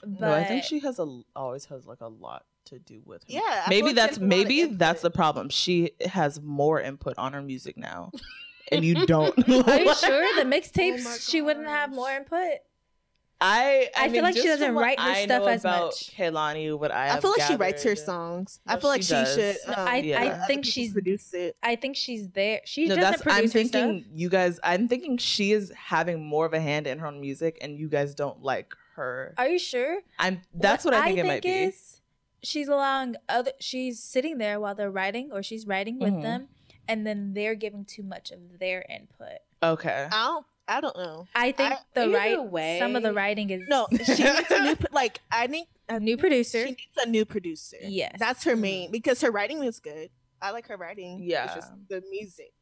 But 0.02 0.20
no, 0.20 0.32
I 0.32 0.44
think 0.44 0.64
she 0.64 0.78
has 0.80 0.98
a 0.98 1.22
always 1.34 1.64
has 1.66 1.86
like 1.86 2.00
a 2.00 2.08
lot 2.08 2.44
to 2.66 2.78
do 2.78 3.02
with 3.04 3.22
her. 3.22 3.26
Yeah. 3.28 3.64
Maybe 3.68 3.88
like 3.88 3.96
that's 3.96 4.16
has 4.16 4.18
a 4.18 4.20
lot 4.20 4.24
of 4.24 4.28
maybe 4.28 4.64
that's 4.64 5.02
the 5.02 5.10
problem. 5.10 5.48
She 5.48 5.92
has 6.04 6.40
more 6.40 6.80
input 6.80 7.14
on 7.18 7.32
her 7.32 7.42
music 7.42 7.76
now. 7.76 8.10
and 8.72 8.84
you 8.84 9.06
don't. 9.06 9.36
Are 9.38 9.42
you 9.80 9.94
sure 9.94 10.34
the 10.36 10.40
Oh 10.40 10.44
my 10.44 10.56
mixtapes 10.60 11.30
she 11.30 11.42
wouldn't 11.42 11.66
have 11.66 11.92
more 11.92 12.10
input? 12.10 12.58
I, 13.40 13.90
I, 13.94 14.04
I 14.04 14.08
feel 14.08 14.22
like 14.22 14.36
she 14.36 14.44
doesn't 14.44 14.74
write 14.74 14.98
her 14.98 15.06
I 15.10 15.24
stuff 15.24 15.42
know 15.42 15.48
as 15.48 15.60
about 15.62 15.84
much. 15.86 16.16
Kehlani, 16.16 16.78
what 16.78 16.90
I, 16.92 17.14
I 17.16 17.20
feel 17.20 17.30
like 17.36 17.42
she 17.42 17.56
writes 17.56 17.82
her 17.82 17.96
songs. 17.96 18.60
No, 18.66 18.74
I 18.74 18.80
feel 18.80 18.88
like 18.88 19.02
she 19.02 19.08
she, 19.08 19.12
does. 19.14 19.34
should. 19.34 19.56
No, 19.66 19.74
Um, 19.74 19.88
I, 19.88 19.96
yeah. 19.98 20.20
I 20.42 20.46
think 20.46 20.64
she's 20.64 20.92
produce 20.92 21.34
it. 21.34 21.56
I 21.62 21.76
think 21.76 21.96
she's 21.96 22.28
there. 22.30 22.60
She 22.64 22.86
No, 22.86 22.94
doesn't 22.94 23.10
that's. 23.10 23.22
produce 23.22 23.42
I'm 23.42 23.48
thinking 23.50 24.00
stuff. 24.02 24.12
you 24.14 24.28
guys. 24.30 24.60
I'm 24.62 24.88
thinking 24.88 25.18
she 25.18 25.52
is 25.52 25.70
having 25.76 26.24
more 26.24 26.46
of 26.46 26.54
a 26.54 26.60
hand 26.60 26.86
in 26.86 26.98
her 27.00 27.06
own 27.06 27.20
music, 27.20 27.58
and 27.60 27.76
you 27.78 27.88
guys 27.88 28.14
don't 28.14 28.40
like 28.42 28.72
her. 28.94 29.34
Are 29.36 29.48
you 29.48 29.58
sure? 29.58 29.98
I'm. 30.18 30.40
That's 30.54 30.84
what, 30.84 30.94
I 30.94 31.04
think 31.06 31.18
it 31.18 31.26
might 31.26 31.42
be. 31.42 31.72
Is 32.44 32.48
she's 32.48 32.68
allowing 32.68 33.16
other. 33.28 33.52
She's 33.60 34.02
sitting 34.02 34.38
there 34.38 34.60
while 34.60 34.74
they're 34.74 34.90
writing, 34.90 35.30
or 35.32 35.42
she's 35.42 35.66
writing 35.66 35.98
with 35.98 36.12
Mhm. 36.14 36.22
them, 36.22 36.48
and 36.86 37.06
then 37.06 37.32
they're 37.34 37.54
giving 37.54 37.84
too 37.84 38.02
much 38.02 38.30
of 38.30 38.58
their 38.58 38.84
input. 38.88 39.38
Okay. 39.62 40.08
I 40.10 40.24
don't. 40.26 40.46
I 40.66 40.80
don't 40.80 40.96
know. 40.96 41.26
I 41.34 41.52
think 41.52 41.72
I- 41.74 41.78
the 41.94 42.02
either 42.04 42.12
right 42.16 42.42
way- 42.44 42.78
some 42.78 42.96
of 42.96 43.02
the 43.02 43.12
writing 43.12 43.50
is 43.50 43.68
No, 43.68 43.86
she 43.90 44.22
needs 44.24 44.50
a 44.50 44.62
new. 44.62 44.76
Like 44.92 45.20
I 45.30 45.46
think 45.46 45.68
a 45.90 46.00
new 46.00 46.16
producer. 46.16 46.62
She 46.64 46.70
needs 46.70 46.96
a 46.96 47.06
new 47.08 47.24
producer. 47.26 47.76
Yes. 47.82 48.16
that's 48.18 48.44
her 48.44 48.56
main 48.56 48.90
because 48.90 49.20
her 49.20 49.30
writing 49.30 49.62
is 49.62 49.78
good. 49.80 50.08
I 50.40 50.52
like 50.52 50.66
her 50.68 50.76
writing. 50.78 51.20
It's 51.22 51.30
Yeah. 51.32 51.54
just 51.54 51.70
the 51.88 52.02
music. 52.10 52.52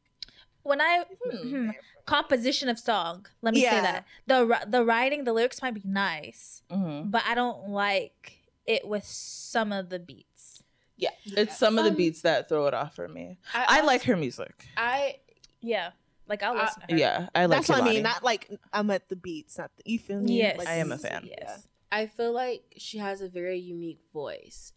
when 0.63 0.79
I 0.81 1.03
Hmm. 1.29 1.49
hmm, 1.49 1.69
composition 2.05 2.69
of 2.69 2.77
song, 2.79 3.25
let 3.41 3.53
me 3.53 3.61
say 3.61 3.81
that 3.81 4.05
the 4.27 4.59
the 4.67 4.83
writing, 4.83 5.23
the 5.25 5.33
lyrics 5.33 5.61
might 5.61 5.73
be 5.73 5.81
nice, 5.85 6.61
hmm 6.69 7.03
but 7.09 7.23
I 7.25 7.35
don't 7.35 7.69
like 7.69 8.39
it 8.65 8.87
with 8.87 9.05
some 9.05 9.71
of 9.71 9.89
the 9.89 9.99
beats. 9.99 10.63
Yeah, 10.97 11.09
it's 11.25 11.57
some 11.57 11.77
of 11.77 11.83
the 11.85 11.89
Um, 11.91 11.97
beats 11.97 12.21
that 12.21 12.47
throw 12.47 12.67
it 12.67 12.73
off 12.73 12.95
for 12.95 13.07
me. 13.07 13.39
I 13.53 13.81
like 13.81 14.03
her 14.03 14.15
music. 14.15 14.67
I 14.77 15.17
Yeah, 15.61 15.91
like 16.27 16.43
I'll 16.43 16.55
listen 16.55 16.81
to 16.87 16.93
her. 16.93 16.99
Yeah, 16.99 17.27
I 17.35 17.45
like. 17.45 17.57
that's 17.59 17.69
what 17.69 17.81
I 17.81 17.85
mean. 17.85 18.03
Not 18.03 18.23
like 18.23 18.49
I'm 18.71 18.89
at 18.91 19.09
the 19.09 19.15
beats. 19.15 19.57
Not 19.57 19.71
the, 19.77 19.83
you 19.91 19.99
feel 19.99 20.21
me? 20.21 20.37
Yes, 20.37 20.57
Like, 20.59 20.67
I 20.67 20.75
am 20.75 20.87
a 20.87 20.95
music, 20.95 21.11
fan. 21.11 21.23
yeah. 21.25 21.35
Yes. 21.39 21.67
I 21.91 22.07
feel 22.07 22.31
like 22.31 22.63
she 22.77 22.97
has 22.99 23.21
a 23.21 23.27
very 23.29 23.59
unique 23.59 23.99
voice. 24.13 24.73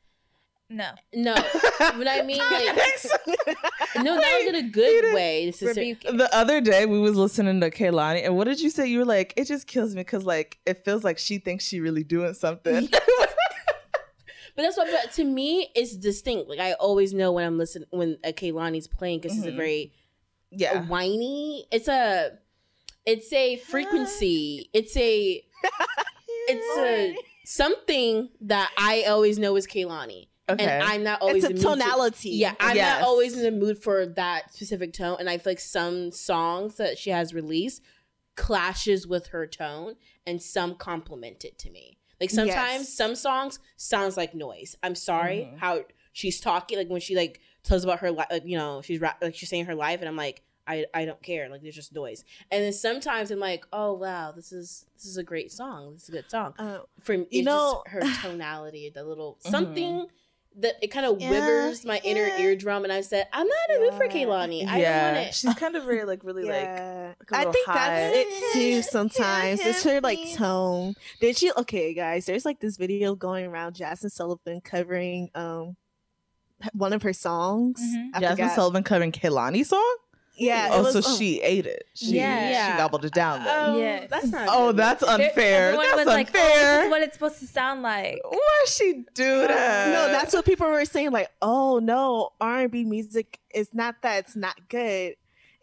No, 0.68 0.90
No, 1.14 1.34
but 1.78 2.08
I 2.08 2.22
mean 2.22 2.38
like 2.38 2.76
no, 4.04 4.16
not 4.16 4.40
in 4.40 4.54
a 4.56 4.62
good 4.62 5.14
way. 5.14 5.46
This 5.46 5.62
is 5.62 5.76
the 5.76 6.28
other 6.32 6.60
day 6.60 6.86
we 6.86 6.98
was 6.98 7.14
listening 7.16 7.60
to 7.60 7.70
Kehlani, 7.70 8.24
and 8.24 8.36
what 8.36 8.44
did 8.48 8.60
you 8.60 8.70
say? 8.70 8.88
You 8.88 8.98
were 8.98 9.04
like, 9.04 9.32
it 9.36 9.44
just 9.44 9.68
kills 9.68 9.94
me 9.94 10.00
because 10.00 10.24
like 10.24 10.58
it 10.66 10.84
feels 10.84 11.04
like 11.04 11.18
she 11.18 11.38
thinks 11.38 11.64
she 11.64 11.78
really 11.80 12.02
doing 12.02 12.34
something. 12.34 12.88
But 14.56 14.62
that's 14.62 14.76
what. 14.76 14.88
But 14.90 15.12
to 15.12 15.24
me, 15.24 15.68
it's 15.74 15.94
distinct. 15.96 16.48
Like 16.48 16.58
I 16.60 16.72
always 16.72 17.12
know 17.14 17.30
when 17.32 17.44
I'm 17.46 17.58
listening 17.58 17.86
when 17.90 18.16
uh, 18.24 18.28
a 18.30 18.32
Kehlani's 18.32 18.88
playing 18.88 19.20
because 19.20 19.36
it's 19.36 19.46
a 19.46 19.52
very 19.52 19.92
yeah, 20.50 20.82
whiny. 20.86 21.66
It's 21.70 21.88
a, 21.88 22.38
it's 23.04 23.30
a 23.32 23.56
frequency. 23.56 24.70
It's 24.72 24.96
a, 24.96 25.44
it's 26.48 26.78
a 26.78 27.16
something 27.44 28.30
that 28.42 28.70
I 28.78 29.04
always 29.08 29.38
know 29.38 29.54
is 29.56 29.66
Kehlani, 29.66 30.28
okay. 30.48 30.64
and 30.64 30.82
I'm 30.82 31.02
not 31.02 31.20
always 31.20 31.44
It's 31.44 31.46
a 31.46 31.50
in 31.50 31.56
the 31.62 31.68
mood 31.68 31.78
to- 31.78 31.84
tonality. 31.84 32.30
yeah, 32.30 32.54
I'm 32.58 32.76
Yes. 32.76 33.00
not 33.00 33.06
always 33.08 33.36
in 33.36 33.42
the 33.42 33.50
mood 33.52 33.82
for 33.82 34.06
that 34.06 34.54
specific 34.54 34.92
tone, 34.92 35.16
and 35.20 35.28
I 35.28 35.38
feel 35.38 35.50
like 35.52 35.60
some 35.60 36.10
songs 36.12 36.76
that 36.76 36.96
she 36.98 37.10
has 37.10 37.34
released 37.34 37.82
clashes 38.36 39.06
with 39.06 39.28
her 39.28 39.46
tone, 39.46 39.96
and 40.26 40.40
some 40.42 40.74
complement 40.74 41.44
it 41.44 41.58
to 41.58 41.70
me. 41.70 41.98
Like 42.20 42.30
sometimes 42.30 42.82
Yes. 42.84 42.92
some 42.94 43.14
songs 43.14 43.58
sounds 43.76 44.16
like 44.16 44.34
noise. 44.34 44.76
I'm 44.82 44.94
sorry 44.94 45.50
Mhm. 45.52 45.58
how 45.58 45.84
she's 46.12 46.40
talking, 46.40 46.78
like 46.78 46.88
when 46.88 47.00
she 47.00 47.14
like 47.16 47.40
tells 47.62 47.84
about 47.84 47.98
her 48.00 48.10
life, 48.10 48.28
like 48.30 48.44
you 48.46 48.56
know 48.56 48.80
she's 48.82 49.00
rap- 49.00 49.22
like 49.22 49.34
she's 49.34 49.48
saying 49.48 49.66
her 49.66 49.74
life, 49.74 50.00
and 50.00 50.08
I'm 50.08 50.16
like. 50.16 50.42
I, 50.68 50.84
I 50.92 51.04
don't 51.04 51.22
care 51.22 51.48
like 51.48 51.62
there's 51.62 51.76
just 51.76 51.94
noise 51.94 52.24
and 52.50 52.60
then 52.64 52.72
sometimes 52.72 53.30
i'm 53.30 53.38
like 53.38 53.64
oh 53.72 53.92
wow 53.92 54.32
this 54.32 54.50
is 54.50 54.84
this 54.96 55.04
is 55.06 55.16
a 55.16 55.22
great 55.22 55.52
song 55.52 55.92
this 55.92 56.02
is 56.02 56.08
a 56.08 56.12
good 56.12 56.28
song 56.28 56.54
Uh, 56.58 56.78
for 57.04 57.14
You 57.30 57.44
know- 57.44 57.84
her 57.86 58.00
tonality 58.20 58.90
the 58.92 59.04
little 59.04 59.38
Mhm. 59.44 59.50
something 59.52 60.06
that 60.58 60.74
it 60.82 60.88
kind 60.88 61.04
of 61.06 61.20
Yeah, 61.20 61.30
withers 61.30 61.84
my 61.84 62.00
inner 62.02 62.28
eardrum 62.38 62.84
and 62.84 62.92
i 62.92 63.00
said 63.02 63.26
i'm 63.32 63.46
not 63.46 63.56
in 63.70 63.74
the 63.76 63.90
mood 63.90 63.94
for 63.98 64.04
Yeah. 64.06 64.12
Kehlani. 64.12 64.66
i 64.66 64.78
yeah, 64.80 65.04
don't 65.10 65.14
want 65.16 65.28
it 65.28 65.34
she's 65.34 65.54
kind 65.54 65.76
of 65.76 65.84
very 65.84 66.04
like 66.04 66.24
really 66.24 66.44
like 66.44 66.62
yeah. 66.62 67.12
like 67.20 67.30
a 67.30 67.34
I 67.34 67.38
little 67.40 67.52
think 67.52 67.66
high. 67.66 67.74
that's 67.74 68.16
it 68.16 68.52
too. 68.54 68.82
Sometimes 68.82 69.60
it's 69.60 69.84
her 69.84 70.00
like 70.00 70.18
tone. 70.34 70.94
Did 71.20 71.36
she? 71.36 71.52
Okay, 71.52 71.92
guys. 71.94 72.24
There's 72.26 72.44
like 72.44 72.60
this 72.60 72.76
video 72.76 73.14
going 73.14 73.44
around. 73.46 73.74
Jazmine 73.74 74.10
Sullivan 74.10 74.60
covering 74.62 75.28
um 75.34 75.76
one 76.72 76.92
of 76.92 77.02
her 77.02 77.12
songs. 77.12 77.80
Mhm. 77.80 78.12
Jazmine. 78.14 78.54
Sullivan 78.54 78.82
covering 78.82 79.12
Kehlani's 79.12 79.68
song. 79.68 79.96
Yeah. 80.36 80.68
oh, 80.72 80.82
was, 80.82 80.92
so 80.92 81.10
um, 81.10 81.16
she 81.18 81.40
ate 81.40 81.66
it. 81.66 81.86
She, 81.94 82.16
Yeah. 82.16 82.72
she 82.72 82.78
gobbled 82.78 83.04
it 83.04 83.12
down. 83.12 83.44
Then. 83.44 83.54
Oh, 83.70 83.78
Yes. 83.78 84.08
that's 84.10 84.26
not 84.26 84.48
oh, 84.50 84.68
good. 84.68 84.76
that's 84.76 85.02
unfair. 85.02 85.68
everyone 85.68 85.86
That's 85.86 85.96
was 85.98 86.06
like, 86.06 86.30
oh, 86.34 86.38
unfair. 86.38 86.76
this 86.76 86.84
is 86.84 86.90
what 86.90 87.02
it's 87.02 87.14
supposed 87.14 87.38
to 87.40 87.46
sound 87.46 87.82
like. 87.82 88.20
Why 88.28 88.64
she 88.68 89.04
do 89.14 89.46
that? 89.48 89.88
No, 89.88 90.08
that's 90.12 90.34
what 90.34 90.44
people 90.44 90.66
were 90.68 90.84
saying. 90.84 91.10
Like, 91.10 91.30
oh 91.42 91.78
no, 91.78 92.30
R 92.40 92.60
and 92.60 92.70
B 92.70 92.84
music 92.84 93.40
is 93.54 93.70
not 93.72 94.02
that 94.02 94.18
it's 94.24 94.36
not 94.36 94.56
good. 94.68 95.16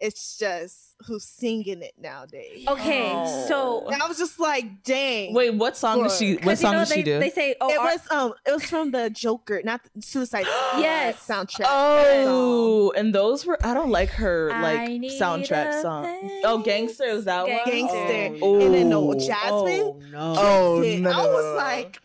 It's 0.06 0.36
just 0.38 0.94
who's 1.06 1.24
singing 1.24 1.80
it 1.82 1.94
nowadays. 1.98 2.64
Okay, 2.68 3.10
Oh. 3.14 3.44
so 3.48 3.88
And 3.92 4.02
I 4.02 4.06
was 4.06 4.18
just 4.18 4.38
like, 4.38 4.82
dang. 4.84 5.32
Wait, 5.34 5.50
what 5.54 5.76
song 5.76 6.02
did 6.02 6.12
she? 6.12 6.34
What 6.34 6.40
because 6.42 6.60
you 6.62 6.66
song 6.68 6.72
know 6.74 6.84
did 6.84 6.88
they, 6.90 6.94
she 6.96 7.02
do? 7.02 7.18
they 7.20 7.30
say 7.30 7.54
oh 7.60 7.68
it 7.72 7.78
R- 7.78 7.84
was 7.86 8.00
um, 8.10 8.34
it 8.46 8.52
was 8.52 8.64
from 8.64 8.90
the 8.90 9.10
Joker, 9.10 9.60
not 9.64 9.80
the 9.96 10.02
Suicide 10.02 10.46
Yes. 10.78 11.26
soundtrack. 11.26 11.66
Oh, 11.68 12.92
and 12.96 13.14
those 13.14 13.44
were 13.46 13.58
I 13.64 13.72
don't 13.74 13.90
like 13.90 14.10
her 14.10 14.50
like 14.50 14.90
soundtrack 15.20 15.78
a 15.78 15.82
song. 15.82 16.04
thing. 16.04 16.40
Oh, 16.44 16.58
Gangster 16.58 17.04
is 17.04 17.24
that 17.24 17.46
one? 17.48 17.58
Gangster. 17.66 18.38
Oh. 18.42 18.60
And 18.60 18.74
then 18.74 18.88
no, 18.90 19.10
Oh. 19.12 19.14
Jazmine. 19.14 19.80
oh 19.80 20.00
no 20.12 20.34
Oh 20.36 20.82
Shit. 20.82 21.00
no, 21.00 21.10
no, 21.12 21.18
I 21.18 21.26
was 21.26 21.56
like, 21.56 22.00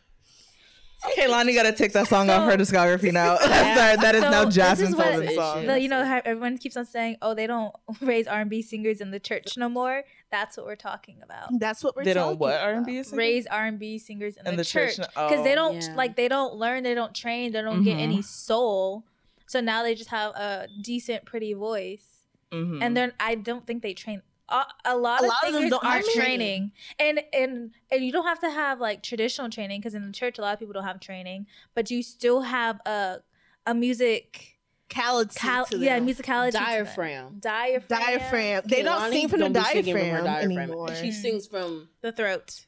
Kehlani 1.18 1.54
got 1.56 1.64
to 1.64 1.72
take 1.72 1.94
that 1.94 2.08
song 2.08 2.30
off 2.30 2.50
her 2.50 2.58
discography 2.58 3.12
now. 3.14 3.38
Yeah. 3.50 3.76
Sorry, 3.76 3.96
that 3.98 4.16
is 4.16 4.22
So 4.24 4.30
now 4.30 4.46
this 4.46 4.58
Jazmine 4.58 4.90
is 4.90 4.96
what- 4.96 5.36
song. 5.36 5.66
the, 5.66 5.80
you 5.80 5.88
know 5.90 6.22
everyone 6.26 6.58
keeps 6.58 6.76
on 6.78 6.86
saying 6.86 7.18
oh 7.22 7.34
they 7.34 7.48
don't 7.48 7.74
raise 8.02 8.28
R&B 8.28 8.62
singers 8.62 9.00
in 9.02 9.12
the 9.12 9.20
church 9.20 9.58
no 9.58 9.70
more. 9.70 10.04
That's 10.32 10.58
what 10.58 10.66
we're 10.66 10.76
talking 10.76 11.18
about. 11.24 11.50
that's 11.60 11.84
what 11.84 11.96
we're 11.96 12.04
They 12.04 12.14
talking 12.14 12.32
don't 12.32 12.40
what 12.40 12.54
about. 12.56 12.64
R 12.64 12.72
and 12.74 12.86
B 12.86 12.98
is 12.98 13.12
Raise 13.14 13.48
R&B 13.48 13.98
singers 14.00 14.36
in, 14.38 14.46
in 14.48 14.56
the, 14.58 14.66
church 14.66 14.98
church? 14.98 15.08
because 15.16 15.44
they 15.44 15.54
Oh. 15.54 15.56
don't 15.56 15.82
Yeah. 15.82 15.96
like 15.96 16.16
they 16.16 16.28
don't 16.28 16.56
learn, 16.56 16.84
they 16.84 16.94
don't 16.96 17.16
train, 17.16 17.52
they 17.54 17.62
don't 17.62 17.84
get 17.84 17.98
Mhm. 17.98 18.02
any 18.02 18.22
soul. 18.22 19.04
So 19.48 19.62
now 19.62 19.82
they 19.84 19.96
just 19.96 20.10
have 20.12 20.32
a 20.36 20.68
decent, 20.84 21.26
pretty 21.26 21.54
voice. 21.54 22.06
Mhm. 22.52 22.82
and 22.82 22.98
then 22.98 23.14
I 23.20 23.36
don't 23.36 23.66
think 23.68 23.84
they 23.84 23.94
train. 23.94 24.24
A, 24.52 24.66
a 24.86 24.98
lot 24.98 25.22
A 25.22 25.24
of 25.26 25.30
lot 25.30 25.38
of 25.46 25.52
them 25.54 25.62
singers 25.62 25.70
don't- 25.72 25.84
aren't 25.84 26.06
aren't 26.06 26.16
training, 26.16 26.72
and 27.00 27.22
and 27.34 27.72
and 27.92 28.04
you 28.06 28.12
don't 28.12 28.26
have 28.26 28.40
to 28.42 28.50
have 28.50 28.80
like 28.80 29.04
traditional 29.04 29.50
training 29.50 29.80
because 29.82 29.94
in 29.94 30.06
the 30.06 30.12
church 30.12 30.38
a 30.40 30.42
lot 30.42 30.54
of 30.54 30.60
people 30.60 30.74
don't 30.74 30.84
have 30.86 31.00
training, 31.00 31.46
but 31.76 31.90
you 31.92 32.02
still 32.04 32.42
have 32.42 32.80
a 32.86 33.20
a 33.66 33.74
music 33.76 34.56
Cality 34.90 35.36
cal- 35.36 35.66
to 35.68 35.78
yeah 35.78 36.00
them. 36.00 36.08
musicality 36.08 36.52
to 36.54 36.58
diaphragm 36.58 37.38
diaphragm 37.40 38.00
diaphragm. 38.02 38.62
They 38.66 38.82
don't 38.82 39.00
Kehlani 39.00 39.12
sing 39.12 39.28
from 39.30 39.40
the 39.42 39.50
don't 39.50 39.54
be 39.54 39.70
singing 39.84 39.96
from 39.98 40.08
her 40.10 40.22
diaphragm, 40.24 40.58
anymore. 40.60 40.96
she 40.96 41.12
sings 41.12 41.46
from 41.46 41.90
the 42.02 42.12
throat. 42.12 42.66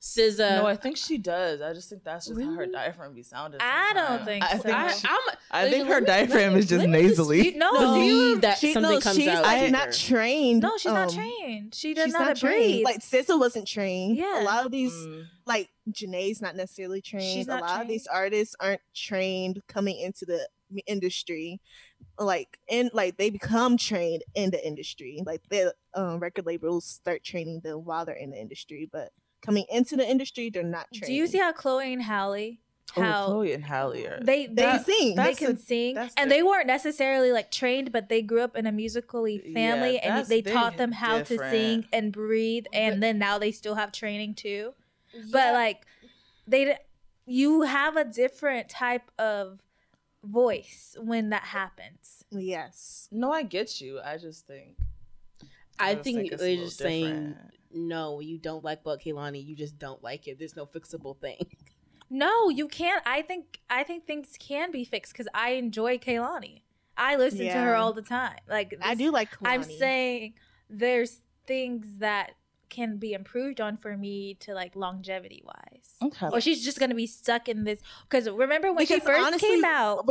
SZA. 0.00 0.58
no, 0.58 0.66
I 0.66 0.76
think 0.76 0.96
she 0.96 1.18
does. 1.18 1.60
I 1.60 1.72
just 1.72 1.88
think 1.88 2.04
that's 2.04 2.26
just 2.26 2.40
how 2.40 2.54
her 2.54 2.66
diaphragm 2.66 3.14
be 3.14 3.22
sounding. 3.22 3.60
I 3.62 3.92
don't 3.94 4.06
sometimes. 4.06 4.24
think 4.26 4.44
I 4.44 4.56
so. 4.56 4.62
think 4.62 4.76
I, 4.76 4.92
she- 4.92 5.08
I'm, 5.08 5.36
I 5.50 5.70
think 5.70 5.84
her 5.88 5.94
let 5.94 6.02
me- 6.02 6.06
diaphragm 6.06 6.52
let 6.52 6.58
is 6.60 6.66
just 6.68 6.84
me- 6.86 6.92
let 6.92 7.00
me 7.02 7.08
nasally. 7.08 7.44
You- 7.52 7.58
no, 7.58 7.72
No, 7.72 7.94
do 7.94 8.00
you- 8.00 8.12
believe 8.12 8.40
that 8.42 8.58
She, 8.58 8.72
something 8.72 8.92
no, 8.92 9.00
comes 9.00 9.16
she's 9.16 9.28
out. 9.28 9.42
like 9.42 9.62
I- 9.62 9.68
not 9.70 9.92
trained. 9.92 10.62
no, 10.62 10.76
she's 10.76 10.92
not 10.92 11.08
um, 11.08 11.14
trained. 11.14 11.74
She 11.74 11.94
doesn't 11.94 12.08
She's 12.10 12.14
know 12.14 12.24
not 12.26 12.36
trained. 12.36 12.62
breathe. 12.64 12.84
Like 12.84 12.98
SZA 13.00 13.38
wasn't 13.38 13.66
trained. 13.66 14.16
Yeah. 14.16 14.42
a 14.42 14.44
lot 14.44 14.64
of 14.66 14.70
these, 14.70 14.92
Mm. 14.92 15.24
like 15.46 15.70
Jhené's 15.90 16.40
not 16.42 16.54
necessarily 16.56 17.00
trained. 17.00 17.24
She's 17.34 17.46
a 17.48 17.50
not 17.50 17.62
lot 17.62 17.82
of 17.82 17.88
these 17.88 18.06
artists 18.06 18.54
aren't 18.60 18.80
trained 18.94 19.60
coming 19.66 19.98
into 19.98 20.24
the 20.24 20.46
industry. 20.86 21.60
Like 22.18 22.58
and 22.70 22.90
like 22.92 23.16
they 23.16 23.30
become 23.30 23.76
trained 23.76 24.22
in 24.34 24.50
the 24.50 24.64
industry. 24.66 25.22
Like 25.24 25.42
the 25.50 25.74
um, 25.94 26.18
record 26.18 26.46
labels 26.46 26.84
start 26.86 27.24
training 27.24 27.60
them 27.64 27.84
while 27.84 28.04
they're 28.04 28.14
in 28.14 28.30
the 28.30 28.38
industry, 28.40 28.88
but 28.92 29.10
coming 29.46 29.64
into 29.70 29.96
the 29.96 30.06
industry, 30.08 30.50
they're 30.50 30.62
not 30.62 30.86
trained. 30.92 31.06
do 31.06 31.14
you 31.14 31.26
see 31.26 31.38
how 31.38 31.52
Chloe 31.52 31.92
and 31.92 32.02
Halle 32.02 32.58
Oh, 32.98 33.02
how 33.02 33.26
Chloe 33.26 33.52
and 33.52 33.64
Halle 33.64 34.06
are. 34.06 34.20
they 34.22 34.46
they 34.46 34.54
that- 34.62 34.86
sing? 34.86 35.14
they 35.16 35.34
can 35.34 35.52
a- 35.52 35.58
sing 35.58 35.96
and 35.98 36.30
the- 36.30 36.34
they 36.36 36.42
weren't 36.42 36.66
necessarily 36.66 37.30
like 37.32 37.50
trained 37.50 37.92
but 37.92 38.08
they 38.08 38.22
grew 38.22 38.40
up 38.40 38.56
in 38.56 38.66
a 38.66 38.72
musically 38.72 39.38
family 39.38 39.94
Yeah, 39.94 40.16
and 40.18 40.26
they 40.26 40.40
they 40.40 40.52
taught 40.52 40.76
them 40.76 40.92
how 40.92 41.22
to 41.22 41.38
sing 41.50 41.86
and 41.92 42.12
breathe 42.12 42.66
and 42.72 42.94
But- 42.96 43.00
then 43.00 43.18
now 43.18 43.38
they 43.38 43.52
still 43.52 43.74
have 43.74 43.92
training 43.92 44.34
too 44.34 44.72
Yeah. 45.14 45.22
but 45.32 45.52
like 45.54 45.84
they 46.46 46.78
you 47.26 47.62
have 47.62 47.96
a 47.96 48.04
different 48.04 48.68
type 48.68 49.10
of 49.18 49.60
voice 50.24 50.96
when 51.00 51.30
that 51.30 51.42
happens 51.42 52.24
yes. 52.30 53.08
no, 53.12 53.30
I 53.32 53.42
get 53.42 53.80
you. 53.80 54.00
I 54.00 54.16
just 54.18 54.46
think. 54.46 54.76
I 55.78 55.92
just 55.94 56.04
think 56.04 56.32
it's 56.32 56.34
a 56.34 56.36
they're 56.38 56.50
little 56.50 56.64
just 56.66 56.78
saying 56.78 57.04
different. 57.04 57.36
No. 57.72 58.20
You 58.20 58.38
don't 58.38 58.64
like 58.64 58.80
about 58.80 59.00
Kehlani. 59.00 59.44
You 59.44 59.56
just 59.56 59.78
don't 59.78 60.02
like 60.02 60.26
it. 60.28 60.38
There's 60.38 60.56
no 60.56 60.66
fixable 60.66 61.16
thing. 61.18 61.38
no 62.08 62.48
you 62.48 62.68
can't 62.68 63.02
i 63.04 63.20
think 63.20 63.58
i 63.68 63.82
think 63.82 64.06
things 64.06 64.36
can 64.38 64.70
be 64.70 64.84
fixed 64.84 65.12
because 65.12 65.26
i 65.34 65.54
enjoy 65.54 65.98
kehlani 65.98 66.60
I 66.96 67.16
listen 67.16 67.40
to 67.40 67.52
her 67.52 67.74
all 67.74 67.92
the 67.92 68.02
time. 68.02 68.38
Like 68.48 68.74
I 68.82 68.94
do 68.94 69.10
like. 69.10 69.28
I'm 69.44 69.62
saying 69.62 70.34
there's 70.70 71.20
things 71.46 71.98
that 71.98 72.32
can 72.68 72.96
be 72.96 73.12
improved 73.12 73.60
on 73.60 73.76
for 73.76 73.96
me 73.96 74.34
to 74.40 74.54
like 74.54 74.74
longevity 74.74 75.42
wise. 75.44 75.94
Okay. 76.02 76.28
Or 76.32 76.40
she's 76.40 76.64
just 76.64 76.80
gonna 76.80 76.94
be 76.94 77.06
stuck 77.06 77.48
in 77.48 77.64
this 77.64 77.80
because 78.08 78.28
remember 78.28 78.72
when 78.72 78.86
she 78.86 78.98
first 78.98 79.26
honestly, 79.26 79.48
came 79.48 79.64
out, 79.64 80.06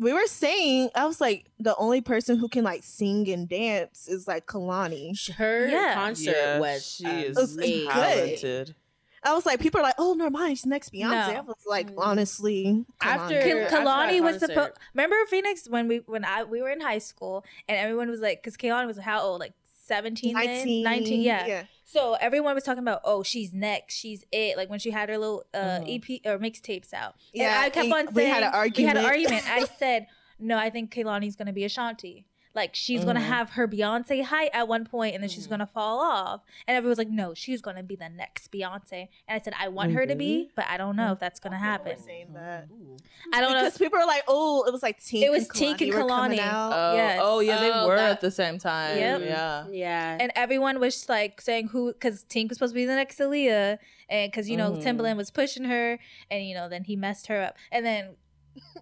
we 0.00 0.12
were 0.12 0.26
saying 0.26 0.90
I 0.94 1.04
was 1.06 1.20
like 1.20 1.46
the 1.60 1.76
only 1.76 2.00
person 2.00 2.38
who 2.38 2.48
can 2.48 2.64
like 2.64 2.82
sing 2.82 3.28
and 3.28 3.48
dance 3.48 4.08
is 4.08 4.26
like 4.26 4.46
Kehlani. 4.46 5.30
Her 5.34 5.68
Yeah. 5.68 5.94
concert 5.94 6.34
Yeah, 6.36 6.58
was 6.58 6.86
she 6.96 7.06
is 7.06 7.36
amazing. 7.36 7.86
good. 7.86 7.92
talented. 7.92 8.74
I 9.22 9.34
was 9.34 9.44
like, 9.44 9.60
people 9.60 9.80
are 9.80 9.82
like, 9.82 9.96
oh, 9.98 10.16
Normani's 10.18 10.64
next 10.64 10.94
Beyonce. 10.94 11.10
No. 11.10 11.38
I 11.38 11.40
was 11.42 11.62
like, 11.66 11.90
honestly, 11.98 12.86
After- 13.02 13.34
Kehlani. 13.34 13.64
After 13.64 13.70
that 13.76 13.86
Kehlani 13.86 14.20
was 14.22 14.38
supposed. 14.38 14.72
Remember 14.94 15.16
Phoenix 15.28 15.68
when 15.68 15.88
we 15.88 15.98
when 16.06 16.24
I 16.24 16.44
we 16.44 16.62
were 16.62 16.70
in 16.70 16.80
high 16.80 16.98
school 16.98 17.44
and 17.68 17.76
everyone 17.78 18.08
was 18.08 18.20
like, 18.20 18.42
because 18.42 18.56
Kehlani 18.56 18.86
was 18.86 18.96
how 18.98 19.20
old? 19.20 19.40
Like 19.40 19.52
17, 19.86 20.32
19, 20.32 20.82
19 20.84 21.20
yeah. 21.20 21.46
yeah. 21.46 21.62
So 21.92 22.14
everyone 22.20 22.54
was 22.54 22.62
talking 22.62 22.82
about, 22.84 23.00
oh, 23.04 23.24
she's 23.24 23.52
next, 23.52 23.94
she's 23.96 24.24
it. 24.30 24.56
Like 24.56 24.70
when 24.70 24.78
she 24.78 24.92
had 24.92 25.08
her 25.08 25.18
little 25.18 25.44
uh, 25.52 25.80
Mhm. 25.80 25.96
EP 25.96 26.20
or 26.24 26.38
mixtapes 26.38 26.92
out. 26.94 27.16
Yeah, 27.32 27.48
and 27.56 27.64
I 27.64 27.70
kept 27.70 27.90
on 27.92 28.14
saying 28.14 28.14
we 28.14 28.24
had 28.26 28.42
an 28.44 28.72
We 28.76 28.84
had 28.84 28.96
an 28.96 29.04
argument. 29.04 29.44
argument. 29.44 29.44
I 29.50 29.64
said, 29.78 30.06
no, 30.38 30.56
I 30.56 30.70
think 30.70 30.94
Kehlani's 30.94 31.34
gonna 31.34 31.52
be 31.52 31.64
Ashanti. 31.64 32.26
Like 32.52 32.74
she's 32.74 33.04
gonna 33.04 33.20
Mhm. 33.20 33.24
have 33.26 33.50
her 33.50 33.68
Beyonce 33.68 34.24
height 34.24 34.50
at 34.52 34.66
one 34.66 34.84
point, 34.84 35.14
and 35.14 35.22
then 35.22 35.28
she's 35.30 35.46
Mhm. 35.46 35.50
gonna 35.50 35.66
fall 35.66 36.00
off. 36.00 36.40
And 36.66 36.76
everyone's 36.76 36.98
like, 36.98 37.08
no, 37.08 37.32
she's 37.32 37.60
gonna 37.62 37.84
be 37.84 37.94
the 37.94 38.08
next 38.08 38.50
Beyonce. 38.50 39.08
And 39.28 39.36
I 39.36 39.38
said, 39.40 39.54
I 39.58 39.68
want 39.68 39.92
her 39.92 40.04
to 40.04 40.16
be, 40.16 40.50
but 40.56 40.64
I 40.68 40.76
don't 40.76 40.96
know 40.96 41.12
if 41.12 41.20
that's 41.20 41.38
gonna 41.38 41.58
happen. 41.58 41.96
saying 41.98 42.32
that. 42.34 42.66
Ooh. 42.72 42.96
I 43.32 43.40
don't 43.40 43.52
know. 43.52 43.60
because 43.60 43.78
people 43.78 43.98
are 44.00 44.06
like, 44.06 44.24
oh, 44.26 44.64
it 44.66 44.72
was 44.72 44.82
like 44.82 44.98
Tink. 45.00 45.22
It 45.22 45.30
was 45.30 45.44
and 45.44 45.52
Tink 45.52 45.80
and 45.80 45.92
were 45.94 46.00
Kehlani. 46.00 46.38
Oh, 46.40 46.94
Yes. 46.94 47.20
oh 47.22 47.38
yeah, 47.40 47.60
they 47.60 47.70
Oh, 47.72 47.86
were 47.86 47.96
that- 47.96 48.10
at 48.12 48.20
the 48.20 48.30
same 48.30 48.58
time. 48.58 48.98
Yep. 48.98 49.20
Yeah. 49.22 49.66
Yeah. 49.70 50.16
and 50.20 50.32
everyone 50.34 50.80
was 50.80 51.08
like 51.08 51.40
saying 51.40 51.68
who 51.68 51.92
because 51.92 52.24
Tink 52.24 52.48
was 52.48 52.56
supposed 52.58 52.72
to 52.72 52.74
be 52.74 52.84
the 52.84 52.94
next 52.96 53.18
Aaliyah, 53.18 53.78
and 54.08 54.30
because 54.32 54.48
you 54.50 54.56
know 54.56 54.72
Mhm. 54.72 54.82
Timbaland 54.82 55.16
was 55.16 55.30
pushing 55.30 55.64
her, 55.64 55.98
and 56.30 56.44
you 56.44 56.54
know 56.54 56.68
then 56.68 56.84
he 56.84 56.96
messed 56.96 57.28
her 57.28 57.40
up, 57.42 57.56
and 57.70 57.84
then 57.86 58.16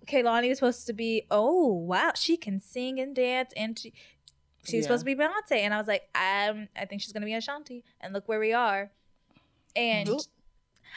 Kehlani 0.06 0.48
was 0.48 0.58
supposed 0.58 0.86
to 0.86 0.92
be 0.92 1.26
oh 1.30 1.66
wow 1.66 2.12
she 2.16 2.36
can 2.36 2.60
sing 2.60 2.98
and 3.00 3.14
dance, 3.14 3.52
and 3.56 3.78
she 3.78 3.92
she 4.64 4.76
was 4.76 4.84
Yeah. 4.84 4.88
supposed 4.88 5.00
to 5.02 5.04
be 5.06 5.14
Beyonce, 5.14 5.58
and 5.62 5.72
I 5.74 5.78
was 5.78 5.86
like 5.88 6.02
um 6.14 6.68
I 6.76 6.84
think 6.86 7.02
she's 7.02 7.12
gonna 7.12 7.26
be 7.26 7.34
Ashanti, 7.34 7.84
and 8.00 8.12
look 8.12 8.28
where 8.28 8.40
we 8.40 8.52
are, 8.52 8.90
and 9.76 10.08
Oop. 10.08 10.20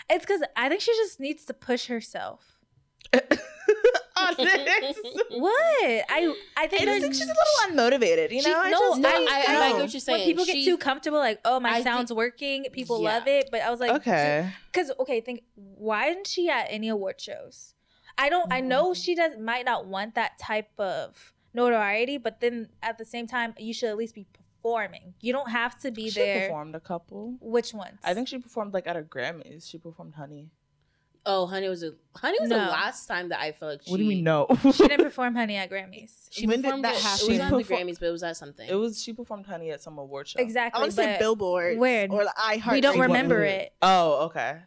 it's 0.10 0.26
because 0.26 0.42
I 0.56 0.70
think 0.70 0.82
she 0.82 0.92
just 0.94 1.20
needs 1.20 1.46
to 1.46 1.54
push 1.54 1.88
herself. 1.88 2.60
What 5.32 5.54
I 6.10 6.34
I 6.58 6.68
think 6.68 6.88
I 6.88 7.00
think 7.00 7.14
she's 7.14 7.24
a 7.28 7.34
little 7.34 7.76
unmotivated, 8.00 8.32
you 8.32 8.42
She- 8.42 8.50
know? 8.50 8.60
I 8.60 8.70
no, 8.70 8.80
just 8.80 9.02
no, 9.02 9.10
don't 9.12 9.30
I- 9.30 9.46
I 9.48 9.60
like 9.60 9.74
what 9.76 9.94
you're 9.94 10.00
saying. 10.00 10.20
when 10.20 10.28
people 10.28 10.46
get 10.46 10.54
She- 10.56 10.66
too 10.66 10.78
comfortable, 10.78 11.18
like, 11.20 11.40
oh, 11.46 11.60
my 11.60 11.70
I 11.70 11.74
think- 11.76 11.84
sound's 11.86 12.14
working, 12.14 12.66
people 12.72 13.02
Yeah. 13.02 13.14
love 13.18 13.28
it. 13.28 13.50
But 13.52 13.62
I 13.62 13.72
was 13.72 13.80
like, 13.80 13.92
okay. 13.92 14.52
Because 14.72 14.92
okay, 15.00 15.22
think 15.22 15.44
why 15.56 16.08
isn't 16.10 16.28
she 16.28 16.50
at 16.50 16.68
any 16.70 16.90
award 16.90 17.20
shows? 17.20 17.74
I 18.24 18.30
don't. 18.30 18.52
I 18.54 18.62
know 18.62 18.86
mm-hmm. 18.92 19.02
she 19.02 19.16
does 19.16 19.34
might 19.40 19.66
not 19.66 19.88
want 19.88 20.16
that 20.16 20.38
type 20.40 20.70
of 20.78 21.34
notoriety, 21.54 22.18
but 22.18 22.40
then 22.40 22.70
at 22.82 22.98
the 22.98 23.06
same 23.06 23.28
time, 23.28 23.54
you 23.58 23.74
should 23.74 23.90
at 23.90 23.98
least 23.98 24.16
be 24.16 24.26
performing. 24.34 25.14
You 25.22 25.34
don't 25.34 25.50
have 25.50 25.80
to 25.82 25.92
be 25.92 26.10
she 26.10 26.20
there. 26.20 26.42
She 26.44 26.48
performed 26.48 26.76
a 26.76 26.80
couple. 26.80 27.36
Which 27.42 27.74
ones? 27.74 28.00
I 28.04 28.14
think 28.14 28.28
she 28.28 28.38
performed 28.38 28.74
like 28.74 28.88
at 28.88 28.96
her 28.96 29.04
Grammys. 29.04 29.68
She 29.70 29.78
performed 29.78 30.14
Honey. 30.16 30.50
oh, 31.26 31.46
Honey 31.46 31.68
was 31.70 31.84
a 31.84 31.92
Honey 32.16 32.38
was 32.40 32.50
No. 32.50 32.58
the 32.60 32.72
last 32.82 33.06
time 33.08 33.30
that 33.30 33.40
I 33.40 33.52
felt 33.52 33.72
like 33.74 33.82
she. 33.84 33.92
What 33.92 33.98
do 33.98 34.04
you 34.04 34.10
mean 34.10 34.24
no? 34.24 34.48
she 34.74 34.88
didn't 34.88 35.06
perform 35.10 35.36
"Honey" 35.36 35.56
at 35.58 35.70
Grammys. 35.70 36.28
She 36.32 36.48
When 36.48 36.58
did 36.58 36.66
performed 36.66 36.84
that 36.86 36.96
it, 36.96 37.02
happen? 37.02 37.26
It 37.26 37.30
was 37.30 37.38
She 37.38 37.42
on 37.42 37.52
the 37.58 37.64
Grammys, 37.64 38.00
but 38.00 38.08
it 38.08 38.12
was 38.12 38.24
at 38.24 38.38
something. 38.38 38.68
it 38.70 38.76
was 38.76 39.02
she 39.04 39.14
performed 39.14 39.46
Honey 39.48 39.70
at 39.72 39.82
some 39.82 39.98
award 39.98 40.28
show. 40.28 40.40
I 40.40 40.44
Exactly. 40.44 40.80
want 40.80 40.92
to 40.92 40.96
say 40.96 41.06
but 41.14 41.20
Billboard. 41.20 41.78
where? 41.78 42.08
Or 42.10 42.26
I 42.38 42.58
iHeart. 42.58 42.72
we 42.74 42.82
don't 42.82 42.94
Radio. 43.00 43.08
remember 43.08 43.44
it. 43.44 43.74
Oh, 43.82 44.26
okay. 44.28 44.58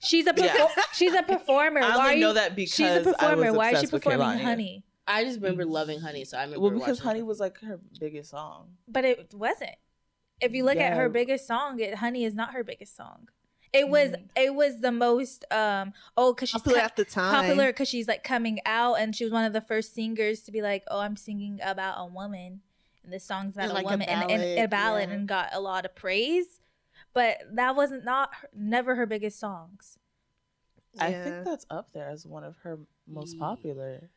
She's 0.00 0.26
a 0.26 0.34
Yeah. 0.36 0.68
she's 0.92 1.12
a 1.14 1.22
performer. 1.22 1.80
I 1.82 1.96
Why 1.96 2.02
only 2.10 2.16
are 2.16 2.20
know 2.20 2.28
you? 2.28 2.34
that 2.34 2.54
because 2.56 2.74
she's 2.74 2.86
a 2.86 3.00
performer. 3.00 3.46
I 3.46 3.50
was 3.50 3.56
Why 3.58 3.64
is 3.66 3.70
she 3.70 3.74
obsessed 3.86 3.92
with 3.92 4.02
performing 4.04 4.38
"Honey"? 4.38 4.84
I 5.06 5.24
just 5.24 5.40
remember 5.40 5.64
loving 5.64 6.00
Honey, 6.00 6.24
so 6.24 6.36
I 6.38 6.42
remember. 6.42 6.60
Well, 6.68 6.78
because 6.78 7.00
Honey 7.00 7.20
it. 7.20 7.26
was 7.26 7.40
like 7.40 7.58
her 7.60 7.80
biggest 7.98 8.30
song. 8.30 8.72
But 8.86 9.04
it 9.04 9.34
wasn't. 9.34 9.76
If 10.40 10.52
you 10.52 10.64
look 10.64 10.76
at 10.76 10.96
her 10.96 11.08
biggest 11.08 11.46
song, 11.46 11.80
it, 11.80 11.96
"Honey" 11.96 12.24
is 12.24 12.34
not 12.34 12.52
her 12.52 12.62
biggest 12.62 12.96
song. 12.96 13.28
It 13.72 13.88
was. 13.88 14.10
Mm. 14.10 14.28
It 14.36 14.54
was 14.54 14.80
the 14.80 14.92
most. 14.92 15.44
Um. 15.50 15.92
Oh, 16.16 16.32
because 16.32 16.50
she's 16.50 16.60
Popular 16.62 16.78
co- 16.80 16.84
at 16.84 16.96
the 16.96 17.04
time. 17.04 17.34
popular 17.34 17.66
because 17.68 17.88
she's 17.88 18.06
like 18.06 18.22
coming 18.22 18.60
out 18.64 18.94
and 18.94 19.16
she 19.16 19.24
was 19.24 19.32
one 19.32 19.44
of 19.44 19.52
the 19.52 19.60
first 19.60 19.94
singers 19.94 20.42
to 20.42 20.52
be 20.52 20.62
like, 20.62 20.84
"Oh, 20.88 21.00
I'm 21.00 21.16
singing 21.16 21.58
about 21.62 21.96
a 21.98 22.06
woman." 22.06 22.60
And 23.02 23.12
this 23.12 23.24
song's 23.24 23.56
about 23.56 23.64
And 23.64 23.72
a 23.72 23.74
like 23.74 23.84
a 23.86 23.88
woman 23.88 24.08
and, 24.08 24.30
and 24.30 24.42
a 24.42 24.54
ballad, 24.68 24.70
ballad 24.70 25.08
yeah. 25.08 25.14
and 25.16 25.28
got 25.28 25.48
a 25.52 25.60
lot 25.60 25.84
of 25.86 25.94
praise. 25.94 26.60
But 27.14 27.38
that 27.54 27.74
wasn't 27.76 28.04
not 28.04 28.34
her, 28.34 28.48
never 28.54 28.94
her 28.94 29.06
biggest 29.06 29.38
songs. 29.40 29.98
I 30.98 31.12
think 31.12 31.44
that's 31.44 31.66
up 31.70 31.92
there 31.92 32.08
as 32.08 32.26
one 32.26 32.44
of 32.44 32.56
her 32.62 32.78
most 33.06 33.34
Yeah. 33.36 33.40
popular. 33.40 34.10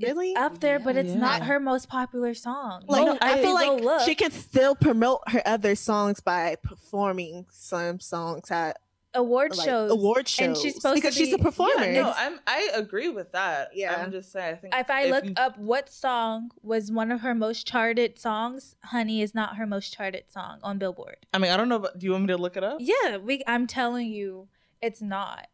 Really? 0.00 0.36
Up 0.36 0.60
there, 0.60 0.78
but 0.78 0.96
it's 0.96 1.12
not 1.14 1.42
her 1.44 1.58
most 1.58 1.88
popular 1.88 2.32
song. 2.32 2.84
Like 2.86 3.04
Go- 3.06 3.18
I, 3.20 3.34
if 3.34 3.40
feel 3.40 3.54
like 3.54 3.80
look- 3.82 4.02
she 4.02 4.14
can 4.14 4.30
still 4.30 4.76
promote 4.76 5.22
her 5.30 5.42
other 5.44 5.74
songs 5.74 6.20
by 6.20 6.56
performing 6.62 7.46
some 7.50 7.98
songs 7.98 8.50
at 8.52 8.78
award 9.14 9.56
like 9.56 9.66
shows. 9.68 9.90
award 9.90 10.28
shows 10.28 10.46
and 10.46 10.56
she's 10.56 10.74
supposed 10.76 10.96
because 10.96 11.14
to 11.16 11.24
she's 11.24 11.32
a 11.32 11.38
performer. 11.38 11.84
Yeah, 11.84 12.02
no, 12.02 12.12
I'm. 12.16 12.38
I 12.46 12.70
agree 12.74 13.08
with 13.08 13.32
that. 13.32 13.70
Yeah. 13.74 13.94
I'm 14.00 14.12
just 14.12 14.30
saying. 14.32 14.54
I 14.54 14.56
think 14.56 14.74
if 14.74 14.90
I 14.90 15.02
if 15.04 15.10
look 15.10 15.24
you- 15.24 15.32
up 15.36 15.58
what 15.58 15.90
song 15.92 16.50
was 16.62 16.92
one 16.92 17.10
of 17.10 17.20
her 17.22 17.34
most 17.34 17.66
charted 17.66 18.18
songs, 18.18 18.76
"Honey" 18.84 19.22
is 19.22 19.34
not 19.34 19.56
her 19.56 19.66
most 19.66 19.92
charted 19.92 20.24
song 20.30 20.58
on 20.62 20.78
Billboard. 20.78 21.16
I 21.32 21.38
mean, 21.38 21.50
I 21.50 21.56
don't 21.56 21.68
know. 21.68 21.78
But 21.78 21.98
do 21.98 22.06
you 22.06 22.12
want 22.12 22.24
me 22.24 22.28
to 22.28 22.36
look 22.38 22.56
it 22.56 22.64
up? 22.64 22.78
Yeah, 22.80 23.16
we. 23.16 23.42
I'm 23.46 23.66
telling 23.66 24.08
you, 24.08 24.48
it's 24.82 25.00
not. 25.02 25.46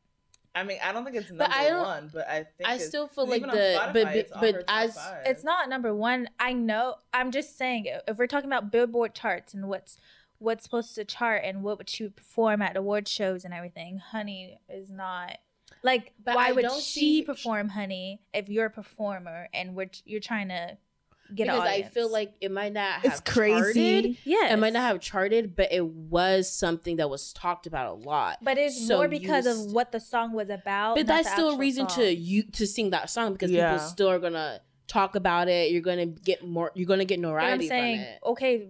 I 0.57 0.63
mean, 0.63 0.79
I 0.85 0.93
don't 0.93 1.05
think 1.05 1.17
it's 1.17 1.29
But 1.31 1.51
number 1.51 1.57
I 1.57 1.69
don't- 1.69 1.83
one, 1.83 2.11
but 2.15 2.29
I 2.29 2.35
think 2.45 2.69
I 2.69 2.75
it's- 2.75 2.87
still 2.87 3.09
feel 3.09 3.27
like 3.27 3.43
the 3.43 3.49
Spotify, 3.49 3.93
but 3.93 4.17
it's 4.17 4.31
but, 4.33 4.41
her 4.41 4.53
but 4.53 4.65
as 4.69 4.95
five. 4.95 5.23
It's 5.27 5.43
not 5.43 5.69
number 5.69 5.93
one. 5.93 6.29
I 6.39 6.53
know. 6.53 6.97
I'm 7.13 7.33
just 7.33 7.59
saying, 7.59 7.87
if 8.07 8.17
we're 8.19 8.29
talking 8.29 8.49
about 8.49 8.71
Billboard 8.71 9.15
charts 9.17 9.53
and 9.53 9.69
what's 9.69 9.97
what's 10.45 10.63
supposed 10.65 10.95
to 10.95 11.05
chart 11.05 11.43
and 11.45 11.63
what 11.63 11.79
would 11.79 11.89
she 11.91 12.09
perform 12.09 12.63
at 12.63 12.77
award 12.77 13.09
shows 13.09 13.45
and 13.45 13.53
everything, 13.55 13.99
"Honey" 13.99 14.59
is 14.69 14.91
not. 14.91 15.39
Like, 15.83 16.13
But 16.23 16.37
why 16.37 16.49
I 16.49 16.53
would 16.53 16.71
she 16.73 16.81
see- 16.81 17.23
perform 17.23 17.71
"Honey" 17.71 18.21
if 18.33 18.49
you're 18.49 18.67
a 18.67 18.71
performer 18.71 19.49
and 19.53 19.75
we're 19.75 19.91
you're 20.05 20.21
trying 20.21 20.49
to 20.49 20.79
get 21.35 21.47
because 21.47 21.61
an 21.63 21.67
I 21.67 21.83
feel 21.83 22.11
like 22.13 22.35
it 22.41 22.51
might 22.53 22.73
not 22.75 23.01
have 23.01 23.05
it's 23.13 23.21
crazy. 23.21 24.03
charted. 24.13 24.19
yeah, 24.25 24.53
It 24.53 24.59
might 24.59 24.75
not 24.75 24.83
have 24.83 25.01
charted, 25.01 25.57
but 25.57 25.73
it 25.73 25.85
was 25.85 26.51
something 26.53 26.97
that 26.97 27.09
was 27.09 27.33
talked 27.33 27.67
about 27.67 27.89
a 27.91 27.95
lot. 27.95 28.39
But 28.43 28.59
it's 28.59 28.87
So 28.87 28.99
more 28.99 29.09
because 29.09 29.47
st- 29.47 29.69
of 29.69 29.73
what 29.73 29.91
the 29.91 30.01
song 30.01 30.33
was 30.33 30.51
about. 30.51 30.97
But 30.97 31.07
that's 31.07 31.31
still 31.33 31.51
a 31.51 31.57
reason 31.57 31.89
song. 31.89 31.99
to 32.01 32.15
you 32.15 32.43
to 32.53 32.67
sing 32.67 32.91
that 32.91 33.09
song 33.11 33.33
because 33.33 33.51
Yeah. 33.51 33.73
people 33.73 33.87
still 33.87 34.11
are 34.11 34.19
gonna 34.19 34.61
talk 34.87 35.17
about 35.17 35.49
it. 35.49 35.71
You're 35.73 35.81
gonna 35.81 36.07
get 36.07 36.45
more. 36.47 36.71
You're 36.75 36.87
gonna 36.87 37.07
get 37.07 37.21
But 37.23 37.29
I'm 37.35 37.63
saying, 37.63 37.97
from 37.97 38.05
it. 38.07 38.19
okay, 38.27 38.69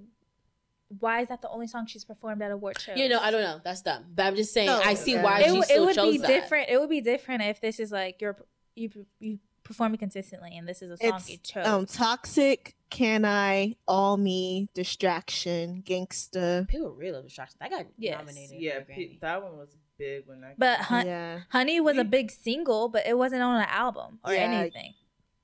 why 1.00 1.20
is 1.22 1.28
that 1.28 1.42
the 1.42 1.48
only 1.48 1.66
song 1.66 1.86
she's 1.86 2.04
performed 2.04 2.42
at 2.42 2.50
award 2.50 2.80
shows? 2.80 2.96
You 2.96 3.08
know, 3.08 3.20
I 3.20 3.30
don't 3.30 3.42
know. 3.42 3.60
That's 3.62 3.82
dumb. 3.82 4.04
But 4.14 4.26
I'm 4.26 4.36
just 4.36 4.52
saying. 4.52 4.66
No, 4.66 4.80
I 4.84 4.94
see 4.94 5.12
yeah. 5.14 5.22
why 5.22 5.38
It, 5.40 5.42
she 5.44 5.46
w- 5.48 5.62
still 5.64 5.82
it 5.82 5.86
would 5.86 5.94
chose 5.94 6.12
be 6.12 6.18
that. 6.18 6.26
different. 6.28 6.68
It 6.70 6.78
would 6.80 6.90
be 6.90 7.00
different 7.00 7.42
if 7.42 7.60
this 7.60 7.78
is 7.80 7.90
like 7.92 8.20
you're 8.20 8.36
you 8.74 8.90
you 9.20 9.38
performing 9.62 9.98
consistently 9.98 10.54
and 10.58 10.68
this 10.68 10.82
is 10.82 10.90
a 10.90 10.96
song 10.98 11.16
It's 11.16 11.30
you 11.30 11.38
chose. 11.38 11.66
um 11.66 11.86
toxic, 11.86 12.74
can 12.90 13.24
I, 13.24 13.76
all 13.88 14.16
me, 14.18 14.68
distraction, 14.74 15.82
gangsta. 15.86 16.68
People 16.68 16.90
really 16.90 17.12
love 17.12 17.24
distraction. 17.24 17.56
That 17.60 17.70
got 17.70 17.86
Yes. 17.96 18.18
nominated. 18.18 18.60
Yeah, 18.60 18.74
for 18.74 18.92
a 18.92 18.94
pe- 18.94 19.08
Grammy. 19.16 19.20
that 19.20 19.42
one 19.42 19.56
was 19.56 19.74
big 19.98 20.26
when 20.26 20.40
that. 20.42 20.58
But 20.58 20.76
came 20.78 20.84
Hun- 20.86 21.06
Yeah. 21.06 21.40
Honey 21.50 21.80
was 21.80 21.96
a 21.98 22.04
big 22.04 22.30
single, 22.30 22.88
but 22.88 23.06
it 23.06 23.16
wasn't 23.16 23.42
on 23.42 23.56
an 23.56 23.66
album 23.68 24.18
or 24.24 24.34
Yeah. 24.34 24.40
anything. 24.40 24.92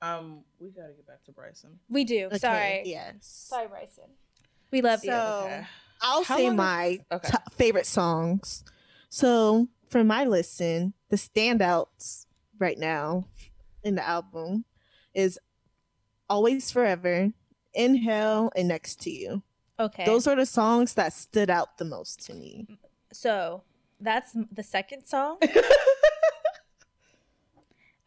Um, 0.03 0.43
we 0.59 0.69
gotta 0.69 0.93
get 0.93 1.05
back 1.07 1.23
to 1.25 1.31
Bryson. 1.31 1.79
We 1.89 2.03
do. 2.03 2.25
Okay, 2.27 2.37
Sorry. 2.39 2.81
Yes. 2.85 3.15
Sorry, 3.21 3.67
Bryson. 3.67 4.05
We 4.71 4.81
love 4.81 5.03
you. 5.03 5.11
So- 5.11 5.41
Okay. 5.45 5.67
I'll 6.03 6.23
How 6.23 6.37
say 6.37 6.47
long 6.47 6.55
my 6.55 6.99
Okay. 7.11 7.29
top 7.29 7.53
favorite 7.53 7.85
songs. 7.85 8.63
So 9.09 9.67
for 9.89 10.03
my 10.03 10.25
listen, 10.25 10.93
the 11.09 11.15
standouts 11.17 12.25
right 12.57 12.77
now 12.79 13.25
in 13.83 13.95
the 13.95 14.07
album 14.07 14.65
is 15.13 15.37
Always 16.27 16.71
Forever, 16.71 17.33
Inhale, 17.73 18.51
and 18.55 18.67
Next 18.67 18.99
to 19.01 19.11
You. 19.11 19.43
Okay. 19.79 20.05
Those 20.05 20.25
are 20.25 20.35
the 20.35 20.45
songs 20.47 20.93
that 20.95 21.13
stood 21.13 21.49
out 21.51 21.77
the 21.77 21.85
most 21.85 22.25
to 22.27 22.33
me. 22.33 22.67
so 23.13 23.63
that's 23.99 24.31
the 24.51 24.63
second 24.63 25.05
song. 25.05 25.37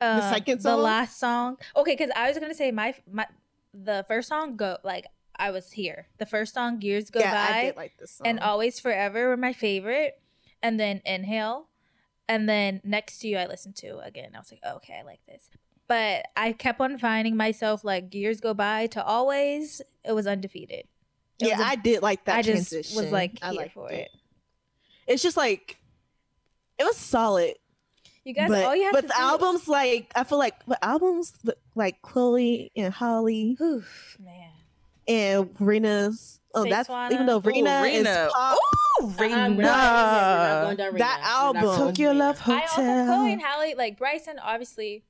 The 0.01 0.07
Um, 0.27 0.33
second 0.35 0.61
the 0.61 0.77
last 0.77 1.19
song. 1.19 1.57
Okay, 1.77 1.93
because 1.97 2.11
I 2.17 2.29
was 2.29 2.39
gonna 2.39 2.53
say 2.55 2.71
my 2.73 2.95
my 3.11 3.27
the 3.73 4.05
first 4.09 4.29
song 4.29 4.57
go 4.57 4.77
like 4.85 5.07
I 5.37 5.51
was 5.51 5.73
here. 5.73 6.07
The 6.19 6.27
first 6.27 6.55
song, 6.55 6.81
Years 6.83 7.11
Go 7.11 7.21
yeah, 7.21 7.33
I 7.33 7.53
By, 7.53 7.63
did 7.63 7.77
like 7.77 7.93
this 7.99 8.13
song. 8.13 8.27
and 8.27 8.41
Always 8.41 8.81
Forever 8.81 9.29
were 9.29 9.37
my 9.37 9.53
favorite, 9.53 10.15
and 10.63 10.79
then 10.79 11.01
Inhale, 11.05 11.69
and 12.29 12.49
then 12.49 12.81
Next 12.85 13.19
to 13.21 13.29
You 13.29 13.39
I 13.39 13.47
listened 13.47 13.77
to 13.77 13.99
again. 13.99 14.31
I 14.35 14.39
was 14.39 14.51
like, 14.51 14.61
oh, 14.65 14.77
okay, 14.77 14.99
I 15.01 15.03
like 15.03 15.21
this. 15.27 15.51
but 15.87 16.25
I 16.37 16.53
kept 16.53 16.81
on 16.81 16.99
finding 16.99 17.37
myself 17.37 17.85
like 17.85 18.15
years 18.15 18.41
go 18.41 18.55
by 18.55 18.87
to 18.89 19.05
always. 19.05 19.83
It 20.05 20.13
was 20.13 20.27
undefeated. 20.27 20.85
It 21.41 21.49
yeah, 21.49 21.59
was 21.59 21.67
a- 21.67 21.69
I 21.69 21.77
did 21.77 22.03
like 22.03 22.25
that 22.27 22.37
I 22.39 22.43
just 22.43 22.71
transition. 22.71 23.03
was 23.03 23.13
like 23.13 23.39
I 23.43 23.51
here 23.51 23.61
liked 23.63 23.75
for 23.75 23.91
it. 23.91 24.09
It's 25.07 25.23
just 25.23 25.37
like 25.37 25.77
it 26.79 26.85
was 26.85 26.97
solid, 26.97 27.55
You 28.25 28.33
guys, 28.35 28.49
but 28.49 28.65
all 28.65 28.75
you 28.75 28.85
have 28.85 28.93
but 28.93 29.01
to 29.03 29.07
the 29.09 29.19
albums 29.21 29.69
like 29.69 30.11
I 30.17 30.25
feel 30.25 30.39
like 30.39 30.65
the 30.65 30.83
albums 30.83 31.35
like 31.75 32.01
Chloe 32.03 32.71
and 32.77 32.95
Halle 32.95 33.55
Whew, 33.59 33.85
man. 34.19 34.51
And 35.09 35.51
Rena's. 35.59 36.41
Oh, 36.55 36.63
Say 36.65 36.71
that's 36.71 36.89
Swana. 36.89 37.13
even 37.13 37.27
though 37.27 37.41
Rena, 37.41 37.81
Rena. 37.83 38.11
is 38.11 38.33
pop. 38.33 38.57
Ooh, 39.03 39.07
we're 39.19 39.29
not 39.29 39.49
going 39.49 39.57
there. 39.57 39.57
We're 39.57 39.63
not 39.65 40.63
going 40.63 40.77
down 40.77 40.87
Rena. 40.95 40.99
That 40.99 41.21
album. 41.25 41.63
going 41.63 41.79
Tokyo 41.79 42.09
Rena. 42.11 42.19
Love 42.25 42.43
I 42.47 42.61
also 42.63 42.75
Chloe 42.77 43.33
and 43.33 43.43
Hotel. 43.43 43.61
Halle, 43.61 43.75
like 43.77 43.99
Bryson, 43.99 44.39
obviously. 44.41 45.05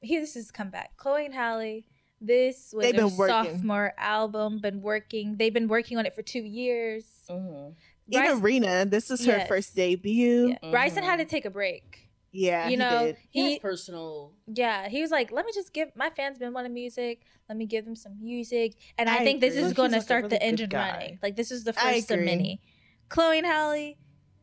Here, 0.00 0.20
this 0.20 0.36
is 0.36 0.50
comeback. 0.52 0.96
Chloe 0.96 1.24
and 1.26 1.34
Halle. 1.34 1.84
This 2.20 2.72
was 2.72 2.84
They've 2.84 2.94
their 2.94 3.08
been 3.08 3.16
sophomore 3.16 3.92
album. 3.98 4.60
Been 4.60 4.80
working. 4.82 5.36
They've 5.36 5.52
been 5.52 5.66
working 5.66 5.98
on 5.98 6.06
it 6.06 6.14
for 6.14 6.22
two 6.22 6.42
years. 6.42 7.04
Mhm. 7.28 7.74
Even 8.08 8.40
Rena, 8.40 8.84
this 8.84 9.10
is 9.10 9.24
her 9.26 9.38
Yes. 9.38 9.48
first 9.48 9.74
debut. 9.74 10.56
Yeah. 10.62 10.70
Bryson 10.70 11.02
had 11.02 11.16
to 11.18 11.24
Mhm. 11.24 11.28
take 11.28 11.44
a 11.44 11.50
break. 11.50 12.01
Yeah, 12.32 12.68
you 12.68 12.76
know, 12.78 13.06
did. 13.06 13.16
He 13.30 13.40
has 13.42 13.52
he 13.52 13.58
personal. 13.58 14.32
yeah, 14.46 14.88
he 14.88 15.02
was 15.02 15.10
like, 15.10 15.30
"Let 15.30 15.44
me 15.44 15.52
just 15.54 15.72
give 15.74 15.90
my 15.94 16.08
fans 16.10 16.38
been 16.38 16.52
wanting 16.54 16.72
music. 16.72 17.22
Let 17.48 17.58
me 17.58 17.66
give 17.66 17.84
them 17.84 17.94
some 17.94 18.22
music." 18.22 18.74
And 18.96 19.10
I, 19.10 19.16
I 19.16 19.18
think 19.18 19.40
this 19.40 19.54
is 19.54 19.64
He's 19.66 19.72
going 19.74 19.90
to 19.90 19.96
like 19.98 20.02
start 20.04 20.24
really 20.24 20.36
the 20.36 20.42
engine 20.42 20.70
guy. 20.70 20.92
running. 20.92 21.18
Like 21.22 21.36
this 21.36 21.50
is 21.50 21.64
the 21.64 21.74
I 21.78 21.94
first 22.00 22.10
of 22.10 22.20
many. 22.20 22.62
Chloe 23.10 23.36
and 23.38 23.46
Halle, 23.46 23.98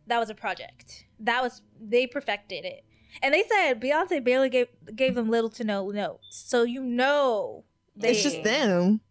that 0.06 0.20
was 0.20 0.30
a 0.30 0.36
project. 0.36 1.06
That 1.20 1.42
was 1.42 1.62
they 1.82 2.06
perfected 2.06 2.64
it. 2.64 2.86
And 3.24 3.34
they 3.34 3.44
said 3.50 3.82
Beyonce 3.82 4.24
barely 4.24 4.50
gave 4.50 4.68
gave 4.96 5.16
them 5.16 5.30
little 5.30 5.50
to 5.50 5.64
no 5.64 5.90
notes, 5.90 6.28
so 6.48 6.62
you 6.64 6.84
know 6.84 7.66
they 7.96 8.12
It's 8.12 8.22
just 8.22 8.44
them. 8.44 9.02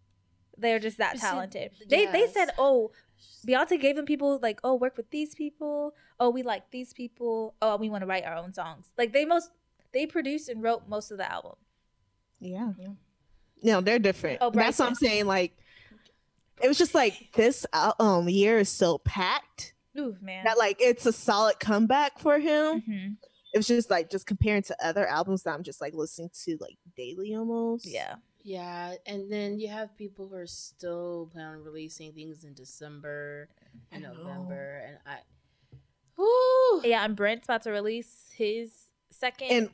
they're 0.56 0.78
just 0.78 0.98
that 0.98 1.14
You 1.14 1.18
see, 1.20 1.26
talented. 1.26 1.72
They 1.88 2.06
they 2.06 2.28
said, 2.28 2.50
oh, 2.58 2.92
Beyonce 3.46 3.80
gave 3.80 3.96
them 3.96 4.04
people 4.06 4.38
like, 4.40 4.60
oh, 4.62 4.76
work 4.76 4.96
with 4.96 5.10
these 5.10 5.34
people. 5.34 5.94
Oh, 6.20 6.30
we 6.30 6.42
like 6.42 6.70
these 6.70 6.92
people. 6.92 7.54
Oh, 7.62 7.76
we 7.76 7.90
want 7.90 8.02
to 8.02 8.06
write 8.06 8.24
our 8.24 8.34
own 8.36 8.52
songs. 8.52 8.92
Like 8.98 9.12
they 9.12 9.24
most 9.24 9.50
they 9.92 10.06
produced 10.06 10.48
and 10.48 10.62
wrote 10.62 10.88
most 10.88 11.10
of 11.10 11.18
the 11.18 11.30
album. 11.30 11.54
Yeah. 12.40 12.72
Yeah. 12.78 12.88
No, 13.62 13.80
they're 13.80 13.98
different. 13.98 14.38
Oh, 14.40 14.50
That's 14.50 14.78
what 14.78 14.88
I'm 14.88 14.94
saying. 14.94 15.26
Like, 15.26 15.52
it 16.62 16.68
was 16.68 16.78
just 16.78 16.94
like 16.94 17.30
this 17.34 17.66
al- 17.72 17.96
um 17.98 18.28
year 18.28 18.58
is 18.58 18.68
so 18.68 18.98
packed 18.98 19.74
Ooh, 19.98 20.16
man. 20.20 20.44
that 20.44 20.58
like 20.58 20.76
it's 20.80 21.06
a 21.06 21.12
solid 21.12 21.58
comeback 21.60 22.18
for 22.18 22.38
him. 22.38 22.82
Mhm. 22.82 23.16
It 23.54 23.56
was 23.56 23.66
just 23.66 23.90
like 23.90 24.10
just 24.10 24.26
comparing 24.26 24.62
to 24.64 24.76
other 24.84 25.06
albums 25.06 25.44
that 25.44 25.54
I'm 25.54 25.62
just 25.62 25.80
like 25.80 25.94
listening 25.94 26.30
to 26.44 26.58
like 26.60 26.76
daily 26.96 27.34
almost. 27.34 27.86
Yeah. 27.86 28.16
Yeah, 28.44 28.94
and 29.04 29.30
then 29.30 29.58
you 29.58 29.68
have 29.68 29.94
people 29.96 30.28
who 30.28 30.36
are 30.36 30.46
still 30.46 31.28
planning 31.32 31.56
on 31.58 31.64
releasing 31.64 32.12
things 32.12 32.44
in 32.44 32.54
December 32.54 33.48
and 33.92 34.06
I 34.06 34.08
know. 34.08 34.14
November, 34.14 34.82
and 34.86 34.98
I. 35.06 35.18
Ooh. 36.20 36.80
Yeah, 36.84 37.04
and 37.04 37.14
Brent's 37.16 37.46
about 37.46 37.62
to 37.62 37.70
release 37.70 38.30
his 38.34 38.72
second. 39.10 39.48
And 39.50 39.70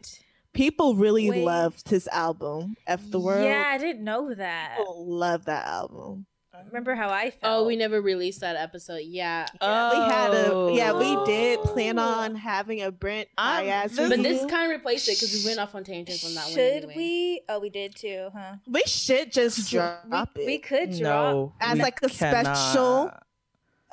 People 0.52 0.94
really 0.94 1.28
Wait. 1.30 1.44
loved 1.44 1.88
his 1.88 2.06
album, 2.08 2.76
F 2.86 3.00
the 3.10 3.18
World. 3.18 3.44
Yeah, 3.44 3.64
I 3.66 3.76
didn't 3.76 4.04
know 4.04 4.32
that. 4.34 4.76
People 4.78 5.04
love 5.04 5.46
that 5.46 5.66
album. 5.66 6.26
Remember 6.66 6.94
how 6.94 7.08
I 7.10 7.30
felt? 7.30 7.40
Oh, 7.42 7.66
we 7.66 7.74
never 7.74 8.00
released 8.00 8.40
that 8.40 8.54
episode. 8.54 9.00
Yeah, 9.04 9.46
Yeah, 9.60 9.90
we 9.90 9.96
had 10.12 10.30
a 10.32 10.70
yeah, 10.72 10.92
we 10.92 11.16
oh. 11.16 11.26
did 11.26 11.58
plan 11.62 11.98
Oh. 11.98 12.02
on 12.02 12.36
having 12.36 12.82
a 12.82 12.92
Brent 12.92 13.28
I'm- 13.36 13.90
but 13.96 14.22
this 14.22 14.40
kind 14.48 14.70
of 14.70 14.70
replaced 14.78 15.08
it 15.08 15.16
because 15.18 15.34
we 15.34 15.44
went 15.44 15.58
off 15.58 15.74
on 15.74 15.82
tangents 15.82 16.24
on 16.24 16.34
that 16.34 16.44
one. 16.44 16.52
Should 16.54 16.84
anyway. 16.84 16.94
we? 16.96 17.40
Oh, 17.48 17.58
we 17.58 17.70
did 17.70 17.96
too, 17.96 18.28
huh? 18.32 18.54
we 18.68 18.82
should 18.86 19.32
just 19.32 19.68
drop 19.68 20.30
we, 20.36 20.42
it. 20.42 20.46
we 20.46 20.58
could 20.58 20.90
drop. 20.90 21.00
No, 21.00 21.52
As 21.60 21.78
like 21.80 22.00
a 22.02 22.08
special- 22.08 23.10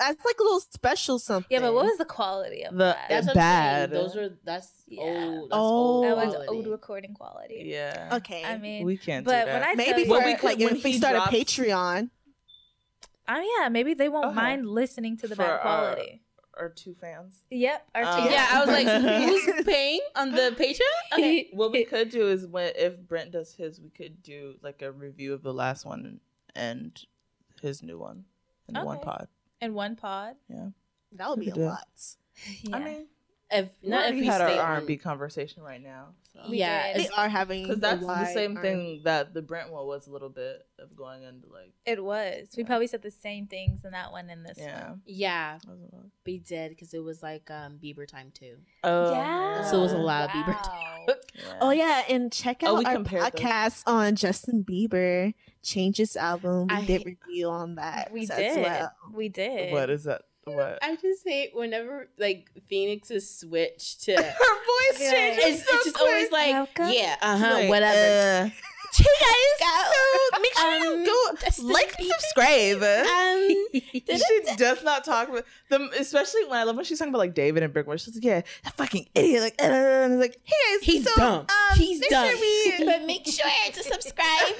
cannot. 0.02 0.18
As 0.20 0.26
like 0.26 0.40
a 0.40 0.44
little 0.44 0.60
special 0.60 1.20
something. 1.20 1.48
Yeah, 1.50 1.60
but 1.62 1.74
what 1.74 1.86
was 1.86 1.98
the 1.98 2.06
quality 2.06 2.64
of 2.66 2.74
The- 2.74 2.80
that? 2.80 3.10
That's 3.10 3.34
Bad. 3.34 3.92
Those 3.92 4.16
are 4.16 4.38
that's 4.44 4.84
Yeah. 4.88 5.02
old. 5.04 5.50
That's 5.52 5.58
Oh. 5.58 5.64
old. 5.64 6.06
that 6.06 6.18
was 6.18 6.48
old 6.48 6.68
recording 6.68 7.14
quality. 7.14 7.64
Yeah. 7.66 8.10
okay? 8.18 8.44
I 8.44 8.58
mean, 8.58 8.86
we 8.86 8.98
can't. 8.98 9.26
but 9.26 9.46
do 9.46 9.52
when. 9.52 9.64
I 9.64 9.74
maybe 9.76 10.06
tell 10.06 10.20
for 10.20 10.26
we 10.26 10.36
could- 10.36 10.44
like 10.46 10.60
when 10.60 10.76
if 10.78 10.84
we 10.84 10.94
start 10.94 11.16
drops- 11.16 11.32
a 11.34 11.36
Patreon. 11.36 12.10
oh 13.30 13.58
yeah, 13.62 13.70
maybe 13.70 13.94
they 13.94 14.10
won't 14.10 14.28
Okay. 14.28 14.36
mind 14.36 14.68
listening 14.68 15.18
to 15.18 15.28
the 15.28 15.36
For 15.36 15.44
bad 15.44 15.62
quality. 15.62 16.22
Our 16.58 16.68
two 16.70 16.94
fans. 17.00 17.44
Yep. 17.50 17.88
Our 17.96 18.04
Um, 18.04 18.24
two- 18.28 18.30
Yeah, 18.34 18.48
I 18.52 18.60
was 18.60 18.68
like, 18.68 18.86
who's 19.56 19.66
paying 19.66 20.02
on 20.16 20.32
the 20.32 20.54
Patreon? 20.58 21.18
Okay. 21.18 21.50
What 21.54 21.72
we 21.72 21.86
could 21.86 22.10
do 22.10 22.28
is 22.28 22.46
when 22.46 22.74
if 22.76 23.00
Brent 23.00 23.32
does 23.32 23.54
his, 23.54 23.80
we 23.80 23.90
could 23.90 24.22
do 24.22 24.56
like 24.62 24.82
a 24.82 24.92
review 24.92 25.34
of 25.34 25.44
the 25.44 25.54
last 25.54 25.86
one 25.86 26.20
and 26.54 27.02
his 27.62 27.82
new 27.82 27.98
one 27.98 28.26
in 28.68 28.74
the 28.74 28.84
one 28.84 28.98
Okay. 28.98 29.06
pod. 29.06 29.28
In 29.62 29.74
one 29.74 29.96
pod. 29.96 30.36
Yeah, 30.50 30.70
that 31.14 31.30
would 31.30 31.40
be 31.40 31.50
a 31.50 31.54
do 31.54 31.62
lot. 31.66 31.88
Yeah. 32.64 32.76
I 32.76 32.80
mean, 32.84 33.06
If 33.52 33.70
we 33.84 33.90
not, 33.90 34.00
if 34.00 34.06
already 34.12 34.22
we 34.22 34.26
had 34.28 34.42
our 34.42 34.50
R 34.50 34.78
and 34.78 34.88
B 34.88 34.98
conversation 34.98 35.62
right 35.62 35.82
now. 35.84 36.08
So. 36.34 36.40
We 36.50 36.58
yeah. 36.60 36.98
They 36.98 37.10
are 37.10 37.28
having 37.28 37.64
Because 37.64 37.82
that's 37.82 38.00
the 38.06 38.26
same 38.34 38.56
R&B. 38.56 38.68
thing 38.68 39.02
that 39.04 39.34
the 39.34 39.42
Brent 39.42 39.70
one 39.70 39.86
was 39.86 40.08
a 40.08 40.10
little 40.12 40.30
bit 40.30 40.66
of 40.80 40.96
going 40.96 41.24
into 41.24 41.48
like 41.52 41.74
it 41.86 42.02
was. 42.04 42.48
We 42.56 42.64
probably 42.64 42.88
said 42.88 43.02
the 43.02 43.12
same 43.12 43.48
things 43.48 43.84
in 43.84 43.92
that 43.92 44.14
one 44.14 44.30
and 44.30 44.46
this 44.46 44.58
yeah. 44.58 44.90
one. 44.92 45.02
yeah, 45.06 45.58
That 45.68 45.70
was 45.70 46.06
we 46.26 46.40
did 46.40 46.70
because 46.70 46.94
it 46.94 47.04
was 47.04 47.22
like 47.22 47.52
um 47.52 47.78
Bieber 47.84 48.08
time 48.08 48.32
too. 48.34 48.56
Oh, 48.86 49.12
yeah. 49.12 49.64
So 49.70 49.80
it 49.80 49.82
was 49.82 49.92
a 49.94 49.98
lot 49.98 50.24
of 50.24 50.30
Bieber 50.32 50.54
Wow. 50.54 51.06
yeah. 51.36 51.44
Oh 51.60 51.72
yeah, 51.72 52.04
and 52.10 52.32
check 52.32 52.62
Oh, 52.64 52.74
out 52.76 52.80
we 52.80 52.86
our 52.86 52.94
compared 52.94 53.24
those. 53.34 53.42
podcast 53.42 53.84
on 53.86 54.16
Justin 54.16 54.64
Bieber 54.64 55.34
Changes 55.64 56.16
album. 56.18 56.68
We 56.68 56.76
I 56.76 56.82
did 56.86 57.04
hate- 57.04 57.18
review 57.28 57.50
on 57.50 57.76
that. 57.76 58.12
We 58.12 58.22
as 58.22 58.30
did. 58.30 58.62
well. 58.62 58.92
We 59.14 59.30
did. 59.30 59.72
What 59.72 59.90
is 59.90 60.06
that? 60.06 60.24
What? 60.46 60.80
I 60.82 60.96
just 60.96 61.22
hate 61.24 61.52
whenever 61.56 62.10
like 62.18 62.50
Phoenix's 62.68 63.30
switch 63.40 64.00
to. 64.06 64.14
Her 64.18 64.22
voice 64.24 65.00
Yeah. 65.00 65.12
changes. 65.12 65.46
It's, 65.62 65.74
it's 65.74 65.84
just 65.86 65.98
always 66.00 66.32
like, 66.32 66.54
Welcome. 66.54 66.90
yeah, 66.92 67.16
uh 67.22 67.38
huh, 67.38 67.54
Like, 67.54 67.70
whatever. 67.70 68.48
uh, 68.48 68.50
hey 68.94 69.06
guys, 69.60 69.94
so 70.34 70.40
make 70.42 70.58
sure 70.58 70.76
Um, 70.76 70.82
you 70.82 71.06
go 71.06 71.68
like 71.72 71.96
and 72.00 72.08
subscribe. 72.08 72.84
um, 72.84 73.66
she 74.52 74.56
does 74.58 74.84
not 74.84 75.06
talk 75.06 75.30
about 75.30 75.46
them, 75.70 75.90
especially 75.98 76.44
when 76.46 76.58
I 76.60 76.64
love 76.64 76.76
when 76.76 76.84
she's 76.86 76.98
talking 77.00 77.12
about 77.14 77.20
like 77.20 77.36
David 77.36 77.62
and 77.64 77.72
Brickman. 77.74 78.04
She's 78.04 78.16
like, 78.16 78.24
"Yeah, 78.26 78.42
that 78.64 78.74
fucking 78.76 79.08
idiot!" 79.16 79.44
Like, 79.44 79.56
uh, 79.62 79.66
and 79.66 80.14
it's 80.14 80.22
like, 80.22 80.40
"Hey 80.44 80.56
guys, 80.78 80.84
He's 80.86 81.04
so, 81.06 81.16
dumb. 81.16 81.40
Um, 81.48 81.78
He's 81.78 82.00
dumb. 82.08 82.28
Sure 82.28 82.40
we- 82.80 82.86
but 82.86 83.06
make 83.06 83.26
sure 83.28 83.50
to 83.74 83.84
subscribe. 83.84 84.56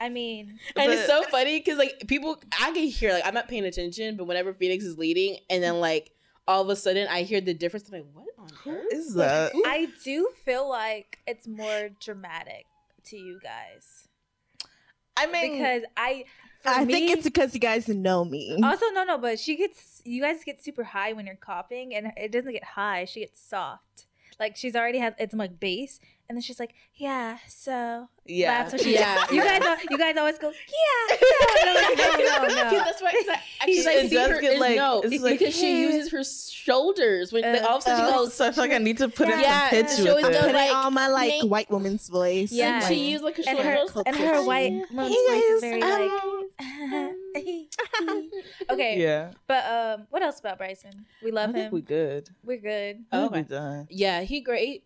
I 0.00 0.08
mean, 0.08 0.58
And 0.76 0.92
it's 0.92 1.06
so 1.06 1.22
funny 1.24 1.58
because 1.58 1.78
like 1.78 2.04
people, 2.06 2.38
I 2.60 2.72
can 2.72 2.86
hear 2.88 3.12
like 3.12 3.26
I'm 3.26 3.34
not 3.34 3.48
paying 3.48 3.64
attention, 3.64 4.16
but 4.16 4.24
whenever 4.26 4.52
Phoenix 4.52 4.84
is 4.84 4.98
leading, 4.98 5.38
and 5.50 5.62
then 5.62 5.80
like 5.80 6.12
all 6.46 6.62
of 6.62 6.68
a 6.68 6.76
sudden 6.76 7.08
I 7.08 7.22
hear 7.22 7.40
the 7.40 7.54
difference. 7.54 7.88
I'm 7.88 7.94
like, 7.94 8.06
what 8.12 8.26
on 8.38 8.72
earth 8.74 8.86
is 8.92 9.14
that? 9.14 9.52
I 9.66 9.88
do 10.04 10.30
feel 10.44 10.68
like 10.68 11.18
it's 11.26 11.46
more 11.48 11.90
dramatic 12.00 12.66
to 13.04 13.16
you 13.16 13.38
guys 13.42 14.06
I 15.16 15.26
mean, 15.26 15.52
because 15.52 15.82
I. 15.96 16.24
For 16.62 16.70
I 16.70 16.84
me, 16.84 16.92
think 16.92 17.10
it's 17.10 17.24
because 17.24 17.54
you 17.54 17.60
guys 17.60 17.86
know 17.88 18.24
me. 18.24 18.58
also 18.62 18.86
no 18.92 19.04
no, 19.04 19.18
but 19.18 19.38
she 19.38 19.56
gets 19.56 20.02
you 20.04 20.20
guys 20.20 20.42
get 20.44 20.62
super 20.62 20.84
high 20.84 21.12
when 21.12 21.26
you're 21.26 21.36
coughing, 21.36 21.94
and 21.94 22.12
it 22.16 22.32
doesn't 22.32 22.52
get 22.52 22.64
high. 22.64 23.04
She 23.04 23.20
gets 23.20 23.40
soft. 23.40 24.06
Like 24.40 24.56
she's 24.56 24.74
already 24.74 24.98
had 24.98 25.14
it's 25.18 25.32
like 25.34 25.60
bass, 25.60 26.00
and 26.28 26.36
then 26.36 26.42
she's 26.42 26.58
like, 26.60 26.74
yeah, 26.96 27.38
so 27.48 28.08
yeah, 28.26 28.62
that's 28.62 28.72
what 28.72 28.80
she. 28.82 28.94
Yeah. 28.94 29.24
You 29.30 29.42
guys, 29.42 29.62
al- 29.62 29.76
you 29.90 29.98
guys 29.98 30.16
always 30.16 30.38
go, 30.38 30.50
yeah, 30.50 31.16
so. 31.16 31.26
And 31.66 31.74
like, 31.74 31.98
no, 31.98 32.14
no, 32.16 32.48
no. 32.48 32.70
Yeah, 32.72 32.84
that's 32.84 33.00
why 33.02 33.12
it's 33.14 33.28
like, 33.28 33.38
I 33.60 33.66
She's 33.66 33.86
like 33.86 33.96
It 33.96 34.08
see 34.10 34.16
does 34.16 34.30
her 34.30 34.40
get, 34.40 34.58
like- 34.58 34.76
no, 34.76 35.00
it's 35.04 35.22
like, 35.22 35.38
because 35.38 35.54
she 35.56 35.80
uses 35.82 36.10
her 36.12 36.24
shoulders 36.24 37.32
when 37.32 37.42
like, 37.42 37.62
Uh, 37.62 37.66
all 37.66 37.76
of 37.76 37.82
a 37.82 37.82
sudden 37.84 38.04
she 38.06 38.12
uh, 38.12 38.16
goes. 38.18 38.34
so 38.34 38.46
I 38.48 38.52
feel 38.52 38.64
like 38.64 38.72
I 38.72 38.78
need 38.78 38.98
to 38.98 39.08
put 39.08 39.28
in 39.28 39.38
Yeah, 39.40 39.60
some 39.60 39.70
pitch 39.70 39.90
she 39.96 40.02
with 40.02 40.10
always 40.10 40.26
it. 40.26 40.32
does, 40.32 40.40
Putting 40.40 40.54
like, 40.56 40.74
on 40.74 40.94
my 40.94 41.06
like 41.08 41.28
make- 41.28 41.42
white 41.50 41.70
woman's 41.70 42.08
voice. 42.08 42.50
Yeah. 42.52 42.74
and 42.74 42.84
Like, 42.84 42.92
she 42.92 43.10
used 43.12 43.22
like 43.24 43.36
her 43.36 43.42
and 43.46 43.58
her 43.58 43.76
shoulders. 43.76 44.02
and 44.06 44.16
her 44.16 44.42
white 44.44 44.72
woman's 44.90 45.14
Hey, 45.14 45.26
voice 45.28 45.44
is 45.44 45.60
very 45.60 45.82
um, 45.82 46.46
like. 47.34 47.66
okay, 48.70 49.00
yeah, 49.00 49.30
but 49.46 49.64
um, 49.66 50.06
what 50.10 50.22
else 50.22 50.40
about 50.40 50.58
Bryson? 50.58 51.04
We 51.22 51.30
I 51.30 51.34
love 51.34 51.52
think 51.52 51.66
him. 51.66 51.72
we 51.72 51.80
good. 51.82 52.30
We're 52.44 52.56
good. 52.58 53.04
Oh, 53.12 53.28
think 53.28 53.32
Okay. 53.32 53.42
we 53.42 53.48
done. 53.48 53.86
Yeah, 53.90 54.20
he 54.22 54.40
great. 54.40 54.84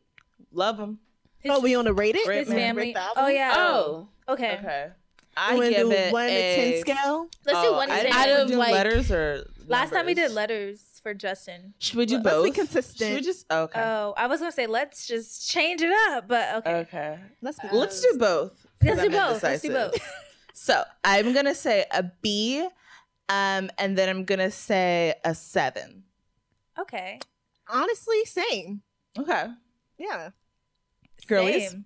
Love 0.53 0.79
him. 0.79 0.99
His, 1.41 1.53
oh, 1.53 1.61
we 1.61 1.75
want 1.77 1.87
to 1.87 1.93
rate 1.95 2.17
it? 2.17 2.27
His 2.31 2.49
man. 2.49 2.57
family. 2.59 2.83
Rate 2.83 2.95
the 2.95 3.01
album? 3.01 3.25
Oh 3.25 3.29
yeah. 3.29 3.53
Oh, 3.57 4.09
Okay. 4.29 4.57
Okay, 4.59 4.89
I 5.37 5.53
I 5.53 5.55
want 5.55 5.65
to 5.67 5.71
give 5.71 5.87
do 5.89 5.93
it 5.93 6.13
one 6.13 6.29
to 6.29 6.33
ten 6.55 6.69
a. 6.75 6.81
scale. 6.81 7.29
Let's 7.47 7.59
Oh, 7.59 7.63
do 7.63 7.73
one 7.73 7.89
to 7.89 7.95
I 7.95 7.97
ten. 7.97 8.05
didn't 8.07 8.17
Out 8.19 8.41
of, 8.43 8.49
do 8.49 8.57
like- 8.57 8.73
letters 8.73 9.11
or 9.11 9.47
Last 9.67 9.93
time 9.93 10.07
we 10.07 10.15
did 10.15 10.33
letters 10.33 10.83
for 11.03 11.15
Justin. 11.15 11.75
Should 11.79 11.97
we 11.97 12.05
do 12.07 12.17
Let's 12.17 12.25
both? 12.25 12.45
be 12.45 12.51
consistent. 12.51 13.09
Should 13.09 13.15
we 13.15 13.21
just 13.21 13.51
okay? 13.53 13.81
Oh, 13.81 14.15
I 14.17 14.27
was 14.27 14.41
gonna 14.41 14.51
say 14.53 14.67
let's 14.67 15.07
just 15.07 15.49
change 15.49 15.81
it 15.81 15.93
up, 16.11 16.27
but 16.29 16.57
okay. 16.57 16.75
okay. 16.81 17.19
Let's 17.41 17.59
be 17.61 17.69
Well, 17.71 17.81
let's 17.81 18.01
do 18.01 18.19
both. 18.19 18.51
'cause 18.81 18.97
Let's 18.97 19.01
do 19.01 19.07
I'm 19.07 19.13
both. 19.13 19.43
Let's 19.43 19.63
do 19.63 19.71
both. 19.73 19.95
So 20.53 20.83
I'm 21.05 21.33
gonna 21.33 21.55
say 21.55 21.87
a 21.91 22.03
B, 22.21 22.61
um, 23.31 23.71
and 23.79 23.97
then 23.97 24.09
I'm 24.11 24.25
gonna 24.25 24.51
say 24.51 25.15
a 25.25 25.35
seven. 25.35 26.05
Okay. 26.79 27.19
honestly 27.69 28.25
same. 28.27 28.83
Okay. 29.19 29.47
Yeah. 29.99 30.31
Girlies? 31.27 31.71
Same. 31.71 31.85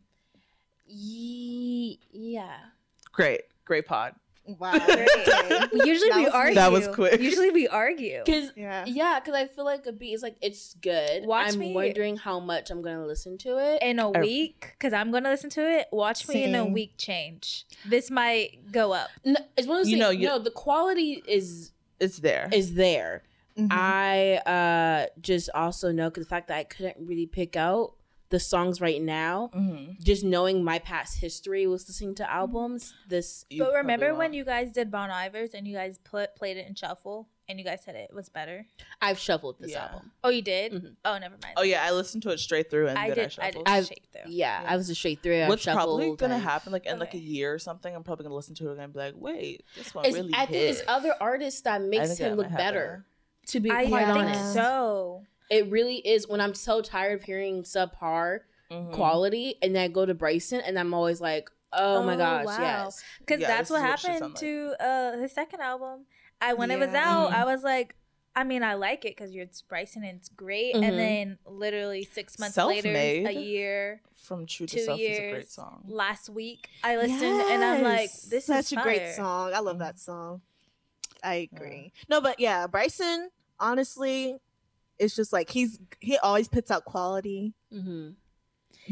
Ye- 0.86 1.98
yeah. 2.12 2.56
Great, 3.12 3.42
great 3.64 3.86
pod. 3.86 4.14
Wow. 4.46 4.72
Great. 4.86 5.08
Usually 5.72 6.10
That 6.10 6.16
we 6.18 6.24
was- 6.24 6.34
argue. 6.34 6.54
That 6.56 6.70
was 6.70 6.86
quick. 6.88 7.18
Usually 7.18 7.50
we 7.50 7.66
argue. 7.66 8.22
Cause 8.26 8.52
Yeah. 8.54 8.84
yeah, 8.86 9.18
because 9.18 9.34
I 9.34 9.46
feel 9.46 9.64
like 9.64 9.86
a 9.86 9.92
beat 9.92 10.12
is 10.12 10.22
like 10.22 10.36
it's 10.42 10.74
good. 10.74 11.24
Watch 11.24 11.54
I'm 11.54 11.60
me- 11.60 11.72
wondering 11.72 12.18
how 12.18 12.40
much 12.40 12.70
I'm 12.70 12.82
gonna 12.82 13.06
listen 13.06 13.38
to 13.38 13.56
it. 13.56 13.82
in 13.82 13.98
a 13.98 14.10
I- 14.10 14.20
week, 14.20 14.74
because 14.78 14.92
I'm 14.92 15.10
gonna 15.10 15.30
listen 15.30 15.48
to 15.50 15.62
it. 15.62 15.86
Watch 15.92 16.28
me 16.28 16.44
in 16.44 16.54
a 16.54 16.62
Same. 16.64 16.72
week 16.74 16.92
change. 16.98 17.64
This 17.86 18.10
might 18.10 18.70
go 18.70 18.92
up. 18.92 19.08
No, 19.24 19.36
it's 19.56 19.66
one 19.66 19.78
of 19.78 19.84
those 19.84 19.88
You 19.90 19.96
things. 19.96 20.00
know, 20.00 20.10
you 20.10 20.18
you- 20.20 20.28
know, 20.28 20.38
the 20.38 20.50
quality 20.50 21.22
is 21.26 21.72
It's 21.98 22.18
there. 22.18 22.50
is 22.52 22.74
there. 22.74 23.22
Mhm. 23.56 23.68
I 23.70 24.36
uh 24.44 25.06
just 25.22 25.48
also 25.54 25.90
know 25.90 26.10
because 26.10 26.24
the 26.24 26.28
fact 26.28 26.48
that 26.48 26.58
I 26.58 26.64
couldn't 26.64 26.96
really 26.98 27.24
pick 27.26 27.56
out 27.56 27.94
the 28.34 28.40
songs 28.40 28.80
right 28.80 29.00
now. 29.00 29.50
Mhm. 29.54 30.00
Just 30.02 30.24
knowing 30.24 30.64
my 30.64 30.80
past 30.80 31.20
history 31.20 31.66
was 31.68 31.86
listening 31.88 32.16
to 32.16 32.28
albums. 32.30 32.92
This 33.08 33.44
but 33.56 33.72
remember 33.72 34.08
when 34.10 34.18
won't. 34.18 34.34
you 34.34 34.44
guys 34.44 34.72
did 34.72 34.90
Bon 34.90 35.08
Iver's 35.10 35.54
and 35.54 35.68
you 35.68 35.74
guys 35.74 35.98
put 36.02 36.34
played 36.34 36.56
it 36.56 36.66
in 36.66 36.74
shuffle 36.74 37.28
and 37.48 37.58
you 37.60 37.64
guys 37.64 37.80
said 37.84 37.94
it 37.94 38.10
was 38.12 38.28
better? 38.28 38.66
I've 39.00 39.18
shuffled 39.20 39.56
this 39.60 39.70
Yeah. 39.70 39.84
album. 39.84 40.10
Oh, 40.24 40.30
you 40.30 40.42
did? 40.42 40.72
Mhm. 40.72 40.96
Oh, 41.04 41.16
never 41.18 41.36
mind. 41.42 41.54
Oh 41.56 41.62
yeah, 41.62 41.84
I 41.84 41.92
listened 41.92 42.24
to 42.24 42.30
it 42.30 42.38
straight 42.40 42.70
through 42.70 42.88
and 42.88 42.98
I 42.98 43.08
then 43.10 43.12
I 43.12 43.14
did. 43.14 43.24
I, 43.24 43.28
shuffled. 43.28 43.68
I've- 43.68 43.86
shake 43.86 44.04
through. 44.12 44.32
Yeah, 44.32 44.62
Yeah. 44.62 44.68
I 44.72 44.76
was 44.76 44.90
a 44.90 44.94
straight 44.96 45.22
through. 45.22 45.42
I've 45.42 45.48
What's 45.48 45.64
probably 45.64 46.04
shuffled 46.06 46.18
gonna 46.18 46.34
and- 46.34 46.42
happen, 46.42 46.72
like 46.72 46.86
in 46.86 46.98
like 46.98 47.14
a 47.14 47.18
year 47.18 47.54
or 47.54 47.60
something, 47.60 47.94
I'm 47.94 48.02
probably 48.02 48.24
gonna 48.24 48.34
listen 48.34 48.56
to 48.56 48.68
it 48.70 48.72
again 48.72 48.84
and 48.84 48.92
be 48.92 48.98
like, 48.98 49.14
wait, 49.16 49.62
this 49.76 49.94
one 49.94 50.06
It's, 50.06 50.16
really 50.16 50.32
I 50.34 50.46
think 50.46 50.56
it's 50.56 50.82
other 50.88 51.14
artists 51.20 51.60
that 51.62 51.82
makes 51.82 52.08
think 52.08 52.18
him 52.20 52.34
look 52.36 52.46
might 52.46 52.50
happen. 52.50 52.66
better. 52.66 53.06
To 53.48 53.60
be 53.60 53.70
I 53.70 53.86
quite 53.86 54.06
think 54.06 54.18
honest, 54.18 54.54
so. 54.54 55.22
It 55.50 55.70
really 55.70 55.96
is. 55.96 56.28
When 56.28 56.40
I'm 56.40 56.54
so 56.54 56.80
tired 56.80 57.14
of 57.20 57.22
hearing 57.24 57.62
subpar 57.62 58.40
Mhm. 58.70 58.92
quality, 58.92 59.56
and 59.62 59.74
then 59.76 59.84
I 59.84 59.88
go 59.88 60.06
to 60.06 60.14
Bryson, 60.14 60.60
and 60.60 60.78
I'm 60.78 60.94
always 60.94 61.20
like, 61.20 61.50
oh, 61.72 62.02
my 62.02 62.14
Oh, 62.14 62.18
gosh, 62.18 62.46
wow. 62.46 62.56
yes. 62.60 63.04
Because 63.20 63.40
Yeah, 63.40 63.48
that's 63.48 63.68
this 63.68 63.70
what 63.70 63.78
is 63.78 63.82
what 63.90 64.00
she 64.00 64.06
happened 64.08 64.36
to 64.36 64.76
uh 64.80 65.18
his 65.18 65.32
second 65.32 65.60
album. 65.60 66.06
I 66.40 66.54
when 66.54 66.70
it 66.70 66.78
was 66.78 66.92
Yeah. 66.92 67.04
out, 67.08 67.30
Mhm. 67.30 67.34
I 67.34 67.44
was 67.44 67.62
like, 67.62 67.94
I 68.36 68.42
mean, 68.42 68.62
I 68.64 68.74
like 68.74 69.04
it 69.04 69.16
because 69.16 69.32
you're 69.32 69.44
it's 69.44 69.62
Bryson 69.62 70.02
and 70.02 70.18
it's 70.18 70.28
great. 70.28 70.74
Mhm. 70.74 70.82
And 70.82 70.98
then 70.98 71.38
literally 71.46 72.04
six 72.04 72.38
months 72.38 72.56
later, 72.56 72.90
a 72.92 73.32
year, 73.32 74.02
From 74.14 74.46
True 74.46 74.66
to 74.66 74.76
two 74.76 74.84
Self 74.84 75.00
is 75.00 75.18
a 75.18 75.30
great 75.30 75.50
song. 75.50 75.84
last 75.86 76.28
week, 76.30 76.68
I 76.82 76.96
listened 76.96 77.40
and 77.42 77.62
I'm 77.64 77.82
like, 77.82 78.10
this 78.28 78.46
such 78.46 78.58
is 78.58 78.68
such 78.68 78.78
a 78.78 78.82
great 78.82 79.06
song. 79.14 79.52
I 79.54 79.60
love 79.60 79.76
Mhm. 79.76 79.80
that 79.80 79.98
song. 80.00 80.40
I 81.22 81.34
agree. 81.52 81.92
No, 82.08 82.20
but 82.20 82.40
yeah, 82.40 82.66
Bryson, 82.66 83.30
honestly, 83.60 84.38
it's 84.98 85.14
just 85.16 85.32
like 85.32 85.50
he's 85.50 85.78
he 86.00 86.16
always 86.18 86.48
puts 86.48 86.70
out 86.70 86.84
quality, 86.84 87.54
Mm-hmm. 87.72 88.10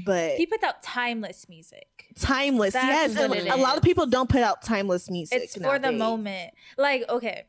but 0.04 0.36
He 0.36 0.46
puts 0.46 0.64
out 0.64 0.82
timeless 0.82 1.48
music. 1.48 2.06
timeless. 2.18 2.72
That's 2.74 3.14
yes, 3.14 3.28
what 3.28 3.38
and 3.38 3.48
a 3.48 3.56
lot 3.56 3.76
of 3.76 3.82
people 3.82 4.06
don't 4.06 4.28
put 4.28 4.42
out 4.42 4.62
timeless 4.62 5.10
music. 5.10 5.40
It's 5.42 5.56
for 5.56 5.78
the 5.78 5.92
moment. 5.92 6.52
Like, 6.76 7.04
okay, 7.08 7.44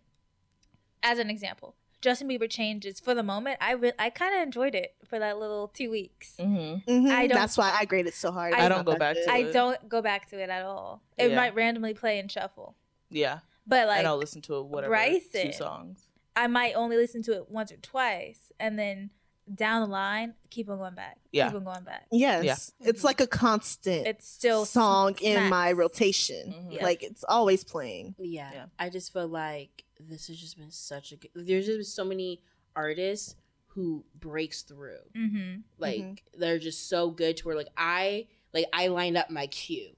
as 1.02 1.20
an 1.20 1.30
example, 1.30 1.76
Justin 2.02 2.28
Bieber 2.28 2.50
changes 2.50 3.00
for 3.00 3.14
the 3.16 3.24
moment. 3.24 3.58
I 3.62 3.72
re- 3.74 3.94
I 3.98 4.10
kind 4.10 4.36
of 4.36 4.42
enjoyed 4.44 4.76
it 4.76 4.94
for 5.06 5.20
that 5.20 5.38
little 5.40 5.70
two 5.70 5.90
weeks. 5.90 6.36
Mm-hmm. 6.40 6.90
Mhm, 7.08 7.12
I 7.12 7.28
don't- 7.28 7.38
That's 7.38 7.58
why 7.58 7.76
I 7.80 7.86
graded 7.86 8.14
so 8.14 8.32
hard. 8.32 8.54
I 8.54 8.66
It's 8.66 8.70
don't 8.76 8.86
go 8.86 8.98
back 8.98 9.16
good. 9.16 9.26
to 9.26 9.32
I 9.32 9.52
don't 9.52 9.90
go 9.90 10.02
back 10.02 10.30
to 10.30 10.40
it 10.42 10.50
at 10.50 10.64
all. 10.64 11.02
It 11.18 11.30
Yeah. 11.32 11.36
might 11.36 11.56
randomly 11.56 11.94
play 11.94 12.20
and 12.20 12.30
shuffle, 12.32 12.76
Yeah, 13.10 13.40
but 13.66 13.88
like 13.88 14.00
and 14.00 14.08
I'll 14.08 14.18
listen 14.18 14.42
to 14.44 14.58
it 14.58 14.66
whatever 14.66 14.92
Bryson. 14.92 15.48
two 15.48 15.54
songs. 15.54 16.08
I 16.36 16.48
might 16.48 16.74
only 16.74 16.98
listen 16.98 17.22
to 17.24 17.34
it 17.34 17.50
once 17.50 17.72
or 17.72 17.78
twice, 17.78 18.52
and 18.60 18.78
then 18.80 19.12
down 19.54 19.82
the 19.82 19.88
line, 19.94 20.36
keep 20.50 20.70
on 20.70 20.78
going 20.78 20.96
back. 20.96 21.18
Yeah. 21.32 21.48
keep 21.50 21.58
on 21.58 21.64
going 21.66 21.84
back. 21.84 22.08
Yes, 22.12 22.72
Yeah. 22.80 22.88
it's 22.90 23.04
like 23.04 23.20
a 23.20 23.28
constant 23.28 24.08
It's 24.08 24.28
still 24.28 24.66
song 24.66 25.16
sm- 25.18 25.24
in 25.26 25.50
my 25.50 25.68
smacks. 25.72 25.78
rotation. 25.78 26.54
Mhm. 26.54 26.74
Yeah. 26.76 26.84
Like 26.84 27.04
it's 27.04 27.24
always 27.26 27.64
playing. 27.66 28.16
Yeah. 28.20 28.50
Yeah. 28.54 28.66
I 28.80 28.90
just 28.90 29.12
feel 29.12 29.28
like 29.28 29.84
this 30.00 30.28
has 30.28 30.40
just 30.40 30.58
been 30.58 30.72
such 30.72 31.12
a 31.12 31.18
good. 31.18 31.32
There's 31.36 31.66
just 31.66 31.78
been 31.78 31.84
so 31.84 32.06
many 32.06 32.42
artists 32.76 33.36
who 33.68 34.06
breaks 34.16 34.62
through. 34.62 35.00
Mm-hmm. 35.16 35.62
Like 35.78 36.00
Mhm. 36.02 36.18
they're 36.38 36.60
just 36.60 36.88
so 36.88 37.10
good 37.12 37.36
to 37.38 37.46
where 37.48 37.56
like 37.58 37.70
I 37.76 38.28
like 38.54 38.68
I 38.72 38.88
lined 38.88 39.18
up 39.18 39.30
my 39.30 39.48
queue 39.48 39.96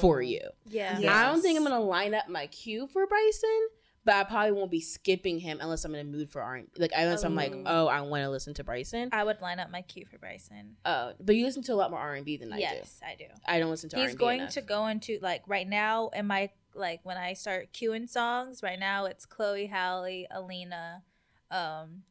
for 0.00 0.18
Mhm. 0.20 0.28
you. 0.28 0.48
Yeah. 0.66 0.98
Yeah. 0.98 1.16
I 1.18 1.30
don't 1.32 1.40
think 1.40 1.56
I'm 1.56 1.64
gonna 1.64 1.80
line 1.80 2.12
up 2.14 2.28
my 2.28 2.46
cue 2.48 2.86
for 2.88 3.06
Bryson, 3.06 3.68
but 4.04 4.14
I 4.16 4.24
probably 4.24 4.52
won't 4.52 4.70
be 4.70 4.80
skipping 4.80 5.38
him 5.38 5.58
unless 5.60 5.84
I'm 5.84 5.94
in 5.94 6.00
a 6.00 6.10
mood 6.10 6.30
for 6.30 6.42
R. 6.42 6.62
Like 6.78 6.92
unless 6.96 7.22
I'm 7.24 7.34
like, 7.34 7.52
Oh. 7.54 7.62
oh, 7.66 7.86
I 7.86 8.00
want 8.02 8.22
to 8.24 8.30
listen 8.30 8.54
to 8.54 8.64
Bryson. 8.64 9.08
I 9.12 9.22
would 9.24 9.40
line 9.40 9.60
up 9.60 9.70
my 9.70 9.82
queue 9.82 10.04
for 10.10 10.18
Bryson. 10.18 10.76
Uh, 10.84 11.12
but 11.20 11.36
you 11.36 11.44
listen 11.44 11.62
to 11.64 11.72
a 11.72 11.76
lot 11.76 11.90
more 11.90 12.00
R 12.00 12.14
and 12.14 12.24
B 12.24 12.36
than 12.36 12.52
I 12.52 12.56
do. 12.56 12.62
yes, 12.62 13.00
I 13.06 13.14
do. 13.16 13.26
I 13.46 13.58
don't 13.58 13.70
listen 13.70 13.90
to 13.90 13.96
He's 13.96 14.10
R&B 14.10 14.16
going 14.18 14.40
enough. 14.40 14.54
to 14.54 14.60
go 14.62 14.86
into 14.88 15.18
like 15.22 15.42
right 15.46 15.68
now. 15.68 16.10
Am 16.14 16.30
I 16.30 16.50
like 16.74 17.00
when 17.04 17.16
I 17.16 17.34
start 17.34 17.72
queuing 17.72 18.08
songs? 18.08 18.62
Right 18.62 18.78
now, 18.78 19.04
it's 19.04 19.24
Chloe, 19.26 19.66
Halle, 19.66 20.26
Alina, 20.30 21.02
um, 21.50 22.02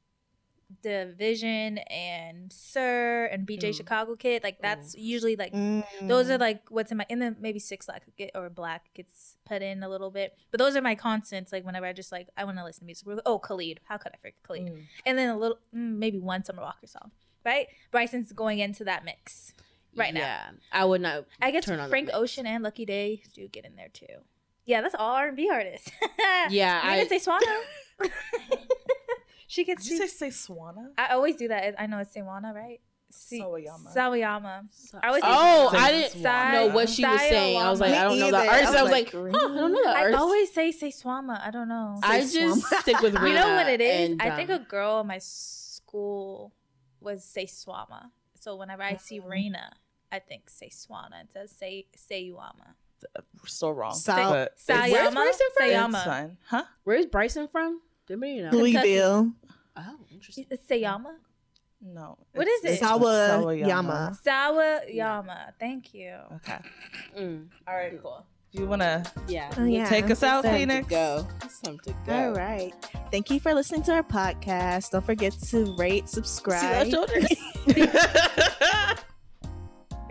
DVSN, 0.83 1.83
and 1.91 2.51
Sir, 2.51 3.25
and 3.31 3.45
BJ 3.47 3.69
Mm. 3.69 3.75
Chicago 3.77 4.15
Kid. 4.15 4.43
Like 4.43 4.61
that's 4.61 4.95
usually 4.95 5.35
like 5.35 5.53
Mm. 5.53 5.83
those 6.07 6.29
are 6.29 6.37
like 6.37 6.61
what's 6.69 6.91
in 6.91 6.97
my 6.97 7.05
and 7.09 7.21
then 7.21 7.35
maybe 7.39 7.59
six 7.59 7.87
like 7.87 8.03
get 8.17 8.31
or 8.35 8.49
black 8.49 8.93
gets 8.93 9.37
put 9.45 9.61
in 9.61 9.83
a 9.83 9.89
little 9.89 10.11
bit. 10.11 10.37
But 10.51 10.59
those 10.59 10.75
are 10.75 10.81
my 10.81 10.95
constants. 10.95 11.51
Like 11.51 11.65
whenever 11.65 11.85
I 11.85 11.93
just 11.93 12.11
like 12.11 12.27
I 12.37 12.43
want 12.43 12.57
to 12.57 12.63
listen 12.63 12.81
to 12.81 12.85
music. 12.85 13.07
Oh, 13.25 13.39
Khalid. 13.39 13.79
How 13.85 13.97
could 13.97 14.11
I 14.13 14.17
forget 14.17 14.35
Khalid? 14.43 14.63
Mm. 14.67 14.83
And 15.05 15.17
then 15.17 15.29
a 15.29 15.37
little 15.37 15.57
mm, 15.75 15.97
maybe 15.97 16.17
one 16.19 16.43
Summer 16.43 16.61
Walker 16.61 16.87
song. 16.87 17.11
Right? 17.43 17.67
Bryson's 17.91 18.31
going 18.31 18.59
into 18.59 18.83
that 18.85 19.03
mix 19.03 19.53
right 19.95 20.13
now. 20.13 20.19
Yeah, 20.19 20.49
I 20.71 20.85
would 20.85 21.01
not. 21.01 21.25
I 21.41 21.51
guess 21.51 21.65
Frank. 21.65 22.09
Ocean 22.13 22.45
and 22.45 22.63
Lucky 22.63 22.85
Daye 22.85 23.23
do 23.33 23.47
get 23.47 23.65
in 23.65 23.75
there 23.75 23.89
too. 23.91 24.05
Yeah, 24.65 24.81
that's 24.81 24.93
all 24.93 25.15
R 25.15 25.27
and 25.29 25.35
B 25.37 25.49
artists. 25.51 25.89
Yeah, 26.49 26.79
I 26.83 26.97
didn't 26.97 27.09
say 27.21 27.31
Swana. 27.31 28.09
She 29.51 29.63
gets. 29.65 29.83
Did 29.83 29.99
you 29.99 30.07
say 30.07 30.29
say 30.29 30.29
Swana? 30.29 30.91
I 30.97 31.07
always 31.13 31.35
do 31.35 31.47
that. 31.49 31.75
I 31.77 31.85
know 31.87 31.99
it's 31.99 32.15
Swana, 32.15 32.53
right? 32.53 32.79
Si- 33.13 33.41
Sawayama. 33.41 33.93
Sawayama. 33.93 34.63
I 35.03 35.07
always 35.09 35.21
say 35.23 35.29
Oh, 35.29 35.69
Sawayama. 35.73 35.77
I 35.79 35.91
didn't 35.91 36.21
Sai- 36.23 36.51
know 36.53 36.67
what 36.67 36.87
she 36.89 37.05
was 37.05 37.19
saying. 37.19 37.61
I 37.61 37.69
was 37.69 37.79
like, 37.81 37.91
Me 37.91 37.97
I 37.97 38.03
don't 38.05 38.19
know 38.19 38.27
either. 38.27 38.37
that 38.37 38.47
artist. 38.47 38.73
I 38.73 38.79
I 38.79 38.83
was 38.83 38.89
was 38.89 38.91
like, 38.91 39.13
like, 39.13 39.31
huh, 39.35 39.37
I 39.51 39.55
don't 39.57 39.73
know 39.73 39.83
that 39.83 39.95
I 39.97 40.13
always 40.13 40.53
say 40.53 40.71
say 40.71 40.87
Swama. 40.91 41.45
I 41.45 41.51
don't 41.51 41.67
know. 41.67 41.99
I 42.01 42.21
just 42.21 42.65
stick 42.79 43.01
with 43.01 43.13
Rihanna. 43.15 43.27
you 43.27 43.33
know 43.35 43.55
what 43.55 43.67
it 43.67 43.81
is? 43.81 44.11
and, 44.11 44.21
I 44.21 44.35
think 44.37 44.49
um, 44.49 44.61
a 44.61 44.63
girl 44.63 45.01
in 45.01 45.07
my 45.07 45.17
school 45.17 46.53
was 47.01 47.23
say 47.25 47.45
Swama. 47.45 48.11
So 48.39 48.55
whenever 48.55 48.81
I 48.83 48.95
see 48.95 49.19
Mhm. 49.19 49.27
Raina, 49.27 49.71
I 50.11 50.19
think 50.19 50.49
say 50.49 50.69
Swana. 50.69 51.21
It 51.23 51.31
says 51.33 51.51
say 51.51 51.87
Sayuama. 52.09 52.75
So 53.45 53.71
wrong. 53.71 53.93
Sa- 53.95 54.29
but 54.29 54.53
it's- 54.53 54.67
Where's 54.67 55.09
Sayama. 55.09 55.13
Bryson 55.13 55.47
from? 55.57 55.67
Sayama. 55.69 56.37
Huh? 56.45 56.63
Where's 56.85 57.05
Bryson 57.07 57.47
from? 57.49 57.81
Did 58.19 58.23
anybody 58.23 58.41
know? 58.41 58.49
Louisville. 58.57 59.31
Oh, 59.77 59.95
interesting. 60.11 60.45
It's 60.49 60.65
Sayama. 60.67 61.13
No. 61.81 62.17
What 62.33 62.47
it's- 62.47 62.59
is 62.59 62.65
it? 62.65 62.73
it's 62.73 62.83
Sawayama. 62.83 64.17
Sawayama. 64.21 65.51
Thank 65.59 65.93
you. 65.93 66.15
Okay. 66.35 66.57
Mm, 67.17 67.47
All 67.67 67.73
right. 67.75 67.99
Cool. 68.01 68.25
Do 68.53 68.59
you 68.61 68.67
want 68.67 68.81
to 68.81 69.09
yeah. 69.29 69.49
Oh, 69.57 69.63
yeah. 69.63 69.87
take 69.87 70.11
us 70.11 70.23
out, 70.23 70.43
So- 70.43 70.51
to 70.51 70.57
Phoenix? 70.57 70.87
go. 70.89 71.25
It's 71.43 71.59
time 71.61 71.79
to 71.85 71.93
go. 72.05 72.13
All 72.13 72.33
right. 72.33 72.73
Thank 73.09 73.29
you 73.31 73.39
for 73.39 73.53
listening 73.53 73.81
to 73.83 73.93
our 73.93 74.03
podcast. 74.03 74.91
Don't 74.91 75.05
forget 75.05 75.31
to 75.31 75.73
rate, 75.77 76.09
See 76.09 76.15
subscribe. 76.15 76.87
those 76.89 76.91
shoulders? 76.91 77.27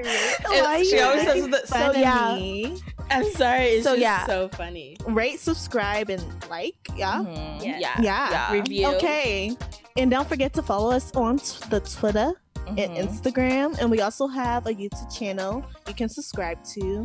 Why 0.00 0.82
She 0.82 0.96
you 0.96 1.02
always 1.02 1.22
says 1.24 1.48
that- 1.48 1.68
so 1.68 1.74
fun 1.74 1.90
of 1.90 1.96
yeah. 1.96 2.74
Me? 3.10 3.16
I'm 3.26 3.32
sorry. 3.32 3.64
It's 3.66 3.84
So, 3.84 3.90
just 3.92 4.00
yeah. 4.02 4.26
so 4.26 4.48
funny. 4.50 4.96
Rate, 5.06 5.40
subscribe, 5.40 6.10
and 6.10 6.22
like. 6.48 6.76
Yeah. 6.96 7.22
Mhm. 7.24 7.62
Yeah. 7.64 7.78
Yeah. 7.78 8.00
Yeah. 8.00 8.30
Yeah. 8.30 8.52
Review. 8.52 8.86
Okay. 8.96 9.56
And 9.96 10.10
don't 10.10 10.28
forget 10.28 10.52
to 10.54 10.62
follow 10.62 10.90
us 10.92 11.10
on 11.14 11.38
t- 11.38 11.58
the 11.70 11.80
Twitter 11.80 12.32
and 12.66 12.78
Mhm. 12.78 13.08
Instagram. 13.08 13.78
And 13.80 13.90
we 13.90 14.00
also 14.00 14.26
have 14.28 14.66
a 14.66 14.72
YouTube 14.74 15.10
channel 15.16 15.64
you 15.88 15.94
can 15.94 16.08
subscribe 16.08 16.62
to 16.74 17.04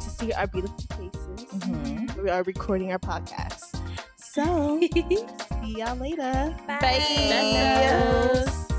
to 0.00 0.10
see 0.10 0.32
our 0.32 0.46
beautiful 0.48 0.76
faces. 0.96 1.46
Mhm. 1.54 2.22
We 2.22 2.30
are 2.30 2.42
recording 2.42 2.90
our 2.92 2.98
podcast. 2.98 3.78
So, 4.18 4.80
see 4.92 5.78
y'all 5.78 5.94
later. 5.96 6.54
Bye. 6.66 6.78
Bye. 6.80 6.98
Bestos. 7.30 8.73